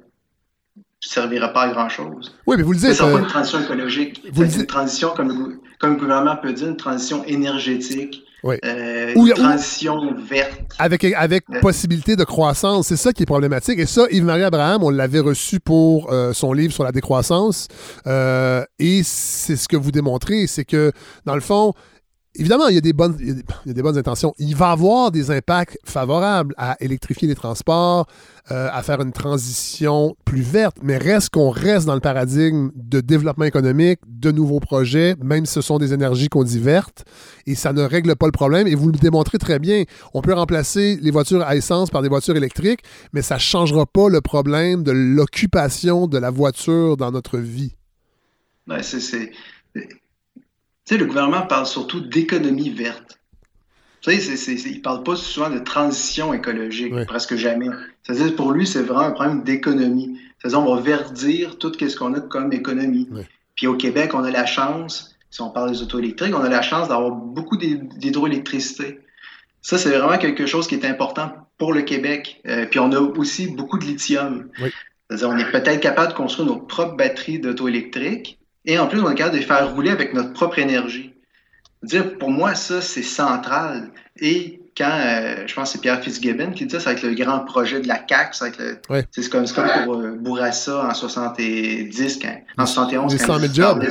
servira 1.07 1.49
pas 1.49 1.63
à 1.63 1.69
grand-chose. 1.69 2.35
Oui, 2.47 2.55
mais 2.57 2.63
vous 2.63 2.73
le 2.73 2.79
dites. 2.79 2.93
Ce 2.93 3.03
pas 3.03 3.19
une 3.19 3.27
transition 3.27 3.61
écologique. 3.61 4.21
C'est 4.33 4.55
une 4.55 4.65
transition, 4.65 5.09
comme, 5.15 5.59
comme 5.79 5.93
le 5.93 5.99
gouvernement 5.99 6.37
peut 6.37 6.53
dire, 6.53 6.67
une 6.67 6.77
transition 6.77 7.23
énergétique 7.25 8.25
euh, 8.63 9.13
une 9.15 9.29
transition 9.33 10.13
verte. 10.17 10.61
Avec, 10.77 11.03
avec 11.03 11.45
possibilité 11.61 12.15
de 12.15 12.23
croissance. 12.23 12.87
C'est 12.87 12.97
ça 12.97 13.11
qui 13.11 13.23
est 13.23 13.25
problématique. 13.25 13.79
Et 13.79 13.85
ça, 13.85 14.05
Yves-Marie 14.11 14.43
Abraham, 14.43 14.83
on 14.83 14.89
l'avait 14.89 15.19
reçu 15.19 15.59
pour 15.59 16.11
euh, 16.11 16.33
son 16.33 16.53
livre 16.53 16.73
sur 16.73 16.83
la 16.83 16.91
décroissance. 16.91 17.67
Euh, 18.05 18.63
et 18.77 19.01
c'est 19.03 19.55
ce 19.55 19.67
que 19.67 19.77
vous 19.77 19.91
démontrez, 19.91 20.47
c'est 20.47 20.65
que, 20.65 20.91
dans 21.25 21.35
le 21.35 21.41
fond, 21.41 21.73
Évidemment, 22.37 22.67
il 22.67 22.75
y, 22.75 22.77
a 22.77 22.81
des 22.81 22.93
bonnes, 22.93 23.97
intentions. 23.97 24.33
Il 24.37 24.55
va 24.55 24.71
avoir 24.71 25.11
des 25.11 25.31
impacts 25.31 25.77
favorables 25.85 26.53
à 26.57 26.75
électrifier 26.81 27.27
les 27.27 27.35
transports, 27.35 28.07
euh, 28.51 28.67
à 28.71 28.83
faire 28.83 29.01
une 29.01 29.13
transition 29.13 30.15
plus 30.25 30.41
verte, 30.41 30.77
mais 30.83 30.97
reste 30.97 31.29
qu'on 31.29 31.49
reste 31.49 31.85
dans 31.85 31.93
le 31.93 32.01
paradigme 32.01 32.71
de 32.75 32.99
développement 32.99 33.45
économique, 33.45 33.99
de 34.07 34.31
nouveaux 34.31 34.59
projets, 34.59 35.15
même 35.23 35.45
si 35.45 35.53
ce 35.53 35.61
sont 35.61 35.77
des 35.77 35.93
énergies 35.93 36.27
qu'on 36.27 36.43
dit 36.43 36.59
vertes, 36.59 37.05
et 37.47 37.55
ça 37.55 37.71
ne 37.71 37.81
règle 37.81 38.15
pas 38.15 38.25
le 38.25 38.33
problème. 38.33 38.67
Et 38.67 38.75
vous 38.75 38.91
le 38.91 38.97
démontrez 38.97 39.37
très 39.37 39.59
bien. 39.59 39.83
On 40.13 40.21
peut 40.21 40.33
remplacer 40.33 40.99
les 41.01 41.11
voitures 41.11 41.41
à 41.41 41.55
essence 41.55 41.89
par 41.89 42.01
des 42.01 42.09
voitures 42.09 42.35
électriques, 42.35 42.81
mais 43.13 43.21
ça 43.21 43.35
ne 43.35 43.39
changera 43.39 43.85
pas 43.85 44.09
le 44.09 44.19
problème 44.21 44.83
de 44.83 44.91
l'occupation 44.91 46.07
de 46.07 46.17
la 46.17 46.31
voiture 46.31 46.97
dans 46.97 47.11
notre 47.11 47.37
vie. 47.37 47.75
Ben, 48.67 48.81
c'est 48.81 49.31
sais, 50.85 50.97
le 50.97 51.05
gouvernement 51.05 51.41
parle 51.41 51.65
surtout 51.65 51.99
d'économie 51.99 52.69
verte. 52.69 53.19
Tu 54.01 54.19
sais, 54.19 54.53
il 54.53 54.77
ne 54.77 54.81
parle 54.81 55.03
pas 55.03 55.15
souvent 55.15 55.49
de 55.49 55.57
transition 55.57 56.33
écologique, 56.33 56.93
presque 57.07 57.35
jamais. 57.35 57.67
C'est-à-dire, 58.03 58.35
pour 58.35 58.51
lui, 58.51 58.67
c'est 58.67 58.83
vraiment 58.83 59.07
un 59.07 59.11
problème 59.11 59.43
d'économie. 59.43 60.19
C'est-à-dire, 60.37 60.61
on 60.61 60.75
va 60.75 60.81
verdir 60.81 61.57
tout 61.57 61.71
ce 61.79 61.95
qu'on 61.95 62.13
a 62.13 62.19
comme 62.19 62.53
économie. 62.53 63.09
Puis 63.55 63.65
au 63.65 63.75
Québec, 63.75 64.13
on 64.13 64.23
a 64.23 64.29
la 64.29 64.45
chance, 64.45 65.15
si 65.31 65.41
on 65.41 65.49
parle 65.49 65.71
des 65.71 65.81
auto 65.81 65.97
électriques, 65.97 66.35
on 66.35 66.43
a 66.43 66.49
la 66.49 66.61
chance 66.61 66.89
d'avoir 66.89 67.11
beaucoup 67.11 67.57
d'hydroélectricité. 67.57 68.99
Ça, 69.63 69.79
c'est 69.79 69.89
vraiment 69.89 70.19
quelque 70.19 70.45
chose 70.45 70.67
qui 70.67 70.75
est 70.75 70.85
important 70.85 71.31
pour 71.57 71.73
le 71.73 71.81
Québec. 71.81 72.41
Euh, 72.45 72.67
puis 72.67 72.79
on 72.79 72.91
a 72.91 72.99
aussi 72.99 73.47
beaucoup 73.47 73.79
de 73.79 73.85
lithium. 73.85 74.49
C'est-à-dire, 75.09 75.29
on 75.29 75.37
est 75.37 75.51
peut-être 75.51 75.79
capable 75.79 76.11
de 76.11 76.17
construire 76.17 76.47
nos 76.47 76.59
propres 76.59 76.95
batteries 76.95 77.39
d'auto 77.39 77.67
électriques 77.67 78.37
et 78.65 78.79
en 78.79 78.87
plus, 78.87 78.99
on 78.99 79.09
est 79.09 79.15
capable 79.15 79.35
de 79.35 79.41
les 79.41 79.45
faire 79.45 79.73
rouler 79.73 79.91
avec 79.91 80.13
notre 80.13 80.33
propre 80.33 80.59
énergie. 80.59 81.13
Dire, 81.83 82.17
pour 82.17 82.31
moi, 82.31 82.55
ça, 82.55 82.81
c'est 82.81 83.03
central. 83.03 83.89
Et 84.19 84.61
quand, 84.75 84.91
euh, 84.91 85.43
je 85.45 85.53
pense 85.53 85.69
que 85.69 85.73
c'est 85.73 85.81
Pierre 85.81 86.01
Fitzgibbon 86.01 86.51
qui 86.51 86.65
dit 86.65 86.71
ça, 86.71 86.79
ça 86.79 86.89
va 86.91 86.97
être 86.97 87.03
le 87.03 87.13
grand 87.13 87.39
projet 87.39 87.79
de 87.79 87.87
la 87.87 88.01
CAQ. 88.07 88.33
C'est 89.11 89.29
comme, 89.29 89.45
comme 89.47 89.69
pour 89.85 89.95
euh, 89.99 90.11
Bourassa 90.19 90.85
en 90.85 90.93
70, 90.93 92.19
quand, 92.21 92.41
en 92.57 92.65
71. 92.65 93.13
Les 93.13 93.19
100 93.19 93.39
000 93.39 93.53
jobs. 93.53 93.85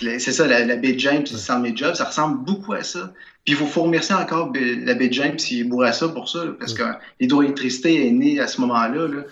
C'est 0.00 0.32
ça, 0.32 0.46
la, 0.46 0.76
baie 0.76 0.98
James, 0.98 1.24
c'est 1.26 1.36
100 1.36 1.62
000 1.62 1.76
jobs. 1.76 1.94
Ça 1.94 2.04
ressemble 2.04 2.44
beaucoup 2.44 2.74
à 2.74 2.84
ça. 2.84 3.12
Puis 3.44 3.54
il 3.54 3.56
faut, 3.56 3.66
faut 3.66 3.82
remercier 3.82 4.14
encore 4.14 4.52
la 4.54 4.94
baie 4.94 5.08
James 5.10 5.38
et 5.50 5.64
Bourassa 5.64 6.08
pour 6.08 6.28
ça, 6.28 6.40
parce 6.58 6.74
que 6.74 6.82
l'hydroélectricité 7.18 8.06
est 8.06 8.10
née 8.10 8.38
à 8.38 8.46
ce 8.46 8.60
moment-là. 8.60 9.08
Là. 9.08 9.22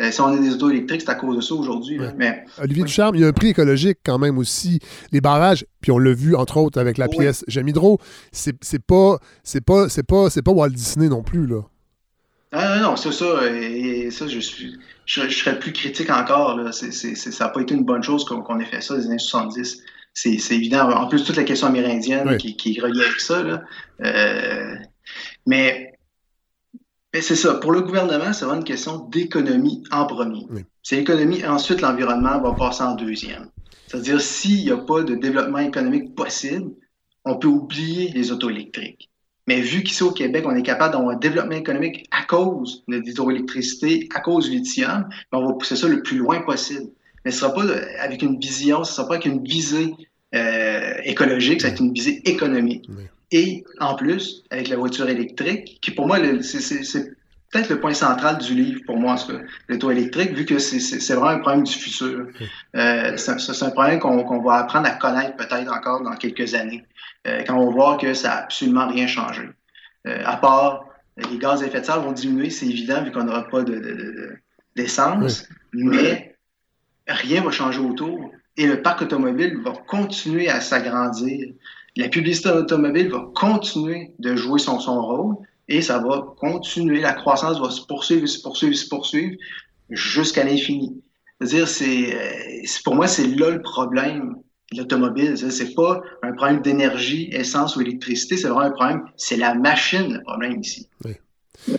Euh, 0.00 0.12
si 0.12 0.20
on 0.20 0.26
a 0.26 0.36
des 0.36 0.50
autos 0.50 0.70
électriques, 0.70 1.00
c'est 1.00 1.10
à 1.10 1.16
cause 1.16 1.36
de 1.36 1.40
ça 1.40 1.54
aujourd'hui. 1.54 1.98
Mais... 2.16 2.44
Olivier 2.58 2.84
Ducharme, 2.84 3.16
il 3.16 3.22
y 3.22 3.24
a 3.24 3.28
un 3.28 3.32
prix 3.32 3.48
écologique 3.48 3.98
quand 4.04 4.18
même 4.18 4.38
aussi. 4.38 4.78
Les 5.10 5.20
barrages, 5.20 5.66
puis 5.80 5.90
on 5.90 5.98
l'a 5.98 6.12
vu 6.12 6.36
entre 6.36 6.58
autres 6.58 6.80
avec 6.80 6.98
la 6.98 7.08
pièce 7.08 7.44
J'aime 7.48 7.66
Hydro, 7.68 7.98
c'est 8.30 8.52
pas, 8.86 9.18
c'est 9.42 9.64
pas, 9.64 9.88
c'est 9.88 10.06
pas, 10.06 10.30
c'est 10.30 10.42
pas 10.42 10.52
Walt 10.52 10.70
Disney 10.70 11.08
non 11.08 11.22
plus 11.22 11.46
là. 11.46 11.62
Ah 12.52 12.78
non, 12.78 12.90
non, 12.90 12.96
c'est 12.96 13.12
ça. 13.12 13.46
Et 13.50 14.10
ça, 14.10 14.26
je 14.26 14.38
suis, 14.38 14.78
je, 15.04 15.28
serais 15.28 15.58
plus 15.58 15.72
critique 15.72 16.10
encore. 16.10 16.56
Là. 16.56 16.72
ça 16.72 17.44
n'a 17.44 17.50
pas 17.50 17.60
été 17.60 17.74
une 17.74 17.84
bonne 17.84 18.02
chose 18.02 18.24
qu'on 18.24 18.60
ait 18.60 18.64
fait 18.64 18.80
ça 18.80 18.96
des 18.96 19.06
années 19.06 19.18
70. 19.18 19.82
C'est 20.14 20.52
évident. 20.52 20.90
En 20.90 21.08
plus, 21.08 21.24
toute 21.24 21.36
la 21.36 21.44
question 21.44 21.66
amérindienne 21.66 22.36
qui, 22.38 22.56
qui 22.56 22.76
est 22.76 22.80
reliée 22.80 23.04
avec 23.04 23.20
ça. 23.20 23.42
Là. 23.42 23.62
Euh, 24.02 24.74
mais 25.46 25.97
C'est 27.14 27.36
ça. 27.36 27.54
Pour 27.54 27.72
le 27.72 27.80
gouvernement, 27.80 28.32
c'est 28.32 28.44
vraiment 28.44 28.60
une 28.60 28.66
question 28.66 28.98
d'économie 29.08 29.82
en 29.90 30.06
premier. 30.06 30.46
C'est 30.82 30.96
l'économie, 30.96 31.44
ensuite 31.44 31.80
l'environnement 31.80 32.40
va 32.40 32.52
passer 32.52 32.82
en 32.82 32.94
deuxième. 32.94 33.48
C'est-à-dire, 33.86 34.20
s'il 34.20 34.64
n'y 34.64 34.70
a 34.70 34.76
pas 34.76 35.02
de 35.02 35.14
développement 35.14 35.58
économique 35.58 36.14
possible, 36.14 36.70
on 37.24 37.36
peut 37.36 37.48
oublier 37.48 38.10
les 38.14 38.30
auto 38.30 38.50
électriques. 38.50 39.10
Mais 39.46 39.62
vu 39.62 39.82
qu'ici 39.82 40.02
au 40.02 40.10
Québec, 40.10 40.44
on 40.46 40.54
est 40.54 40.62
capable 40.62 40.92
d'avoir 40.92 41.16
un 41.16 41.18
développement 41.18 41.56
économique 41.56 42.06
à 42.10 42.22
cause 42.24 42.84
de 42.86 42.98
l'hydroélectricité, 42.98 44.06
à 44.14 44.20
cause 44.20 44.50
du 44.50 44.58
lithium, 44.58 45.08
ben, 45.32 45.38
on 45.38 45.46
va 45.46 45.52
pousser 45.54 45.74
ça 45.74 45.88
le 45.88 46.02
plus 46.02 46.18
loin 46.18 46.42
possible. 46.42 46.90
Mais 47.24 47.30
ce 47.30 47.46
ne 47.46 47.50
sera 47.50 47.54
pas 47.54 47.64
avec 48.00 48.20
une 48.20 48.38
vision, 48.38 48.84
ce 48.84 48.92
ne 48.92 48.96
sera 48.96 49.08
pas 49.08 49.14
avec 49.14 49.24
une 49.24 49.42
visée 49.42 49.94
euh, 50.34 50.94
écologique, 51.04 51.62
ça 51.62 51.68
va 51.68 51.72
être 51.72 51.80
une 51.80 51.94
visée 51.94 52.20
économique. 52.28 52.90
Et 53.30 53.64
en 53.78 53.94
plus, 53.94 54.42
avec 54.50 54.68
la 54.68 54.76
voiture 54.76 55.08
électrique, 55.08 55.78
qui 55.82 55.90
pour 55.90 56.06
moi, 56.06 56.18
c'est 56.42 57.16
peut-être 57.50 57.68
le 57.70 57.80
point 57.80 57.94
central 57.94 58.38
du 58.38 58.54
livre 58.54 58.80
pour 58.86 58.98
moi, 58.98 59.16
l'auto 59.68 59.90
électrique, 59.90 60.32
vu 60.32 60.44
que 60.44 60.58
c'est 60.58 61.14
vraiment 61.14 61.28
un 61.30 61.38
problème 61.38 61.64
du 61.64 61.72
futur. 61.72 62.26
Euh, 62.76 63.16
c'est 63.16 63.62
un 63.62 63.70
problème 63.70 63.98
qu'on 64.00 64.42
va 64.42 64.54
apprendre 64.54 64.86
à 64.86 64.92
connaître 64.92 65.36
peut-être 65.36 65.72
encore 65.72 66.02
dans 66.02 66.14
quelques 66.16 66.54
années, 66.54 66.84
euh, 67.26 67.42
quand 67.46 67.56
on 67.56 67.66
va 67.66 67.72
voir 67.72 67.98
que 67.98 68.14
ça 68.14 68.28
n'a 68.28 68.36
absolument 68.44 68.88
rien 68.88 69.06
changé. 69.06 69.48
Euh, 70.06 70.22
à 70.24 70.36
part 70.36 70.84
les 71.16 71.38
gaz 71.38 71.62
à 71.62 71.66
effet 71.66 71.80
de 71.80 71.84
serre 71.84 72.00
vont 72.00 72.12
diminuer, 72.12 72.50
c'est 72.50 72.66
évident, 72.66 73.02
vu 73.02 73.10
qu'on 73.10 73.24
n'aura 73.24 73.48
pas 73.48 73.62
d'essence, 74.76 75.42
de, 75.42 75.82
mais 75.82 76.36
rien 77.08 77.42
va 77.42 77.50
changer 77.50 77.80
autour. 77.80 78.30
Et 78.56 78.66
le 78.66 78.82
parc 78.82 79.02
automobile 79.02 79.58
va 79.64 79.72
continuer 79.86 80.48
à 80.48 80.60
s'agrandir 80.60 81.48
la 81.98 82.08
publicité 82.08 82.50
automobile 82.50 83.10
va 83.10 83.28
continuer 83.34 84.12
de 84.20 84.36
jouer 84.36 84.60
son, 84.60 84.78
rôle 84.78 85.34
et 85.66 85.82
ça 85.82 85.98
va 85.98 86.32
continuer, 86.38 87.00
la 87.00 87.12
croissance 87.12 87.60
va 87.60 87.70
se 87.70 87.82
poursuivre, 87.82 88.26
se 88.26 88.40
poursuivre, 88.40 88.74
se 88.74 88.88
poursuivre 88.88 89.36
jusqu'à 89.90 90.44
l'infini. 90.44 91.02
C'est-à-dire, 91.40 91.66
c'est, 91.66 92.14
euh, 92.14 92.66
pour 92.84 92.94
moi, 92.94 93.08
c'est 93.08 93.26
là 93.26 93.50
le 93.50 93.60
problème 93.60 94.36
de 94.72 94.78
l'automobile. 94.78 95.36
C'est 95.36 95.74
pas 95.74 96.00
un 96.22 96.32
problème 96.32 96.62
d'énergie, 96.62 97.30
essence 97.32 97.74
ou 97.74 97.80
électricité, 97.80 98.36
c'est 98.36 98.48
vraiment 98.48 98.60
un 98.60 98.70
problème, 98.70 99.02
c'est 99.16 99.36
la 99.36 99.54
machine 99.54 100.14
le 100.14 100.22
problème 100.22 100.60
ici. 100.60 100.88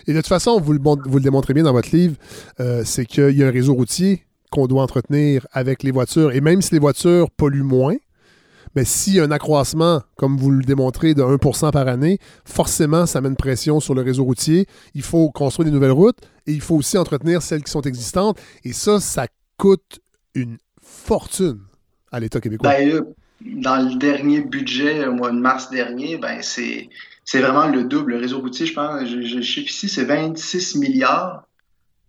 Et 0.06 0.12
de 0.12 0.18
toute 0.18 0.28
façon, 0.28 0.60
vous 0.60 0.74
le, 0.74 0.80
vous 0.80 1.18
le 1.18 1.24
démontrez 1.24 1.54
bien 1.54 1.64
dans 1.64 1.72
votre 1.72 1.96
livre, 1.96 2.16
euh, 2.60 2.82
c'est 2.84 3.06
qu'il 3.06 3.38
y 3.38 3.44
a 3.44 3.48
un 3.48 3.52
réseau 3.52 3.74
routier 3.74 4.26
qu'on 4.52 4.68
doit 4.68 4.84
entretenir 4.84 5.48
avec 5.54 5.82
les 5.82 5.92
voitures. 5.92 6.34
Et 6.34 6.42
même 6.42 6.62
si 6.62 6.74
les 6.74 6.80
voitures 6.80 7.32
polluent 7.32 7.64
moins, 7.64 7.96
mais 8.76 8.86
s'il 8.86 9.16
y 9.16 9.20
a 9.20 9.24
un 9.24 9.32
accroissement, 9.32 10.02
comme 10.16 10.38
vous 10.38 10.52
le 10.52 10.64
démontrez, 10.64 11.14
de 11.14 11.22
1% 11.22 11.72
par 11.72 11.88
année, 11.88 12.20
forcément, 12.46 13.06
ça 13.06 13.22
met 13.22 13.30
une 13.30 13.36
pression 13.36 13.80
sur 13.80 13.96
le 13.96 14.02
réseau 14.02 14.24
routier. 14.24 14.66
Il 14.94 15.02
faut 15.02 15.30
construire 15.32 15.66
des 15.66 15.72
nouvelles 15.72 15.92
routes 15.92 16.20
et 16.48 16.54
il 16.54 16.62
faut 16.62 16.76
aussi 16.76 16.98
entretenir 16.98 17.42
celles 17.42 17.64
qui 17.64 17.72
sont 17.72 17.82
existantes. 17.82 18.40
Et 18.64 18.74
ça, 18.74 19.00
ça 19.00 19.28
coûte 19.58 20.00
une 20.36 20.58
fortune 20.82 21.60
à 22.12 22.20
l'État 22.20 22.40
québécois. 22.40 22.70
Ben, 22.70 23.02
dans 23.42 23.90
le 23.90 23.98
dernier 23.98 24.42
budget, 24.42 25.08
au 25.08 25.14
mois 25.14 25.32
de 25.32 25.40
mars 25.40 25.70
dernier, 25.70 26.18
ben, 26.18 26.40
c'est, 26.42 26.90
vraiment 27.34 27.68
le 27.68 27.84
double. 27.86 28.14
Le 28.14 28.18
réseau 28.18 28.40
routier, 28.40 28.66
je 28.66 28.74
pense, 28.74 29.06
je, 29.06 29.22
je 29.22 29.42
chiffre 29.42 29.70
ici, 29.70 29.88
c'est 29.90 30.06
26 30.06 30.76
milliards 30.76 31.49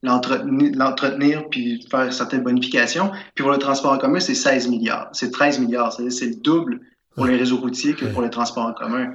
l'entretenir 0.03 1.49
puis 1.51 1.87
faire 1.91 2.13
certaines 2.13 2.43
bonifications. 2.43 3.11
Puis 3.35 3.43
pour 3.43 3.53
le 3.53 3.59
transport 3.59 3.93
en 3.93 3.99
commun, 3.99 4.21
c'est 4.21 4.35
16 4.35 4.69
milliards. 4.69 5.09
C'est 5.13 5.31
13 5.31 5.61
milliards. 5.61 5.93
C'est 5.93 6.27
le 6.27 6.37
double 6.37 6.81
pour 7.15 7.27
les 7.27 7.37
réseaux 7.37 7.59
routiers 7.59 7.95
que 7.95 8.07
pour 8.07 8.23
le 8.23 8.31
transport 8.31 8.67
en 8.67 8.73
commun. 8.73 9.13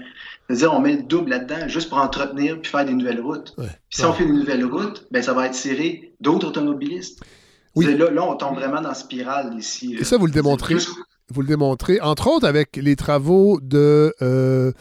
C'est-à-dire, 0.47 0.73
on 0.73 0.79
met 0.79 0.97
le 0.97 1.03
double 1.03 1.31
là-dedans 1.31 1.67
juste 1.67 1.89
pour 1.89 1.97
entretenir 1.97 2.61
puis 2.61 2.69
faire 2.69 2.85
des 2.85 2.93
nouvelles 2.93 3.21
routes. 3.21 3.55
si 3.89 4.05
on 4.05 4.13
fait 4.13 4.25
des 4.25 4.33
nouvelles 4.33 4.65
routes, 4.65 5.07
ben, 5.11 5.23
ça 5.23 5.33
va 5.33 5.43
attirer 5.43 6.13
d'autres 6.19 6.47
automobilistes. 6.47 7.21
Là, 7.75 8.11
là, 8.11 8.23
on 8.23 8.35
tombe 8.35 8.55
vraiment 8.55 8.81
dans 8.81 8.89
la 8.89 8.93
spirale 8.93 9.55
ici. 9.57 9.95
Et 9.99 10.03
ça, 10.03 10.17
vous 10.17 10.27
le 10.27 10.31
démontrez. 10.31 10.75
Vous 11.33 11.41
le 11.41 11.47
démontrez, 11.47 11.99
entre 12.01 12.27
autres, 12.27 12.47
avec 12.47 12.77
les 12.77 12.95
travaux 12.95 13.59
de 13.59 14.13
euh, 14.21 14.71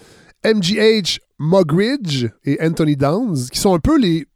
MGH 0.44 1.18
Mugridge 1.39 2.26
et 2.44 2.59
Anthony 2.60 2.97
Downs, 2.97 3.48
qui 3.51 3.59
sont 3.59 3.74
un 3.74 3.78
peu 3.78 3.98
les 3.98 4.26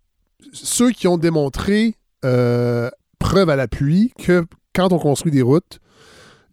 ceux 0.52 0.90
qui 0.90 1.08
ont 1.08 1.18
démontré, 1.18 1.96
euh, 2.24 2.90
preuve 3.18 3.50
à 3.50 3.56
l'appui, 3.56 4.12
que 4.18 4.46
quand 4.74 4.92
on 4.92 4.98
construit 4.98 5.32
des 5.32 5.42
routes, 5.42 5.80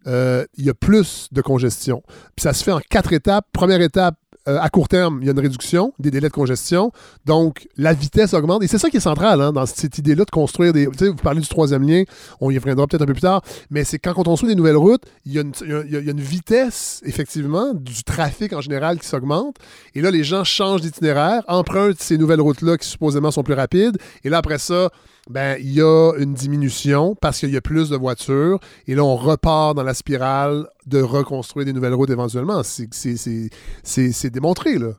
euh, 0.06 0.44
il 0.56 0.64
y 0.64 0.70
a 0.70 0.74
plus 0.74 1.28
de 1.32 1.40
congestion. 1.40 2.02
Puis 2.36 2.42
ça 2.42 2.52
se 2.52 2.62
fait 2.62 2.72
en 2.72 2.80
quatre 2.80 3.12
étapes. 3.12 3.46
Première 3.52 3.80
étape, 3.80 4.16
euh, 4.48 4.58
à 4.60 4.68
court 4.68 4.88
terme, 4.88 5.18
il 5.22 5.26
y 5.26 5.28
a 5.28 5.32
une 5.32 5.40
réduction 5.40 5.92
des 5.98 6.10
délais 6.10 6.28
de 6.28 6.32
congestion. 6.32 6.92
Donc, 7.24 7.68
la 7.76 7.92
vitesse 7.92 8.32
augmente. 8.34 8.62
Et 8.62 8.68
c'est 8.68 8.78
ça 8.78 8.90
qui 8.90 8.98
est 8.98 9.00
central 9.00 9.40
hein, 9.40 9.52
dans 9.52 9.66
cette 9.66 9.98
idée-là 9.98 10.24
de 10.24 10.30
construire 10.30 10.72
des. 10.72 10.86
Vous 10.86 11.14
parlez 11.14 11.40
du 11.40 11.48
troisième 11.48 11.86
lien, 11.86 12.04
on 12.40 12.50
y 12.50 12.58
reviendra 12.58 12.86
peut-être 12.86 13.02
un 13.02 13.06
peu 13.06 13.12
plus 13.12 13.22
tard, 13.22 13.42
mais 13.70 13.84
c'est 13.84 13.98
quand 13.98 14.12
on 14.16 14.22
construit 14.22 14.48
des 14.48 14.54
nouvelles 14.54 14.76
routes, 14.76 15.02
il 15.24 15.32
y, 15.32 15.38
a 15.38 15.42
une, 15.42 16.20
vitesse, 16.20 17.00
effectivement, 17.04 17.74
du 17.74 18.04
trafic 18.04 18.52
en 18.52 18.60
général 18.60 18.98
qui 18.98 19.06
s'augmente. 19.06 19.56
Et 19.94 20.00
là, 20.00 20.10
les 20.10 20.24
gens 20.24 20.44
changent 20.44 20.82
d'itinéraire, 20.82 21.42
empruntent 21.48 22.00
ces 22.00 22.18
nouvelles 22.18 22.40
routes-là 22.40 22.78
qui 22.78 22.88
supposément 22.88 23.30
sont 23.30 23.42
plus 23.42 23.54
rapides. 23.54 23.98
Et 24.24 24.28
là, 24.28 24.38
après 24.38 24.58
ça, 24.58 24.90
ben, 25.28 25.56
il 25.60 25.72
y 25.72 25.80
a 25.80 26.12
une 26.18 26.34
diminution 26.34 27.14
parce 27.14 27.40
qu'il 27.40 27.50
y 27.50 27.56
a 27.56 27.60
plus 27.60 27.90
de 27.90 27.96
voitures. 27.96 28.60
Et 28.86 28.94
là, 28.94 29.02
on 29.04 29.16
repart 29.16 29.74
dans 29.74 29.82
la 29.82 29.94
spirale 29.94 30.68
de 30.86 31.02
reconstruire 31.02 31.66
des 31.66 31.72
nouvelles 31.72 31.94
routes 31.94 32.10
éventuellement. 32.10 32.62
C'est 32.62 34.30
démontré, 34.30 34.78
là. 34.78 34.92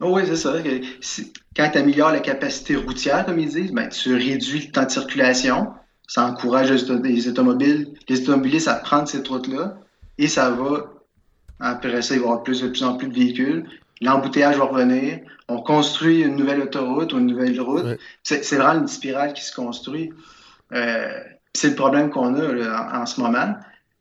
Oh 0.00 0.14
oui, 0.14 0.22
c'est 0.26 0.36
ça. 0.36 0.54
Quand 1.56 1.70
tu 1.72 1.78
améliores 1.78 2.12
la 2.12 2.20
capacité 2.20 2.76
routière, 2.76 3.24
comme 3.24 3.38
ils 3.38 3.48
disent, 3.48 3.72
ben, 3.72 3.88
tu 3.88 4.14
réduis 4.14 4.66
le 4.66 4.72
temps 4.72 4.84
de 4.84 4.90
circulation. 4.90 5.68
Ça 6.06 6.26
encourage 6.26 6.70
les 6.70 7.28
automobiles, 7.28 7.94
les 8.08 8.20
automobilistes 8.20 8.68
à 8.68 8.74
prendre 8.74 9.08
cette 9.08 9.26
route-là. 9.26 9.78
Et 10.18 10.28
ça 10.28 10.50
va, 10.50 10.92
après 11.60 12.02
ça, 12.02 12.14
il 12.14 12.20
va 12.20 12.26
y 12.26 12.28
avoir 12.28 12.42
plus, 12.42 12.62
de 12.62 12.68
plus 12.68 12.84
en 12.84 12.96
plus 12.96 13.08
de 13.08 13.14
véhicules. 13.14 13.66
L'embouteillage 14.00 14.56
va 14.56 14.64
revenir 14.64 15.20
on 15.48 15.62
construit 15.62 16.22
une 16.22 16.36
nouvelle 16.36 16.60
autoroute 16.60 17.12
ou 17.12 17.18
une 17.18 17.26
nouvelle 17.26 17.60
route. 17.60 17.98
C'est 18.22 18.56
vraiment 18.56 18.80
une 18.80 18.88
spirale 18.88 19.32
qui 19.32 19.44
se 19.44 19.54
construit. 19.54 20.12
Euh, 20.72 21.20
c'est 21.54 21.70
le 21.70 21.74
problème 21.74 22.10
qu'on 22.10 22.34
a 22.34 23.00
en, 23.00 23.06
ce 23.06 23.20
moment. 23.20 23.54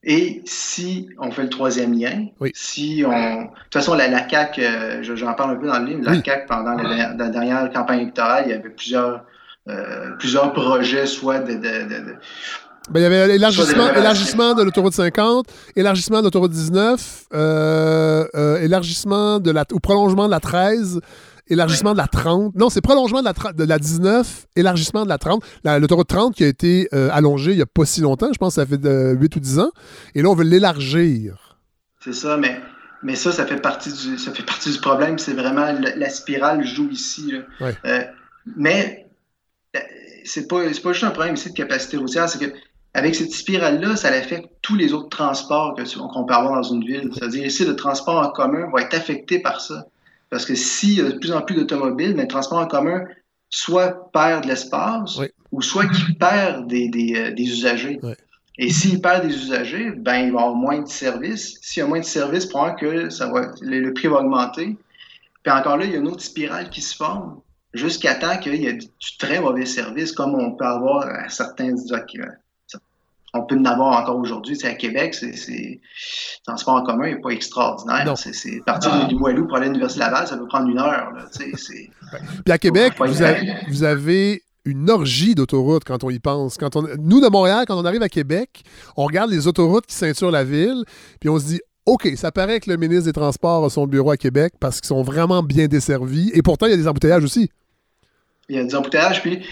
Et 0.04 0.42
si 0.46 1.10
on 1.20 1.32
fait 1.32 1.44
le 1.44 1.50
troisième 1.50 1.94
lien, 1.94 2.28
si 2.54 3.04
on. 3.06 3.12
De 3.12 3.48
toute 3.48 3.74
façon, 3.74 3.94
la, 3.94 4.08
la 4.08 4.22
CAC, 4.22 4.60
euh, 4.60 5.04
j'en 5.04 5.34
parle 5.34 5.52
un 5.52 5.56
peu 5.56 5.68
dans 5.68 5.80
le 5.80 5.86
livre, 5.86 6.02
la 6.04 6.22
CAC, 6.22 6.48
pendant 6.48 6.76
la, 6.76 7.14
dernière 7.30 7.72
campagne 7.72 8.02
électorale, 8.02 8.44
il 8.48 8.52
y 8.52 8.54
avait 8.54 8.70
plusieurs, 8.70 9.24
euh, 9.68 10.12
plusieurs 10.18 10.54
projets, 10.54 11.06
soit 11.06 11.40
de, 11.40 12.16
ben, 12.90 13.00
il 13.00 13.04
y 13.04 13.06
avait 13.06 13.28
l'élargissement, 13.28 13.94
élargissement 13.94 14.54
de 14.54 14.64
l'autoroute 14.64 14.94
50, 14.94 15.48
élargissement 15.76 16.20
de 16.20 16.24
l'autoroute 16.24 16.52
19, 16.52 17.28
élargissement 18.62 19.40
de 19.40 19.52
la, 19.52 19.66
ou 19.72 19.80
prolongement 19.80 20.26
de 20.26 20.32
la 20.32 20.40
13, 20.40 21.02
élargissement 21.48 21.94
de 21.94 21.98
la 21.98 22.08
30. 22.08 22.56
Non, 22.56 22.70
c'est 22.70 22.82
prolongement 22.82 23.22
de 23.22 23.26
la, 23.26 23.54
de 23.54 23.64
la 23.64 23.80
19, 23.80 24.48
élargissement 24.56 25.04
de 25.04 25.10
la 25.10 25.18
30. 25.18 25.44
L'autoroute 25.64 26.08
30 26.08 26.36
qui 26.36 26.44
a 26.44 26.48
été 26.48 26.88
euh, 26.94 27.10
allongée 27.12 27.52
il 27.52 27.58
n'y 27.58 27.62
a 27.62 27.68
pas 27.68 27.86
si 27.86 28.02
longtemps, 28.02 28.32
je 28.34 28.38
pense 28.38 28.56
que 28.56 28.62
ça 28.62 28.66
fait 28.66 28.76
8 28.76 28.86
euh, 28.86 29.16
ou 29.16 29.40
10 29.40 29.60
ans. 29.60 29.72
Et 30.14 30.22
là, 30.22 30.30
on 30.30 30.36
veut 30.36 30.44
l'élargir. 30.44 31.58
C'est 32.04 32.14
ça, 32.14 32.38
mais, 32.38 32.60
mais 33.04 33.16
ça, 33.16 33.32
ça 33.32 33.46
fait 33.46 33.62
partie 33.62 33.92
du, 33.92 34.18
ça 34.18 34.32
fait 34.32 34.46
partie 34.46 34.72
du 34.72 34.80
problème. 34.80 35.18
C'est 35.18 35.34
vraiment 35.34 35.68
la, 35.96 36.10
spirale 36.10 36.66
joue 36.66 36.90
ici. 36.92 37.34
Euh, 37.62 38.04
mais 38.56 39.08
c'est 40.24 40.48
pas, 40.48 40.62
pas 40.62 40.94
juste 40.94 41.04
un 41.04 41.12
problème 41.12 41.36
ici 41.36 41.50
de 41.52 41.56
capacité 41.56 41.98
routière, 41.98 42.30
c'est 42.30 42.40
que 42.40 42.52
avec 42.96 43.14
cette 43.14 43.34
spirale-là, 43.34 43.98
ça 43.98 44.08
affecte 44.08 44.48
tous 44.62 44.78
les 44.78 44.94
autres 44.94 45.10
transports 45.10 45.76
qu'on 45.76 46.24
peut 46.24 46.34
avoir 46.34 46.56
dans 46.56 46.74
une 46.74 46.86
ville. 46.86 47.10
C'est-à-dire 47.14 47.46
ici, 47.46 47.66
le 47.66 47.76
transport 47.76 48.26
en 48.26 48.32
commun 48.32 48.70
va 48.74 48.84
être 48.84 48.94
affecté 48.94 49.40
par 49.40 49.60
ça. 49.60 49.88
Parce 50.30 50.46
que 50.46 50.56
s'il 50.56 50.94
y 50.94 51.02
a 51.02 51.12
de 51.12 51.18
plus 51.18 51.34
en 51.34 51.42
plus 51.42 51.56
d'automobiles, 51.56 52.16
mais 52.16 52.22
le 52.22 52.30
transport 52.30 52.58
en 52.58 52.68
commun 52.68 53.04
soit 53.50 54.10
perd 54.14 54.44
de 54.44 54.48
l'espace 54.48 55.20
ou 55.52 55.62
soit 55.62 55.88
qu'il 55.88 56.18
perd 56.18 56.68
des, 56.68 56.88
des, 56.88 57.16
euh, 57.18 57.34
usagers. 57.38 58.00
Et 58.58 58.70
s'il 58.70 59.02
perd 59.02 59.28
des 59.28 59.36
usagers, 59.36 59.92
ben, 59.92 60.16
il 60.20 60.32
va 60.32 60.40
avoir 60.40 60.56
moins 60.56 60.82
de 60.82 60.88
services. 60.88 61.58
S'il 61.62 61.82
y 61.82 61.84
a 61.84 61.90
moins 61.90 62.00
de 62.00 62.06
services, 62.06 62.46
probablement 62.46 62.80
que 62.80 63.10
ça 63.10 63.30
va, 63.30 63.52
le, 63.60 63.94
prix 63.94 64.08
va 64.08 64.22
augmenter. 64.22 64.78
Puis 65.44 65.52
encore 65.52 65.76
là, 65.76 65.84
il 65.84 65.92
y 65.92 65.96
a 65.96 65.98
une 65.98 66.08
autre 66.08 66.24
spirale 66.24 66.70
qui 66.70 66.80
se 66.80 66.96
forme 66.96 67.42
jusqu'à 67.74 68.16
temps 68.16 68.38
qu'il 68.38 68.56
y 68.56 68.68
ait 68.68 68.74
du 68.74 69.18
très 69.20 69.42
mauvais 69.42 69.66
service, 69.66 70.14
comme 70.14 70.34
on 70.34 70.56
peut 70.56 70.66
avoir 70.66 71.06
à 71.06 71.28
certains 71.28 71.76
on 73.36 73.44
peut 73.44 73.58
en 73.58 73.66
avoir 73.66 74.02
encore 74.02 74.18
aujourd'hui. 74.18 74.58
À 74.66 74.74
Québec, 74.74 75.14
c'est, 75.14 75.28
le 75.28 75.80
transport 76.46 76.76
en 76.76 76.84
commun 76.84 77.08
n'est 77.08 77.22
pas 77.22 77.30
extraordinaire. 77.30 78.14
C'est, 78.18 78.62
partir 78.66 78.92
ah. 78.94 79.06
du 79.06 79.16
Moilou 79.16 79.48
pour 79.48 79.58
aller 79.58 79.66
à 79.66 79.70
l'Université 79.70 80.00
Laval, 80.00 80.28
ça 80.28 80.38
peut 80.38 80.48
prendre 80.48 80.70
une 80.70 80.80
heure. 80.80 81.14
Puis 82.46 82.52
à 82.52 82.58
Québec, 82.58 82.94
vous 83.70 83.84
avez, 83.84 84.42
une 84.68 84.90
orgie 84.90 85.36
d'autoroutes 85.36 85.84
quand 85.84 86.04
on 86.04 86.10
y 86.10 86.18
pense. 86.18 86.58
Quand 86.58 86.76
on, 86.76 86.88
nous, 86.98 87.22
de 87.22 87.28
Montréal, 87.30 87.66
quand 87.68 87.80
on 87.80 87.86
arrive 87.86 88.02
à 88.02 88.10
Québec, 88.10 88.64
on 88.98 89.06
regarde 89.06 89.30
les 89.30 89.46
autoroutes 89.48 89.86
qui 89.86 89.94
ceinturent 89.94 90.32
la 90.32 90.44
ville, 90.44 90.84
puis 91.20 91.30
on 91.30 91.38
se 91.38 91.46
dit 91.46 91.62
OK, 91.86 92.10
ça 92.16 92.32
paraît 92.32 92.60
que 92.60 92.72
le 92.72 92.78
ministre 92.78 93.06
des 93.06 93.14
Transports 93.14 93.64
a 93.64 93.70
son 93.70 93.86
bureau 93.86 94.10
à 94.10 94.18
Québec 94.18 94.54
parce 94.60 94.82
qu'ils 94.82 94.88
sont 94.88 95.04
vraiment 95.04 95.44
bien 95.44 95.68
desservis. 95.68 96.32
Et 96.34 96.42
pourtant, 96.42 96.66
il 96.66 96.72
y 96.72 96.74
a 96.74 96.78
des 96.78 96.88
embouteillages 96.88 97.24
aussi. 97.24 97.52
Il 98.50 98.56
y 98.56 98.60
a 98.60 98.64
des 98.64 98.76
embouteillages. 98.76 99.22
Puis, 99.22 99.46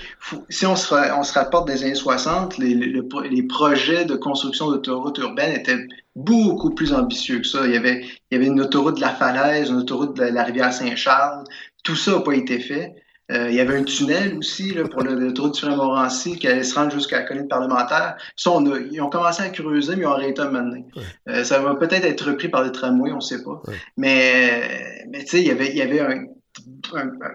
si 0.49 0.65
on 0.65 0.75
se, 0.75 0.93
on 1.17 1.23
se 1.23 1.33
rapporte 1.33 1.67
des 1.67 1.83
années 1.83 1.95
60, 1.95 2.57
les, 2.59 2.75
les, 2.75 3.43
projets 3.43 4.05
de 4.05 4.15
construction 4.15 4.69
d'autoroutes 4.69 5.17
urbaines 5.17 5.55
étaient 5.55 5.87
beaucoup 6.15 6.69
plus 6.69 6.93
ambitieux 6.93 7.39
que 7.39 7.47
ça. 7.47 7.65
Il 7.65 7.73
y 7.73 7.77
avait, 7.77 8.05
il 8.29 8.35
y 8.35 8.35
avait 8.35 8.47
une 8.47 8.61
autoroute 8.61 8.95
de 8.97 9.01
la 9.01 9.09
Falaise, 9.09 9.69
une 9.69 9.77
autoroute 9.77 10.15
de 10.15 10.23
la 10.23 10.43
rivière 10.43 10.71
Saint-Charles. 10.71 11.43
Tout 11.83 11.95
ça 11.95 12.11
n'a 12.11 12.19
pas 12.19 12.33
été 12.33 12.59
fait. 12.59 12.93
Euh, 13.31 13.49
il 13.49 13.55
y 13.55 13.61
avait 13.61 13.77
un 13.77 13.83
tunnel 13.83 14.37
aussi 14.37 14.73
là, 14.73 14.83
pour 14.87 15.01
l'autoroute 15.01 15.57
du 15.57 15.65
Montmorency 15.65 16.37
qui 16.37 16.47
allait 16.47 16.63
se 16.63 16.75
rendre 16.75 16.91
jusqu'à 16.91 17.19
la 17.19 17.25
colline 17.25 17.47
parlementaire. 17.47 18.17
Ça, 18.35 18.51
on 18.51 18.69
a, 18.69 18.77
ils 18.79 19.01
ont 19.01 19.09
commencé 19.09 19.41
à 19.41 19.49
creuser, 19.49 19.95
mais 19.95 20.03
ils 20.03 20.07
ont 20.07 20.11
arrêté 20.11 20.41
un 20.41 20.51
moment 20.51 20.69
donné. 20.69 20.85
Euh, 21.29 21.43
ça 21.45 21.59
va 21.59 21.75
peut-être 21.75 22.05
être 22.05 22.29
repris 22.29 22.49
par 22.49 22.63
les 22.63 22.71
tramways, 22.71 23.11
on 23.11 23.15
ne 23.15 23.21
sait 23.21 23.41
pas. 23.41 23.61
Mais, 23.95 25.05
mais 25.09 25.23
tu 25.23 25.27
sais, 25.27 25.41
il 25.41 25.47
y 25.47 25.51
avait, 25.51 25.69
il 25.69 25.77
y 25.77 25.81
avait 25.81 26.01
un, 26.01 26.25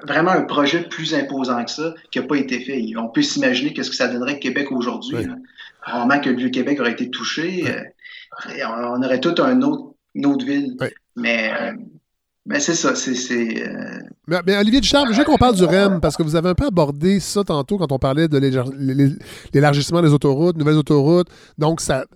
vraiment 0.07 0.31
un 0.31 0.43
projet 0.43 0.83
plus 0.83 1.15
imposant 1.15 1.65
que 1.65 1.71
ça 1.71 1.95
qui 2.11 2.21
n'a 2.21 2.27
pas 2.27 2.37
été 2.37 2.61
fait. 2.61 2.83
On 2.97 3.09
peut 3.09 3.23
s'imaginer 3.23 3.73
qu'est-ce 3.73 3.91
que 3.91 3.97
ça 3.97 4.09
donnerait 4.09 4.39
Québec 4.39 4.71
aujourd'hui. 4.71 5.27
Vraiment 5.87 6.21
que 6.21 6.31
le 6.31 6.37
Vieux-Québec 6.37 6.81
aurait 6.81 6.93
été 6.93 7.11
touché. 7.11 7.65
Euh, 7.69 8.65
on, 8.67 9.03
aurait 9.03 9.21
tout 9.21 9.35
un 9.39 9.61
autre, 9.63 9.95
une 10.15 10.27
autre 10.27 10.45
ville. 10.45 10.77
Mais 11.17 11.53
mais 12.49 12.61
c'est 12.61 12.75
ça, 12.75 12.95
c'est. 12.95 13.69
Euh, 13.69 14.01
mais, 14.27 14.57
Olivier 14.57 14.81
Ducharme, 14.81 15.13
je 15.13 15.19
veux 15.19 15.25
qu'on 15.25 15.37
parle 15.37 15.55
du 15.55 15.65
REM 15.67 16.01
parce 16.01 16.17
que 16.17 16.23
vous 16.23 16.35
avez 16.35 16.49
un 16.49 16.55
peu 16.55 16.65
abordé 16.65 17.21
ça 17.21 17.45
tantôt 17.45 17.77
quand 17.77 17.93
on 17.93 17.99
parlait 17.99 18.27
de 18.27 18.39
l'élargissement 19.53 20.01
des 20.01 20.15
autoroutes, 20.15 20.57
nouvelles 20.57 20.79
autoroutes. 20.79 21.29
Donc, 21.59 21.83
ça, 21.83 22.07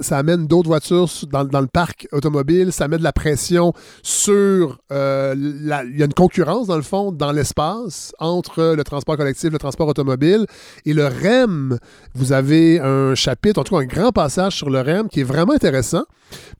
ça 0.00 0.18
amène 0.18 0.46
d'autres 0.46 0.68
voitures 0.68 1.08
dans, 1.30 1.60
le 1.60 1.66
parc 1.66 2.08
automobile, 2.12 2.72
ça 2.72 2.88
met 2.88 2.98
de 2.98 3.02
la 3.02 3.12
pression 3.12 3.72
sur... 4.02 4.78
Euh, 4.90 5.34
il 5.36 5.98
y 5.98 6.02
a 6.02 6.06
une 6.06 6.14
concurrence, 6.14 6.66
dans 6.66 6.76
le 6.76 6.82
fond, 6.82 7.12
dans 7.12 7.32
l'espace 7.32 8.14
entre 8.18 8.74
le 8.74 8.84
transport 8.84 9.16
collectif, 9.16 9.50
le 9.50 9.58
transport 9.58 9.88
automobile 9.88 10.46
et 10.84 10.94
le 10.94 11.06
REM. 11.06 11.78
Vous 12.14 12.32
avez 12.32 12.80
un 12.80 13.14
chapitre, 13.14 13.60
en 13.60 13.64
tout 13.64 13.74
cas 13.74 13.82
un 13.82 13.86
grand 13.86 14.12
passage 14.12 14.56
sur 14.56 14.70
le 14.70 14.80
REM 14.80 15.08
qui 15.08 15.20
est 15.20 15.24
vraiment 15.24 15.52
intéressant 15.52 16.04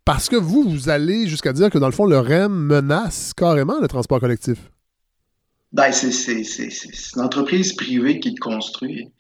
parce 0.05 0.29
que 0.29 0.37
vous, 0.37 0.63
vous 0.63 0.89
allez 0.89 1.27
jusqu'à 1.27 1.53
dire 1.53 1.71
que, 1.71 1.79
dans 1.79 1.87
le 1.87 1.93
fond, 1.93 2.07
le 2.07 2.19
REM 2.19 2.53
menace 2.53 3.33
carrément 3.35 3.81
le 3.81 3.89
transport 3.89 4.21
collectif. 4.21 4.59
Ben, 5.73 5.93
c'est 5.93 6.43
une 7.17 7.23
entreprise 7.23 7.73
privée 7.75 8.21
qui 8.21 8.31
le 8.31 8.41
construit 8.41 9.11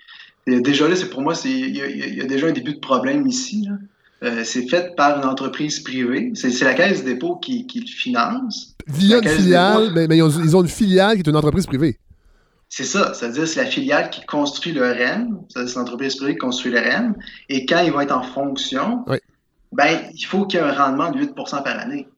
déjà 0.46 0.88
là, 0.88 0.96
c'est 0.96 1.10
pour 1.10 1.22
moi, 1.22 1.34
il 1.44 1.76
y, 1.76 2.20
a 2.20 2.26
déjà 2.26 2.46
un 2.46 2.52
début 2.52 2.74
de 2.74 2.80
problème 2.80 3.26
ici. 3.26 3.68
Euh, 4.22 4.44
c'est 4.44 4.66
fait 4.68 4.96
par 4.96 5.18
une 5.18 5.28
entreprise 5.28 5.80
privée. 5.80 6.32
C'est 6.34 6.58
la 6.62 6.74
Caisse 6.74 7.04
des 7.04 7.14
dépôts 7.14 7.36
qui, 7.36 7.66
le 7.74 7.86
finance. 7.86 8.74
Via 8.86 9.18
une 9.18 9.28
filiale, 9.28 9.92
mais, 10.08 10.16
ils, 10.16 10.56
ont, 10.56 10.62
une 10.62 10.68
filiale 10.68 11.14
qui 11.14 11.20
est 11.20 11.28
une 11.28 11.36
entreprise 11.36 11.66
privée. 11.66 11.98
C'est 12.68 12.84
ça, 12.84 13.14
c'est-à-dire 13.14 13.46
c'est 13.46 13.62
la 13.62 13.70
filiale 13.70 14.10
qui 14.10 14.24
construit 14.26 14.72
le 14.72 14.82
REM, 14.82 15.38
c'est 15.48 15.76
l'entreprise 15.76 16.16
privée 16.16 16.32
qui 16.32 16.38
construit 16.38 16.72
le 16.72 16.80
REM, 16.80 17.14
et 17.48 17.64
quand 17.64 17.80
ils 17.80 17.92
vont 17.92 18.00
être 18.00 18.16
en 18.16 18.22
fonction, 18.22 19.04
ben, 19.72 19.98
il 20.12 20.24
faut 20.24 20.46
qu'il 20.46 20.58
y 20.58 20.62
ait 20.62 20.66
un 20.66 20.72
rendement 20.72 21.10
de 21.10 21.18
8% 21.18 21.62
par 21.62 21.78
année. 21.78 22.08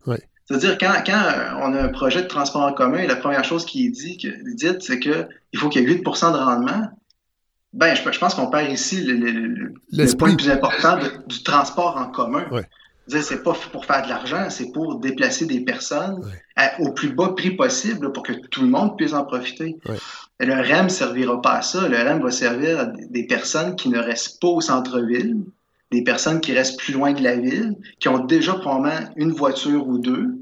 C'est-à-dire, 0.46 0.78
quand, 0.78 0.94
quand 1.04 1.22
on 1.60 1.74
a 1.74 1.82
un 1.82 1.88
projet 1.88 2.22
de 2.22 2.26
transport 2.26 2.62
en 2.62 2.72
commun, 2.72 3.06
la 3.06 3.16
première 3.16 3.44
chose 3.44 3.66
qui 3.66 3.86
est 3.86 3.90
dit, 3.90 4.16
dit 4.16 4.66
c'est 4.80 4.98
qu'il 4.98 5.28
faut 5.56 5.68
qu'il 5.68 5.82
y 5.82 5.84
ait 5.84 5.96
8% 5.96 6.32
de 6.32 6.38
rendement, 6.38 6.88
ben, 7.72 7.94
je, 7.94 8.18
pense 8.18 8.34
qu'on 8.34 8.50
perd 8.50 8.72
ici 8.72 9.02
le, 9.02 9.14
le, 9.14 10.16
point 10.16 10.30
le 10.30 10.36
plus 10.36 10.50
important 10.50 10.98
du 11.26 11.42
transport 11.42 11.96
en 11.96 12.10
commun. 12.10 12.46
C'est 13.08 13.42
pas 13.42 13.54
pour 13.72 13.86
faire 13.86 14.02
de 14.04 14.08
l'argent, 14.08 14.50
c'est 14.50 14.70
pour 14.72 14.96
déplacer 15.00 15.46
des 15.46 15.60
personnes 15.60 16.20
au 16.78 16.92
plus 16.92 17.10
bas 17.10 17.32
prix 17.36 17.52
possible 17.52 18.12
pour 18.12 18.22
que 18.22 18.32
tout 18.50 18.62
le 18.62 18.68
monde 18.68 18.96
puisse 18.96 19.14
en 19.14 19.24
profiter. 19.24 19.76
Le 20.40 20.54
REM 20.54 20.84
ne 20.84 20.90
servira 20.90 21.40
pas 21.40 21.54
à 21.54 21.62
ça. 21.62 21.88
Le 21.88 21.96
REM 21.96 22.22
va 22.22 22.30
servir 22.30 22.80
à 22.80 22.84
des 22.86 23.26
personnes 23.26 23.76
qui 23.76 23.88
ne 23.88 23.98
restent 23.98 24.40
pas 24.40 24.48
au 24.48 24.60
centre-ville, 24.60 25.36
des 25.90 26.04
personnes 26.04 26.40
qui 26.40 26.52
restent 26.52 26.78
plus 26.78 26.92
loin 26.92 27.12
de 27.12 27.22
la 27.22 27.36
ville, 27.36 27.76
qui 27.98 28.08
ont 28.08 28.24
déjà 28.24 28.54
probablement 28.54 29.10
une 29.16 29.32
voiture 29.32 29.88
ou 29.88 29.98
deux, 29.98 30.38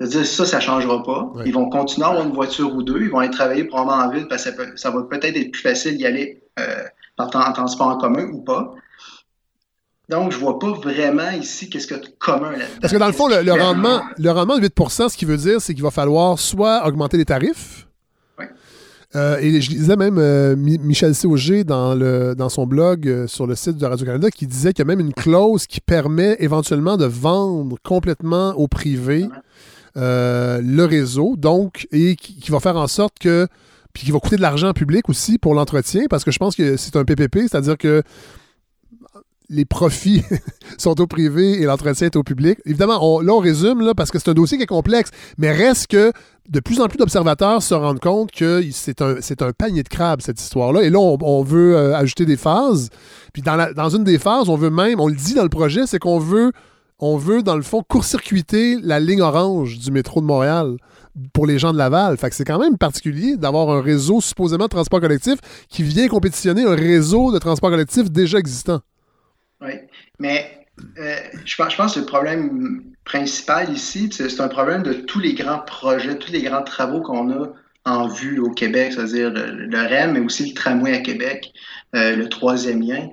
c'est-à-dire, 0.00 0.26
ça, 0.26 0.44
ça 0.44 0.56
ne 0.56 0.62
changera 0.62 1.02
pas. 1.02 1.32
Ils 1.46 1.52
vont 1.52 1.68
continuer 1.68 2.06
à 2.06 2.10
avoir 2.10 2.26
une 2.26 2.32
voiture 2.32 2.74
ou 2.74 2.82
deux. 2.82 3.00
Ils 3.02 3.10
vont 3.10 3.18
aller 3.18 3.30
travailler 3.30 3.64
probablement 3.64 4.04
en 4.04 4.10
ville 4.10 4.26
parce 4.28 4.44
que 4.44 4.76
ça, 4.76 4.90
va 4.90 5.02
peut-être 5.02 5.36
être 5.36 5.52
plus 5.52 5.62
facile 5.62 5.96
d'y 5.96 6.06
aller 6.06 6.42
euh, 6.58 6.82
en, 7.18 7.28
transport 7.28 7.88
en 7.88 7.96
commun 7.96 8.26
ou 8.32 8.40
pas. 8.40 8.74
Donc, 10.08 10.32
je 10.32 10.36
ne 10.36 10.42
vois 10.42 10.58
pas 10.58 10.72
vraiment 10.72 11.30
ici 11.30 11.70
qu'est-ce 11.70 11.86
que 11.86 11.94
de 11.94 12.08
commun 12.18 12.50
là-dedans. 12.50 12.78
Parce 12.80 12.92
que 12.92 12.98
dans 12.98 13.06
le 13.06 13.12
fond, 13.12 13.28
le, 13.28 13.52
rendement, 13.52 14.02
le 14.18 14.30
rendement 14.30 14.58
de 14.58 14.66
8% 14.66 15.08
ce 15.08 15.16
qui 15.16 15.24
veut 15.24 15.36
dire, 15.36 15.60
c'est 15.60 15.74
qu'il 15.74 15.82
va 15.82 15.92
falloir 15.92 16.38
soit 16.38 16.86
augmenter 16.86 17.16
les 17.16 17.24
tarifs. 17.24 17.86
Euh, 19.16 19.38
et 19.38 19.60
je 19.60 19.70
disais 19.70 19.94
même 19.94 20.18
euh, 20.18 20.56
Michel 20.56 21.14
Sauger 21.14 21.62
dans, 21.62 21.94
le, 21.94 22.34
dans 22.34 22.48
son 22.48 22.66
blog 22.66 23.26
sur 23.28 23.46
le 23.46 23.54
site 23.54 23.76
de 23.76 23.86
Radio-Canada 23.86 24.28
qui 24.28 24.44
disait 24.48 24.72
qu'il 24.72 24.84
y 24.84 24.88
a 24.90 24.92
même 24.92 24.98
une 24.98 25.14
clause 25.14 25.68
qui 25.68 25.80
permet 25.80 26.36
éventuellement 26.40 26.96
de 26.96 27.04
vendre 27.04 27.76
complètement 27.84 28.54
au 28.58 28.66
privé 28.66 29.28
euh, 29.96 30.60
le 30.62 30.84
réseau, 30.84 31.36
donc, 31.36 31.86
et 31.92 32.16
qui, 32.16 32.50
va 32.50 32.60
faire 32.60 32.76
en 32.76 32.88
sorte 32.88 33.18
que. 33.18 33.46
Puis 33.92 34.06
qui 34.06 34.10
va 34.10 34.18
coûter 34.18 34.34
de 34.34 34.42
l'argent 34.42 34.72
public 34.72 35.08
aussi 35.08 35.38
pour 35.38 35.54
l'entretien, 35.54 36.06
parce 36.10 36.24
que 36.24 36.32
je 36.32 36.38
pense 36.38 36.56
que 36.56 36.76
c'est 36.76 36.96
un 36.96 37.04
PPP, 37.04 37.42
c'est-à-dire 37.42 37.78
que 37.78 38.02
les 39.50 39.64
profits 39.64 40.22
sont 40.78 41.00
au 41.00 41.06
privé 41.06 41.60
et 41.60 41.64
l'entretien 41.64 42.08
est 42.08 42.16
au 42.16 42.24
public. 42.24 42.58
Évidemment, 42.64 43.20
là, 43.20 43.32
on 43.32 43.38
résume 43.38 43.82
là, 43.82 43.94
parce 43.94 44.10
que 44.10 44.18
c'est 44.18 44.30
un 44.30 44.34
dossier 44.34 44.56
qui 44.56 44.64
est 44.64 44.66
complexe, 44.66 45.10
mais 45.38 45.52
reste 45.52 45.86
que 45.86 46.12
de 46.48 46.60
plus 46.60 46.80
en 46.80 46.88
plus 46.88 46.98
d'observateurs 46.98 47.62
se 47.62 47.74
rendent 47.74 48.00
compte 48.00 48.32
que 48.32 48.62
c'est 48.72 49.00
un, 49.00 49.16
un, 49.16 49.52
panier 49.52 49.84
de 49.84 49.88
crabes, 49.88 50.22
cette 50.22 50.40
histoire-là. 50.40 50.82
Et 50.82 50.90
là, 50.90 50.98
on, 50.98 51.42
veut 51.42 51.76
euh, 51.76 51.96
ajouter 51.96 52.26
des 52.26 52.36
phases. 52.36 52.90
Puis 53.32 53.42
dans, 53.42 53.72
dans 53.74 53.90
une 53.90 54.04
des 54.04 54.18
phases, 54.18 54.48
on 54.48 54.56
veut 54.56 54.70
même, 54.70 54.98
on 55.00 55.08
le 55.08 55.14
dit 55.14 55.34
dans 55.34 55.42
le 55.44 55.48
projet, 55.48 55.86
c'est 55.86 55.98
qu'on 55.98 56.18
veut 56.18 56.52
on 56.98 57.16
veut, 57.16 57.42
dans 57.42 57.56
le 57.56 57.62
fond, 57.62 57.82
court-circuiter 57.82 58.78
la 58.82 59.00
ligne 59.00 59.20
orange 59.20 59.78
du 59.78 59.90
métro 59.90 60.20
de 60.20 60.26
Montréal 60.26 60.76
pour 61.32 61.46
les 61.46 61.58
gens 61.58 61.72
de 61.72 61.78
Laval. 61.78 62.16
Fait 62.16 62.30
que 62.30 62.36
c'est 62.36 62.44
quand 62.44 62.58
même 62.58 62.78
particulier 62.78 63.36
d'avoir 63.36 63.70
un 63.70 63.80
réseau 63.80 64.20
supposément 64.20 64.64
de 64.64 64.70
transport 64.70 65.00
collectif 65.00 65.36
qui 65.68 65.82
vient 65.82 66.08
compétitionner 66.08 66.64
un 66.64 66.74
réseau 66.74 67.32
de 67.32 67.38
transport 67.38 67.70
collectif 67.70 68.10
déjà 68.10 68.38
existant. 68.38 68.80
Oui, 69.60 69.72
mais 70.18 70.66
euh, 70.98 71.16
je, 71.44 71.56
pense, 71.56 71.72
je 71.72 71.76
pense 71.76 71.94
que 71.94 72.00
le 72.00 72.06
problème 72.06 72.82
principal 73.04 73.72
ici, 73.72 74.08
c'est 74.10 74.40
un 74.40 74.48
problème 74.48 74.82
de 74.82 74.92
tous 74.92 75.20
les 75.20 75.34
grands 75.34 75.60
projets, 75.60 76.18
tous 76.18 76.32
les 76.32 76.42
grands 76.42 76.62
travaux 76.62 77.00
qu'on 77.00 77.30
a 77.30 77.52
en 77.84 78.08
vue 78.08 78.38
au 78.38 78.50
Québec, 78.50 78.94
c'est-à-dire 78.94 79.30
le, 79.30 79.76
REM, 79.76 80.12
mais 80.12 80.20
aussi 80.20 80.48
le 80.48 80.54
tramway 80.54 80.94
à 80.94 81.00
Québec, 81.00 81.52
euh, 81.94 82.16
le 82.16 82.28
troisième 82.28 82.80
lien. 82.80 83.10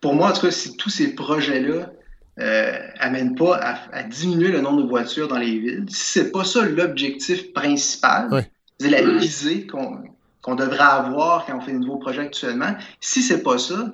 Pour 0.00 0.14
moi, 0.14 0.30
en 0.30 0.32
tout 0.32 0.42
cas, 0.42 0.50
si 0.50 0.76
tous 0.76 0.90
ces 0.90 1.14
projets-là 1.14 1.92
euh, 2.38 2.78
amène 2.98 3.34
pas 3.34 3.56
à, 3.92 4.02
diminuer 4.04 4.48
le 4.48 4.60
nombre 4.60 4.82
de 4.82 4.88
voitures 4.88 5.28
dans 5.28 5.38
les 5.38 5.58
villes, 5.58 5.86
si 5.88 6.12
c'est 6.12 6.30
pas 6.30 6.44
ça 6.44 6.62
l'objectif 6.62 7.52
principal, 7.52 8.46
c'est 8.78 8.90
la 8.90 9.02
visée 9.02 9.66
qu'on 9.66 10.54
devrait 10.54 10.78
avoir 10.78 11.44
quand 11.44 11.58
on 11.58 11.60
fait 11.60 11.72
de 11.72 11.78
nouveaux 11.78 11.98
projets 11.98 12.22
actuellement, 12.22 12.74
si 13.00 13.22
c'est 13.22 13.42
pas 13.42 13.58
ça, 13.58 13.92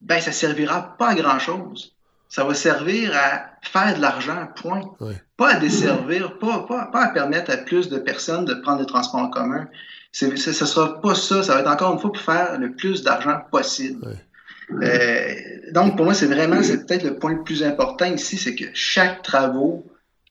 ben 0.00 0.20
ça 0.20 0.32
servira 0.32 0.96
pas 0.98 1.08
à 1.08 1.14
grand 1.14 1.38
chose. 1.38 1.94
Ça 2.28 2.44
va 2.44 2.54
servir 2.54 3.12
à 3.14 3.50
faire 3.62 3.96
de 3.96 4.00
l'argent, 4.00 4.48
point. 4.56 4.82
Pas 5.36 5.54
à 5.54 5.60
desservir, 5.60 6.38
pas, 6.38 6.66
pas, 6.66 6.86
pas, 6.86 7.04
à 7.04 7.08
permettre 7.08 7.52
à 7.52 7.58
plus 7.58 7.88
de 7.88 7.98
personnes 7.98 8.44
de 8.44 8.54
prendre 8.54 8.80
des 8.80 8.86
transports 8.86 9.20
en 9.20 9.28
commun. 9.28 9.68
Ce 10.10 10.26
ne 10.26 10.36
sera 10.36 11.00
pas 11.00 11.14
ça. 11.14 11.42
Ça 11.42 11.54
va 11.54 11.60
être 11.60 11.70
encore 11.70 11.92
une 11.92 12.00
fois 12.00 12.12
pour 12.12 12.22
faire 12.22 12.58
le 12.58 12.72
plus 12.72 13.02
d'argent 13.04 13.38
possible. 13.50 14.18
Euh, 14.70 15.34
donc, 15.72 15.96
pour 15.96 16.04
moi, 16.04 16.14
c'est 16.14 16.26
vraiment, 16.26 16.62
c'est 16.62 16.86
peut-être 16.86 17.04
le 17.04 17.18
point 17.18 17.32
le 17.32 17.42
plus 17.42 17.62
important 17.62 18.06
ici, 18.06 18.36
c'est 18.36 18.54
que 18.54 18.64
chaque 18.74 19.22
travaux, 19.22 19.86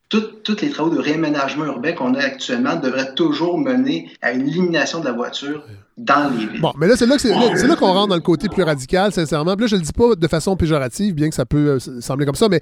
tous 0.09 0.61
les 0.61 0.69
travaux 0.69 0.91
de 0.93 0.99
réaménagement 0.99 1.65
urbain 1.65 1.93
qu'on 1.93 2.13
a 2.13 2.19
actuellement 2.19 2.75
devraient 2.75 3.15
toujours 3.15 3.57
mener 3.57 4.11
à 4.21 4.31
une 4.31 4.47
élimination 4.47 4.99
de 4.99 5.05
la 5.05 5.11
voiture 5.11 5.65
dans 5.97 6.29
les 6.29 6.45
villes. 6.45 6.61
Bon, 6.61 6.71
mais 6.77 6.87
là, 6.87 6.95
c'est 6.95 7.07
là, 7.07 7.17
c'est 7.17 7.67
là 7.67 7.75
qu'on 7.75 7.93
rentre 7.93 8.09
dans 8.09 8.15
le 8.15 8.21
côté 8.21 8.47
plus 8.47 8.61
radical, 8.61 9.11
sincèrement. 9.11 9.55
Puis 9.55 9.63
là, 9.63 9.67
je 9.67 9.75
ne 9.75 9.79
le 9.79 9.85
dis 9.85 9.93
pas 9.93 10.15
de 10.15 10.27
façon 10.27 10.55
péjorative, 10.55 11.15
bien 11.15 11.29
que 11.29 11.35
ça 11.35 11.45
peut 11.45 11.79
euh, 11.79 12.01
sembler 12.01 12.27
comme 12.27 12.35
ça, 12.35 12.47
mais 12.47 12.61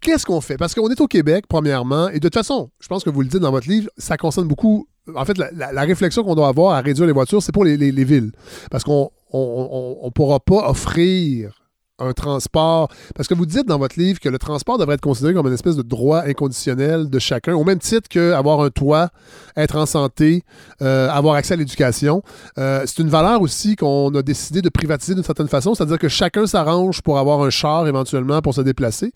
qu'est-ce 0.00 0.24
qu'on 0.24 0.40
fait? 0.40 0.56
Parce 0.56 0.74
qu'on 0.74 0.88
est 0.88 1.00
au 1.00 1.06
Québec, 1.06 1.44
premièrement, 1.46 2.08
et 2.08 2.14
de 2.14 2.20
toute 2.20 2.34
façon, 2.34 2.70
je 2.80 2.88
pense 2.88 3.04
que 3.04 3.10
vous 3.10 3.20
le 3.20 3.28
dites 3.28 3.40
dans 3.40 3.50
votre 3.50 3.68
livre, 3.68 3.90
ça 3.98 4.16
concerne 4.16 4.48
beaucoup 4.48 4.86
en 5.14 5.24
fait, 5.24 5.38
la, 5.38 5.82
réflexion 5.82 6.24
qu'on 6.24 6.34
doit 6.34 6.48
avoir 6.48 6.74
à 6.74 6.80
réduire 6.80 7.06
les 7.06 7.12
voitures, 7.12 7.42
c'est 7.42 7.52
pour 7.52 7.64
les, 7.64 7.76
villes. 7.76 8.32
Parce 8.70 8.82
qu'on 8.82 9.10
ne 9.36 10.10
pourra 10.10 10.40
pas 10.40 10.68
offrir 10.68 11.66
un 11.98 12.12
transport. 12.12 12.88
Parce 13.14 13.28
que 13.28 13.34
vous 13.34 13.46
dites 13.46 13.66
dans 13.66 13.78
votre 13.78 13.98
livre 13.98 14.20
que 14.20 14.28
le 14.28 14.38
transport 14.38 14.78
devrait 14.78 14.94
être 14.94 15.00
considéré 15.00 15.34
comme 15.34 15.46
une 15.46 15.52
espèce 15.52 15.76
de 15.76 15.82
droit 15.82 16.22
inconditionnel 16.22 17.08
de 17.08 17.18
chacun, 17.18 17.54
au 17.54 17.64
même 17.64 17.78
titre 17.78 18.08
qu'avoir 18.08 18.60
un 18.60 18.70
toit, 18.70 19.10
être 19.56 19.76
en 19.76 19.86
santé, 19.86 20.42
euh, 20.82 21.08
avoir 21.08 21.36
accès 21.36 21.54
à 21.54 21.56
l'éducation. 21.56 22.22
Euh, 22.58 22.82
c'est 22.86 23.02
une 23.02 23.08
valeur 23.08 23.40
aussi 23.40 23.76
qu'on 23.76 24.14
a 24.14 24.22
décidé 24.22 24.62
de 24.62 24.68
privatiser 24.68 25.14
d'une 25.14 25.24
certaine 25.24 25.48
façon, 25.48 25.74
c'est-à-dire 25.74 25.98
que 25.98 26.08
chacun 26.08 26.46
s'arrange 26.46 27.02
pour 27.02 27.18
avoir 27.18 27.42
un 27.42 27.50
char 27.50 27.86
éventuellement 27.86 28.42
pour 28.42 28.54
se 28.54 28.60
déplacer. 28.60 29.12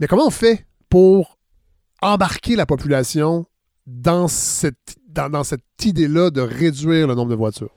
Mais 0.00 0.06
comment 0.06 0.26
on 0.26 0.30
fait 0.30 0.66
pour 0.88 1.38
embarquer 2.02 2.56
la 2.56 2.66
population 2.66 3.46
dans 3.86 4.28
cette, 4.28 4.96
dans, 5.08 5.44
cette 5.44 5.62
idée-là 5.82 6.30
de 6.30 6.42
réduire 6.42 7.06
le 7.06 7.14
nombre 7.14 7.30
de 7.30 7.36
voitures? 7.36 7.70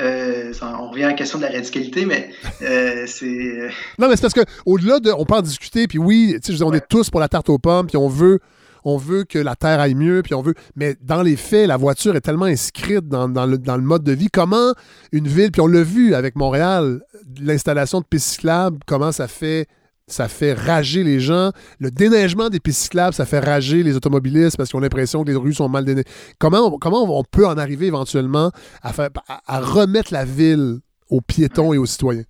Euh, 0.00 0.52
on 0.62 0.90
revient 0.90 1.04
à 1.04 1.08
la 1.08 1.12
question 1.14 1.38
de 1.38 1.44
la 1.44 1.50
radicalité, 1.50 2.06
mais 2.06 2.30
euh, 2.62 3.04
c'est. 3.06 3.26
Euh, 3.26 3.68
non, 3.98 4.08
mais 4.08 4.16
c'est 4.16 4.22
parce 4.22 4.34
que 4.34 4.44
au-delà 4.64 5.00
de. 5.00 5.10
On 5.16 5.24
peut 5.24 5.34
en 5.34 5.42
discuter, 5.42 5.86
puis 5.86 5.98
oui, 5.98 6.36
on 6.62 6.72
est 6.72 6.86
tous 6.88 7.10
pour 7.10 7.20
la 7.20 7.28
tarte 7.28 7.50
aux 7.50 7.58
pommes, 7.58 7.86
puis 7.86 7.96
on 7.96 8.08
veut 8.08 8.40
on 8.84 8.96
veut 8.96 9.24
que 9.24 9.38
la 9.38 9.54
Terre 9.54 9.80
aille 9.80 9.94
mieux, 9.94 10.22
puis 10.22 10.34
on 10.34 10.42
veut. 10.42 10.54
Mais 10.76 10.96
dans 11.02 11.22
les 11.22 11.36
faits, 11.36 11.68
la 11.68 11.76
voiture 11.76 12.16
est 12.16 12.20
tellement 12.20 12.46
inscrite 12.46 13.08
dans, 13.08 13.26
le, 13.26 13.78
mode 13.78 14.04
de 14.04 14.12
vie. 14.12 14.28
Comment 14.32 14.72
une 15.12 15.28
ville, 15.28 15.52
puis 15.52 15.60
on 15.60 15.66
l'a 15.66 15.82
vu 15.82 16.14
avec 16.14 16.36
Montréal, 16.36 17.00
l'installation 17.40 18.00
de 18.00 18.06
pistes 18.06 18.28
cyclables, 18.28 18.78
comment 18.86 19.12
ça 19.12 19.28
fait. 19.28 19.66
Ça 20.12 20.28
fait 20.28 20.52
rager 20.52 21.04
les 21.04 21.20
gens. 21.20 21.52
Le 21.78 21.90
déneigement 21.90 22.50
des 22.50 22.60
pistes 22.60 22.82
cyclables, 22.82 23.14
ça 23.14 23.24
fait 23.24 23.40
rager 23.40 23.82
les 23.82 23.96
automobilistes 23.96 24.56
parce 24.56 24.68
qu'ils 24.68 24.76
ont 24.76 24.80
l'impression 24.80 25.24
que 25.24 25.30
les 25.30 25.36
rues 25.36 25.54
sont 25.54 25.68
mal 25.68 25.84
déneigées. 25.84 26.08
Comment, 26.38 26.74
on, 26.74 26.78
comment 26.78 27.18
on 27.18 27.24
peut 27.24 27.46
en 27.46 27.56
arriver 27.56 27.86
éventuellement 27.86 28.50
à, 28.82 28.92
faire, 28.92 29.08
à, 29.26 29.60
remettre 29.60 30.12
la 30.12 30.24
ville 30.24 30.80
aux 31.08 31.20
piétons 31.20 31.72
et 31.72 31.78
aux 31.78 31.86
citoyens? 31.86 32.24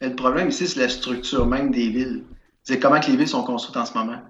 le 0.00 0.14
problème 0.14 0.50
ici, 0.50 0.66
c'est 0.66 0.80
la 0.80 0.88
structure 0.88 1.46
même 1.46 1.70
des 1.70 1.88
villes. 1.88 2.24
C'est 2.62 2.78
comment 2.78 3.00
que 3.00 3.10
les 3.10 3.16
villes 3.16 3.28
sont 3.28 3.42
construites 3.42 3.76
en 3.76 3.86
ce 3.86 3.94
moment. 3.94 4.20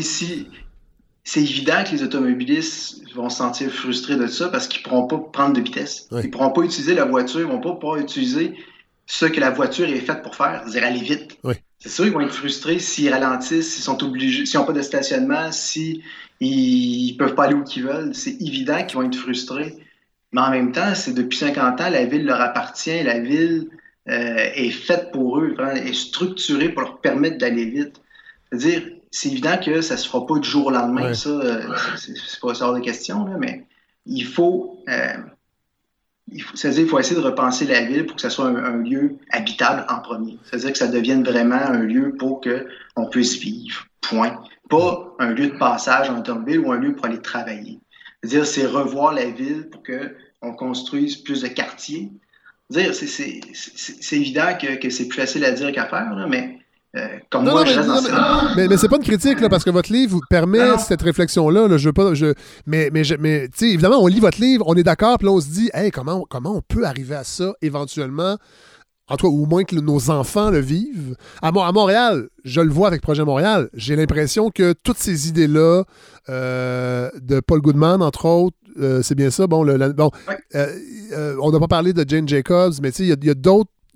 si, 0.00 0.48
c'est 1.22 1.40
évident 1.40 1.84
que 1.84 1.90
les 1.92 2.02
automobilistes 2.02 3.02
vont 3.14 3.28
se 3.28 3.36
sentir 3.36 3.70
frustrés 3.70 4.16
de 4.16 4.26
ça 4.26 4.48
parce 4.48 4.66
qu'ils 4.66 4.80
ne 4.82 4.88
pourront 4.88 5.06
pas 5.06 5.18
prendre 5.18 5.54
de 5.54 5.60
vitesse. 5.60 6.08
Ils 6.10 6.16
ne 6.16 6.28
pourront 6.28 6.50
pas 6.50 6.62
utiliser 6.62 6.94
la 6.94 7.04
voiture, 7.04 7.40
ils 7.40 7.46
ne 7.46 7.52
vont 7.52 7.60
pas 7.60 7.74
pouvoir 7.74 7.98
utiliser 7.98 8.54
ce 9.06 9.26
que 9.26 9.38
la 9.38 9.50
voiture 9.50 9.86
est 9.88 10.00
faite 10.00 10.22
pour 10.22 10.34
faire, 10.34 10.62
c'est-à-dire 10.64 10.88
aller 10.88 11.00
vite. 11.00 11.38
C'est 11.78 11.88
sûr 11.88 12.04
qu'ils 12.04 12.12
vont 12.12 12.20
être 12.20 12.34
frustrés 12.34 12.78
s'ils 12.78 13.12
ralentissent, 13.12 13.74
s'ils 13.74 13.84
sont 13.84 14.02
obligés, 14.02 14.46
s'ils 14.46 14.58
n'ont 14.58 14.66
pas 14.66 14.72
de 14.72 14.82
stationnement, 14.82 15.52
s'ils 15.52 16.02
ne 16.40 17.16
peuvent 17.16 17.34
pas 17.34 17.44
aller 17.44 17.54
où 17.54 17.64
ils 17.76 17.82
veulent. 17.84 18.14
C'est 18.14 18.40
évident 18.40 18.84
qu'ils 18.84 18.98
vont 18.98 19.06
être 19.06 19.16
frustrés. 19.16 19.76
Mais 20.32 20.40
en 20.40 20.50
même 20.50 20.72
temps, 20.72 20.94
c'est 20.94 21.14
depuis 21.14 21.38
50 21.38 21.80
ans, 21.80 21.90
la 21.90 22.04
ville 22.04 22.24
leur 22.24 22.40
appartient, 22.40 23.02
la 23.02 23.18
ville 23.20 23.68
euh, 24.08 24.50
est 24.54 24.70
faite 24.70 25.10
pour 25.12 25.38
eux, 25.38 25.56
est 25.76 25.94
structurée 25.94 26.68
pour 26.70 26.82
leur 26.82 27.00
permettre 27.00 27.38
d'aller 27.38 27.66
vite. 27.66 28.00
C'est-à-dire, 28.50 28.82
c'est 29.10 29.30
évident 29.30 29.58
que 29.64 29.80
ça 29.80 29.94
ne 29.94 29.98
se 30.00 30.08
fera 30.08 30.26
pas 30.26 30.38
du 30.38 30.48
jour 30.48 30.66
au 30.66 30.70
lendemain, 30.70 31.14
ça, 31.14 31.30
euh, 31.30 31.62
c'est 31.96 32.40
pas 32.40 32.62
hors 32.62 32.74
de 32.74 32.80
question, 32.80 33.26
mais 33.38 33.66
il 34.06 34.24
faut, 34.24 34.82
euh, 34.88 35.16
il 36.32 36.42
faut 36.42 36.56
c'est-à-dire 36.56 36.82
il 36.82 36.88
faut 36.88 36.98
essayer 36.98 37.20
de 37.20 37.24
repenser 37.24 37.66
la 37.66 37.82
ville 37.82 38.06
pour 38.06 38.16
que 38.16 38.22
ça 38.22 38.30
soit 38.30 38.46
un, 38.46 38.78
lieu 38.78 39.16
habitable 39.30 39.84
en 39.88 40.00
premier. 40.00 40.38
C'est-à-dire 40.44 40.72
que 40.72 40.78
ça 40.78 40.88
devienne 40.88 41.22
vraiment 41.22 41.56
un 41.56 41.80
lieu 41.80 42.14
pour 42.18 42.40
qu'on 42.40 43.06
puisse 43.06 43.38
vivre, 43.38 43.86
point. 44.00 44.42
Pas 44.68 45.14
un 45.18 45.32
lieu 45.32 45.48
de 45.48 45.56
passage 45.56 46.10
en 46.10 46.18
automobile 46.18 46.60
ou 46.60 46.72
un 46.72 46.78
lieu 46.78 46.94
pour 46.94 47.06
aller 47.06 47.22
travailler. 47.22 47.80
C'est-à-dire 48.22 48.46
c'est 48.46 48.66
revoir 48.66 49.14
la 49.14 49.30
ville 49.30 49.68
pour 49.70 49.82
qu'on 49.82 50.52
construise 50.54 51.16
plus 51.16 51.42
de 51.42 51.48
quartiers. 51.48 52.10
C'est, 52.70 52.92
c'est, 52.92 53.40
c'est, 53.54 54.16
évident 54.16 54.56
que, 54.60 54.74
que 54.74 54.90
c'est 54.90 55.08
plus 55.08 55.20
facile 55.20 55.44
à 55.46 55.52
dire 55.52 55.72
qu'à 55.72 55.86
faire, 55.86 56.26
mais 56.28 56.58
euh, 56.96 57.06
comme 57.30 57.44
moi, 57.44 57.66
je 57.66 57.74
reste 57.74 57.88
dans 57.88 58.54
mais, 58.56 58.66
mais, 58.66 58.76
c'est 58.78 58.88
pas 58.88 58.96
une 58.96 59.02
critique, 59.02 59.40
là, 59.40 59.50
parce 59.50 59.62
que 59.62 59.70
votre 59.70 59.92
livre 59.92 60.12
vous 60.12 60.22
permet 60.30 60.78
cette 60.78 61.02
réflexion-là. 61.02 61.76
je 61.76 61.88
veux 61.88 61.92
pas, 61.92 62.14
je, 62.14 62.32
mais 62.66 62.88
mais, 62.92 63.02
mais 63.20 63.48
évidemment, 63.60 63.98
on 64.02 64.06
lit 64.06 64.20
votre 64.20 64.40
livre, 64.40 64.64
on 64.66 64.74
est 64.74 64.82
d'accord, 64.82 65.18
puis 65.18 65.26
là, 65.26 65.32
on 65.32 65.40
se 65.40 65.48
dit, 65.48 65.70
hey, 65.74 65.90
comment, 65.90 66.24
comment 66.28 66.56
on 66.56 66.62
peut 66.62 66.86
arriver 66.86 67.14
à 67.14 67.24
ça 67.24 67.52
éventuellement? 67.60 68.38
En 69.10 69.16
tout 69.16 69.26
cas, 69.26 69.32
au 69.32 69.46
moins 69.46 69.64
que 69.64 69.74
nos 69.76 70.10
enfants 70.10 70.50
le 70.50 70.60
vivent. 70.60 71.16
À, 71.40 71.48
à 71.48 71.72
Montréal, 71.72 72.28
je 72.44 72.60
le 72.60 72.70
vois 72.70 72.88
avec 72.88 73.02
Projet 73.02 73.24
Montréal, 73.24 73.68
j'ai 73.74 73.94
l'impression 73.94 74.50
que 74.50 74.74
toutes 74.82 74.98
ces 74.98 75.28
idées-là, 75.28 75.84
euh, 76.30 77.10
de 77.20 77.40
Paul 77.40 77.60
Goodman, 77.60 78.02
entre 78.02 78.24
autres, 78.26 78.56
euh, 78.80 79.02
c'est 79.02 79.14
bien 79.14 79.30
ça. 79.30 79.46
Bon, 79.46 79.62
le, 79.62 79.92
bon 79.92 80.10
on 80.54 81.50
n'a 81.52 81.58
pas 81.58 81.68
parlé 81.68 81.92
de 81.92 82.04
Jane 82.08 82.28
Jacobs, 82.28 82.74
mais 82.82 82.90
il 82.90 83.06
y 83.06 83.12
a, 83.12 83.16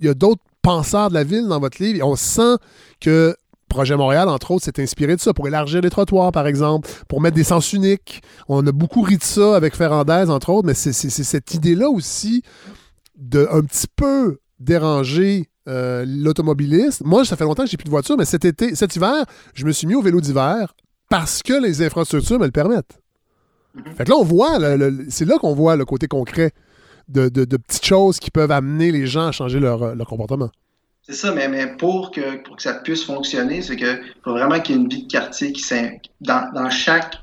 y 0.01 0.09
a 0.09 0.14
d'autres 0.14 0.43
penseur 0.62 1.09
de 1.09 1.14
la 1.14 1.24
ville 1.24 1.47
dans 1.48 1.60
votre 1.60 1.82
livre. 1.82 2.06
on 2.06 2.16
sent 2.16 2.56
que 3.01 3.36
Projet 3.72 3.97
Montréal, 3.97 4.28
entre 4.28 4.51
autres, 4.51 4.66
s'est 4.66 4.82
inspiré 4.82 5.16
de 5.16 5.20
ça 5.20 5.32
pour 5.32 5.48
élargir 5.48 5.80
les 5.80 5.89
trottoirs, 5.89 6.30
par 6.30 6.47
exemple, 6.47 6.90
pour 7.09 7.22
mettre 7.22 7.36
des 7.36 7.44
sens 7.44 7.72
uniques. 7.72 8.22
On 8.47 8.66
a 8.66 8.70
beaucoup 8.70 9.01
ri 9.01 9.16
de 9.16 9.22
ça 9.22 9.56
avec 9.56 9.74
Ferrandez, 9.74 10.26
entre 10.28 10.51
autres, 10.51 10.66
mais 10.66 10.74
c'est 10.74 10.93
cette 10.93 11.55
idée-là 11.55 11.89
aussi 11.89 12.43
de 13.16 13.48
un 13.51 13.62
petit 13.62 13.86
peu 13.97 14.40
déranger 14.60 15.48
euh, 15.68 16.05
l'automobiliste. 16.06 17.02
Moi, 17.02 17.24
ça 17.24 17.36
fait 17.36 17.44
longtemps 17.44 17.64
que 17.64 17.70
j'ai 17.70 17.78
plus 17.78 17.86
de 17.86 17.90
voiture, 17.90 18.18
mais 18.18 18.26
cet 18.26 18.44
été, 18.44 18.74
cet 18.74 18.94
hiver, 18.94 19.24
je 19.55 19.64
me 19.64 19.72
suis 19.72 19.86
mis 19.86 19.94
au 19.94 20.02
vélo 20.02 20.20
d'hiver 20.20 20.74
parce 21.09 21.43
que 21.43 21.55
les 21.55 21.82
infrastructures 21.82 22.39
me 22.39 22.44
le 22.44 22.52
permettent. 22.52 23.01
Mm-hmm. 23.74 23.94
Fait 23.94 24.05
que 24.05 24.10
là, 24.10 24.16
on 24.18 24.24
voit, 24.24 24.59
c'est 25.09 25.24
là 25.24 25.39
qu'on 25.39 25.55
voit 25.55 25.76
le 25.76 25.86
côté 25.86 26.09
concret 26.09 26.52
de, 27.12 27.56
petites 27.56 27.84
choses 27.84 28.18
qui 28.18 28.30
peuvent 28.30 28.51
amener 28.51 28.90
les 28.93 29.06
gens 29.06 29.28
à 29.28 29.32
changer 29.32 29.60
leur, 29.60 29.94
comportement. 30.06 30.51
C'est 31.02 31.14
ça, 31.14 31.32
mais, 31.32 31.48
mais 31.48 31.76
pour, 31.76 32.12
que, 32.12 32.36
pour 32.43 32.56
que 32.56 32.62
ça 32.62 32.74
puisse 32.74 33.05
fonctionner, 33.05 33.60
c'est 33.62 33.76
qu'il 33.76 34.01
faut 34.22 34.32
vraiment 34.32 34.60
qu'il 34.60 34.76
y 34.76 34.78
ait 34.78 34.82
une 34.82 34.89
vie 34.89 35.02
de 35.05 35.10
quartier 35.10 35.52
qui 35.52 35.64
dans, 36.20 36.52
dans 36.55 36.70
chaque 36.70 37.16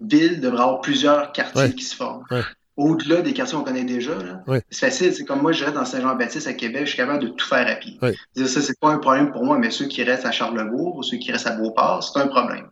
ville, 0.00 0.34
il 0.34 0.40
devrait 0.40 0.58
y 0.58 0.62
avoir 0.62 0.80
plusieurs 0.80 1.32
quartiers 1.32 1.74
qui 1.74 1.84
se 1.84 1.96
forment 1.96 2.24
au-delà 2.76 3.22
des 3.22 3.32
quartiers 3.32 3.56
qu'on 3.56 3.64
connaît 3.64 3.84
déjà. 3.84 4.12
C'est 4.70 4.86
facile. 4.86 5.14
C'est 5.14 5.24
comme 5.24 5.42
moi, 5.42 5.52
je 5.52 5.64
reste 5.64 5.76
dans 5.76 5.84
Saint-Jean-Baptiste 5.84 6.46
à 6.46 6.54
Québec, 6.54 6.82
je 6.84 6.90
suis 6.90 6.96
capable 6.96 7.22
de 7.22 7.28
tout 7.28 7.46
faire 7.46 7.66
à 7.68 7.76
pied. 7.76 7.98
Ça, 8.34 8.60
c'est 8.60 8.78
pas 8.80 8.90
un 8.90 8.98
problème 8.98 9.30
pour 9.30 9.44
moi, 9.44 9.58
mais 9.58 9.70
ceux 9.70 9.86
qui 9.86 10.02
restent 10.02 10.26
à 10.26 10.32
Charlebourg 10.32 10.96
ou 10.96 11.02
ceux 11.02 11.18
qui 11.18 11.30
restent 11.30 11.46
à 11.46 11.56
Beauport, 11.56 12.02
c'est 12.02 12.18
un 12.20 12.26
problème. 12.26 12.66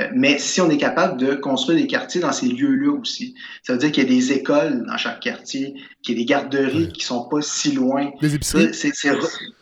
Euh, 0.00 0.08
mais 0.14 0.38
si 0.38 0.60
on 0.60 0.68
est 0.70 0.76
capable 0.76 1.18
de 1.18 1.34
construire 1.34 1.78
des 1.78 1.86
quartiers 1.86 2.20
dans 2.20 2.32
ces 2.32 2.48
lieux-là 2.48 2.92
aussi, 2.92 3.34
ça 3.62 3.72
veut 3.72 3.78
dire 3.78 3.92
qu'il 3.92 4.02
y 4.02 4.06
a 4.06 4.08
des 4.08 4.32
écoles 4.32 4.84
dans 4.86 4.96
chaque 4.96 5.20
quartier, 5.20 5.74
qu'il 6.02 6.16
y 6.16 6.18
a 6.18 6.20
des 6.20 6.26
garderies 6.26 6.92
qui 6.92 7.04
sont 7.04 7.28
pas 7.28 7.40
si 7.40 7.72
loin. 7.72 8.10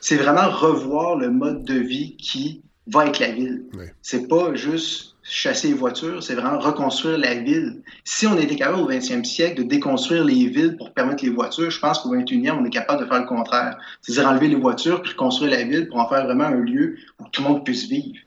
C'est 0.01 0.17
vraiment 0.17 0.51
revoir 0.51 1.17
le 1.17 1.31
mode 1.31 1.65
de 1.65 1.75
vie 1.75 2.17
qui 2.17 2.63
va 2.87 3.03
avec 3.03 3.19
la 3.19 3.31
ville. 3.31 3.65
C'est 4.03 4.29
pas 4.29 4.55
juste 4.55 5.14
chasser 5.25 5.69
les 5.69 5.75
voitures, 5.75 6.23
c'est 6.23 6.35
vraiment 6.35 6.59
reconstruire 6.59 7.19
la 7.19 7.35
ville. 7.35 7.83
Si 8.05 8.27
on 8.27 8.39
était 8.39 8.57
capable 8.57 8.83
au 8.83 8.91
20e 8.91 9.25
siècle 9.25 9.63
de 9.63 9.69
déconstruire 9.69 10.25
les 10.25 10.47
villes 10.47 10.77
pour 10.77 10.93
permettre 10.93 11.25
les 11.25 11.31
voitures, 11.31 11.71
je 11.71 11.81
pense 11.81 12.01
qu'au 12.01 12.15
21e, 12.15 12.59
on 12.61 12.65
est 12.65 12.71
capable 12.71 13.03
de 13.03 13.09
faire 13.09 13.21
le 13.21 13.27
contraire. 13.27 13.77
C'est-à-dire 14.03 14.31
enlever 14.31 14.49
les 14.49 14.57
voitures 14.57 15.03
puis 15.03 15.15
construire 15.15 15.51
la 15.51 15.65
ville 15.65 15.89
pour 15.89 15.99
en 15.99 16.09
faire 16.09 16.25
vraiment 16.27 16.45
un 16.45 16.61
lieu 16.61 16.97
où 17.19 17.25
tout 17.33 17.43
le 17.43 17.49
monde 17.49 17.65
puisse 17.65 17.89
vivre. 17.89 18.19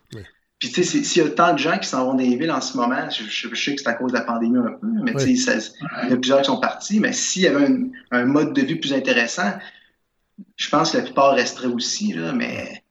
Puis, 0.59 0.71
tu 0.71 0.83
sais, 0.83 1.03
s'il 1.03 1.21
y 1.21 1.25
a 1.25 1.29
tant 1.29 1.53
de 1.53 1.59
gens 1.59 1.77
qui 1.77 1.87
s'en 1.87 2.03
vont 2.05 2.13
des 2.15 2.35
villes 2.35 2.49
en 2.49 2.61
ce 2.61 2.75
moment, 2.75 3.07
je, 3.11 3.55
sais 3.55 3.75
que 3.75 3.81
c'est 3.81 3.87
à 3.87 3.93
cause 3.93 4.11
de 4.11 4.17
la 4.17 4.23
pandémie 4.23 4.57
un 4.57 4.71
peu, 4.81 4.87
mais 5.03 5.13
tu 5.13 5.37
sais, 5.37 5.59
il 6.03 6.09
y 6.09 6.13
a 6.13 6.17
plusieurs 6.17 6.39
qui 6.41 6.45
sont 6.45 6.59
partis, 6.59 6.99
mais 6.99 7.13
s'il 7.13 7.43
y 7.43 7.47
avait 7.47 7.67
un, 8.09 8.25
mode 8.25 8.53
de 8.53 8.61
vie 8.61 8.75
plus 8.75 8.91
intéressant, 8.91 9.53
je 10.55 10.69
pense 10.69 10.91
que 10.91 10.97
la 10.97 11.03
plupart 11.03 11.35
resteraient 11.35 11.67
aussi, 11.67 12.13
là, 12.13 12.33
mais 12.33 12.81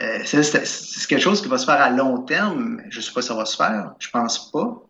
euh, 0.00 0.18
c'est 0.24 1.06
quelque 1.08 1.22
chose 1.22 1.40
qui 1.40 1.48
va 1.48 1.58
se 1.58 1.64
faire 1.64 1.80
à 1.80 1.90
long 1.90 2.18
terme. 2.22 2.80
Je 2.90 2.98
ne 2.98 3.02
sais 3.02 3.12
pas 3.12 3.22
si 3.22 3.28
ça 3.28 3.34
va 3.34 3.44
se 3.44 3.56
faire. 3.56 3.92
Je 3.98 4.10
pense 4.10 4.50
pas. 4.50 4.82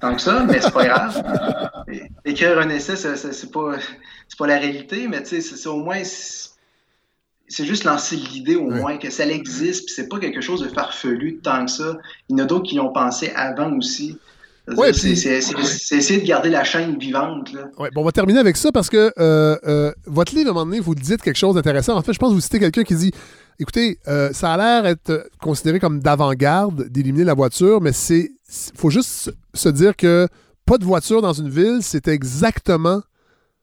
Tant, 0.00 0.14
que 0.14 0.22
ça, 0.22 0.44
mais 0.44 0.58
c'est 0.60 0.72
pas 0.72 0.86
grave. 0.86 1.22
Écrire 2.24 2.58
un 2.58 2.70
essai, 2.70 2.96
c'est 2.96 3.50
pas, 3.50 3.74
pas 4.38 4.46
la 4.46 4.58
réalité, 4.58 5.06
mais 5.06 5.22
c'est 5.24 5.66
au 5.66 5.76
moins. 5.76 6.02
C'est 6.02 7.64
juste 7.66 7.84
lancer 7.84 8.16
l'idée 8.16 8.56
au 8.56 8.70
moins 8.70 8.96
que 8.96 9.10
ça 9.10 9.26
existe, 9.26 9.86
puis 9.86 9.94
c'est 9.94 10.08
pas 10.08 10.18
quelque 10.18 10.40
chose 10.40 10.62
de 10.62 10.68
farfelu 10.68 11.40
tant 11.42 11.66
que 11.66 11.70
ça. 11.70 11.98
Il 12.28 12.38
y 12.38 12.40
en 12.40 12.44
a 12.44 12.46
d'autres 12.46 12.68
qui 12.68 12.76
y 12.76 12.80
ont 12.80 12.92
pensé 12.92 13.32
avant 13.34 13.76
aussi. 13.76 14.18
Ouais, 14.76 14.92
c'est 14.92 15.10
essayer 15.10 16.20
de 16.20 16.26
garder 16.26 16.48
la 16.48 16.64
chaîne 16.64 16.96
vivante. 16.96 17.52
Là. 17.52 17.70
Ouais, 17.78 17.90
bon, 17.92 18.02
on 18.02 18.04
va 18.04 18.12
terminer 18.12 18.38
avec 18.38 18.56
ça 18.56 18.70
parce 18.72 18.88
que 18.88 19.12
euh, 19.18 19.56
euh, 19.66 19.92
votre 20.06 20.34
livre, 20.34 20.48
à 20.48 20.50
un 20.50 20.54
moment 20.54 20.66
donné, 20.66 20.80
vous 20.80 20.94
dites 20.94 21.22
quelque 21.22 21.36
chose 21.36 21.56
d'intéressant. 21.56 21.96
En 21.96 22.02
fait, 22.02 22.12
je 22.12 22.18
pense 22.18 22.30
que 22.30 22.34
vous 22.34 22.40
citez 22.40 22.60
quelqu'un 22.60 22.84
qui 22.84 22.94
dit 22.94 23.12
Écoutez, 23.58 23.98
euh, 24.08 24.32
ça 24.32 24.54
a 24.54 24.56
l'air 24.56 24.86
être 24.86 25.28
considéré 25.40 25.80
comme 25.80 26.00
d'avant-garde 26.00 26.88
d'éliminer 26.88 27.24
la 27.24 27.34
voiture, 27.34 27.80
mais 27.80 27.92
c'est 27.92 28.30
faut 28.74 28.90
juste 28.90 29.32
se 29.54 29.68
dire 29.68 29.96
que 29.96 30.28
pas 30.64 30.78
de 30.78 30.84
voiture 30.84 31.22
dans 31.22 31.32
une 31.32 31.50
ville, 31.50 31.78
c'était 31.82 32.12
exactement 32.14 33.02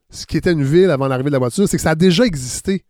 ce 0.09 0.25
qui 0.25 0.37
était 0.37 0.51
une 0.51 0.63
ville 0.63 0.89
avant 0.89 1.07
l'arrivée 1.07 1.29
de 1.29 1.33
la 1.33 1.39
voiture, 1.39 1.67
c'est 1.67 1.77
que 1.77 1.83
ça 1.83 1.91
a 1.91 1.95
déjà 1.95 2.25
existé. 2.25 2.85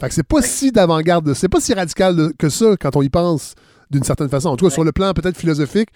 Fait 0.00 0.08
que 0.08 0.14
c'est 0.14 0.22
pas 0.22 0.42
si 0.42 0.72
d'avant-garde, 0.72 1.32
c'est 1.34 1.48
pas 1.48 1.60
si 1.60 1.72
radical 1.72 2.32
que 2.38 2.48
ça 2.48 2.76
quand 2.78 2.96
on 2.96 3.02
y 3.02 3.08
pense 3.08 3.54
d'une 3.90 4.02
certaine 4.02 4.28
façon. 4.28 4.48
En 4.48 4.56
tout 4.56 4.66
cas, 4.66 4.70
sur 4.70 4.84
le 4.84 4.92
plan 4.92 5.12
peut-être 5.14 5.36
philosophique. 5.36 5.88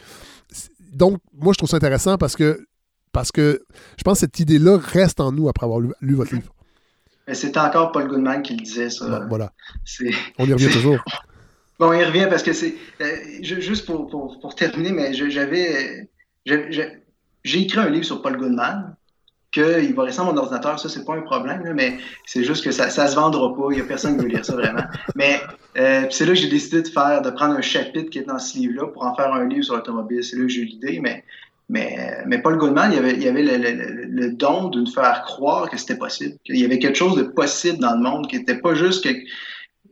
Donc, 0.93 1.19
moi, 1.33 1.53
je 1.53 1.59
trouve 1.59 1.69
ça 1.69 1.77
intéressant 1.77 2.17
parce 2.17 2.35
que, 2.35 2.67
parce 3.13 3.31
que 3.31 3.63
je 3.99 4.03
pense 4.03 4.15
que 4.15 4.21
cette 4.21 4.41
idée-là 4.41 4.79
reste 4.79 5.21
en 5.21 5.33
nous 5.33 5.49
après 5.49 5.67
avoir 5.67 5.81
lu 5.81 6.15
votre 6.15 6.35
livre. 6.35 6.53
C'est 7.35 7.57
encore 7.57 7.93
Paul 7.93 8.09
Goodman 8.09 8.43
qui 8.43 8.55
le 8.55 8.62
disait, 8.62 8.90
ça. 8.90 9.27
voilà. 9.28 9.52
On 10.39 10.47
y 10.47 10.52
revient 10.52 10.70
toujours. 10.70 10.98
Bon, 11.78 11.89
on 11.89 11.93
y 11.94 12.05
revient 12.05 12.27
parce 12.28 12.43
que 12.43 12.52
c'est. 12.52 12.74
Euh, 13.01 13.07
juste 13.40 13.86
pour, 13.86 14.07
pour, 14.07 14.55
terminer, 14.55 14.93
mais 14.93 15.15
j'avais. 15.15 16.11
J'ai 16.44 17.62
écrit 17.62 17.78
un 17.78 17.89
livre 17.89 18.05
sur 18.05 18.20
Paul 18.20 18.36
Goodman, 18.36 18.94
qu'il 19.51 19.94
va 19.94 20.05
rester 20.05 20.20
à 20.20 20.24
mon 20.24 20.36
ordinateur, 20.36 20.78
ça, 20.78 20.89
c'est 20.89 21.05
pas 21.05 21.15
un 21.15 21.23
problème, 21.23 21.73
mais 21.74 21.98
c'est 22.24 22.44
juste 22.44 22.65
que 22.65 22.70
ça, 22.70 22.86
ne 22.86 22.90
se 22.90 23.15
vendra 23.15 23.55
pas. 23.55 23.69
Il 23.70 23.77
n'y 23.77 23.81
a 23.81 23.85
personne 23.85 24.16
qui 24.16 24.24
veut 24.24 24.31
lire 24.31 24.44
ça 24.44 24.55
vraiment. 24.55 24.82
Mais 25.16 25.40
euh, 25.77 26.07
c'est 26.11 26.24
là 26.24 26.32
que 26.32 26.39
j'ai 26.39 26.48
décidé 26.48 26.82
de 26.82 26.89
faire, 26.89 27.23
de 27.23 27.31
prendre 27.31 27.55
un 27.55 27.61
chapitre 27.61 28.11
qui 28.11 28.19
est 28.19 28.24
dans 28.24 28.39
ce 28.39 28.59
livre-là 28.59 28.89
pour 28.89 29.05
en 29.05 29.15
faire 29.15 29.32
un 29.32 29.48
livre 29.48 29.65
sur 29.65 29.74
l'automobile. 29.74 30.23
C'est 30.23 30.36
là 30.36 30.43
que 30.43 30.48
j'ai 30.48 30.61
eu 30.61 30.66
l'idée, 30.66 31.01
mais 31.01 31.24
Mais, 31.71 32.19
mais 32.27 32.43
Paul 32.43 32.59
Goldman, 32.59 32.91
il 32.93 32.99
avait, 32.99 33.15
il 33.15 33.29
avait 33.29 33.45
le, 33.45 34.33
don 34.33 34.71
de 34.71 34.81
nous 34.81 34.91
faire 34.91 35.23
croire 35.23 35.71
que 35.71 35.77
c'était 35.77 35.97
possible, 35.97 36.37
qu'il 36.45 36.59
y 36.59 36.65
avait 36.65 36.81
quelque 36.81 36.99
chose 36.99 37.17
de 37.17 37.23
possible 37.23 37.79
dans 37.79 37.95
le 37.95 38.03
monde, 38.03 38.27
qui 38.27 38.37
n'était 38.37 38.59
pas 38.59 38.75
juste 38.75 39.05
que 39.05 39.17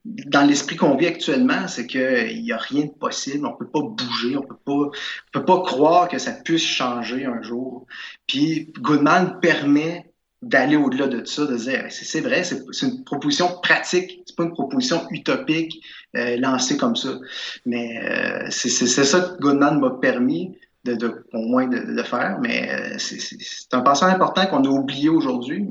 dans 0.05 0.45
l'esprit 0.45 0.75
qu'on 0.75 0.97
vit 0.97 1.07
actuellement, 1.07 1.69
c'est 1.69 1.87
qu'il 1.87 2.43
n'y 2.43 2.51
a 2.51 2.57
rien 2.57 2.87
de 2.87 2.91
possible, 2.91 3.47
on 3.47 3.53
ne 3.53 3.57
peut 3.57 3.69
pas 3.69 3.83
bouger, 3.83 4.37
on 4.37 4.43
pas, 4.43 4.91
peut 5.33 5.45
pas 5.45 5.63
croire 5.63 6.09
que 6.09 6.19
ça 6.19 6.33
puisse 6.33 6.65
changer 6.65 7.27
un 7.27 7.43
jour. 7.43 7.87
Puis 8.27 8.73
Goodman 8.81 9.39
permet 9.41 10.11
d'aller 10.43 10.75
au-delà 10.75 11.07
de 11.07 11.25
ça, 11.25 11.47
de 11.47 11.57
dire 11.57 11.85
c'est 11.91 12.21
vrai, 12.21 12.43
c'est 12.43 12.87
une 12.87 13.05
proposition 13.05 13.61
pratique, 13.63 14.25
c'est 14.27 14.35
pas 14.35 14.45
une 14.45 14.53
proposition 14.53 15.07
utopique 15.11 15.81
euh, 16.17 16.37
lancée 16.39 16.77
comme 16.77 16.97
ça. 16.97 17.19
Mais 17.67 18.01
euh, 18.03 18.47
c'est 18.51 18.69
ça 18.69 19.21
que 19.21 19.41
Goodman 19.41 19.79
m'a 19.79 19.91
permis 19.91 20.57
de, 20.85 21.25
au 21.33 21.39
moins 21.39 21.67
de, 21.67 21.77
le 21.77 22.03
faire, 22.03 22.39
mais 22.41 22.71
euh, 22.71 22.97
c'est 22.99 23.73
un 23.73 23.81
passage 23.81 24.13
important 24.15 24.47
qu'on 24.47 24.65
a 24.65 24.69
oublié 24.69 25.09
aujourd'hui. 25.09 25.69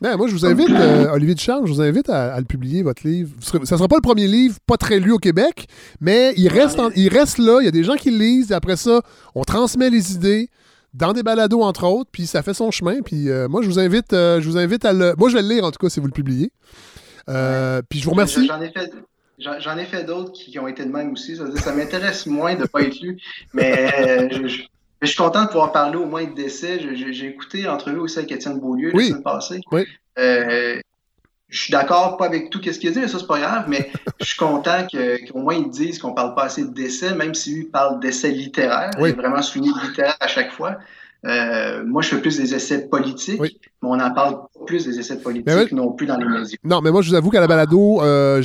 Ben, 0.00 0.16
moi, 0.16 0.28
je 0.28 0.32
vous 0.32 0.46
invite, 0.46 0.70
euh, 0.70 1.10
Olivier 1.12 1.34
Duchamp, 1.34 1.66
je 1.66 1.72
vous 1.72 1.80
invite 1.80 2.08
à, 2.08 2.38
le 2.38 2.44
publier, 2.44 2.82
votre 2.82 3.06
livre. 3.06 3.30
Ça 3.40 3.58
ne 3.58 3.64
sera 3.64 3.88
pas 3.88 3.96
le 3.96 4.02
premier 4.02 4.26
livre, 4.26 4.56
pas 4.66 4.76
très 4.76 5.00
lu 5.00 5.12
au 5.12 5.18
Québec, 5.18 5.66
mais 6.00 6.32
il 6.36 6.48
reste, 6.48 6.80
il 6.94 7.08
reste 7.08 7.38
là, 7.38 7.58
il 7.60 7.64
y 7.64 7.68
a 7.68 7.72
des 7.72 7.84
gens 7.84 7.94
qui 7.94 8.10
le 8.10 8.18
lisent, 8.18 8.52
et 8.52 8.54
après 8.54 8.76
ça, 8.76 9.00
on 9.34 9.42
transmet 9.42 9.90
les 9.90 10.12
idées 10.12 10.50
dans 10.92 11.12
des 11.12 11.22
balados, 11.22 11.62
entre 11.62 11.84
autres, 11.84 12.10
puis 12.12 12.26
ça 12.26 12.42
fait 12.42 12.54
son 12.54 12.70
chemin. 12.70 13.00
Puis 13.02 13.28
euh, 13.28 13.48
moi, 13.48 13.62
je 13.62 13.68
vous 13.68 13.78
invite, 13.78 14.10
je 14.12 14.44
vous 14.44 14.58
invite 14.58 14.84
à 14.84 14.92
le... 14.92 15.14
Moi, 15.16 15.28
je 15.30 15.36
vais 15.36 15.42
le 15.42 15.48
lire, 15.48 15.64
en 15.64 15.70
tout 15.70 15.78
cas, 15.78 15.88
si 15.88 16.00
vous 16.00 16.06
le 16.06 16.12
publiez. 16.12 16.52
puis 17.26 17.98
je 17.98 18.04
vous 18.04 18.10
remercie. 18.10 18.46
J'en 18.46 18.60
ai 18.60 18.70
fait... 18.70 18.92
J'en 19.40 19.78
ai 19.78 19.84
fait 19.84 20.04
d'autres 20.04 20.32
qui, 20.32 20.58
ont 20.58 20.68
été 20.68 20.84
de 20.84 20.90
même 20.90 21.12
aussi. 21.12 21.36
Ça, 21.36 21.72
m'intéresse 21.72 22.26
moins 22.26 22.54
de 22.54 22.62
ne 22.62 22.66
pas 22.66 22.82
être 22.82 23.00
lu, 23.00 23.18
mais 23.52 24.28
je, 24.30 25.06
suis 25.06 25.16
content 25.16 25.44
de 25.44 25.48
pouvoir 25.48 25.72
parler 25.72 25.96
au 25.96 26.06
moins 26.06 26.24
de 26.24 26.34
décès. 26.34 26.78
J'ai 26.94 27.26
écouté 27.26 27.62
l'entrevue 27.62 27.98
aussi 27.98 28.18
avec 28.18 28.32
Étienne 28.32 28.60
Beaulieu 28.60 28.90
la 28.92 29.02
semaine 29.02 29.22
passée. 29.22 29.60
Euh, 30.18 30.80
je 31.48 31.62
suis 31.62 31.72
d'accord 31.72 32.16
pas 32.16 32.26
avec 32.26 32.50
tout 32.50 32.62
ce 32.62 32.78
qu'il 32.78 32.90
a 32.90 32.92
dit, 32.92 33.00
mais 33.00 33.08
ça, 33.08 33.18
c'est 33.18 33.26
pas 33.26 33.40
grave, 33.40 33.64
mais 33.66 33.90
je 34.20 34.26
suis 34.26 34.36
content 34.36 34.86
qu'au 34.86 35.38
moins 35.38 35.54
ils 35.54 35.70
disent 35.70 35.98
qu'on 35.98 36.12
parle 36.12 36.34
pas 36.34 36.44
assez 36.44 36.62
de 36.62 36.72
décès, 36.72 37.14
même 37.14 37.34
si 37.34 37.54
lui 37.54 37.64
parle 37.64 37.98
d'essais 38.00 38.30
littéraires. 38.30 38.90
Il 38.98 39.06
est 39.06 39.12
vraiment 39.12 39.42
souligné 39.42 39.72
littéraire 39.82 40.16
à 40.20 40.28
chaque 40.28 40.52
fois. 40.52 40.78
Euh, 41.26 41.84
moi, 41.84 42.02
je 42.02 42.08
fais 42.08 42.20
plus 42.20 42.38
des 42.38 42.54
essais 42.54 42.86
politiques, 42.86 43.40
mais 43.40 43.50
on 43.82 44.00
en 44.00 44.10
parle 44.12 44.38
plus 44.66 44.86
des 44.86 44.98
essais 44.98 45.18
politiques 45.18 45.72
non 45.72 45.92
plus 45.92 46.06
dans 46.06 46.16
les 46.16 46.26
médias. 46.26 46.56
Non, 46.64 46.80
mais 46.80 46.90
moi, 46.90 47.02
je 47.02 47.10
vous 47.10 47.16
avoue 47.16 47.30
qu'à 47.30 47.40
la 47.40 47.46
balado, 47.46 48.02
euh, 48.02 48.42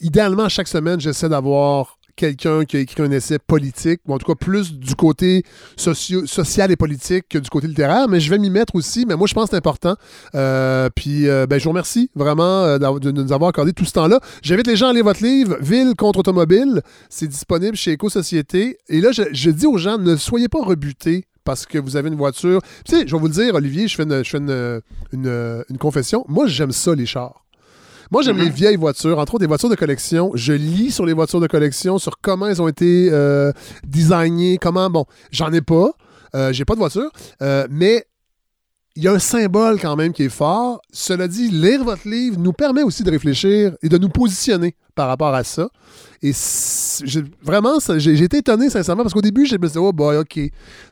idéalement, 0.00 0.48
chaque 0.48 0.68
semaine, 0.68 1.00
j'essaie 1.00 1.28
d'avoir 1.28 1.98
quelqu'un 2.14 2.66
qui 2.66 2.76
a 2.76 2.80
écrit 2.80 3.02
un 3.02 3.10
essai 3.10 3.38
politique, 3.38 4.02
ou 4.06 4.12
en 4.12 4.18
tout 4.18 4.26
cas 4.26 4.34
plus 4.34 4.74
du 4.74 4.94
côté 4.94 5.44
social 5.76 6.70
et 6.70 6.76
politique 6.76 7.24
que 7.30 7.38
du 7.38 7.48
côté 7.48 7.66
littéraire, 7.66 8.06
mais 8.06 8.20
je 8.20 8.28
vais 8.28 8.36
m'y 8.36 8.50
mettre 8.50 8.74
aussi, 8.74 9.06
mais 9.06 9.16
moi 9.16 9.26
je 9.26 9.32
pense 9.32 9.44
que 9.44 9.50
c'est 9.52 9.56
important. 9.56 9.96
Euh, 10.34 10.90
puis 10.94 11.24
ben, 11.24 11.58
je 11.58 11.64
vous 11.64 11.70
remercie 11.70 12.10
vraiment 12.14 12.76
de 12.76 13.10
nous 13.10 13.32
avoir 13.32 13.48
accordé 13.48 13.72
tout 13.72 13.86
ce 13.86 13.92
temps-là. 13.92 14.20
J'invite 14.42 14.66
les 14.66 14.76
gens 14.76 14.88
à 14.88 14.92
lire 14.92 15.04
votre 15.04 15.22
livre, 15.22 15.56
Ville 15.62 15.94
contre 15.96 16.18
automobile. 16.18 16.82
C'est 17.08 17.28
disponible 17.28 17.78
chez 17.78 17.92
Éco-Société. 17.92 18.76
Et 18.90 19.00
là, 19.00 19.10
je, 19.12 19.22
je 19.32 19.50
dis 19.50 19.66
aux 19.66 19.78
gens, 19.78 19.96
ne 19.96 20.16
soyez 20.16 20.48
pas 20.48 20.62
rebutés 20.62 21.24
parce 21.44 21.66
que 21.66 21.78
vous 21.78 21.96
avez 21.96 22.08
une 22.08 22.16
voiture. 22.16 22.60
Tu 22.84 22.96
sais, 22.96 23.06
je 23.06 23.14
vais 23.14 23.20
vous 23.20 23.28
le 23.28 23.32
dire, 23.32 23.54
Olivier, 23.54 23.88
je 23.88 23.96
fais 23.96 24.04
une, 24.04 25.78
confession. 25.78 26.24
Moi, 26.28 26.46
j'aime 26.46 26.72
ça, 26.72 26.94
les 26.94 27.06
chars. 27.06 27.44
Moi, 28.10 28.20
j'aime 28.22 28.36
les 28.36 28.46
mhm. 28.46 28.52
vieilles 28.52 28.76
voitures, 28.76 29.18
entre 29.18 29.34
autres 29.34 29.40
des 29.40 29.46
voitures 29.46 29.70
de 29.70 29.74
collection. 29.74 30.32
Je 30.34 30.52
lis 30.52 30.90
sur 30.90 31.06
les 31.06 31.14
voitures 31.14 31.40
de 31.40 31.46
collection, 31.46 31.98
sur 31.98 32.18
comment 32.20 32.46
elles 32.46 32.60
ont 32.60 32.68
été 32.68 33.08
euh, 33.10 33.52
designées, 33.86 34.58
comment. 34.60 34.90
Bon, 34.90 35.06
j'en 35.30 35.50
ai 35.52 35.62
pas. 35.62 35.92
Euh, 36.34 36.52
j'ai 36.52 36.64
pas 36.64 36.74
de 36.74 36.78
voiture. 36.78 37.10
Euh, 37.40 37.66
mais 37.70 38.04
il 38.94 39.04
y 39.04 39.08
a 39.08 39.12
un 39.12 39.18
symbole 39.18 39.80
quand 39.80 39.96
même 39.96 40.12
qui 40.12 40.24
est 40.24 40.28
fort. 40.28 40.80
Cela 40.92 41.26
dit, 41.26 41.48
lire 41.48 41.82
votre 41.82 42.06
livre 42.06 42.38
nous 42.38 42.52
permet 42.52 42.82
aussi 42.82 43.02
de 43.02 43.10
réfléchir 43.10 43.74
et 43.82 43.88
de 43.88 43.98
nous 43.98 44.10
positionner 44.10 44.74
par 44.94 45.08
rapport 45.08 45.34
à 45.34 45.44
ça. 45.44 45.68
Et 46.22 46.32
vraiment, 47.42 47.78
j'ai 47.96 48.22
été 48.22 48.38
étonné, 48.38 48.70
sincèrement, 48.70 49.02
parce 49.02 49.14
qu'au 49.14 49.22
début, 49.22 49.46
j'ai 49.46 49.58
me 49.58 49.66
dit, 49.66 49.78
oh, 49.78 49.92
boy, 49.92 50.18
OK, 50.18 50.38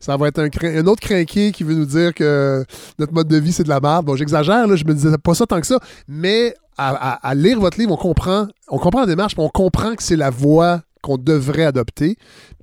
ça 0.00 0.16
va 0.16 0.28
être 0.28 0.40
un, 0.40 0.86
autre 0.86 1.00
crinqué 1.02 1.52
qui 1.52 1.62
veut 1.62 1.74
nous 1.74 1.84
dire 1.84 2.14
que 2.14 2.64
notre 2.98 3.12
mode 3.12 3.28
de 3.28 3.36
vie, 3.36 3.52
c'est 3.52 3.64
de 3.64 3.68
la 3.68 3.80
merde. 3.80 4.06
Bon, 4.06 4.16
j'exagère, 4.16 4.76
je 4.76 4.84
me 4.84 4.94
disais 4.94 5.10
pas 5.22 5.34
ça 5.34 5.46
tant 5.46 5.60
que 5.60 5.66
ça, 5.66 5.78
mais 6.08 6.54
à, 6.78 7.34
lire 7.34 7.60
votre 7.60 7.78
livre, 7.78 7.92
on 7.92 7.96
comprend, 7.96 8.48
on 8.68 8.78
comprend 8.78 9.00
la 9.00 9.06
démarche, 9.06 9.34
on 9.36 9.50
comprend 9.50 9.94
que 9.94 10.02
c'est 10.02 10.16
la 10.16 10.30
voie 10.30 10.80
qu'on 11.02 11.18
devrait 11.18 11.66
adopter, 11.66 12.16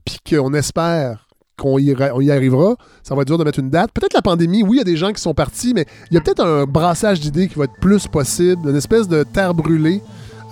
puis 0.03 0.18
qu'on 0.27 0.53
espère 0.55 1.26
qu'on 1.57 1.79
y, 1.79 1.85
y, 1.85 2.31
arrivera. 2.31 2.75
Ça 3.03 3.15
va 3.15 3.21
être 3.21 3.27
dur 3.27 3.38
de 3.38 3.43
mettre 3.43 3.59
une 3.59 3.69
date. 3.69 3.91
Peut-être 3.91 4.13
la 4.13 4.21
pandémie, 4.21 4.63
oui, 4.63 4.77
il 4.77 4.77
y 4.77 4.81
a 4.81 4.85
des 4.85 4.97
gens 4.97 5.11
qui 5.11 5.21
sont 5.21 5.34
partis, 5.34 5.73
mais 5.73 5.85
il 6.11 6.15
y 6.15 6.17
a 6.17 6.21
peut-être 6.21 6.43
un 6.43 6.65
brassage 6.65 7.19
d'idées 7.19 7.47
qui 7.47 7.55
va 7.55 7.65
être 7.65 7.79
plus 7.81 8.07
possible, 8.07 8.69
une 8.69 8.75
espèce 8.75 9.07
de 9.07 9.23
terre 9.23 9.53
brûlée 9.53 10.01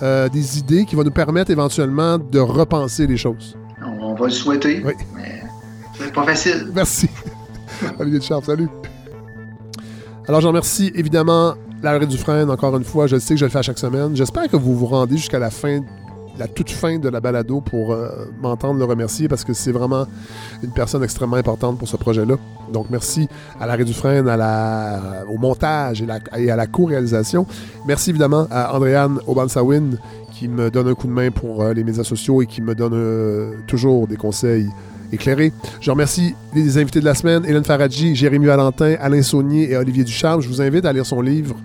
euh, 0.02 0.28
des 0.28 0.58
idées 0.58 0.84
qui 0.84 0.94
vont 0.94 1.04
nous 1.04 1.10
permettre 1.10 1.50
éventuellement 1.50 2.18
de 2.18 2.38
repenser 2.38 3.06
les 3.06 3.16
choses. 3.16 3.56
On 4.00 4.14
va 4.14 4.26
le 4.26 4.32
souhaiter, 4.32 4.82
oui. 4.84 4.92
mais 5.14 5.42
c'est 5.98 6.12
pas 6.12 6.24
facile. 6.24 6.70
Merci. 6.74 7.08
Olivier 7.98 8.20
Charles, 8.20 8.44
salut. 8.44 8.68
Alors, 10.28 10.40
j'en 10.40 10.48
remercie 10.48 10.90
évidemment 10.94 11.54
Larry 11.82 12.06
Dufresne, 12.06 12.50
encore 12.50 12.76
une 12.76 12.84
fois. 12.84 13.06
Je 13.06 13.16
sais 13.16 13.34
que 13.34 13.40
je 13.40 13.44
le 13.44 13.50
fais 13.50 13.58
à 13.58 13.62
chaque 13.62 13.78
semaine. 13.78 14.16
J'espère 14.16 14.48
que 14.48 14.56
vous 14.56 14.76
vous 14.76 14.86
rendez 14.86 15.16
jusqu'à 15.16 15.38
la 15.38 15.50
fin 15.50 15.80
la 16.38 16.48
toute 16.48 16.70
fin 16.70 16.98
de 16.98 17.08
la 17.08 17.20
balado 17.20 17.60
pour 17.60 17.92
euh, 17.92 18.26
m'entendre 18.40 18.78
le 18.78 18.84
remercier 18.84 19.28
parce 19.28 19.44
que 19.44 19.52
c'est 19.52 19.72
vraiment 19.72 20.06
une 20.62 20.70
personne 20.70 21.02
extrêmement 21.02 21.36
importante 21.36 21.78
pour 21.78 21.88
ce 21.88 21.96
projet-là. 21.96 22.36
Donc 22.72 22.86
merci 22.90 23.28
à 23.60 23.66
Larry 23.66 23.84
Dufresne, 23.84 24.28
à 24.28 24.36
la, 24.36 25.24
au 25.28 25.38
montage 25.38 26.02
et, 26.36 26.50
à 26.50 26.56
la 26.56 26.66
co-réalisation. 26.66 27.46
Merci 27.86 28.10
évidemment 28.10 28.46
à 28.50 28.74
Andréane 28.74 29.18
Obansawin 29.26 29.98
qui 30.32 30.48
me 30.48 30.70
donne 30.70 30.88
un 30.88 30.94
coup 30.94 31.06
de 31.06 31.12
main 31.12 31.30
pour 31.30 31.62
euh, 31.62 31.72
les 31.72 31.84
médias 31.84 32.04
sociaux 32.04 32.42
et 32.42 32.46
qui 32.46 32.60
me 32.60 32.74
donne 32.74 32.94
euh, 32.94 33.54
toujours 33.66 34.06
des 34.06 34.16
conseils 34.16 34.68
éclairés. 35.12 35.52
Je 35.80 35.90
remercie 35.90 36.34
les 36.54 36.78
invités 36.78 37.00
de 37.00 37.04
la 37.04 37.14
semaine, 37.14 37.44
Hélène 37.46 37.64
Faradji, 37.64 38.14
Jérémy 38.14 38.46
Valentin, 38.46 38.96
Alain 39.00 39.22
Saunier 39.22 39.70
et 39.70 39.76
Olivier 39.76 40.04
Ducharme. 40.04 40.42
Je 40.42 40.48
vous 40.48 40.60
invite 40.60 40.84
à 40.84 40.92
lire 40.92 41.06
son 41.06 41.20
livre 41.20 41.56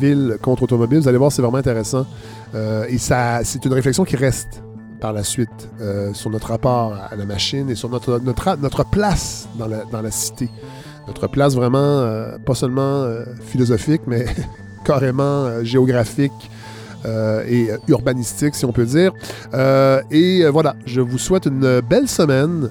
Ville 0.00 0.38
contre 0.40 0.64
automobile. 0.64 1.00
Vous 1.00 1.08
allez 1.08 1.18
voir, 1.18 1.32
c'est 1.32 1.42
vraiment 1.42 1.58
intéressant. 1.58 2.06
Euh, 2.54 2.86
et 2.88 2.98
ça, 2.98 3.40
c'est 3.44 3.64
une 3.64 3.72
réflexion 3.72 4.04
qui 4.04 4.16
reste 4.16 4.62
par 5.00 5.12
la 5.12 5.24
suite 5.24 5.68
euh, 5.80 6.14
sur 6.14 6.30
notre 6.30 6.48
rapport 6.48 6.94
à 6.94 7.14
la 7.16 7.26
machine 7.26 7.68
et 7.68 7.74
sur 7.74 7.88
notre, 7.88 8.20
notre, 8.20 8.56
notre 8.56 8.84
place 8.84 9.48
dans 9.58 9.66
la, 9.66 9.84
dans 9.84 10.02
la 10.02 10.10
cité. 10.10 10.48
Notre 11.06 11.26
place 11.26 11.54
vraiment, 11.54 11.78
euh, 11.78 12.38
pas 12.38 12.54
seulement 12.54 13.06
philosophique, 13.42 14.02
mais 14.06 14.24
carrément 14.84 15.62
géographique. 15.62 16.50
et 17.46 17.68
urbanistique, 17.88 18.54
si 18.54 18.64
on 18.64 18.72
peut 18.72 18.86
dire. 18.86 19.12
et 20.10 20.48
voilà, 20.48 20.74
je 20.86 21.02
vous 21.02 21.18
souhaite 21.18 21.44
une 21.44 21.80
belle 21.80 22.08
semaine. 22.08 22.70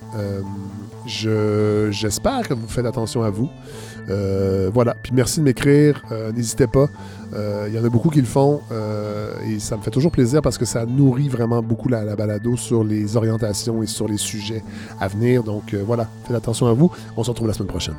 j'espère 1.05 2.47
que 2.47 2.55
vous 2.55 2.67
faites 2.67 2.87
attention 2.87 3.21
à 3.21 3.29
vous. 3.29 3.47
Voilà, 4.07 4.95
puis 5.01 5.13
merci 5.13 5.39
de 5.39 5.45
m'écrire. 5.45 6.01
N'hésitez 6.35 6.67
pas. 6.67 6.89
Euh, 7.35 7.65
il 7.67 7.73
y 7.73 7.79
en 7.79 7.83
a 7.83 7.89
beaucoup 7.89 8.09
qui 8.09 8.19
le 8.19 8.27
font 8.27 8.61
euh, 8.71 9.33
et 9.47 9.59
ça 9.59 9.75
me 9.75 9.81
fait 9.81 9.91
toujours 9.91 10.11
plaisir 10.11 10.41
parce 10.41 10.57
que 10.57 10.65
ça 10.65 10.85
nourrit 10.85 11.29
vraiment 11.29 11.61
beaucoup 11.61 11.89
la, 11.89 12.03
la 12.03 12.15
balado 12.15 12.55
sur 12.57 12.83
les 12.83 13.17
orientations 13.17 13.81
et 13.81 13.87
sur 13.87 14.07
les 14.07 14.17
sujets 14.17 14.63
à 14.99 15.07
venir. 15.07 15.43
Donc 15.43 15.73
euh, 15.73 15.83
voilà, 15.85 16.07
faites 16.27 16.35
attention 16.35 16.67
à 16.67 16.73
vous. 16.73 16.91
On 17.17 17.23
se 17.23 17.31
retrouve 17.31 17.47
la 17.47 17.53
semaine 17.53 17.69
prochaine. 17.69 17.95